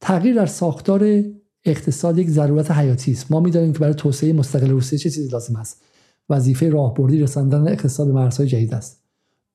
تغییر 0.00 0.34
در 0.34 0.46
ساختار 0.46 1.22
اقتصاد 1.64 2.18
یک 2.18 2.30
ضرورت 2.30 2.70
حیاتی 2.70 3.12
است. 3.12 3.30
ما 3.30 3.40
می‌دانیم 3.40 3.72
که 3.72 3.78
برای 3.78 3.94
توسعه 3.94 4.32
مستقل 4.32 4.70
روسیه 4.70 4.98
چه 4.98 5.10
چیزی 5.10 5.28
لازم 5.28 5.56
است. 5.56 5.82
وظیفه 6.30 6.68
راهبردی 6.68 7.20
رساندن 7.20 7.68
اقتصاد 7.68 8.06
به 8.06 8.12
مرزهای 8.12 8.48
جدید 8.48 8.74
است. 8.74 9.00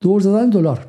دور 0.00 0.20
زدن 0.20 0.50
دلار. 0.50 0.86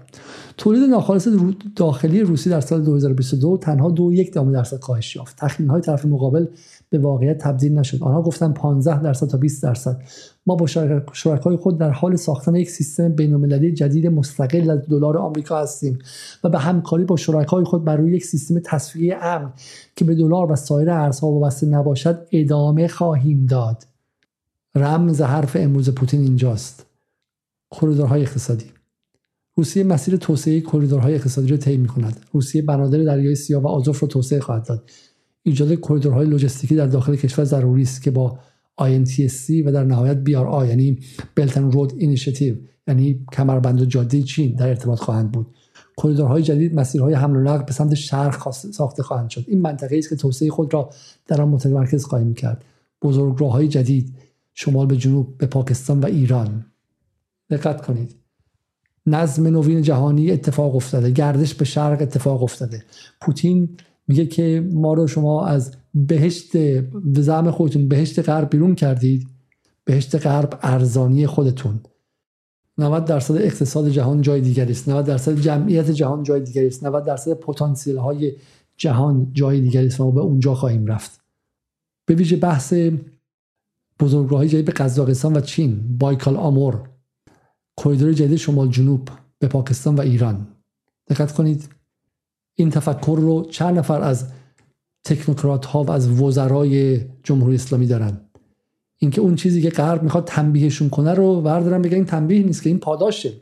تولید 0.57 0.89
ناخالص 0.89 1.27
داخلی 1.75 2.21
روسی 2.21 2.49
در 2.49 2.61
سال 2.61 2.83
2022 2.83 3.57
تنها 3.57 3.89
دو 3.89 4.13
یک 4.13 4.33
دام 4.33 4.51
درصد 4.51 4.79
کاهش 4.79 5.15
یافت. 5.15 5.35
تخمین 5.37 5.69
های 5.69 5.81
طرف 5.81 6.05
مقابل 6.05 6.45
به 6.89 6.99
واقعیت 6.99 7.37
تبدیل 7.37 7.79
نشد. 7.79 8.03
آنها 8.03 8.21
گفتن 8.21 8.53
15 8.53 9.01
درصد 9.01 9.27
تا 9.27 9.37
20 9.37 9.63
درصد. 9.63 10.01
ما 10.45 10.55
با 10.55 10.67
شرکای 11.13 11.57
خود 11.57 11.77
در 11.77 11.89
حال 11.89 12.15
ساختن 12.15 12.55
یک 12.55 12.69
سیستم 12.69 13.09
بین‌المللی 13.09 13.73
جدید 13.73 14.07
مستقل 14.07 14.69
از 14.69 14.79
دلار 14.89 15.17
آمریکا 15.17 15.61
هستیم 15.61 15.99
و 16.43 16.49
به 16.49 16.59
همکاری 16.59 17.03
با 17.03 17.15
شرکای 17.15 17.63
خود 17.63 17.85
بر 17.85 17.95
روی 17.95 18.15
یک 18.15 18.25
سیستم 18.25 18.59
تصفیه 18.59 19.17
امن 19.21 19.53
که 19.95 20.05
به 20.05 20.15
دلار 20.15 20.51
و 20.51 20.55
سایر 20.55 20.89
ارزها 20.89 21.27
وابسته 21.27 21.67
نباشد 21.67 22.27
ادامه 22.31 22.87
خواهیم 22.87 23.45
داد. 23.45 23.83
رمز 24.75 25.21
حرف 25.21 25.55
امروز 25.59 25.89
پوتین 25.89 26.21
اینجاست. 26.21 26.85
کریدورهای 27.71 28.21
اقتصادی. 28.21 28.65
روسیه 29.57 29.83
مسیر 29.83 30.17
توسعه 30.17 30.61
کریدورهای 30.61 31.15
اقتصادی 31.15 31.47
را 31.47 31.57
طی 31.57 31.77
می‌کند. 31.77 32.17
روسیه 32.31 32.61
بنادر 32.61 33.03
دریای 33.03 33.35
سیاه 33.35 33.63
و 33.63 33.67
آزوف 33.67 34.03
را 34.03 34.07
توسعه 34.07 34.39
خواهد 34.39 34.65
داد. 34.65 34.83
ایجاد 35.47 35.75
کریدورهای 35.75 36.27
لوجستیکی 36.27 36.75
در 36.75 36.87
داخل 36.87 37.15
کشور 37.15 37.45
ضروری 37.45 37.81
است 37.81 38.01
که 38.01 38.11
با 38.11 38.39
INSTC 38.81 39.49
و 39.65 39.71
در 39.71 39.83
نهایت 39.83 40.23
BRI 40.25 40.67
یعنی 40.67 40.99
Belt 41.35 41.56
and 41.56 41.71
Road 41.71 41.93
Initiative 41.97 42.55
یعنی 42.87 43.25
کمربند 43.31 43.85
جاده 43.85 44.23
چین 44.23 44.55
در 44.55 44.67
ارتباط 44.67 44.99
خواهند 44.99 45.31
بود. 45.31 45.47
کریدورهای 45.97 46.43
جدید 46.43 46.75
مسیرهای 46.75 47.13
حمل 47.13 47.35
و 47.35 47.41
نقل 47.41 47.63
به 47.63 47.71
سمت 47.71 47.93
شرق 47.93 48.51
ساخته 48.51 49.03
خواهند 49.03 49.29
شد. 49.29 49.45
این 49.47 49.61
منطقه 49.61 49.97
است 49.97 50.09
که 50.09 50.15
توسعه 50.15 50.49
خود 50.49 50.73
را 50.73 50.89
در 51.27 51.41
آن 51.41 51.49
متمرکز 51.49 52.05
خواهیم 52.05 52.33
کرد. 52.33 52.63
بزرگراههای 53.01 53.67
جدید 53.67 54.13
شمال 54.53 54.85
به 54.85 54.97
جنوب 54.97 55.37
به 55.37 55.45
پاکستان 55.45 55.99
و 55.99 56.05
ایران. 56.05 56.65
دقت 57.49 57.85
کنید. 57.85 58.15
نظم 59.05 59.47
نوین 59.47 59.81
جهانی 59.81 60.31
اتفاق 60.31 60.75
افتاده. 60.75 61.11
گردش 61.11 61.53
به 61.53 61.65
شرق 61.65 62.01
اتفاق 62.01 62.43
افتاده. 62.43 62.83
پوتین 63.21 63.77
میگه 64.07 64.25
که 64.25 64.69
ما 64.73 64.93
رو 64.93 65.07
شما 65.07 65.45
از 65.45 65.71
بهشت 65.93 66.57
به 67.03 67.21
زعم 67.21 67.51
خودتون 67.51 67.87
بهشت 67.87 68.29
غرب 68.29 68.49
بیرون 68.49 68.75
کردید. 68.75 69.27
بهشت 69.85 70.15
غرب 70.15 70.59
ارزانی 70.61 71.27
خودتون. 71.27 71.79
90 72.77 73.05
درصد 73.05 73.35
اقتصاد 73.35 73.89
جهان 73.89 74.21
جای 74.21 74.41
دیگری 74.41 74.71
است. 74.71 74.89
90 74.89 75.05
درصد 75.05 75.39
جمعیت 75.39 75.91
جهان 75.91 76.23
جای 76.23 76.41
دیگری 76.41 76.67
است. 76.67 76.83
90 76.83 77.05
درصد 77.05 77.33
پتانسیل 77.33 77.97
های 77.97 78.33
جهان 78.77 79.29
جای 79.33 79.61
دیگری 79.61 79.87
است. 79.87 80.01
ما 80.01 80.11
به 80.11 80.21
اونجا 80.21 80.53
خواهیم 80.53 80.85
رفت. 80.85 81.21
به 82.05 82.15
ویژه 82.15 82.35
بحث 82.35 82.73
بزرگراهی 83.99 84.49
جدید 84.49 84.65
به 84.65 84.71
قزاقستان 84.71 85.37
و 85.37 85.41
چین 85.41 85.97
بایکال 85.97 86.37
آمور 86.37 86.89
کریدور 87.77 88.13
جدید 88.13 88.37
شمال 88.37 88.69
جنوب 88.69 89.09
به 89.39 89.47
پاکستان 89.47 89.95
و 89.95 90.01
ایران. 90.01 90.47
دقت 91.07 91.31
کنید. 91.31 91.74
این 92.55 92.69
تفکر 92.69 93.17
رو 93.21 93.45
چند 93.49 93.77
نفر 93.77 94.01
از 94.01 94.25
تکنوکرات 95.03 95.65
ها 95.65 95.83
و 95.83 95.91
از 95.91 96.21
وزرای 96.21 97.01
جمهوری 97.23 97.55
اسلامی 97.55 97.87
دارن. 97.87 98.17
اینکه 98.97 99.21
اون 99.21 99.35
چیزی 99.35 99.61
که 99.61 99.69
غرب 99.69 100.03
می‌خواد 100.03 100.25
تنبیهشون 100.25 100.89
کنه 100.89 101.13
رو 101.13 101.41
بردارن 101.41 101.81
بگن 101.81 101.95
این 101.95 102.05
تنبیه 102.05 102.43
نیست 102.43 102.63
که 102.63 102.69
این 102.69 102.79
پاداشه. 102.79 103.33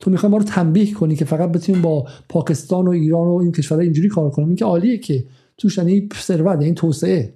تو 0.00 0.10
می‌خوای 0.10 0.32
ما 0.32 0.38
رو 0.38 0.44
تنبیه 0.44 0.92
کنی 0.92 1.16
که 1.16 1.24
فقط 1.24 1.52
بتونیم 1.52 1.82
با 1.82 2.06
پاکستان 2.28 2.88
و 2.88 2.90
ایران 2.90 3.28
و 3.28 3.34
این 3.34 3.52
کشورها 3.52 3.82
اینجوری 3.82 4.08
کار 4.08 4.30
کنیم. 4.30 4.48
این 4.48 4.56
که 4.56 4.64
عالیه 4.64 4.98
که 4.98 5.24
توش 5.58 5.78
یعنی 5.78 6.08
ثروت 6.14 6.62
این 6.62 6.74
توسعه. 6.74 7.34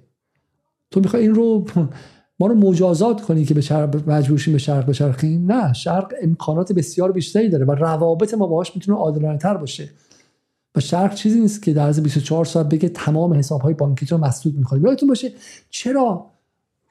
تو 0.91 0.99
می‌خوای 0.99 1.23
این 1.23 1.35
رو 1.35 1.65
ما 2.39 2.47
رو 2.47 2.55
مجازات 2.55 3.21
کنی 3.21 3.45
که 3.45 3.53
به 3.53 3.61
شرق 3.61 4.09
مجبورشیم 4.09 4.53
به 4.53 4.59
شرق 4.59 4.85
بچرخیم؟ 4.85 5.51
نه 5.51 5.73
شرق 5.73 6.13
امکانات 6.21 6.73
بسیار 6.73 7.11
بیشتری 7.11 7.49
داره 7.49 7.65
و 7.65 7.71
روابط 7.71 8.33
ما 8.33 8.47
باهاش 8.47 8.75
می‌تونه 8.75 8.97
عادلانه 8.97 9.37
تر 9.37 9.57
باشه. 9.57 9.89
و 10.75 10.79
شرق 10.79 11.15
چیزی 11.15 11.41
نیست 11.41 11.63
که 11.63 11.73
در 11.73 11.87
از 11.87 12.03
24 12.03 12.45
ساعت 12.45 12.69
بگه 12.69 12.89
تمام 12.89 13.33
حساب 13.33 13.61
های 13.61 13.73
بانکی 13.73 14.05
رو 14.05 14.17
مسدود 14.17 14.57
می‌کنیم 14.57 14.85
یادتون 14.85 15.09
باشه 15.09 15.33
چرا 15.69 16.31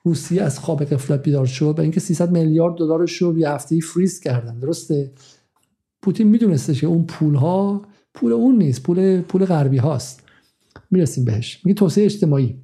روسیه 0.04 0.42
از 0.42 0.58
خواب 0.58 0.84
قفلت 0.84 1.22
بیدار 1.22 1.46
شد 1.46 1.74
و 1.78 1.80
اینکه 1.80 2.00
300 2.00 2.30
میلیارد 2.30 2.74
دلارش 2.76 3.16
رو 3.16 3.38
یه 3.38 3.50
هفته 3.50 3.80
فریز 3.80 4.20
کردن 4.20 4.58
درسته؟ 4.58 5.12
پوتین 6.02 6.28
می‌دونسته 6.28 6.74
که 6.74 6.86
اون 6.86 7.04
پول 7.04 7.34
ها 7.34 7.82
پول 8.14 8.32
اون 8.32 8.58
نیست 8.58 8.82
پول 8.82 9.20
پول 9.20 9.44
غربی 9.44 9.78
هاست. 9.78 10.22
می‌رسیم 10.90 11.24
بهش. 11.24 11.60
میگه 11.64 11.74
توسعه 11.74 12.04
اجتماعی. 12.04 12.62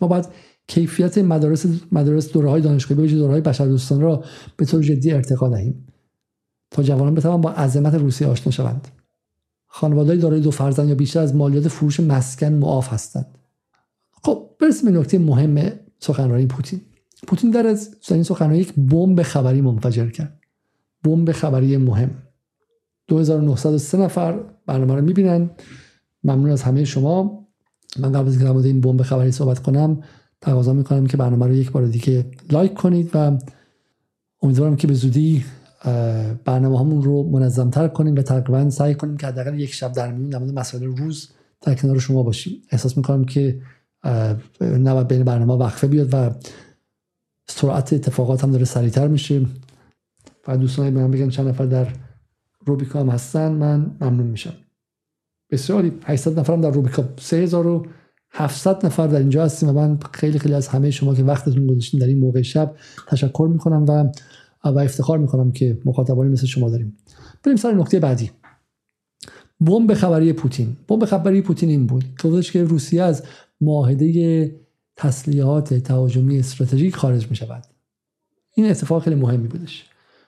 ما 0.00 0.08
باید 0.08 0.28
کیفیت 0.68 1.18
مدارس 1.18 1.66
مدارس 1.92 2.32
دوره 2.32 2.50
های 2.50 2.62
دانشگاهی 2.62 3.00
به 3.00 3.18
دوره 3.18 3.32
های 3.32 3.40
بشردوستان 3.40 4.00
را 4.00 4.24
به 4.56 4.64
طور 4.64 4.82
جدی 4.82 5.12
ارتقا 5.12 5.48
دهیم 5.48 5.86
تا 6.70 6.82
جوانان 6.82 7.14
بتوانند 7.14 7.42
با 7.42 7.50
عظمت 7.50 7.94
روسیه 7.94 8.28
آشنا 8.28 8.52
شوند. 8.52 8.88
خانواده 9.76 10.16
دارای 10.16 10.40
دو 10.40 10.50
فرزند 10.50 10.88
یا 10.88 10.94
بیشتر 10.94 11.20
از 11.20 11.34
مالیات 11.34 11.68
فروش 11.68 12.00
مسکن 12.00 12.52
معاف 12.52 12.92
هستند. 12.92 13.26
خب 14.22 14.50
برسیم 14.60 14.92
به 14.92 14.98
نکته 14.98 15.18
مهم 15.18 15.72
سخنرانی 15.98 16.46
پوتین. 16.46 16.80
پوتین 17.26 17.50
در 17.50 17.66
از 17.66 17.96
این 18.10 18.22
سخنرانی 18.22 18.58
یک 18.58 18.72
بمب 18.74 19.22
خبری 19.22 19.60
منفجر 19.60 20.10
کرد. 20.10 20.40
بمب 21.04 21.32
خبری 21.32 21.76
مهم. 21.76 22.10
2903 23.08 23.98
نفر 23.98 24.40
برنامه 24.66 24.94
رو 24.94 25.04
می‌بینن. 25.04 25.50
ممنون 26.24 26.50
از 26.50 26.62
همه 26.62 26.84
شما. 26.84 27.46
من 27.98 28.12
قبل 28.12 28.28
از 28.28 28.42
اینکه 28.42 28.68
این 28.68 28.80
بمب 28.80 29.02
خبری 29.02 29.32
صحبت 29.32 29.58
کنم 29.58 30.02
تقاضا 30.40 30.72
می‌کنم 30.72 31.06
که 31.06 31.16
برنامه 31.16 31.46
رو 31.46 31.54
یک 31.54 31.70
بار 31.70 31.86
دیگه 31.86 32.26
لایک 32.50 32.74
کنید 32.74 33.10
و 33.14 33.38
امیدوارم 34.42 34.76
که 34.76 34.86
به 34.86 34.94
زودی 34.94 35.44
برنامه 36.44 36.80
همون 36.80 37.02
رو 37.02 37.30
منظمتر 37.30 37.88
کنیم 37.88 38.14
و 38.14 38.22
تقریبا 38.22 38.70
سعی 38.70 38.94
کنیم 38.94 39.16
که 39.16 39.26
حداقل 39.26 39.60
یک 39.60 39.74
شب 39.74 39.92
در 39.92 40.12
میون 40.12 40.30
در 40.30 40.38
مسائل 40.38 40.84
روز 40.84 41.28
در 41.60 41.74
کنار 41.74 41.98
شما 41.98 42.22
باشیم. 42.22 42.62
احساس 42.70 42.96
می‌کنم 42.96 43.24
که 43.24 43.60
نباید 44.60 45.08
بین 45.08 45.24
برنامه 45.24 45.54
وقفه 45.54 45.86
بیاد 45.86 46.08
و 46.12 46.30
سرعت 47.48 47.92
اتفاقات 47.92 48.44
هم 48.44 48.50
داره 48.50 48.64
سریعتر 48.64 49.08
میشه. 49.08 49.46
و 50.48 50.56
دوستان 50.56 50.90
من 50.90 51.10
بگن 51.10 51.28
چند 51.28 51.48
نفر 51.48 51.66
در 51.66 51.88
روبیکا 52.66 53.00
هم 53.00 53.08
هستن 53.08 53.52
من 53.52 53.96
ممنون 54.00 54.26
میشم. 54.26 54.52
بسیاری 55.50 55.92
800 56.04 56.40
نفرم 56.40 56.60
در 56.60 56.70
روبیکا. 56.70 57.04
3700 57.18 58.86
نفر 58.86 59.06
در 59.06 59.18
اینجا 59.18 59.44
هستیم 59.44 59.68
و 59.68 59.72
من 59.72 59.98
خیلی 60.14 60.38
خیلی 60.38 60.54
از 60.54 60.68
همه 60.68 60.90
شما 60.90 61.14
که 61.14 61.24
وقتتون 61.24 61.66
گذاشتین 61.66 62.00
در 62.00 62.06
این 62.06 62.18
موقع 62.18 62.42
شب 62.42 62.74
تشکر 63.08 63.48
می‌کنم 63.52 63.84
و 63.88 64.12
و 64.74 64.78
افتخار 64.78 65.18
می‌کنم 65.18 65.52
که 65.52 65.78
مخاطبانی 65.84 66.30
مثل 66.30 66.46
شما 66.46 66.70
داریم. 66.70 66.96
بریم 67.44 67.56
سر 67.56 67.72
نکته 67.72 68.00
بعدی. 68.00 68.30
بمب 69.60 69.94
خبری 69.94 70.32
پوتین. 70.32 70.76
بمب 70.88 71.04
خبری 71.04 71.42
پوتین 71.42 71.68
این 71.68 71.86
بود 71.86 72.04
گفتش 72.24 72.52
که 72.52 72.64
روسیه 72.64 73.02
از 73.02 73.22
معاهده 73.60 74.54
تسلیحات 74.96 75.74
تهاجمی 75.74 76.38
استراتژیک 76.38 76.96
خارج 76.96 77.30
می 77.30 77.36
شود 77.36 77.64
این 78.54 78.66
اتفاق 78.66 79.02
خیلی 79.02 79.16
مهمی 79.16 79.48
بودش. 79.48 79.84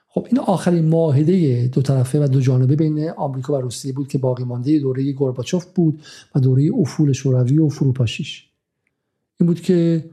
خب 0.07 0.25
این 0.29 0.39
آخرین 0.39 0.85
معاهده 0.85 1.67
دو 1.67 1.81
طرفه 1.81 2.23
و 2.23 2.27
دو 2.27 2.41
جانبه 2.41 2.75
بین 2.75 3.09
آمریکا 3.09 3.53
و 3.53 3.61
روسیه 3.61 3.93
بود 3.93 4.07
که 4.07 4.17
باقی 4.17 4.43
مانده 4.43 4.79
دوره 4.79 5.11
گورباچوف 5.11 5.65
بود 5.65 6.01
و 6.35 6.39
دوره 6.39 6.69
افول 6.79 7.11
شوروی 7.11 7.57
و 7.57 7.69
فروپاشیش. 7.69 8.49
این 9.39 9.47
بود 9.47 9.61
که 9.61 10.09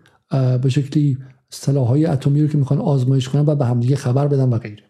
به 0.63 0.69
شکلی 0.69 1.19
سلاحهای 1.57 2.07
اتمی 2.07 2.43
رو 2.43 2.49
که 2.49 2.59
می‌خوان 2.59 2.81
آزمایش 2.81 3.29
کنن 3.29 3.47
و 3.47 3.55
به 3.55 3.67
همدیگه 3.67 3.97
خبر 3.97 4.29
بدن 4.29 4.53
و 4.53 4.59
غیره. 4.59 4.83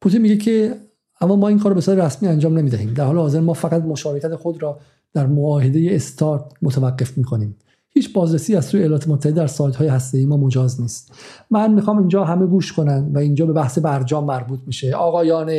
پوتین 0.00 0.22
میگه 0.22 0.36
که 0.36 0.76
اما 1.20 1.36
ما 1.36 1.48
این 1.48 1.58
کار 1.58 1.70
رو 1.70 1.74
به 1.74 1.80
صورت 1.80 1.98
رسمی 1.98 2.28
انجام 2.28 2.58
نمی‌دهیم. 2.58 2.94
در 2.94 3.04
حال 3.04 3.16
حاضر 3.16 3.40
ما 3.40 3.52
فقط 3.52 3.82
مشارکت 3.82 4.36
خود 4.36 4.62
را 4.62 4.78
در 5.12 5.26
معاهده 5.26 5.88
استارت 5.90 6.42
متوقف 6.62 7.18
می‌کنیم. 7.18 7.56
هیچ 7.94 8.12
بازرسی 8.12 8.56
از 8.56 8.64
سوی 8.64 8.80
ایالات 8.80 9.08
متحده 9.08 9.36
در 9.36 9.46
سایت 9.46 9.76
های 9.76 9.88
هسته 9.88 10.26
ما 10.26 10.36
مجاز 10.36 10.80
نیست. 10.80 11.12
من 11.50 11.74
می‌خوام 11.74 11.98
اینجا 11.98 12.24
همه 12.24 12.46
گوش 12.46 12.72
کنن 12.72 13.10
و 13.12 13.18
اینجا 13.18 13.46
به 13.46 13.52
بحث 13.52 13.78
برجام 13.78 14.24
مربوط 14.24 14.60
میشه. 14.66 14.94
آقایان 14.94 15.50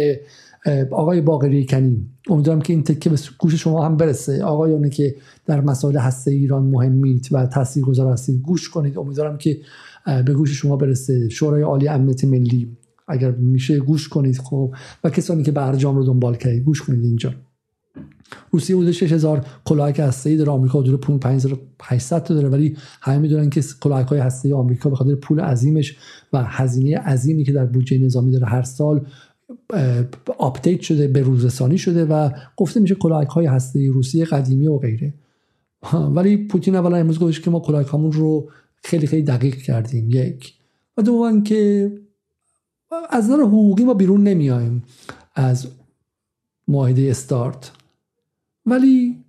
آقای 0.92 1.22
باقری 1.22 1.66
کنی 1.66 2.06
امیدوارم 2.30 2.62
که 2.62 2.74
این 2.74 2.84
تکه 2.84 3.10
به 3.10 3.20
گوش 3.40 3.56
شما 3.56 3.86
هم 3.86 3.98
برسه. 3.98 4.44
آقایانی 4.44 4.90
که 4.90 5.16
در 5.46 5.62
مسائل 5.62 5.98
هسته 5.98 6.32
ایران 6.32 6.64
مهمید 6.64 7.28
و 7.32 7.46
تاثیرگذار 7.46 8.12
هستید 8.14 8.42
گوش 8.42 8.70
کنید. 8.70 8.98
امیدوارم 8.98 9.38
که 9.38 9.58
به 10.06 10.34
گوش 10.34 10.52
شما 10.52 10.76
برسه. 10.76 11.30
شورای 11.30 11.62
عالی 11.62 11.88
امنیت 11.88 12.26
ملی 12.26 12.78
اگر 13.08 13.32
میشه 13.32 13.80
گوش 13.80 14.10
کنید 14.10 14.38
خب 14.38 14.74
و 15.04 15.10
کسانی 15.10 15.44
که 15.44 15.52
برجام 15.52 15.96
رو 15.96 16.04
دنبال 16.04 16.36
کردید 16.36 16.64
گوش 16.64 16.82
کنید 16.82 17.04
اینجا. 17.04 17.34
روسیه 18.52 18.78
حدود 18.78 18.92
6000 18.92 19.46
کلاهک 19.66 20.00
هسته‌ای 20.00 20.36
داره 20.36 20.52
آمریکا 20.52 20.80
حدود 20.80 21.02
5800 21.02 22.24
تا 22.24 22.34
داره 22.34 22.50
ولی 22.50 22.78
همه 23.02 23.18
می‌دونن 23.18 23.50
که 23.50 23.64
کلاهک 23.82 24.08
های 24.08 24.20
هسته‌ای 24.20 24.54
آمریکا 24.54 24.90
به 24.90 24.96
خاطر 24.96 25.16
پول 25.16 25.40
عظیمش 25.40 25.98
و 26.34 26.44
هزینه 26.44 26.98
عظیمی 26.98 27.44
که 27.44 27.52
در 27.52 27.66
بودجه 27.66 27.98
نظامی 27.98 28.32
داره 28.32 28.46
هر 28.46 28.64
سال 28.64 29.08
update 30.38 30.82
شده 30.82 31.08
به 31.08 31.22
روزرسانی 31.22 31.78
شده 31.78 32.06
و 32.06 32.30
گفته 32.58 32.80
میشه 32.80 32.96
کلاهک 32.96 33.28
های 33.28 33.46
هسته 33.46 33.90
روسیه 33.92 34.26
قدیمی 34.26 34.68
و 34.68 34.78
غیره. 34.78 35.14
ولی 36.16 36.38
پوتین 36.38 36.76
اولا 36.76 36.98
امروز 36.98 37.20
گفتش 37.20 37.42
که 37.42 37.52
ما 37.52 37.60
کلاهک 37.60 37.94
هامون 37.94 38.12
رو 38.12 38.50
خیلی 38.84 39.08
خیلی 39.08 39.24
دقیق 39.24 39.56
کردیم 39.56 40.10
یک. 40.12 40.54
و 40.98 41.02
دوم 41.02 41.44
که 41.44 41.92
از 43.10 43.26
نظر 43.26 43.42
حقوقی 43.42 43.84
ما 43.84 43.94
بیرون 43.94 44.24
نمیایم 44.24 44.84
از 45.36 45.68
معاهده 46.68 47.10
استارت. 47.10 47.72
ولی 48.66 49.24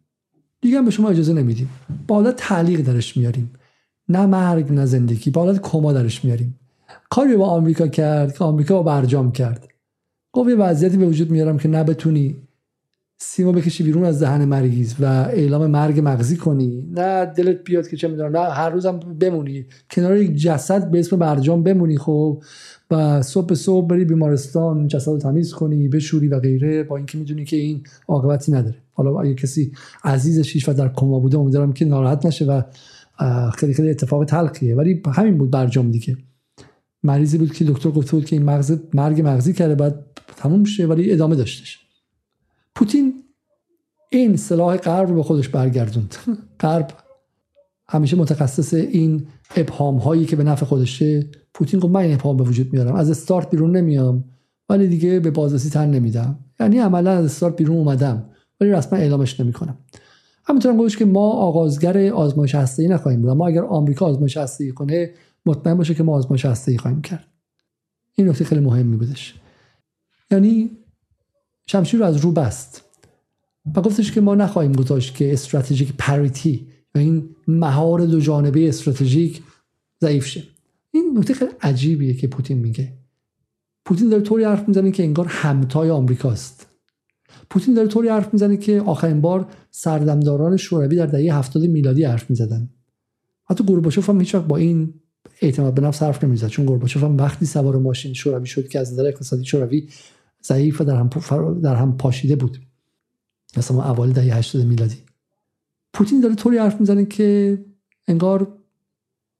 دیگه 0.60 0.82
به 0.82 0.90
شما 0.90 1.10
اجازه 1.10 1.32
نمیدیم. 1.32 1.70
با 2.06 2.14
حالت 2.14 2.36
تعلیق 2.36 2.80
درش 2.80 3.16
میاریم. 3.16 3.52
نه 4.08 4.26
مرگ 4.26 4.72
نه 4.72 4.86
زندگی 4.86 5.30
با 5.30 5.44
حالت 5.44 5.60
کما 5.60 5.92
درش 5.92 6.24
میاریم. 6.24 6.58
کاری 7.10 7.36
با 7.36 7.46
آمریکا 7.46 7.88
کرد 7.88 8.38
که 8.38 8.44
آمریکا 8.44 8.74
با 8.74 8.82
برجام 8.82 9.32
کرد. 9.32 9.68
گفت 10.32 10.50
یه 10.50 10.56
وضعیتی 10.56 10.96
به 10.96 11.06
وجود 11.06 11.30
میارم 11.30 11.58
که 11.58 11.68
نه 11.68 11.84
بتونی 11.84 12.36
سیما 13.18 13.52
بکشی 13.52 13.84
بیرون 13.84 14.04
از 14.04 14.22
دهن 14.22 14.44
مریض 14.44 14.94
و 15.00 15.04
اعلام 15.04 15.66
مرگ 15.66 16.00
مغزی 16.04 16.36
کنی. 16.36 16.86
نه 16.90 17.26
دلت 17.26 17.64
بیاد 17.64 17.88
که 17.88 17.96
چه 17.96 18.08
می‌دونم 18.08 18.36
نه 18.36 18.50
هر 18.50 18.70
روزم 18.70 19.00
بمونی. 19.20 19.66
کنار 19.90 20.16
یک 20.16 20.36
جسد 20.36 20.90
به 20.90 20.98
اسم 20.98 21.16
برجام 21.16 21.62
بمونی 21.62 21.98
خب 21.98 22.42
و 22.90 23.22
صبح 23.22 23.54
صبح 23.54 23.86
بری 23.86 24.04
بیمارستان 24.04 24.88
جسد 24.88 25.10
رو 25.10 25.18
تمیز 25.18 25.52
کنی 25.52 25.88
بشوری 25.88 26.28
و 26.28 26.40
غیره 26.40 26.82
با 26.82 26.96
اینکه 26.96 27.18
می‌دونی 27.18 27.44
که 27.44 27.56
این 27.56 27.82
عاقبتی 28.08 28.52
نداره. 28.52 28.76
حالا 28.92 29.20
اگه 29.20 29.34
کسی 29.34 29.72
عزیزش 30.04 30.68
و 30.68 30.72
در 30.72 30.88
کما 30.88 31.20
بوده 31.20 31.38
امیدوارم 31.38 31.72
که 31.72 31.84
ناراحت 31.84 32.26
نشه 32.26 32.44
و 32.44 32.62
خیلی 33.50 33.74
خیلی 33.74 33.90
اتفاق 33.90 34.24
تلخیه. 34.24 34.74
ولی 34.74 35.02
همین 35.12 35.38
بود 35.38 35.50
برجام 35.50 35.90
دیگه. 35.90 36.16
مریضی 37.02 37.38
بود 37.38 37.52
که 37.52 37.64
دکتر 37.64 37.90
گفته 37.90 38.12
بود 38.12 38.24
که 38.24 38.36
این 38.36 38.44
مغز 38.44 38.78
مرگ 38.94 39.20
مغزی 39.20 39.52
کرده 39.52 39.74
بعد 39.74 40.04
تموم 40.36 40.64
شه 40.64 40.86
ولی 40.86 41.12
ادامه 41.12 41.36
داشتش. 41.36 41.85
پوتین 42.76 43.24
این 44.10 44.36
سلاح 44.36 44.76
غرب 44.76 45.08
رو 45.08 45.14
به 45.14 45.22
خودش 45.22 45.48
برگردوند. 45.48 46.14
غرب 46.60 46.90
همیشه 47.88 48.16
متخصص 48.16 48.74
این 48.74 49.26
ابهام 49.56 49.96
هایی 49.96 50.24
که 50.24 50.36
به 50.36 50.44
نفع 50.44 50.66
خودشه. 50.66 51.26
پوتین 51.54 51.80
گفت 51.80 51.92
من 51.92 52.00
این 52.00 52.14
ابهام 52.14 52.36
به 52.36 52.44
وجود 52.44 52.72
میارم. 52.72 52.94
از 52.94 53.10
استارت 53.10 53.50
بیرون 53.50 53.76
نمیام 53.76 54.24
ولی 54.68 54.88
دیگه 54.88 55.20
به 55.20 55.30
بازرسی 55.30 55.70
تن 55.70 55.90
نمیدم. 55.90 56.38
یعنی 56.60 56.78
عملا 56.78 57.10
از 57.10 57.24
استارت 57.24 57.56
بیرون 57.56 57.76
اومدم 57.76 58.24
ولی 58.60 58.70
رسما 58.70 58.98
اعلامش 58.98 59.40
نمی‌کنم. 59.40 59.78
همینطور 60.44 60.76
گفتش 60.76 60.96
که 60.96 61.04
ما 61.04 61.30
آغازگر 61.30 62.08
آزمایش 62.08 62.54
هسته‌ای 62.54 62.88
نخواهیم 62.88 63.22
بود 63.22 63.30
ما 63.30 63.46
اگر 63.46 63.64
آمریکا 63.64 64.06
آزمایش 64.06 64.36
هسته‌ای 64.36 64.72
کنه 64.72 65.10
مطمئن 65.46 65.74
باشه 65.74 65.94
که 65.94 66.02
ما 66.02 66.12
آزمایش 66.12 66.44
هسته‌ای 66.44 66.78
خواهیم 66.78 67.02
کرد. 67.02 67.24
این 68.14 68.28
نکته 68.28 68.44
خیلی 68.44 68.60
مهمی 68.60 68.96
بودش. 68.96 69.34
یعنی 70.30 70.70
شمشیر 71.66 72.00
رو 72.00 72.06
از 72.06 72.16
رو 72.16 72.32
بست. 72.32 72.82
و 73.74 73.82
گفتش 73.82 74.12
که 74.12 74.20
ما 74.20 74.34
نخواهیم 74.34 74.72
گذاشت 74.72 75.14
که 75.14 75.32
استراتژیک 75.32 75.92
پریتی 75.98 76.66
و 76.94 76.98
این 76.98 77.28
مهار 77.48 78.06
دو 78.06 78.20
جانبه 78.20 78.68
استراتژیک 78.68 79.42
ضعیف 80.00 80.26
شه. 80.26 80.42
این 80.90 81.18
نکته 81.18 81.34
خیلی 81.34 81.50
عجیبیه 81.60 82.14
که 82.14 82.28
پوتین 82.28 82.58
میگه. 82.58 82.92
پوتین 83.84 84.08
داره 84.08 84.22
طوری 84.22 84.44
حرف 84.44 84.68
می‌زنه 84.68 84.90
که 84.90 85.02
انگار 85.02 85.26
همتای 85.26 85.90
آمریکاست. 85.90 86.66
پوتین 87.50 87.74
داره 87.74 87.88
طوری 87.88 88.08
حرف 88.08 88.32
می‌زنه 88.32 88.56
که 88.56 88.80
آخرین 88.80 89.20
بار 89.20 89.46
سردمداران 89.70 90.56
شوروی 90.56 90.96
در 90.96 91.06
دهه 91.06 91.34
هفتاد 91.34 91.62
میلادی 91.62 92.04
حرف 92.04 92.30
می‌زدن. 92.30 92.70
حتی 93.44 93.64
گورباچوف 93.64 94.10
هم 94.10 94.20
هیچ 94.20 94.36
با 94.36 94.56
این 94.56 94.94
اعتماد 95.42 95.74
به 95.74 95.82
نفس 95.82 96.02
حرف 96.02 96.24
نمی‌زد 96.24 96.46
چون 96.46 96.66
گورباچوف 96.66 97.04
هم 97.04 97.16
وقتی 97.16 97.46
سوار 97.46 97.76
ماشین 97.76 98.14
شوروی 98.14 98.46
شد 98.46 98.68
که 98.68 98.78
از 98.78 98.92
نظر 98.92 99.06
اقتصادی 99.06 99.44
شوروی 99.44 99.88
ضعیف 100.44 100.80
و 100.80 100.84
در 100.84 100.96
هم, 100.96 101.10
در 101.60 101.74
هم 101.74 101.96
پاشیده 101.96 102.36
بود. 102.36 102.58
مثلا 103.56 103.90
اوایل 103.90 104.12
دهه 104.12 104.36
80 104.36 104.66
میلادی. 104.66 104.98
پوتین 105.92 106.20
داره 106.20 106.34
طوری 106.34 106.58
حرف 106.58 106.80
می‌زنه 106.80 107.04
که 107.04 107.58
انگار 108.08 108.58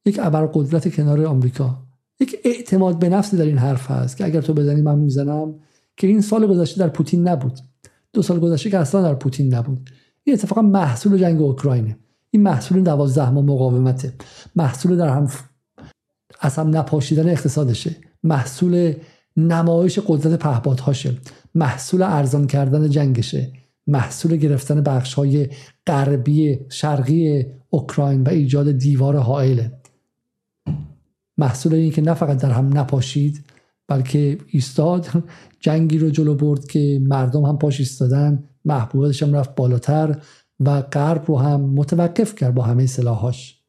یک 0.05 0.19
ابرقدرت 0.23 0.95
کنار 0.95 1.25
آمریکا. 1.25 1.83
یک 2.21 2.37
اعتماد 2.45 2.99
به 2.99 3.09
نفس 3.09 3.35
در 3.35 3.45
این 3.45 3.59
حرف 3.59 3.91
هست 3.91 4.17
که 4.17 4.25
اگر 4.25 4.41
تو 4.41 4.55
بزنی 4.55 4.83
من 4.83 4.99
می‌زنم 4.99 5.55
که 5.97 6.07
این 6.07 6.21
سال 6.21 6.47
گذشته 6.47 6.81
در 6.81 6.89
پوتین 6.89 7.29
نبود. 7.29 7.59
دو 8.13 8.23
سال 8.23 8.41
گذشته 8.41 8.71
که 8.71 8.79
اصلا 8.79 9.03
در 9.03 9.15
پوتین 9.15 9.55
نبود. 9.55 9.91
این 10.25 10.35
اتفاقا 10.35 10.63
محصول 10.63 11.19
جنگ 11.19 11.43
اوکراینه. 11.43 11.99
این 12.31 12.43
محصول 12.43 12.83
دوازده 12.83 13.31
ماه 13.31 13.45
مقاومته. 13.45 14.13
محصول 14.57 14.97
در 14.97 15.09
هم 15.09 15.29
هم 16.41 16.77
نپاشیدن 16.77 17.29
اقتصادشه. 17.29 17.97
محصول 18.23 18.95
نمایش 19.37 19.99
قدرت 20.07 20.39
پهپادهاشه. 20.39 21.15
محصول 21.55 22.03
ارزان 22.03 22.47
کردن 22.47 22.91
جنگشه. 22.91 23.53
محصول 23.87 24.37
گرفتن 24.37 24.81
بخش 24.81 25.15
های 25.15 25.49
غربی 25.87 26.59
شرقی 26.69 27.47
اوکراین 27.71 28.23
و 28.23 28.29
ایجاد 28.29 28.73
دیوار 28.73 29.17
حائله 29.17 29.73
محصول 31.39 31.75
این 31.75 31.91
که 31.93 32.03
نه 32.03 32.15
فقط 32.15 32.43
در 32.43 32.51
هم 32.51 32.79
نپاشید 32.79 33.45
بلکه 33.89 34.39
ایستاد 34.47 35.09
جنگی 35.61 35.99
رو 35.99 36.11
جلو 36.11 36.35
برد 36.35 36.67
که 36.67 37.01
مردم 37.03 37.43
هم 37.43 37.59
پاش 37.59 37.81
ایستادن 37.81 38.45
محبوبیتش 38.65 39.23
هم 39.23 39.35
رفت 39.35 39.55
بالاتر 39.55 40.21
و 40.61 40.83
غرب 40.83 41.25
رو 41.27 41.39
هم 41.39 41.61
متوقف 41.61 42.35
کرد 42.35 42.55
با 42.55 42.63
همه 42.63 42.87
سلاحاش 42.87 43.61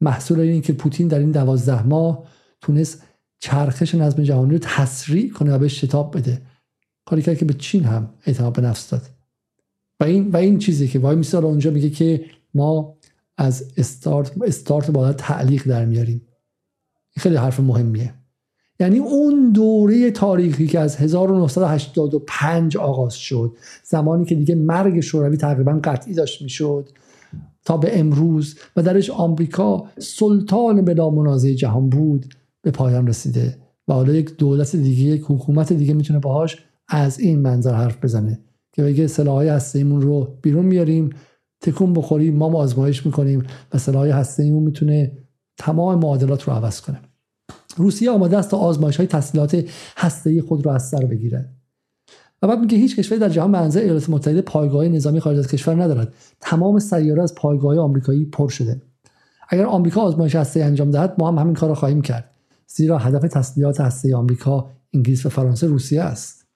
محصول 0.00 0.40
این 0.40 0.62
که 0.62 0.72
پوتین 0.72 1.08
در 1.08 1.18
این 1.18 1.30
دوازده 1.30 1.82
ماه 1.82 2.24
تونست 2.60 3.02
چرخش 3.38 3.94
نظم 3.94 4.22
جهانی 4.22 4.52
رو 4.52 4.58
تسریع 4.58 5.32
کنه 5.32 5.54
و 5.54 5.58
به 5.58 5.68
شتاب 5.68 6.16
بده. 6.16 6.42
کاری 7.04 7.22
کرد 7.22 7.38
که 7.38 7.44
به 7.44 7.54
چین 7.54 7.84
هم 7.84 8.10
اعتماد 8.26 8.52
به 8.52 8.62
نفس 8.62 8.90
داد. 8.90 9.02
و 10.00 10.04
این 10.04 10.30
و 10.30 10.36
این 10.36 10.58
چیزی 10.58 10.88
که 10.88 10.98
وای 10.98 11.16
میسال 11.16 11.44
اونجا 11.44 11.70
میگه 11.70 11.90
که 11.90 12.24
ما 12.54 12.96
از 13.36 13.72
استارت 13.76 14.32
استارت 14.42 14.90
باید 14.90 15.16
تعلیق 15.16 15.68
در 15.68 15.84
میاریم. 15.84 16.22
خیلی 17.16 17.36
حرف 17.36 17.60
مهمیه. 17.60 18.14
یعنی 18.80 18.98
اون 18.98 19.52
دوره 19.52 20.10
تاریخی 20.10 20.66
که 20.66 20.80
از 20.80 20.96
1985 20.96 22.76
آغاز 22.76 23.14
شد 23.14 23.56
زمانی 23.84 24.24
که 24.24 24.34
دیگه 24.34 24.54
مرگ 24.54 25.00
شوروی 25.00 25.36
تقریبا 25.36 25.80
قطعی 25.84 26.14
داشت 26.14 26.42
می‌شد 26.42 26.88
تا 27.64 27.76
به 27.76 27.98
امروز 27.98 28.58
و 28.76 28.82
درش 28.82 29.10
آمریکا 29.10 29.84
سلطان 29.98 30.82
بلا 30.82 31.10
منازع 31.10 31.52
جهان 31.52 31.90
بود. 31.90 32.34
به 32.66 32.72
پایان 32.72 33.06
رسیده 33.06 33.56
و 33.88 33.92
حالا 33.92 34.12
یک 34.12 34.36
دولت 34.36 34.76
دیگه 34.76 35.02
یک 35.02 35.24
حکومت 35.28 35.72
دیگه 35.72 35.94
می‌تونه 35.94 36.18
باهاش 36.18 36.56
از 36.88 37.18
این 37.20 37.40
منظر 37.40 37.74
حرف 37.74 38.04
بزنه 38.04 38.40
که 38.72 38.82
بگه 38.82 39.06
سلاحهای 39.06 39.48
هسته‌ایمون 39.48 40.00
رو 40.00 40.38
بیرون 40.42 40.64
میاریم 40.64 41.10
تکون 41.60 41.92
بخوریم 41.92 42.36
ما 42.36 42.58
آزمایش 42.58 43.06
می‌کنیم 43.06 43.46
و 43.72 43.78
سلاحهای 43.78 44.10
هسته‌ایمون 44.10 44.62
می‌تونه 44.62 45.12
تمام 45.58 45.98
معادلات 45.98 46.42
رو 46.42 46.52
عوض 46.52 46.80
کنه. 46.80 47.00
روسیه 47.76 48.10
آماده 48.10 48.38
است 48.38 48.50
تا 48.50 48.56
آزمایش 48.56 48.96
های 48.96 49.06
تسلیحات 49.06 49.64
هسته‌ای 49.96 50.40
خود 50.40 50.66
را 50.66 50.74
از 50.74 50.88
سر 50.88 51.04
بگیرد 51.04 51.54
و 52.42 52.48
بعد 52.48 52.58
میگه 52.58 52.78
هیچ 52.78 52.96
کشوری 52.96 53.20
در 53.20 53.28
جهان 53.28 53.52
به 53.52 53.76
ایالات 53.76 54.10
متحده 54.10 54.42
پایگاه 54.42 54.88
نظامی 54.88 55.20
خارج 55.20 55.38
از 55.38 55.48
کشور 55.48 55.82
ندارد. 55.82 56.14
تمام 56.40 56.78
سیاره 56.78 57.22
از 57.22 57.34
پایگاه 57.34 57.78
آمریکایی 57.78 58.24
پر 58.24 58.48
شده. 58.48 58.82
اگر 59.48 59.64
آمریکا 59.64 60.00
آزمایش 60.00 60.34
هسته‌ای 60.34 60.66
انجام 60.66 60.90
دهد 60.90 61.14
ما 61.18 61.28
هم 61.28 61.38
همین 61.38 61.54
کار 61.54 61.68
را 61.68 61.74
خواهیم 61.74 62.02
کرد. 62.02 62.30
زیرا 62.66 62.98
هدف 62.98 63.32
تسلیحات 63.32 63.80
هسته‌ای 63.80 64.14
آمریکا 64.14 64.70
انگلیس 64.94 65.26
و 65.26 65.28
فرانسه 65.28 65.66
روسیه 65.66 66.02
است. 66.02 66.46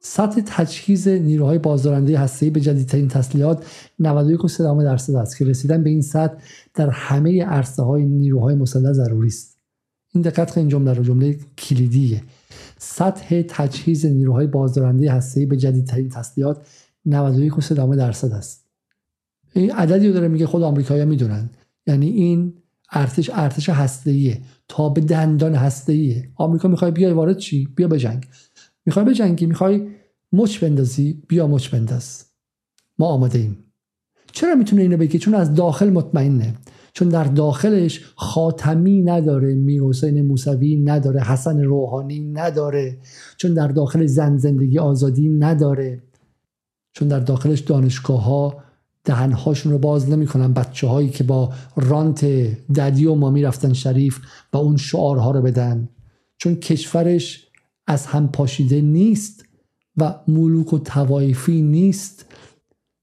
سطح 0.00 0.42
تجهیز 0.46 1.08
نیروهای 1.08 1.58
بازدارنده 1.58 2.18
هسته‌ای 2.18 2.50
به 2.50 2.60
جدیدترین 2.60 3.08
تسلیحات 3.08 3.66
91 3.98 4.40
درصد 4.58 5.14
است 5.14 5.36
که 5.36 5.44
رسیدن 5.44 5.82
به 5.82 5.90
این 5.90 6.02
سطح 6.02 6.34
در 6.74 6.90
همه 6.90 7.44
عرصه 7.44 7.82
های 7.82 8.06
نیروهای 8.06 8.54
مسلح 8.54 8.92
ضروری 8.92 9.28
است. 9.28 9.58
این 10.14 10.22
دقت 10.22 10.58
این 10.58 10.68
جمله 10.68 10.92
رو 10.92 11.04
جمله 11.04 11.38
کلیدیه. 11.58 12.22
سطح 12.78 13.42
تجهیز 13.48 14.06
نیروهای 14.06 14.46
بازدارنده 14.46 15.12
هسته‌ای 15.12 15.46
به 15.46 15.56
جدیدترین 15.56 16.08
تسلیحات 16.08 16.66
91 17.04 17.54
درصد 17.96 18.32
است. 18.32 18.66
این 19.52 19.72
عددی 19.72 20.06
رو 20.06 20.12
داره 20.12 20.28
میگه 20.28 20.46
خود 20.46 20.62
آمریکایی‌ها 20.62 21.08
می‌دونن. 21.08 21.50
یعنی 21.86 22.06
این 22.06 22.54
ارتش 22.92 23.30
ارتش 23.34 23.68
هسته‌ایه. 23.68 24.40
تا 24.68 24.88
به 24.88 25.00
دندان 25.00 25.54
هسته‌ایه 25.54 26.30
آمریکا 26.34 26.68
می‌خوای 26.68 26.90
بیای 26.90 27.12
وارد 27.12 27.38
چی؟ 27.38 27.68
بیا 27.76 27.88
به 27.88 27.98
جنگ. 27.98 28.26
می‌خوای 28.86 29.04
به 29.04 29.14
جنگی 29.14 29.46
می‌خوای 29.46 29.88
مچ 30.32 30.58
بندازی 30.58 31.22
بیا 31.28 31.46
مچ 31.46 31.68
بنداز. 31.68 32.24
ما 32.98 33.06
آماده 33.06 33.38
ایم 33.38 33.58
چرا 34.32 34.54
می‌تونه 34.54 34.82
اینو 34.82 34.96
بگه؟ 34.96 35.18
چون 35.18 35.34
از 35.34 35.54
داخل 35.54 35.90
مطمئنه. 35.90 36.54
چون 36.92 37.08
در 37.08 37.24
داخلش 37.24 38.12
خاتمی 38.16 39.02
نداره 39.02 39.54
میر 39.54 39.82
حسین 39.82 40.26
موسوی 40.26 40.76
نداره 40.76 41.20
حسن 41.20 41.60
روحانی 41.60 42.20
نداره. 42.20 42.98
چون 43.36 43.54
در 43.54 43.68
داخل 43.68 44.06
زن 44.06 44.36
زندگی 44.36 44.78
آزادی 44.78 45.28
نداره. 45.28 46.02
چون 46.92 47.08
در 47.08 47.20
داخلش 47.20 47.60
دانشگاه 47.60 48.24
ها 48.24 48.62
دهنهاشون 49.06 49.72
رو 49.72 49.78
باز 49.78 50.10
نمی‌کنن. 50.10 50.52
بچه 50.52 50.86
هایی 50.86 51.08
که 51.08 51.24
با 51.24 51.52
رانت 51.76 52.24
ددی 52.74 53.06
و 53.06 53.14
مامی 53.14 53.42
رفتن 53.42 53.72
شریف 53.72 54.18
و 54.52 54.56
اون 54.56 54.76
شعارها 54.76 55.30
رو 55.30 55.42
بدن. 55.42 55.88
چون 56.38 56.54
کشورش 56.54 57.46
از 57.86 58.06
هم 58.06 58.28
پاشیده 58.28 58.80
نیست 58.80 59.44
و 59.96 60.14
ملوک 60.28 60.72
و 60.72 60.78
توایفی 60.78 61.62
نیست 61.62 62.26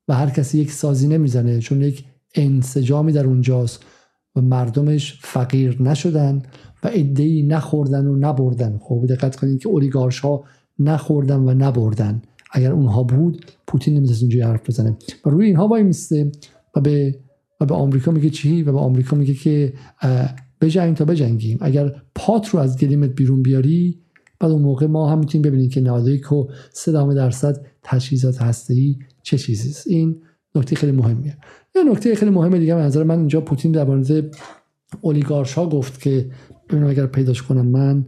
و 0.07 0.13
هر 0.15 0.29
کسی 0.29 0.57
یک 0.57 0.71
سازی 0.71 1.07
نمی‌زنه 1.07 1.59
چون 1.59 1.81
یک 1.81 2.05
انسجامی 2.35 3.11
در 3.11 3.25
اونجاست 3.25 3.85
و 4.35 4.41
مردمش 4.41 5.19
فقیر 5.21 5.81
نشدن 5.81 6.43
و 6.83 6.89
ادهی 6.93 7.43
نخوردن 7.43 8.07
و 8.07 8.15
نبردن. 8.15 8.79
خب 8.83 9.05
دقت 9.09 9.35
کنید 9.35 9.61
که 9.61 9.69
اولیگارش 9.69 10.19
ها 10.19 10.43
نخوردن 10.79 11.39
و 11.39 11.53
نبردن. 11.53 12.21
اگر 12.53 12.71
اونها 12.71 13.03
بود 13.03 13.45
پوتین 13.67 13.93
نمی‌تونست 13.93 14.21
اینجوری 14.21 14.43
حرف 14.43 14.69
بزنه. 14.69 14.97
و 15.25 15.29
روی 15.29 15.45
اینها 15.45 15.67
وای 15.67 15.83
میسته 15.83 16.31
و 16.75 16.81
به 16.81 17.19
و 17.59 17.65
به 17.65 17.75
آمریکا 17.75 18.11
میگه 18.11 18.29
چی؟ 18.29 18.63
و 18.63 18.71
به 18.71 18.79
آمریکا 18.79 19.15
میگه 19.15 19.33
که 19.33 19.73
بجنگ 20.61 20.95
تا 20.95 21.05
بجنگیم. 21.05 21.57
اگر 21.61 21.95
پات 22.15 22.49
رو 22.49 22.59
از 22.59 22.77
گلیمت 22.77 23.09
بیرون 23.09 23.43
بیاری 23.43 23.99
بعد 24.39 24.51
اون 24.51 24.61
موقع 24.61 24.85
ما 24.85 25.09
هم 25.09 25.19
می‌تونیم 25.19 25.41
ببینیم 25.41 25.69
که 25.69 25.81
91 25.81 26.31
و 26.31 26.47
3 26.73 26.91
درصد 26.91 27.65
تجهیزات 27.83 28.41
هسته‌ای 28.41 28.95
چه 29.23 29.37
چیزی 29.37 29.89
این 29.89 30.21
نکته 30.55 30.75
خیلی 30.75 30.91
مهمیه. 30.91 31.37
یه 31.75 31.83
نکته 31.83 32.15
خیلی 32.15 32.31
مهمه 32.31 32.59
دیگه 32.59 32.75
نظر 32.75 33.03
من 33.03 33.19
اینجا 33.19 33.41
پوتین 33.41 33.71
در 33.71 33.83
مورد 33.83 34.35
اولیگارش 35.01 35.55
گفت 35.55 36.01
که 36.01 36.29
ببینم 36.69 36.87
اگر 36.87 37.05
پیداش 37.05 37.41
کنم 37.41 37.67
من 37.67 38.05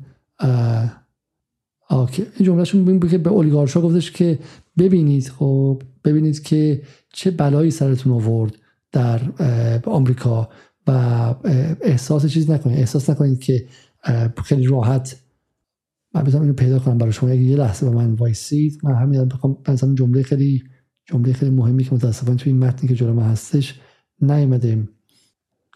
آکه 1.90 2.28
این 2.38 2.46
جملهشون 2.46 2.86
ببین 2.86 3.00
که 3.00 3.18
به 3.18 3.30
اولیگارش 3.30 3.74
ها 3.74 3.82
گفتش 3.82 4.12
که 4.12 4.40
ببینید 4.78 5.30
خب 5.30 5.82
ببینید 6.04 6.44
که 6.44 6.82
چه 7.14 7.32
بلایی 7.32 7.72
سرتون 7.72 8.14
آورد 8.14 8.56
در 8.92 9.22
آمریکا 9.86 10.50
و 10.88 10.92
احساس 11.82 12.26
چیز 12.26 12.50
نکنید. 12.52 12.80
احساس 12.80 13.10
نکنید 13.10 13.40
که 13.40 13.66
خیلی 14.44 14.68
راحت 14.68 15.22
من 16.14 16.24
بذارم 16.24 16.42
اینو 16.42 16.54
پیدا 16.54 16.80
کنم 16.80 16.98
برای 16.98 17.14
شما. 17.14 17.34
یه 17.34 17.58
لحظه 17.58 17.90
به 17.90 17.96
من 17.96 18.14
وایسید 18.14 18.80
من 18.84 18.96
همین 18.96 19.26
بخوام 19.26 19.58
مثلا 19.68 19.94
جمله 19.94 20.24
خیلی 20.24 20.64
جمله 21.06 21.34
خیلی 21.34 21.52
مهمی 21.52 21.84
که 21.84 21.96
متاسفانه 21.96 22.38
توی 22.38 22.52
این 22.52 22.64
متنی 22.64 22.90
که 22.90 22.96
جلو 22.96 23.14
من 23.14 23.24
هستش 23.24 23.80
نیومده. 24.22 24.88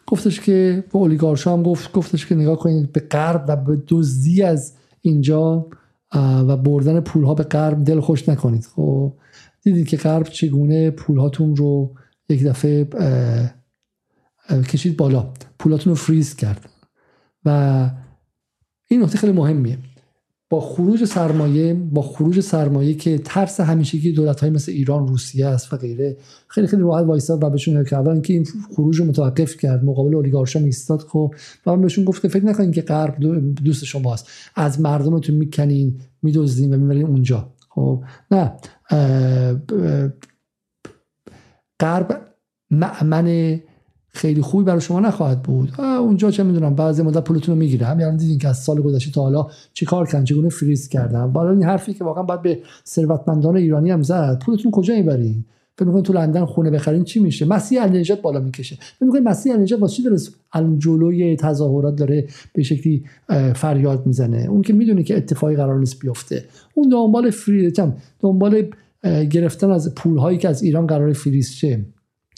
گفتش 0.07 0.41
که 0.41 0.83
به 0.91 0.95
اولیگارشا 0.95 1.53
هم 1.53 1.63
گفت 1.63 1.91
گفتش 1.91 2.25
که 2.25 2.35
نگاه 2.35 2.59
کنید 2.59 2.91
به 2.91 2.99
غرب 2.99 3.45
و 3.47 3.55
به 3.55 3.83
دزدی 3.87 4.43
از 4.43 4.73
اینجا 5.01 5.67
و 6.15 6.57
بردن 6.57 6.99
پول 6.99 7.23
ها 7.23 7.33
به 7.33 7.43
غرب 7.43 7.83
دل 7.83 7.99
خوش 7.99 8.29
نکنید. 8.29 8.65
خب 8.65 9.13
دیدید 9.61 9.87
که 9.87 9.97
غرب 9.97 10.23
چگونه 10.23 10.91
پول 10.91 11.17
هاتون 11.17 11.55
رو 11.55 11.95
یک 12.29 12.43
دفعه 12.43 12.89
کشید 14.49 14.97
بالا. 14.97 15.33
پولاتون 15.59 15.91
رو 15.91 15.95
فریز 15.95 16.35
کرد. 16.35 16.69
و 17.45 17.89
این 18.87 19.03
نکته 19.03 19.17
خیلی 19.17 19.33
مهمیه. 19.33 19.77
با 20.49 20.61
خروج 20.61 21.05
سرمایه 21.05 21.73
با 21.73 22.01
خروج 22.01 22.39
سرمایه 22.39 22.93
که 22.93 23.17
ترس 23.17 23.59
همیشگی 23.59 24.11
دولت 24.11 24.39
های 24.39 24.49
مثل 24.49 24.71
ایران 24.71 25.07
روسیه 25.07 25.45
است 25.45 25.73
و 25.73 25.77
غیره 25.77 26.17
خیلی 26.47 26.67
خیلی 26.67 26.81
راحت 26.81 27.05
وایساد 27.05 27.43
و 27.43 27.49
بهشون 27.49 27.83
که 27.83 27.95
اول 27.95 28.11
اینکه 28.11 28.33
این 28.33 28.47
خروج 28.75 28.99
رو 28.99 29.05
متوقف 29.05 29.57
کرد 29.57 29.83
مقابل 29.83 30.15
اولیگارشا 30.15 30.59
ایستاد 30.59 30.99
خب 30.99 31.33
و 31.65 31.75
من 31.75 31.81
بهشون 31.81 32.05
گفت 32.05 32.21
که 32.21 32.27
فکر 32.27 32.45
نکنین 32.45 32.71
که 32.71 32.81
غرب 32.81 33.19
دوست 33.63 33.85
شماست 33.85 34.27
از 34.55 34.81
مردمتون 34.81 35.35
می‌کنین 35.35 35.99
میدزدین 36.21 36.73
و 36.73 36.77
می‌برین 36.77 37.05
اونجا. 37.05 37.49
خب 37.69 38.03
نه 38.31 38.53
غرب 41.79 42.21
معمن 42.71 43.59
خیلی 44.19 44.41
خوبی 44.41 44.63
برای 44.63 44.81
شما 44.81 44.99
نخواهد 44.99 45.43
بود. 45.43 45.81
اونجا 45.81 46.31
چه 46.31 46.43
می‌دونم 46.43 46.75
بعضی 46.75 47.03
مدت 47.03 47.23
پولتون 47.23 47.55
رو 47.55 47.59
می‌گیره 47.59 47.85
همین 47.85 48.17
دیدین 48.17 48.37
که 48.37 48.47
از 48.47 48.57
سال 48.57 48.81
گذشته 48.81 49.11
تا 49.11 49.21
حالا 49.21 49.47
چیکار 49.73 50.07
کردن 50.07 50.23
چگونه 50.23 50.49
فریز 50.49 50.89
کردن. 50.89 51.31
بالا 51.31 51.51
این 51.51 51.63
حرفی 51.63 51.93
که 51.93 52.03
واقعا 52.03 52.23
باید 52.23 52.41
به 52.41 52.59
ثروتمندان 52.85 53.57
ایرانی 53.57 53.91
هم 53.91 54.01
زد. 54.01 54.41
پولتون 54.45 54.71
کجا 54.71 54.95
می‌برین؟ 54.95 55.45
فکر 55.77 55.85
می‌کنین 55.85 56.03
تو 56.03 56.13
لندن 56.13 56.45
خونه 56.45 56.71
بخرین 56.71 57.03
چی 57.03 57.19
میشه؟ 57.19 57.45
مسیح 57.45 57.83
النجات 57.83 58.21
بالا 58.21 58.39
می‌کشه. 58.39 58.77
فکر 58.99 59.19
مسیح 59.19 59.53
النجات 59.53 59.81
واسه 59.81 59.95
چی 59.95 60.03
داره 60.03 60.17
جلوی 60.77 61.35
تظاهرات 61.35 61.95
داره 61.95 62.27
به 62.53 62.63
شکلی 62.63 63.03
فریاد 63.55 64.05
می‌زنه؟ 64.05 64.47
اون 64.49 64.61
که 64.61 64.73
می‌دونه 64.73 65.03
که 65.03 65.17
اتفاقی 65.17 65.55
قرار 65.55 65.79
نیست 65.79 65.99
بیفته. 65.99 66.43
اون 66.73 66.89
دنبال 66.89 67.29
فری 67.29 67.73
دنبال 68.19 68.63
گرفتن 69.29 69.71
از 69.71 69.95
پول 69.95 70.17
هایی 70.17 70.37
که 70.37 70.49
از 70.49 70.63
ایران 70.63 70.87
قرار 70.87 71.13
فریز 71.13 71.51
شه. 71.51 71.79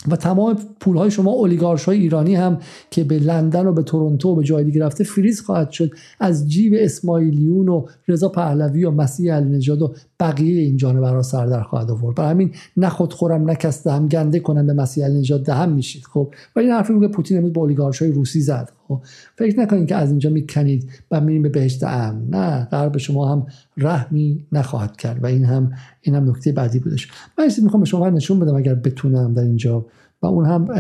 و 0.08 0.16
تمام 0.16 0.60
پول 0.80 0.98
های 0.98 1.12
شما 1.12 1.32
اولیگارش 1.32 1.84
های 1.84 1.98
ایرانی 1.98 2.36
هم 2.36 2.60
که 2.90 3.04
به 3.04 3.20
لندن 3.20 3.68
و 3.68 3.74
به 3.74 3.84
تورنتو 3.84 4.30
و 4.30 4.36
به 4.36 4.44
جای 4.44 4.64
دیگه 4.64 4.86
رفته 4.86 5.04
فریز 5.04 5.42
خواهد 5.42 5.72
شد. 5.72 5.92
از 6.20 6.50
جیب 6.50 6.74
اسماعیلیون 6.78 7.70
و 7.70 7.86
رضا 8.08 8.30
پهلوی 8.30 8.84
و 8.84 8.92
مسیح 8.92 9.34
علی 9.34 9.50
نژاد 9.50 9.82
و 9.82 9.94
بقیه 10.20 10.62
این 10.62 10.78
جانورا 10.78 11.24
سر 11.24 11.46
در 11.46 11.64
خواهد 11.64 11.92
آورد. 11.92 12.16
برای 12.16 12.30
همین 12.30 12.52
نه 12.78 12.90
خود 12.90 13.14
خورم 13.14 13.50
نه 13.50 13.56
کس 13.56 13.84
دهم 13.84 14.08
گنده 14.08 14.40
کنم 14.40 14.68
به 14.68 14.74
مسیح 14.74 15.06
علی 15.06 15.20
نژاد 15.20 15.44
دهم 15.44 15.72
میشید. 15.72 16.04
خب 16.04 16.34
و 16.56 16.60
این 16.60 16.70
حرفی 16.70 17.00
که 17.00 17.08
پوتین 17.08 17.38
امروز 17.38 17.54
با 17.54 17.62
اولیگارش 17.62 18.02
های 18.02 18.12
روسی 18.12 18.42
زد. 18.42 18.70
خب 18.96 19.04
فکر 19.38 19.60
نکنید 19.60 19.88
که 19.88 19.96
از 19.96 20.10
اینجا 20.10 20.30
می‌کنید 20.30 20.90
و 21.12 21.22
میریم 21.22 21.42
به 21.42 21.50
بهشت 21.50 21.84
امن 21.84 22.28
نه 22.30 22.66
غرب 22.66 22.98
شما 22.98 23.32
هم 23.32 23.46
رحمی 23.78 24.46
نخواهد 24.52 24.98
کرد 24.98 25.24
و 25.24 25.28
این 25.28 25.46
هم 25.46 25.72
این 26.02 26.16
هم 26.16 26.30
نکته 26.30 26.52
بعدی 26.52 26.80
بودش. 26.80 27.08
من 27.38 27.50
می‌خوام 27.64 27.80
به 27.80 27.90
شما 27.90 28.10
نشون 28.10 28.40
بدم 28.40 28.56
اگر 28.56 28.76
بتونم 28.76 29.34
در 29.34 29.44
اینجا. 29.44 29.86
و 30.22 30.26
اون 30.26 30.46
هم 30.46 30.72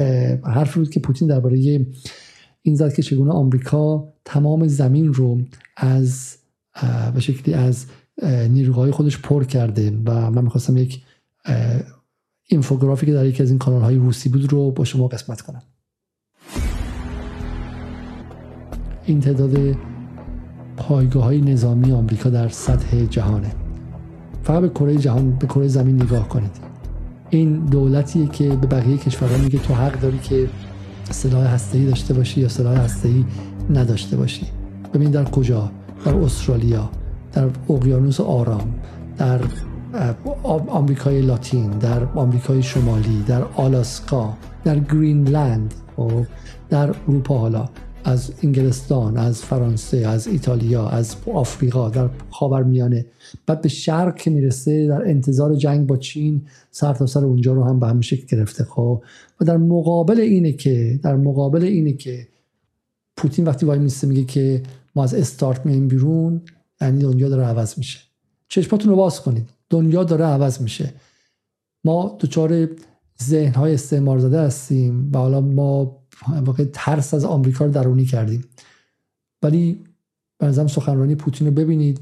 حرفی 0.44 0.80
بود 0.80 0.90
که 0.90 1.00
پوتین 1.00 1.28
درباره 1.28 1.58
این 2.62 2.76
زد 2.76 2.94
که 2.94 3.02
چگونه 3.02 3.32
آمریکا 3.32 4.14
تمام 4.26 4.68
زمین 4.68 5.14
رو 5.14 5.42
از 5.78 6.38
به 7.14 7.20
شکلی 7.20 7.54
از 7.54 7.86
نیروهای 8.50 8.92
خودش 8.92 9.22
پر 9.22 9.44
کرده 9.44 9.98
و 10.06 10.32
من 10.32 10.44
می‌خواستم 10.44 10.78
یک 10.78 11.02
اینفوگرافی 12.48 13.06
که 13.06 13.14
در 13.14 13.26
یکی 13.26 13.44
از 13.44 13.50
این 13.50 13.60
کانال 13.60 13.82
های 13.82 13.96
روسی 13.96 14.30
بود 14.30 14.52
رو 14.52 14.72
با 14.72 14.84
شما 14.84 15.08
قسمت 15.08 15.42
کنم. 15.42 15.62
این 19.06 19.20
تعداد 19.20 19.58
پایگاه 20.78 21.24
های 21.24 21.42
نظامی 21.42 21.92
آمریکا 21.92 22.30
در 22.30 22.50
سطح 22.50 23.06
جهانه. 23.06 23.52
فقط 24.44 24.62
به 24.62 24.70
کره 24.70 24.98
جهان 24.98 25.32
به 25.32 25.48
کره 25.48 25.68
زمین 25.68 26.02
نگاه 26.02 26.30
کنید. 26.30 26.52
این 27.30 27.60
دولتیه 27.60 28.28
که 28.28 28.50
به 28.50 28.68
بقیه 28.68 28.98
کشورها 28.98 29.38
میگه 29.38 29.60
تو 29.60 29.74
حق 29.74 30.00
داری 30.00 30.20
که 30.20 30.50
سلاح 31.10 31.46
هسته‌ای 31.46 31.86
داشته 31.86 32.14
باشی 32.14 32.42
یا 32.42 32.48
سلاح 32.48 32.78
هسته‌ای 32.78 33.26
نداشته 33.70 34.18
باشی. 34.18 34.46
ببین 34.94 35.12
در 35.12 35.24
کجا؟ 35.24 35.72
در 36.06 36.16
استرالیا 36.16 36.90
در 37.34 37.48
اقیانوس 37.70 38.22
آرام 38.22 38.74
در 39.18 39.40
آمریکای 40.68 41.22
لاتین 41.22 41.70
در 41.70 42.04
آمریکای 42.16 42.64
شمالی 42.64 43.24
در 43.28 43.44
آلاسکا 43.56 44.34
در 44.64 44.80
گرینلند 44.80 45.74
خب، 45.98 46.26
در 46.70 46.96
اروپا 47.08 47.38
حالا. 47.38 47.70
از 48.04 48.34
انگلستان 48.44 49.18
از 49.18 49.42
فرانسه 49.42 49.98
از 49.98 50.28
ایتالیا 50.28 50.90
از 50.90 51.16
آفریقا 51.34 51.90
در 51.90 52.10
خاورمیانه. 52.30 53.06
بعد 53.46 53.62
به 53.62 53.70
شرق 53.70 54.16
که 54.16 54.30
می‌رسه 54.30 54.88
در 54.88 55.08
انتظار 55.08 55.56
جنگ 55.56 55.88
با 55.88 55.98
چین 55.98 56.42
سر 56.72 56.94
تا 56.94 57.06
سر 57.06 57.26
اونجا 57.26 57.54
رو 57.54 57.64
هم 57.64 57.80
به 57.80 57.88
همه 57.88 58.02
شکل 58.02 58.38
گرفته 58.38 58.64
خب. 58.64 59.04
و 59.42 59.46
در 59.46 59.58
مقابل 59.58 60.20
اینه 60.20 60.52
که 60.52 61.00
در 61.04 61.16
مقابل 61.16 61.64
اینه 61.64 61.94
که 61.94 62.28
پوتین 63.18 63.46
وقتی 63.46 63.66
وای 63.66 63.80
میسته 63.80 64.08
میگه 64.08 64.24
که 64.24 64.64
ما 64.96 65.04
از 65.04 65.14
استارت 65.14 65.66
میایم 65.66 65.88
بیرون 65.88 66.42
یعنی 66.82 67.02
دنیا 67.02 67.30
داره 67.30 67.44
عوض 67.44 67.78
میشه. 67.78 68.00
چشماتون 68.48 68.90
رو 68.90 68.96
باز 68.96 69.22
کنید. 69.22 69.50
دنیا 69.70 70.04
داره 70.04 70.26
عوض 70.26 70.62
میشه. 70.62 70.94
ما 71.84 72.18
دچار 72.20 72.68
ذهن 73.24 73.54
های 73.54 73.74
استعمار 73.74 74.20
زده 74.20 74.40
هستیم 74.42 75.12
و 75.14 75.18
حالا 75.18 75.42
ما 75.42 76.01
واقع 76.28 76.66
ترس 76.74 77.14
از 77.14 77.26
آمریکا 77.26 77.66
رو 77.66 77.72
درونی 77.72 78.06
کردیم. 78.06 78.44
ولی 79.44 79.80
به 80.40 80.52
سخنرانی 80.52 81.16
پوتین 81.16 81.48
رو 81.48 81.54
ببینید 81.54 82.00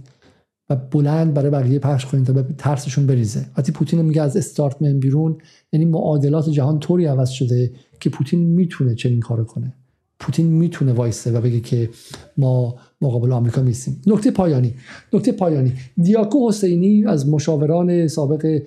و 0.69 0.75
بلند 0.75 1.33
برای 1.33 1.49
بقیه 1.49 1.79
پخش 1.79 2.05
کنید 2.05 2.27
تا 2.27 2.43
ترسشون 2.57 3.07
بریزه. 3.07 3.45
وقتی 3.57 3.71
پوتین 3.71 4.01
میگه 4.01 4.21
از 4.21 4.37
استارت 4.37 4.81
من 4.81 4.99
بیرون 4.99 5.37
یعنی 5.73 5.85
معادلات 5.85 6.49
جهان 6.49 6.79
طوری 6.79 7.05
عوض 7.05 7.29
شده 7.29 7.71
که 7.99 8.09
پوتین 8.09 8.39
می‌تونه 8.39 8.95
چنین 8.95 9.19
کارو 9.19 9.43
کنه. 9.43 9.73
پوتین 10.19 10.45
می‌تونه 10.45 10.93
وایسه 10.93 11.31
و 11.31 11.41
بگه 11.41 11.59
که 11.59 11.89
ما 12.37 12.75
مقابل 13.01 13.31
آمریکا 13.31 13.61
میستیم 13.61 14.01
نکته 14.07 14.31
پایانی. 14.31 14.73
نکته 15.13 15.31
پایانی. 15.31 15.73
دیاکو 15.97 16.49
حسینی 16.49 17.05
از 17.05 17.29
مشاوران 17.29 18.07
سابق 18.07 18.61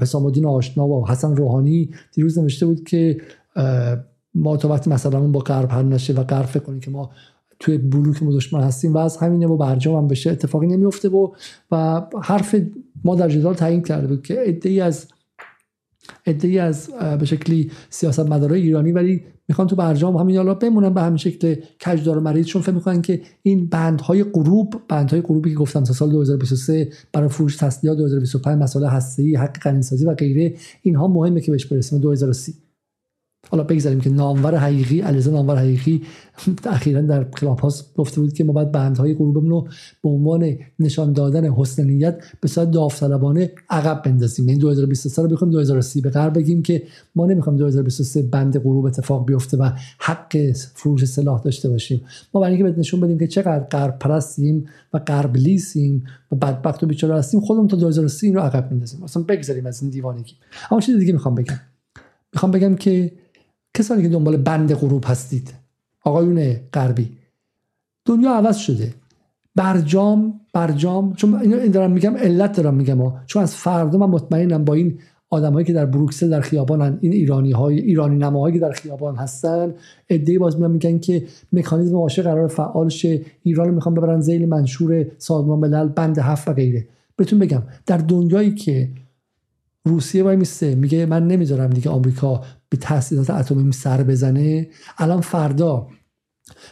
حسام 0.00 0.24
الدین 0.24 0.46
آشنا 0.46 0.88
و 0.88 1.08
حسن 1.08 1.36
روحانی 1.36 1.90
دیروز 2.12 2.38
نوشته 2.38 2.66
بود 2.66 2.84
که 2.84 3.20
ما 4.34 4.56
تا 4.56 4.68
وقتی 4.68 4.90
مثلا 4.90 5.20
با 5.20 5.40
غرب 5.40 5.70
حل 5.70 5.84
نشه 5.84 6.12
و 6.12 6.24
غرب 6.24 6.46
فکر 6.46 6.62
کنیم 6.62 6.80
که 6.80 6.90
ما 6.90 7.10
توی 7.60 7.78
بلوک 7.78 8.22
ما 8.52 8.60
هستیم 8.60 8.94
و 8.94 8.98
از 8.98 9.16
همینه 9.16 9.46
و 9.46 9.56
برجام 9.56 9.96
هم 9.96 10.08
بشه 10.08 10.30
اتفاقی 10.30 10.66
نمیفته 10.66 11.08
و 11.08 11.28
و 11.70 12.02
حرف 12.22 12.56
ما 13.04 13.14
در 13.14 13.28
جدال 13.28 13.54
تعیین 13.54 13.82
کرده 13.82 14.06
بود 14.06 14.22
که 14.22 14.42
ادعی 14.46 14.80
از 14.80 15.06
ادعی 16.26 16.58
از 16.58 16.90
به 17.20 17.24
شکلی 17.24 17.70
سیاست 17.90 18.20
مدارای 18.20 18.62
ایرانی 18.62 18.92
ولی 18.92 19.24
می‌خوان 19.48 19.66
تو 19.66 19.76
برجام 19.76 20.16
همین 20.16 20.36
حالا 20.36 20.54
بمونن 20.54 20.94
به 20.94 21.02
همین 21.02 21.16
شکل 21.16 21.54
کجدار 21.86 22.18
و 22.18 22.20
مریض 22.20 22.46
چون 22.46 22.62
فکر 22.62 22.72
می‌کنن 22.72 23.02
که 23.02 23.20
این 23.42 23.66
بندهای 23.66 24.24
غروب 24.24 24.74
بندهای 24.88 25.20
غروبی 25.20 25.50
که 25.50 25.56
گفتم 25.56 25.84
تا 25.84 25.92
سال 25.92 26.10
2023 26.10 26.88
برای 27.12 27.28
فروش 27.28 27.56
تسلیحات 27.56 27.98
2025 27.98 28.62
مسائل 28.62 28.86
هسته‌ای 28.86 29.36
حق 29.36 29.58
غنیسازی 29.58 30.06
و 30.06 30.14
غیره 30.14 30.54
اینها 30.82 31.08
مهمه 31.08 31.40
که 31.40 31.50
بهش 31.50 31.66
برسیم. 31.66 31.98
2030 31.98 32.54
حالا 33.50 33.64
بگذاریم 33.64 34.00
که 34.00 34.10
نامور 34.10 34.56
حقیقی 34.56 35.00
علیزه 35.00 35.30
نامور 35.30 35.56
حقیقی 35.56 36.02
اخیرا 36.64 37.00
در 37.00 37.24
کلاب 37.24 37.58
هاست 37.58 37.94
گفته 37.94 38.20
بود 38.20 38.32
که 38.32 38.44
ما 38.44 38.52
باید 38.52 38.72
بندهای 38.72 39.14
غروبمون 39.14 39.50
رو 39.50 39.68
به 40.02 40.08
عنوان 40.08 40.56
نشان 40.78 41.12
دادن 41.12 41.52
حسن 41.52 41.84
نیت 41.84 42.22
به 42.40 42.48
صورت 42.48 42.70
داوطلبانه 42.70 43.50
عقب 43.70 44.02
بندازیم. 44.02 44.48
یعنی 44.48 44.60
2023 44.60 45.22
رو 45.22 45.28
بخوایم 45.28 45.52
2030 45.52 46.00
به 46.00 46.10
قرب 46.10 46.34
بگیم 46.34 46.62
که 46.62 46.82
ما 47.14 47.26
نمی‌خوایم 47.26 47.58
2023 47.58 48.22
بند 48.22 48.58
غروب 48.58 48.84
اتفاق 48.84 49.26
بیفته 49.26 49.56
و 49.56 49.70
حق 49.98 50.52
فروش 50.74 51.04
سلاح 51.04 51.42
داشته 51.42 51.68
باشیم. 51.68 52.00
ما 52.34 52.40
برای 52.40 52.56
اینکه 52.56 52.78
نشون 52.78 53.00
بدیم 53.00 53.18
که 53.18 53.26
چقدر 53.26 53.64
غرب 53.64 53.98
پرستیم 53.98 54.64
و 54.94 54.98
غرب 54.98 55.36
لیسیم 55.36 56.04
و 56.32 56.36
بدبخت 56.36 56.82
و 56.82 56.86
بیچاره 56.86 57.14
هستیم 57.14 57.40
خودمون 57.40 57.68
تا 57.68 57.76
2030 57.76 58.32
رو 58.32 58.40
عقب 58.40 58.70
بندازیم 58.70 59.02
اصلا 59.02 59.22
بگذاریم 59.22 59.66
از 59.66 59.82
این 59.82 59.90
دیوانگی. 59.90 60.32
اما 60.70 60.80
چیز 60.80 60.98
دیگه 60.98 61.12
می‌خوام 61.12 61.34
بگم. 61.34 61.60
می‌خوام 62.32 62.52
بگم 62.52 62.74
که 62.74 63.12
کسانی 63.74 64.02
که 64.02 64.08
دنبال 64.08 64.36
بند 64.36 64.74
غروب 64.74 65.04
هستید. 65.06 65.54
آقایون 66.04 66.54
غربی. 66.72 67.12
دنیا 68.04 68.30
عوض 68.30 68.56
شده. 68.56 68.94
برجام 69.54 70.40
برجام. 70.52 71.12
چون 71.12 71.34
این 71.34 71.70
دارم 71.70 71.90
میگم 71.90 72.16
علت 72.16 72.56
دارم 72.56 72.74
میگم 72.74 73.12
چون 73.26 73.42
از 73.42 73.54
فردا 73.54 73.98
من 73.98 74.06
مطمئنم 74.06 74.64
با 74.64 74.74
این 74.74 74.98
آدمایی 75.30 75.66
که 75.66 75.72
در 75.72 75.86
بروکسل 75.86 76.30
در 76.30 76.40
خیابان 76.40 76.98
این 77.00 77.12
ایرانی 77.12 77.52
های 77.52 77.78
ایرانی 77.78 78.16
نماهایی 78.16 78.54
که 78.54 78.60
در 78.60 78.72
خیابان 78.72 79.16
هستن 79.16 79.74
ایده 80.06 80.38
باز 80.38 80.58
میان 80.58 80.70
میگن 80.70 80.98
که 80.98 81.26
مکانیزم 81.52 81.96
عاشق 81.96 82.22
قرار 82.22 82.48
فعال 82.48 82.88
شه. 82.88 83.20
ایران 83.42 83.68
رو 83.68 83.74
می‌خوان 83.74 83.94
ببرن 83.94 84.20
زیل 84.20 84.48
منشور 84.48 85.06
سازمان 85.18 85.58
ملل 85.58 85.88
بند 85.88 86.18
هفت 86.18 86.48
و 86.48 86.52
غیره. 86.52 86.88
بهتون 87.16 87.38
بگم 87.38 87.62
در 87.86 87.96
دنیایی 87.96 88.54
که 88.54 88.88
روسیه 89.84 90.22
وای 90.22 90.36
میسته 90.36 90.74
میگه 90.74 91.06
من 91.06 91.26
نمی‌ذارم 91.26 91.70
دیگه 91.70 91.90
آمریکا 91.90 92.42
به 92.70 92.76
تاسیسات 92.76 93.30
اتمی 93.30 93.72
سر 93.72 94.02
بزنه. 94.02 94.68
الان 94.98 95.20
فردا 95.20 95.88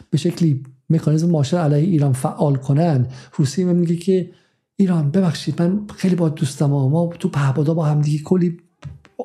به 0.09 0.17
شکلی 0.17 0.63
مکانیزم 0.89 1.29
ماشر 1.29 1.57
علیه 1.57 1.77
ایران 1.77 2.13
فعال 2.13 2.55
کنن 2.55 3.07
روسیه 3.35 3.65
میگه 3.65 3.95
که 3.95 4.31
ایران 4.75 5.11
ببخشید 5.11 5.61
من 5.61 5.81
خیلی 5.95 6.15
با 6.15 6.29
دوستم 6.29 6.65
ما 6.65 7.09
تو 7.19 7.29
پهبادا 7.29 7.73
با 7.73 7.85
هم 7.85 8.01
دیگه 8.01 8.23
کلی 8.23 8.57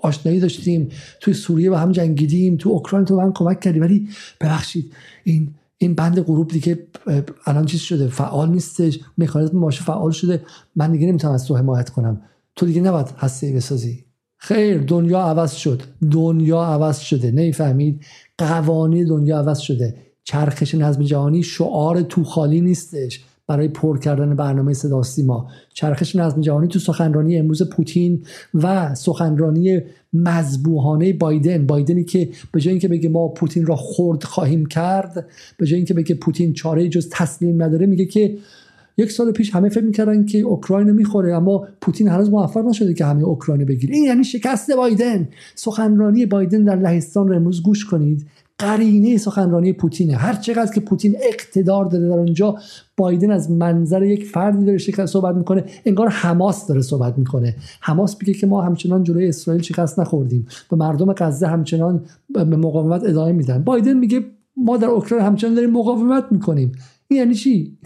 آشنایی 0.02 0.40
داشتیم. 0.40 0.88
توی 1.20 1.34
سوریه 1.34 1.70
با 1.70 1.78
هم 1.78 1.92
جنگیدیم 1.92 2.56
تو 2.56 2.70
اوکراین 2.70 3.04
تو 3.04 3.20
هم 3.20 3.32
کمک 3.32 3.60
کردی 3.60 3.80
ولی 3.80 4.08
ببخشید 4.40 4.92
این 5.24 5.54
این 5.78 5.94
بند 5.94 6.20
غروب 6.20 6.50
دیگه 6.50 6.86
الان 7.46 7.66
چیز 7.66 7.80
شده 7.80 8.08
فعال 8.08 8.50
نیستش. 8.50 9.00
مکانیزم 9.18 9.58
ماشه 9.58 9.84
فعال 9.84 10.10
شده. 10.10 10.44
من 10.76 10.92
دیگه 10.92 11.06
نمی‌تونم 11.06 11.34
از 11.34 11.46
تو 11.46 11.56
حمایت 11.56 11.90
کنم. 11.90 12.22
تو 12.56 12.66
دیگه 12.66 12.80
نباید 12.80 13.06
هسته 13.18 13.52
بسازی. 13.52 14.03
خیر 14.44 14.78
دنیا 14.78 15.20
عوض 15.20 15.52
شد. 15.52 15.82
دنیا 16.10 16.62
عوض 16.62 16.98
شده. 16.98 17.30
نمی‌فهمید؟ 17.30 18.00
قوانین 18.38 19.06
دنیا 19.06 19.38
عوض 19.38 19.58
شده. 19.58 19.94
چرخش 20.24 20.74
نظم 20.74 21.02
جهانی 21.02 21.42
شعار 21.42 22.02
تو 22.02 22.24
خالی 22.24 22.60
نیستش 22.60 23.24
برای 23.46 23.68
پر 23.68 23.98
کردن 23.98 24.36
برنامه 24.36 24.72
صدا 24.72 25.02
ما 25.26 25.48
چرخش 25.74 26.16
نظم 26.16 26.40
جهانی 26.40 26.68
تو 26.68 26.78
سخنرانی 26.78 27.38
امروز 27.38 27.62
پوتین 27.62 28.24
و 28.54 28.94
سخنرانی 28.94 29.80
مذبوحانه 30.12 31.12
بایدن. 31.12 31.66
بایدنی 31.66 32.04
که 32.04 32.28
به 32.52 32.60
جای 32.60 32.70
اینکه 32.70 32.88
بگه 32.88 33.08
ما 33.08 33.28
پوتین 33.28 33.66
را 33.66 33.76
خرد 33.76 34.24
خواهیم 34.24 34.66
کرد 34.66 35.26
به 35.58 35.66
جای 35.66 35.76
اینکه 35.76 35.94
بگه 35.94 36.14
پوتین 36.14 36.52
چاره 36.52 36.88
جز 36.88 37.08
تسلیم 37.12 37.62
نداره 37.62 37.86
میگه 37.86 38.04
که 38.04 38.36
یک 38.96 39.10
سال 39.10 39.32
پیش 39.32 39.54
همه 39.54 39.68
فکر 39.68 39.84
می‌کردن 39.84 40.24
که 40.24 40.38
اوکراین 40.38 40.90
می‌خوره 40.90 41.34
اما 41.34 41.66
پوتین 41.80 42.08
هنوز 42.08 42.30
موفق 42.30 42.64
نشده 42.66 42.94
که 42.94 43.04
همه 43.04 43.24
اوکراین 43.24 43.64
بگیره. 43.64 43.94
این 43.94 44.04
یعنی 44.04 44.24
شکست 44.24 44.70
بایدن. 44.76 45.28
سخنرانی 45.54 46.26
بایدن 46.26 46.64
در 46.64 46.76
لهستان 46.76 47.28
رو 47.28 47.36
امروز 47.36 47.62
گوش 47.62 47.84
کنید. 47.84 48.26
قرینه 48.58 49.16
سخنرانی 49.16 49.72
پوتینه. 49.72 50.16
هر 50.16 50.34
چقدر 50.34 50.72
که 50.72 50.80
پوتین 50.80 51.16
اقتدار 51.22 51.84
داره 51.84 52.08
در 52.08 52.14
اونجا 52.14 52.56
بایدن 52.96 53.30
از 53.30 53.50
منظر 53.50 54.02
یک 54.02 54.26
فردی 54.26 54.64
داره 54.64 54.78
شکست 54.78 55.12
صحبت 55.12 55.34
می‌کنه 55.34 55.64
انگار 55.86 56.08
حماس 56.08 56.66
داره 56.66 56.82
صحبت 56.82 57.18
می‌کنه. 57.18 57.56
حماس 57.80 58.16
میگه 58.20 58.32
که 58.40 58.46
ما 58.46 58.62
همچنان 58.62 59.02
جلوی 59.02 59.28
اسرائیل 59.28 59.62
شکست 59.62 60.00
نخوردیم. 60.00 60.46
و 60.72 60.76
مردم 60.76 61.12
غزه 61.12 61.46
همچنان 61.46 62.04
به 62.34 62.44
مقاومت 62.44 63.04
ادامه 63.04 63.32
میدن. 63.32 63.62
بایدن 63.62 63.96
میگه 63.96 64.24
ما 64.56 64.76
در 64.76 64.88
اوکراین 64.88 65.24
همچنان 65.24 65.54
داریم 65.54 65.70
مقاومت 65.70 66.24
می‌کنیم. 66.30 66.72
این 67.08 67.18
یعنی 67.20 67.34
چی؟ 67.34 67.78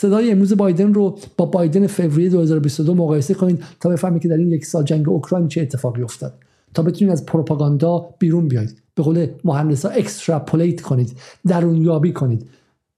صدای 0.00 0.30
امروز 0.30 0.56
بایدن 0.56 0.94
رو 0.94 1.18
با 1.36 1.46
بایدن 1.46 1.86
فوریه 1.86 2.28
2022 2.28 2.94
مقایسه 2.94 3.34
کنید 3.34 3.64
تا 3.80 3.88
بفهمید 3.88 4.22
که 4.22 4.28
در 4.28 4.36
این 4.36 4.52
یک 4.52 4.64
سال 4.66 4.84
جنگ 4.84 5.08
اوکراین 5.08 5.48
چه 5.48 5.60
اتفاقی 5.60 6.02
افتاد. 6.02 6.34
تا 6.74 6.82
بتونید 6.82 7.12
از 7.12 7.26
پروپاگاندا 7.26 8.08
بیرون 8.18 8.48
بیاید 8.48 8.82
به 8.94 9.02
قول 9.02 9.26
مهندسا 9.44 9.88
اکستراپولیت 9.88 10.80
کنید. 10.80 11.16
درون 11.46 11.82
یابی 11.82 12.12
کنید. 12.12 12.46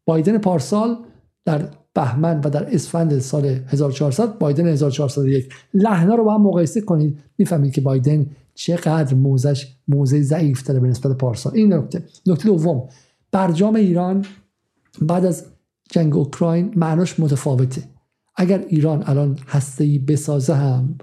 بایدن 0.04 0.38
پارسال 0.38 0.96
در 1.44 1.68
بهمن 1.94 2.40
و 2.40 2.50
در 2.50 2.74
اسفند 2.74 3.18
سال 3.18 3.46
1400 3.46 4.38
بایدن 4.38 4.66
1401 4.66 5.48
لحنا 5.74 6.14
رو 6.14 6.24
با 6.24 6.34
هم 6.34 6.42
مقایسه 6.42 6.80
کنید. 6.80 7.18
می‌فهمید 7.38 7.72
که 7.72 7.80
بایدن 7.80 8.26
چقدر 8.54 9.14
موزش 9.14 9.66
موزه 9.88 10.22
ضعیف 10.22 10.66
داره 10.66 10.80
به 10.80 10.88
نسبت 10.88 11.18
پارسال. 11.18 11.52
این 11.56 11.72
نکته. 11.72 12.02
نکته 12.26 12.44
دوم. 12.44 12.88
برجام 13.32 13.74
ایران 13.74 14.24
بعد 15.02 15.24
از 15.24 15.44
جنگ 15.88 16.16
اوکراین 16.16 16.72
معناش 16.76 17.20
متفاوته. 17.20 17.82
اگر 18.36 18.64
ایران 18.68 19.02
الان 19.06 19.38
هسته 19.46 20.00
بسازه 20.08 20.54
هم 20.54 20.98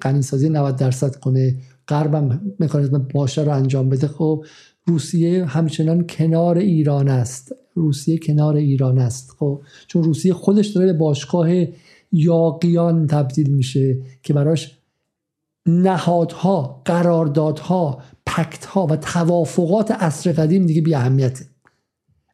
قنی 0.00 0.22
سازی 0.22 0.48
90 0.48 0.76
درصد 0.76 1.16
کنه 1.16 1.56
غربم 1.88 2.40
مکانیزم 2.60 3.08
باشه 3.14 3.42
رو 3.42 3.52
انجام 3.52 3.88
بده 3.88 4.08
خب 4.08 4.44
روسیه 4.86 5.44
همچنان 5.44 6.06
کنار 6.06 6.58
ایران 6.58 7.08
است. 7.08 7.52
روسیه 7.74 8.18
کنار 8.18 8.56
ایران 8.56 8.98
است. 8.98 9.30
خب 9.38 9.60
چون 9.86 10.02
روسیه 10.02 10.34
خودش 10.34 10.66
داره 10.66 10.86
به 10.86 10.98
باشگاه 10.98 11.48
یاقیان 12.12 13.06
تبدیل 13.06 13.50
میشه 13.50 13.98
که 14.22 14.34
براش 14.34 14.78
نهادها 15.66 16.82
قراردادها 16.84 18.02
پکتها 18.26 18.86
و 18.86 18.96
توافقات 18.96 19.90
عصر 19.90 20.32
قدیم 20.32 20.66
دیگه 20.66 20.80
بی 20.80 20.94
اهمیته 20.94 21.46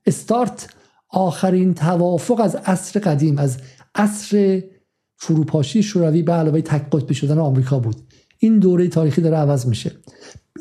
استارت 0.06 0.74
آخرین 1.14 1.74
توافق 1.74 2.40
از 2.40 2.56
عصر 2.56 3.00
قدیم 3.00 3.38
از 3.38 3.58
عصر 3.94 4.62
فروپاشی 5.16 5.82
شوروی 5.82 6.22
به 6.22 6.32
علاوه 6.32 6.60
تک 6.60 6.90
قطبی 6.90 7.14
شدن 7.14 7.38
آمریکا 7.38 7.78
بود. 7.78 7.96
این 8.38 8.58
دوره 8.58 8.88
تاریخی 8.88 9.22
داره 9.22 9.36
عوض 9.36 9.66
میشه. 9.66 9.92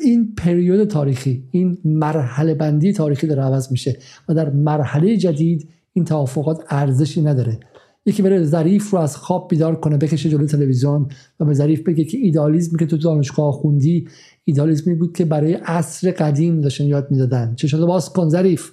این 0.00 0.34
پریود 0.34 0.84
تاریخی 0.84 1.48
این 1.50 1.78
مرحله 1.84 2.54
بندی 2.54 2.92
تاریخی 2.92 3.26
داره 3.26 3.42
عوض 3.42 3.72
میشه 3.72 3.98
و 4.28 4.34
در 4.34 4.50
مرحله 4.50 5.16
جدید 5.16 5.68
این 5.92 6.04
توافقات 6.04 6.64
ارزشی 6.70 7.22
نداره. 7.22 7.60
یکی 8.06 8.22
بره 8.22 8.44
ظریف 8.44 8.90
رو 8.90 8.98
از 8.98 9.16
خواب 9.16 9.48
بیدار 9.50 9.80
کنه 9.80 9.96
بکشه 9.96 10.28
جلوی 10.28 10.46
تلویزیون 10.46 11.08
و 11.40 11.44
به 11.44 11.54
ظریف 11.54 11.82
بگه 11.82 12.04
که 12.04 12.18
ایدالیزمی 12.18 12.78
که 12.78 12.86
تو 12.86 12.96
دانشگاه 12.96 13.52
خوندی 13.52 14.08
ایدالیزمی 14.44 14.94
بود 14.94 15.16
که 15.16 15.24
برای 15.24 15.54
عصر 15.54 16.10
قدیم 16.10 16.60
داشتن 16.60 16.84
یاد 16.84 17.10
می‌دادن. 17.10 17.56
شده؟ 17.58 17.86
باز 17.86 18.10
کن 18.10 18.28
ظریف. 18.28 18.70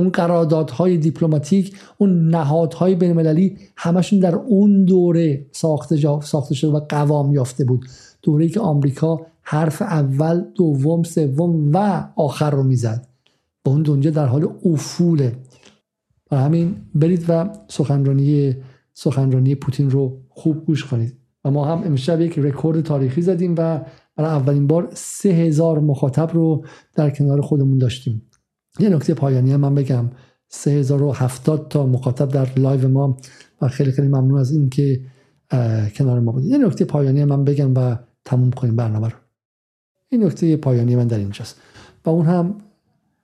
اون 0.00 0.08
قراردادهای 0.08 0.96
دیپلماتیک 0.96 1.76
اون 1.98 2.28
نهادهای 2.28 2.94
بینالمللی 2.94 3.56
همشون 3.76 4.18
در 4.18 4.34
اون 4.34 4.84
دوره 4.84 5.46
ساخته, 5.52 6.20
ساخته 6.20 6.54
شده 6.54 6.70
و 6.70 6.80
قوام 6.88 7.32
یافته 7.32 7.64
بود. 7.64 7.86
دوره 8.22 8.48
که 8.48 8.60
آمریکا 8.60 9.20
حرف 9.42 9.82
اول 9.82 10.44
دوم 10.54 11.02
سوم 11.02 11.70
و 11.72 12.08
آخر 12.16 12.50
رو 12.50 12.62
می‌زد. 12.62 13.06
با 13.64 13.72
اون 13.72 13.82
دنیا 13.82 14.10
در 14.10 14.26
حال 14.26 14.48
افوله. 14.64 15.36
و 16.30 16.36
همین 16.36 16.76
برید 16.94 17.24
و 17.28 17.50
سخنرانی 17.68 18.56
سخنرانی 18.94 19.54
پوتین 19.54 19.90
رو 19.90 20.18
خوب 20.28 20.64
گوش 20.66 20.84
کنید. 20.84 21.16
و 21.44 21.50
ما 21.50 21.64
هم 21.64 21.82
امشب 21.84 22.20
یک 22.20 22.38
رکورد 22.38 22.80
تاریخی 22.80 23.22
زدیم 23.22 23.54
و 23.58 23.80
برای 24.16 24.30
اولین 24.30 24.66
بار 24.66 24.88
سه 24.94 25.28
هزار 25.28 25.78
مخاطب 25.78 26.30
رو 26.34 26.64
در 26.94 27.10
کنار 27.10 27.40
خودمون 27.40 27.78
داشتیم. 27.78 28.22
یه 28.78 28.88
نکته 28.88 29.14
پایانی 29.14 29.52
هم 29.52 29.60
من 29.60 29.74
بگم. 29.74 30.10
3070 30.48 31.68
تا 31.68 31.86
مخاطب 31.86 32.28
در 32.28 32.58
live 32.58 32.88
ما 32.88 33.16
و 33.62 33.68
خیلی 33.68 33.92
خیلی 33.92 34.08
ممنون 34.08 34.40
از 34.40 34.52
این 34.52 34.70
که 34.70 35.00
کنار 35.94 36.20
ما 36.20 36.32
بودید. 36.32 36.50
یه 36.50 36.58
نکته 36.58 36.84
پایانی 36.84 37.24
من 37.24 37.44
بگم 37.44 37.74
و 37.74 37.96
تموم 38.24 38.50
کنیم 38.50 38.76
برنامه 38.76 39.08
رو. 39.08 39.16
این 40.08 40.24
نکته 40.24 40.56
پایانی 40.56 40.96
من 40.96 41.06
در 41.06 41.18
اینجاست. 41.18 41.60
و 42.04 42.10
اون 42.10 42.26
هم 42.26 42.58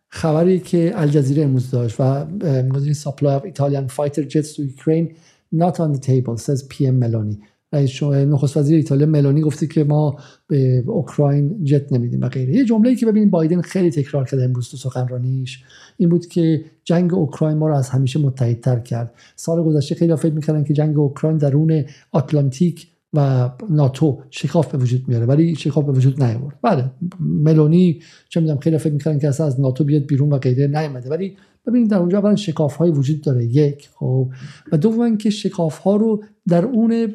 خبری 0.08 0.58
که 0.60 0.92
الجزیره 0.94 1.42
امروز 1.42 1.70
داشت 1.70 1.96
و 1.98 2.26
میگوزین 2.62 2.92
سپلای 2.92 3.40
of 3.40 3.42
Italian 3.42 3.88
fighter 3.88 4.22
jets 4.22 4.52
to 4.56 4.62
Ukraine 4.62 5.14
not 5.52 5.80
on 5.80 5.92
the 5.92 6.00
table 6.00 6.36
says 6.36 6.62
PM 6.62 7.00
Meloni. 7.00 7.38
رئیس 7.76 8.02
نخست 8.02 8.56
وزیر 8.56 8.76
ایتالیا 8.76 9.06
ملونی 9.06 9.40
گفته 9.40 9.66
که 9.66 9.84
ما 9.84 10.16
به 10.46 10.84
اوکراین 10.86 11.64
جت 11.64 11.92
نمیدیم 11.92 12.20
و 12.20 12.28
غیره. 12.28 12.54
یه 12.54 12.64
جمله 12.64 12.94
که 12.94 13.06
ببینید 13.06 13.30
بایدن 13.30 13.60
خیلی 13.60 13.90
تکرار 13.90 14.24
کرده 14.24 14.44
امروز 14.44 14.68
تو 14.68 14.76
سخنرانیش 14.76 15.64
این 15.96 16.08
بود 16.08 16.26
که 16.26 16.64
جنگ 16.84 17.14
اوکراین 17.14 17.58
ما 17.58 17.68
رو 17.68 17.76
از 17.76 17.88
همیشه 17.88 18.18
متحدتر 18.18 18.78
کرد. 18.78 19.14
سال 19.36 19.62
گذشته 19.62 19.94
خیلی 19.94 20.16
فکر 20.16 20.32
می‌کردن 20.32 20.64
که 20.64 20.74
جنگ 20.74 20.98
اوکراین 20.98 21.38
درون 21.38 21.84
آتلانتیک 22.12 22.86
و 23.12 23.50
ناتو 23.70 24.18
شکاف 24.30 24.72
به 24.72 24.78
وجود 24.78 25.08
میاره 25.08 25.26
ولی 25.26 25.54
شکاف 25.54 25.84
به 25.84 25.92
وجود 25.92 26.22
نیاورد. 26.22 26.58
بله 26.62 26.84
ملونی 27.20 28.00
چه 28.28 28.40
می‌دونم 28.40 28.58
خیلی 28.58 28.78
فکر 28.78 28.92
می‌کردن 28.92 29.18
که 29.18 29.26
از 29.28 29.60
ناتو 29.60 29.84
بیاد 29.84 30.02
بیرون 30.02 30.32
و 30.32 30.38
غیره 30.38 30.66
نیامده. 30.66 31.10
ولی 31.10 31.36
ببینید 31.66 31.90
در 31.90 31.98
اونجا 31.98 32.18
اولا 32.18 32.36
شکاف 32.36 32.76
های 32.76 32.90
وجود 32.90 33.20
داره. 33.20 33.44
یک 33.44 33.88
خب 33.94 34.30
و 34.72 34.76
دوم 34.76 35.16
که 35.16 35.30
شکاف 35.30 35.78
ها 35.78 35.96
رو 35.96 36.22
در 36.48 36.64
اون 36.64 37.14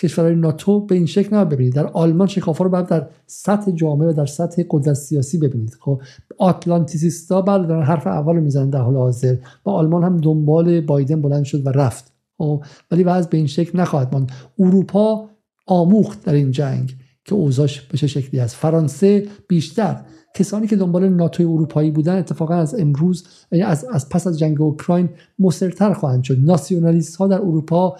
کشورهای 0.00 0.34
ناتو 0.34 0.86
به 0.86 0.94
این 0.94 1.06
شکل 1.06 1.28
نباید 1.28 1.48
ببینید. 1.48 1.74
در 1.74 1.86
آلمان 1.86 2.26
شکاف 2.26 2.58
ها 2.58 2.64
رو 2.64 2.70
باید 2.70 2.86
در 2.86 3.08
سطح 3.26 3.70
جامعه 3.70 4.08
و 4.08 4.12
در 4.12 4.26
سطح 4.26 4.62
قدرت 4.70 4.94
سیاسی 4.94 5.38
ببینید. 5.38 5.76
خب 5.80 6.02
آتلانتیسیستا 6.38 7.42
بله 7.42 7.66
دارن 7.66 7.82
حرف 7.82 8.06
اول 8.06 8.34
رو 8.34 8.40
می‌زنن 8.40 8.70
در 8.70 8.80
حال 8.80 8.96
حاضر. 8.96 9.36
و 9.66 9.70
آلمان 9.70 10.04
هم 10.04 10.16
دنبال 10.16 10.80
بایدن 10.80 11.22
بلند 11.22 11.44
شد 11.44 11.66
و 11.66 11.70
رفت. 11.70 12.12
خب 12.38 12.64
ولی 12.90 13.04
بعض 13.04 13.26
به 13.26 13.36
این 13.36 13.46
شکل 13.46 13.80
نخواهد 13.80 14.12
ماند. 14.12 14.32
اروپا 14.58 15.28
آموخت 15.66 16.24
در 16.24 16.32
این 16.32 16.50
جنگ 16.50 16.94
که 17.24 17.34
اوضاعش 17.34 17.80
به 17.80 17.98
چه 17.98 18.06
شکلی 18.06 18.40
است. 18.40 18.54
فرانسه 18.54 19.26
بیشتر. 19.48 20.00
کسانی 20.36 20.66
که 20.66 20.76
دنبال 20.76 21.08
ناتوی 21.08 21.46
اروپایی 21.46 21.90
بودن 21.90 22.18
اتفاقا 22.18 22.54
از 22.54 22.74
امروز 22.74 23.24
یعنی 23.52 23.64
از, 23.64 23.84
از 23.84 24.08
پس 24.08 24.26
از 24.26 24.38
جنگ 24.38 24.60
اوکراین 24.60 25.08
مصرتر 25.38 25.92
خواهند 25.92 26.24
شد. 26.24 26.38
ناسیونالیست 26.40 27.16
ها 27.16 27.26
در 27.26 27.38
اروپا 27.38 27.96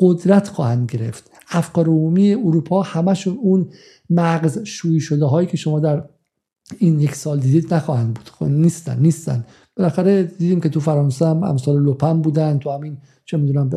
قدرت 0.00 0.48
خواهند 0.48 0.90
گرفت. 0.90 1.30
افکار 1.50 1.86
عمومی 1.86 2.34
اروپا 2.34 2.82
همشون 2.82 3.38
اون 3.42 3.68
مغز 4.10 4.58
شویی 4.58 5.00
شده 5.00 5.24
هایی 5.24 5.46
که 5.46 5.56
شما 5.56 5.80
در 5.80 6.04
این 6.78 7.00
یک 7.00 7.14
سال 7.14 7.40
دیدید 7.40 7.74
نخواهند 7.74 8.14
بود. 8.14 8.28
خب 8.28 8.44
نیستن 8.44 9.00
نیستن. 9.00 9.44
بالاخره 9.76 10.22
دیدیم 10.22 10.60
که 10.60 10.68
تو 10.68 10.80
فرانسه 10.80 11.26
هم 11.26 11.44
امثال 11.44 11.82
لوپن 11.82 12.22
بودن 12.22 12.58
تو 12.58 12.70
همین 12.70 12.98
چه 13.24 13.36
می‌دونم 13.36 13.70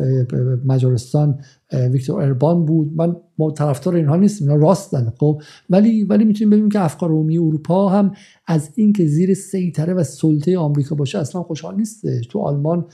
مجارستان 0.64 1.38
ویکتور 1.72 2.22
اربان 2.22 2.64
بود. 2.64 2.92
من 2.96 3.16
ما 3.38 3.50
طرفدار 3.50 3.94
اینها 3.94 4.16
نیستیم 4.16 4.48
اینا 4.48 4.62
راستن. 4.62 5.12
خب 5.18 5.42
ولی 5.70 6.04
ولی 6.04 6.24
می‌تونیم 6.24 6.50
ببینیم 6.50 6.70
که 6.70 6.80
افکار 6.80 7.10
عمومی 7.10 7.38
اروپا 7.38 7.88
هم 7.88 8.12
از 8.46 8.70
اینکه 8.74 9.06
زیر 9.06 9.34
سیطره 9.34 9.94
و 9.94 10.02
سلطه 10.02 10.58
آمریکا 10.58 10.94
باشه 10.94 11.18
اصلا 11.18 11.42
خوشحال 11.42 11.76
نیسته 11.76 12.20
تو 12.20 12.40
آلمان 12.40 12.86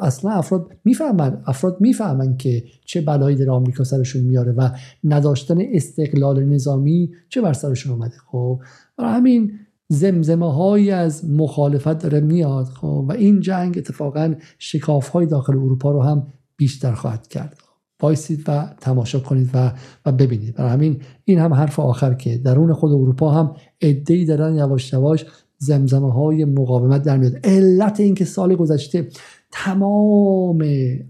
اصلا 0.00 0.30
افراد 0.30 0.66
می‌فهمن 0.84 1.42
افراد 1.46 1.76
می‌فهمن 1.80 2.36
که 2.36 2.64
چه 2.84 3.00
بلایی 3.00 3.36
در 3.36 3.50
آمریکا 3.50 3.84
سرشون 3.84 4.22
میاره 4.22 4.52
و 4.52 4.70
نداشتن 5.04 5.58
استقلال 5.72 6.44
نظامی 6.44 7.10
چه 7.28 7.40
بر 7.40 7.52
سرشون 7.52 7.92
اومده. 7.92 8.14
خب 8.26 8.60
برای 8.98 9.12
همین 9.12 9.52
زمزمه 9.88 10.54
هایی 10.54 10.90
از 10.90 11.30
مخالفت 11.30 11.98
داره 11.98 12.20
میاد. 12.20 12.66
خب 12.66 13.06
و 13.08 13.12
این 13.12 13.40
جنگ 13.40 13.78
اتفاقا 13.78 14.34
شکاف 14.58 15.08
های 15.08 15.26
داخل 15.26 15.52
اروپا 15.52 15.90
رو 15.90 16.02
هم 16.02 16.26
بیشتر 16.56 16.92
خواهد 16.92 17.26
کرد. 17.26 17.56
بایستید 17.98 18.44
و 18.48 18.74
تماشا 18.80 19.20
کنید 19.20 19.50
و, 19.54 19.72
و 20.06 20.12
ببینید. 20.12 20.54
برای 20.54 20.70
همین 20.70 21.00
این 21.24 21.38
هم 21.38 21.54
حرف 21.54 21.80
آخر 21.80 22.14
که 22.14 22.38
درون 22.38 22.72
خود 22.72 22.92
اروپا 22.92 23.30
هم 23.30 23.54
ای 23.78 24.24
دارن 24.24 24.56
یواش 24.56 24.92
یواش 24.92 25.26
زمزمه 25.58 26.12
های 26.12 26.44
مقاومت 26.44 27.02
در 27.02 27.16
میاد. 27.16 27.46
علت 27.46 28.00
اینکه 28.00 28.24
سال 28.24 28.54
گذشته 28.54 29.08
تمام 29.52 30.64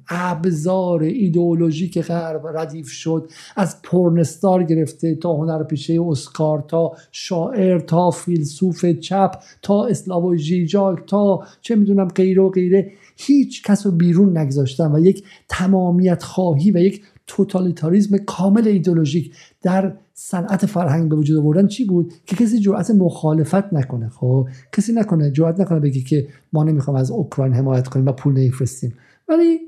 ابزار 0.09 1.03
ایدئولوژیک 1.03 1.99
غرب 1.99 2.47
ردیف 2.47 2.89
شد 2.89 3.31
از 3.57 3.83
پرنستار 3.83 4.63
گرفته 4.63 5.15
تا 5.15 5.35
هنرپیشه 5.35 6.01
اسکار 6.09 6.65
تا 6.69 6.93
شاعر 7.13 7.79
تا 7.79 8.11
فیلسوف 8.11 8.85
چپ 8.85 9.31
تا 9.63 9.87
اسلاو 9.87 10.37
جیجاک 10.37 11.07
تا 11.07 11.43
چه 11.61 11.77
می‌دونم 11.77 12.09
غیره 12.09 12.43
و 12.43 12.51
غیره. 12.51 12.93
هیچ 13.17 13.63
کس 13.63 13.87
رو 13.87 13.93
بیرون 13.93 14.39
نگذاشتن 14.39 14.93
و 14.93 14.99
یک 14.99 15.25
تمامیت 15.49 16.23
خواهی 16.23 16.71
و 16.71 16.79
یک 16.79 17.03
توتالیتاریزم 17.27 18.17
کامل 18.17 18.69
ایدولوژیک 18.69 19.33
در 19.63 19.97
صنعت 20.18 20.66
فرهنگ 20.66 21.10
به 21.10 21.16
وجود 21.16 21.38
آوردن 21.38 21.66
چی 21.66 21.84
بود؟ 21.84 22.12
که 22.26 22.36
کسی 22.36 22.59
جرأت 22.59 22.90
مخالفت 22.90 23.72
نکنه 23.72 24.09
خب؟ 24.09 24.48
کسی 24.72 24.93
نکنه 24.93 25.30
جرأت 25.30 25.60
نکنه 25.60 25.80
بگه 25.80 26.01
که 26.01 26.28
ما 26.52 26.64
نمی‌خوام 26.64 26.97
از 26.97 27.10
اوکراین 27.10 27.55
حمایت 27.55 27.88
کنیم 27.88 28.06
و 28.06 28.12
پول 28.12 28.32
نمیفرستیم. 28.32 28.94
ولی 29.28 29.59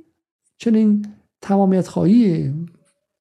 چنین 0.59 1.07
تمامیت 1.43 1.89
خواهی 1.89 2.53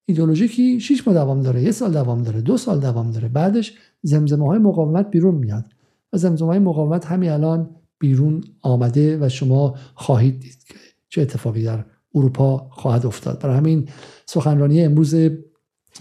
ایدولوژیکی 0.05 0.79
6 0.79 1.07
ماه 1.07 1.15
دوام 1.15 1.41
داره 1.41 1.63
یه 1.63 1.71
سال 1.71 1.91
دوام 1.91 2.23
داره 2.23 2.41
دو 2.41 2.57
سال 2.57 2.79
دوام 2.79 3.11
داره. 3.11 3.27
بعدش 3.27 3.77
زمزمه 4.01 4.47
های 4.47 4.59
مقاومت 4.59 5.09
بیرون 5.09 5.35
میاد 5.35 5.65
و 6.13 6.17
زمزمه 6.17 6.47
های 6.47 6.59
مقاومت 6.59 7.05
همین 7.05 7.29
الان 7.29 7.69
بیرون 7.99 8.43
آمده 8.61 9.17
و 9.25 9.29
شما 9.29 9.75
خواهید 9.95 10.39
دید 10.39 10.63
که 10.67 10.75
چه 11.09 11.21
اتفاقی 11.21 11.63
در 11.63 11.85
اروپا 12.15 12.67
خواهد 12.71 13.05
افتاد. 13.05 13.41
برای 13.41 13.57
همین 13.57 13.89
سخنرانی 14.25 14.81
امروز 14.81 15.15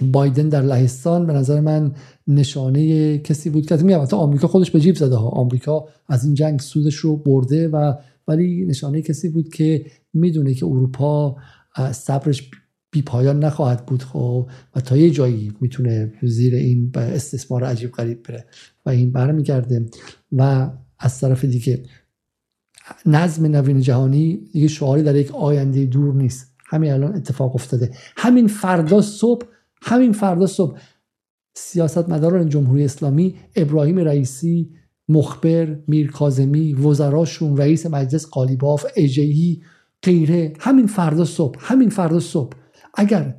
بایدن 0.03 0.49
در 0.49 0.63
لهستان 0.63 1.27
به 1.27 1.33
نظر 1.33 1.61
من 1.61 1.93
نشانه 2.27 3.19
کسی 3.19 3.51
بود 3.51 3.67
که 3.67 3.77
میگم 3.77 4.07
آمریکا 4.13 4.49
خودش 4.49 4.71
به 4.71 4.81
جیب 4.81 4.97
زده 4.97 5.17
ها. 5.17 5.29
آمریکا 5.29 5.89
از 6.09 6.25
این 6.25 6.35
جنگ 6.35 6.61
سودش 6.61 6.95
رو 6.95 7.17
برده 7.17 7.69
و 7.69 7.95
ولی 8.29 8.65
نشانه 8.65 9.03
کسی 9.03 9.29
بود 9.29 9.49
که 9.49 9.87
می‌دونه 10.15 10.55
که 10.55 10.67
اروپا 10.67 11.37
صبرش 11.93 12.51
بی 12.91 13.03
پایان 13.03 13.45
نخواهد 13.45 13.87
بود 13.87 14.03
خب 14.03 14.51
و 14.77 14.81
تا 14.81 14.97
یه 14.97 15.11
جایی 15.11 15.53
می‌تونه 15.61 16.13
زیر 16.23 16.55
این 16.55 16.93
استثمار 16.95 17.65
عجیب 17.65 17.93
غریب 17.93 18.23
بره 18.29 18.45
و 18.87 18.91
این 18.91 19.13
برمیگرده 19.13 19.87
و 20.33 20.71
از 20.99 21.21
طرف 21.21 21.45
دیگه 21.45 21.83
نظم 23.07 23.47
نوین 23.47 23.81
جهانی 23.81 24.37
دیگه 24.53 24.69
شعاری 24.69 25.03
در 25.03 25.17
یک 25.17 25.35
آینده 25.35 25.85
دور 25.85 26.15
نیست. 26.15 26.53
همین 26.67 26.93
الان 26.93 27.15
اتفاق 27.15 27.55
افتاده. 27.55 27.91
همین 28.17 28.47
فردا 28.47 29.01
صبح 29.03 29.47
همین 29.83 30.13
فردا 30.13 30.47
صبح 30.47 30.79
سیاست 31.55 32.09
مداران 32.09 32.49
جمهوری 32.49 32.85
اسلامی 32.85 33.35
ابراهیم 33.57 33.99
رئیسی 33.99 34.71
مخبر 35.09 35.79
میر 35.89 36.11
کازمی 36.11 36.75
وزراشون 36.75 37.57
رئیس 37.57 37.87
مجلس 37.87 38.27
قالیباف 38.27 38.87
اجهی 38.97 39.63
غیره. 40.03 40.53
همین 40.61 40.87
فردا 40.87 41.25
صبح 41.25 41.59
همین 41.61 41.89
فردا 41.89 42.21
صبح. 42.21 42.57
اگر 42.95 43.35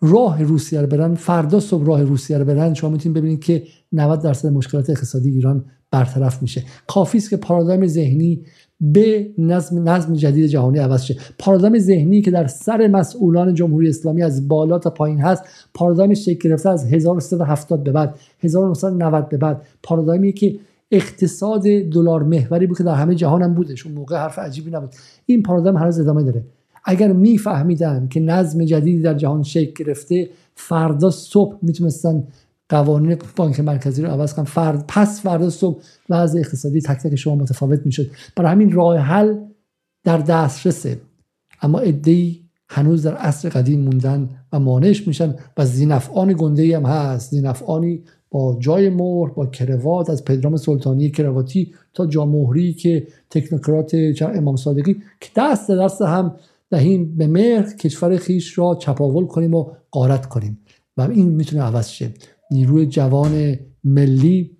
راه 0.00 0.42
روسیه 0.42 0.80
رو 0.80 0.86
برن 0.86 1.14
فردا 1.14 1.60
صبح 1.60 1.86
راه 1.86 2.02
روسیه 2.02 2.38
رو 2.38 2.44
برن. 2.44 2.74
شما 2.74 2.90
می‌تونید 2.90 3.18
ببینید 3.18 3.44
که 3.44 3.66
90 3.92 4.22
درصد 4.22 4.48
مشکلات 4.48 4.90
اقتصادی 4.90 5.30
ایران 5.30 5.64
برطرف 5.90 6.42
میشه. 6.42 6.62
کافی 6.86 7.18
است 7.18 7.30
که 7.30 7.36
پارادایم 7.36 7.86
ذهنی 7.86 8.40
به 8.80 9.30
نظم 9.38 9.88
نظم 9.88 10.14
جدید 10.14 10.46
جهانی 10.46 10.78
عوض 10.78 11.02
شه. 11.02 11.16
پارادایم 11.38 11.78
ذهنی 11.78 12.22
که 12.22 12.30
در 12.30 12.46
سر 12.46 12.86
مسئولان 12.86 13.54
جمهوری 13.54 13.88
اسلامی 13.88 14.22
از 14.22 14.48
بالا 14.48 14.78
تا 14.78 14.90
پایین 14.90 15.20
هست 15.20 15.44
پارادایم 15.74 16.14
شکل 16.14 16.48
گرفته 16.48 16.68
از 16.70 16.92
1370 16.92 17.84
به 17.84 17.92
بعد 17.92 18.14
1990 18.40 19.28
به 19.28 19.36
بعد. 19.36 19.62
پارادایمی 19.82 20.32
که 20.32 20.58
اقتصاد 20.90 21.62
دلار 21.62 22.22
محوری 22.22 22.66
بود 22.66 22.78
که 22.78 22.84
در 22.84 22.94
همه 22.94 23.14
جهان 23.14 23.42
هم 23.42 23.54
بودش. 23.54 23.86
اون 23.86 23.94
موقع 23.94 24.16
حرف 24.16 24.38
عجیبی 24.38 24.70
نبود. 24.70 24.90
این 25.26 25.42
پارادایم 25.42 25.76
هنوز 25.76 26.00
ادامه 26.00 26.22
داره. 26.22 26.44
اگر 26.84 27.12
میفهمیدن 27.12 28.08
که 28.10 28.20
نظم 28.20 28.64
جدیدی 28.64 29.02
در 29.02 29.14
جهان 29.14 29.42
شکل 29.42 29.84
گرفته 29.84 30.30
فردا 30.54 31.10
صبح 31.10 31.56
می‌تونستن 31.62 32.24
قوانین 32.68 33.16
بانک 33.36 33.60
مرکزی 33.60 34.02
رو 34.02 34.08
عوض 34.08 34.34
کنن 34.34 34.44
فرد 34.44 34.84
پس 34.88 35.20
فردا 35.20 35.50
صبح 35.50 35.82
وضع 36.08 36.38
اقتصادی 36.38 36.80
تک 36.80 36.98
تک 36.98 37.16
شما 37.16 37.34
متفاوت 37.34 37.86
می‌شد. 37.86 38.10
برای 38.36 38.52
همین 38.52 38.72
راه 38.72 38.96
حل 38.96 39.36
در 40.04 40.18
دسترسه. 40.18 41.00
اما 41.62 41.78
ادعی 41.78 42.44
هنوز 42.68 43.02
در 43.02 43.14
عصر 43.14 43.48
قدیم 43.48 43.80
موندن 43.80 44.28
و 44.52 44.60
مانعش 44.60 45.06
میشن 45.06 45.34
و 45.56 45.66
زینفعان 45.66 46.34
گنده 46.38 46.76
هم 46.76 46.86
هست. 46.86 47.30
زینفعانی 47.30 48.02
با 48.30 48.56
جای 48.60 48.90
مهر 48.90 49.28
با 49.28 49.46
کروات 49.46 50.10
از 50.10 50.24
پدرام 50.24 50.56
سلطانی 50.56 51.10
کرواتی 51.10 51.74
تا 51.94 52.06
جامهری 52.06 52.72
که 52.72 53.06
تکنوکرات 53.30 53.94
امام 54.20 54.56
صادقی 54.56 54.96
که 55.20 55.30
دست 55.36 55.70
دست 55.70 56.02
هم 56.02 56.36
دهیم 56.70 57.16
به 57.16 57.26
مهر 57.26 57.76
کشور 57.76 58.16
خیش 58.16 58.58
را 58.58 58.78
چپاول 58.80 59.26
کنیم 59.26 59.54
و 59.54 59.70
قارت 59.90 60.26
کنیم. 60.26 60.58
و 60.96 61.02
این 61.02 61.28
می‌تونه 61.28 61.62
عوض 61.62 61.88
شه. 61.88 62.10
نیروی 62.50 62.86
جوان 62.86 63.56
ملی 63.84 64.58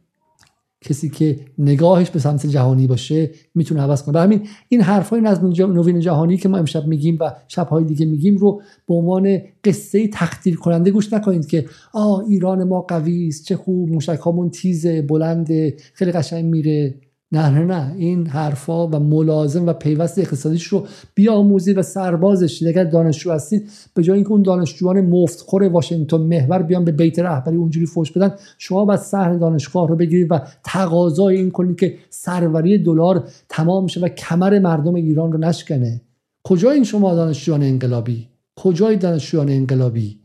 کسی 0.81 1.09
که 1.09 1.41
نگاهش 1.59 2.11
به 2.11 2.19
سمت 2.19 2.47
جهانی 2.47 2.87
باشه 2.87 3.31
می‌تونه 3.55 3.81
عوض 3.83 4.03
کنه. 4.03 4.21
همین 4.21 4.49
این 4.69 4.81
حرفای 4.81 5.21
نظم 5.21 5.47
نوین 5.73 6.01
جهانی 6.01 6.37
که 6.37 6.49
ما 6.49 6.59
امشب 6.59 6.87
میگیم 6.87 7.17
و 7.21 7.35
شبهای 7.49 7.85
دیگه 7.85 8.07
میگیم 8.07 8.37
رو 8.37 8.63
به 8.89 8.95
عنوان 8.95 9.39
قصه 9.65 10.09
تقدیر 10.09 10.57
کننده 10.57 10.91
گوش 10.91 11.13
نکنید 11.13 11.47
که 11.47 11.67
آ 11.93 12.21
ایران 12.21 12.65
ما 12.65 12.81
قوی 12.81 13.29
است 13.29 13.45
چه 13.45 13.57
خوب 13.57 13.91
موشک 13.91 14.19
هامون 14.19 14.51
تیزه 14.51 15.03
بلنده 15.03 15.77
خیلی 15.95 16.13
قشنگ 16.13 16.45
میره. 16.45 16.95
نه 17.33 17.51
نه 17.51 17.65
نه. 17.65 17.95
این 17.97 18.27
حرفا 18.27 18.87
و 18.87 18.99
ملازم 18.99 19.67
و 19.67 19.73
پیوست 19.73 20.19
اقتصادیش 20.19 20.65
رو 20.65 20.87
بیاموزید 21.15 21.79
و 21.79 21.83
سربازش 21.83 22.63
اگر 22.63 22.85
دانشجو 22.85 23.33
هستید 23.33 23.71
به 23.95 24.03
جای 24.03 24.15
اینکه 24.15 24.31
اون 24.31 24.43
دانشجویان 24.43 25.01
مفتخور 25.01 25.63
واشنگتن 25.63 26.17
محور 26.17 26.63
بیان 26.63 26.85
به 26.85 26.93
بیت 26.93 27.19
رهبری 27.19 27.57
اونجوری 27.57 27.87
فوش 27.87 28.13
بدن 28.13 28.35
شما 28.59 28.85
باید 28.85 29.01
صحن 29.01 29.39
دانشگاه 29.39 29.89
رو 29.89 29.97
بگیرید 29.97 30.33
و 30.33 30.41
تقاضای 30.65 31.37
این 31.37 31.51
کنید 31.51 31.79
که 31.79 31.95
سروری 32.11 32.79
دلار 32.79 33.29
تمام 33.49 33.87
شه 33.87 34.01
و 34.01 34.09
کمر 34.09 34.59
مردم 34.59 34.95
ایران 34.95 35.33
رو 35.33 35.39
نشکنه. 35.39 36.01
کجا 36.45 36.71
این 36.71 36.85
شما 36.85 37.15
دانشجویان 37.15 37.63
انقلابی؟ 37.63 38.29
کجای 38.57 38.97
دانشجویان 38.97 39.49
انقلابی؟ 39.49 40.21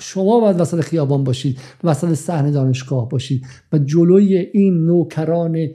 شما 0.00 0.40
باید 0.40 0.60
وسط 0.60 0.80
خیابان 0.80 1.24
باشید 1.24 1.58
وسط 1.84 2.14
صحنه 2.14 2.50
دانشگاه 2.50 3.08
باشید 3.08 3.46
و 3.72 3.78
جلوی 3.78 4.36
این 4.36 4.86
نوکران 4.86 5.68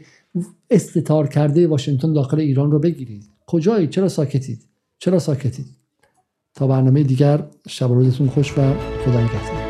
استتار 0.72 1.27
کرده 1.27 1.68
واشنگتن 1.68 2.14
داخل 2.14 2.39
ایران 2.39 2.72
رو 2.72 2.80
بگیرید. 2.80 3.30
کجایی؟ 3.48 3.88
چرا 3.88 4.07
ساکتید؟ 4.07 4.65
چرا 4.99 5.19
ساکتید؟ 5.19 5.65
تا 6.56 6.68
برنامه 6.68 7.03
دیگر 7.03 7.48
شب 7.68 7.91
روزتون 7.91 8.27
خوش 8.27 8.52
و 8.57 8.73
خدا 9.06 9.22
نگهدار. 9.22 9.60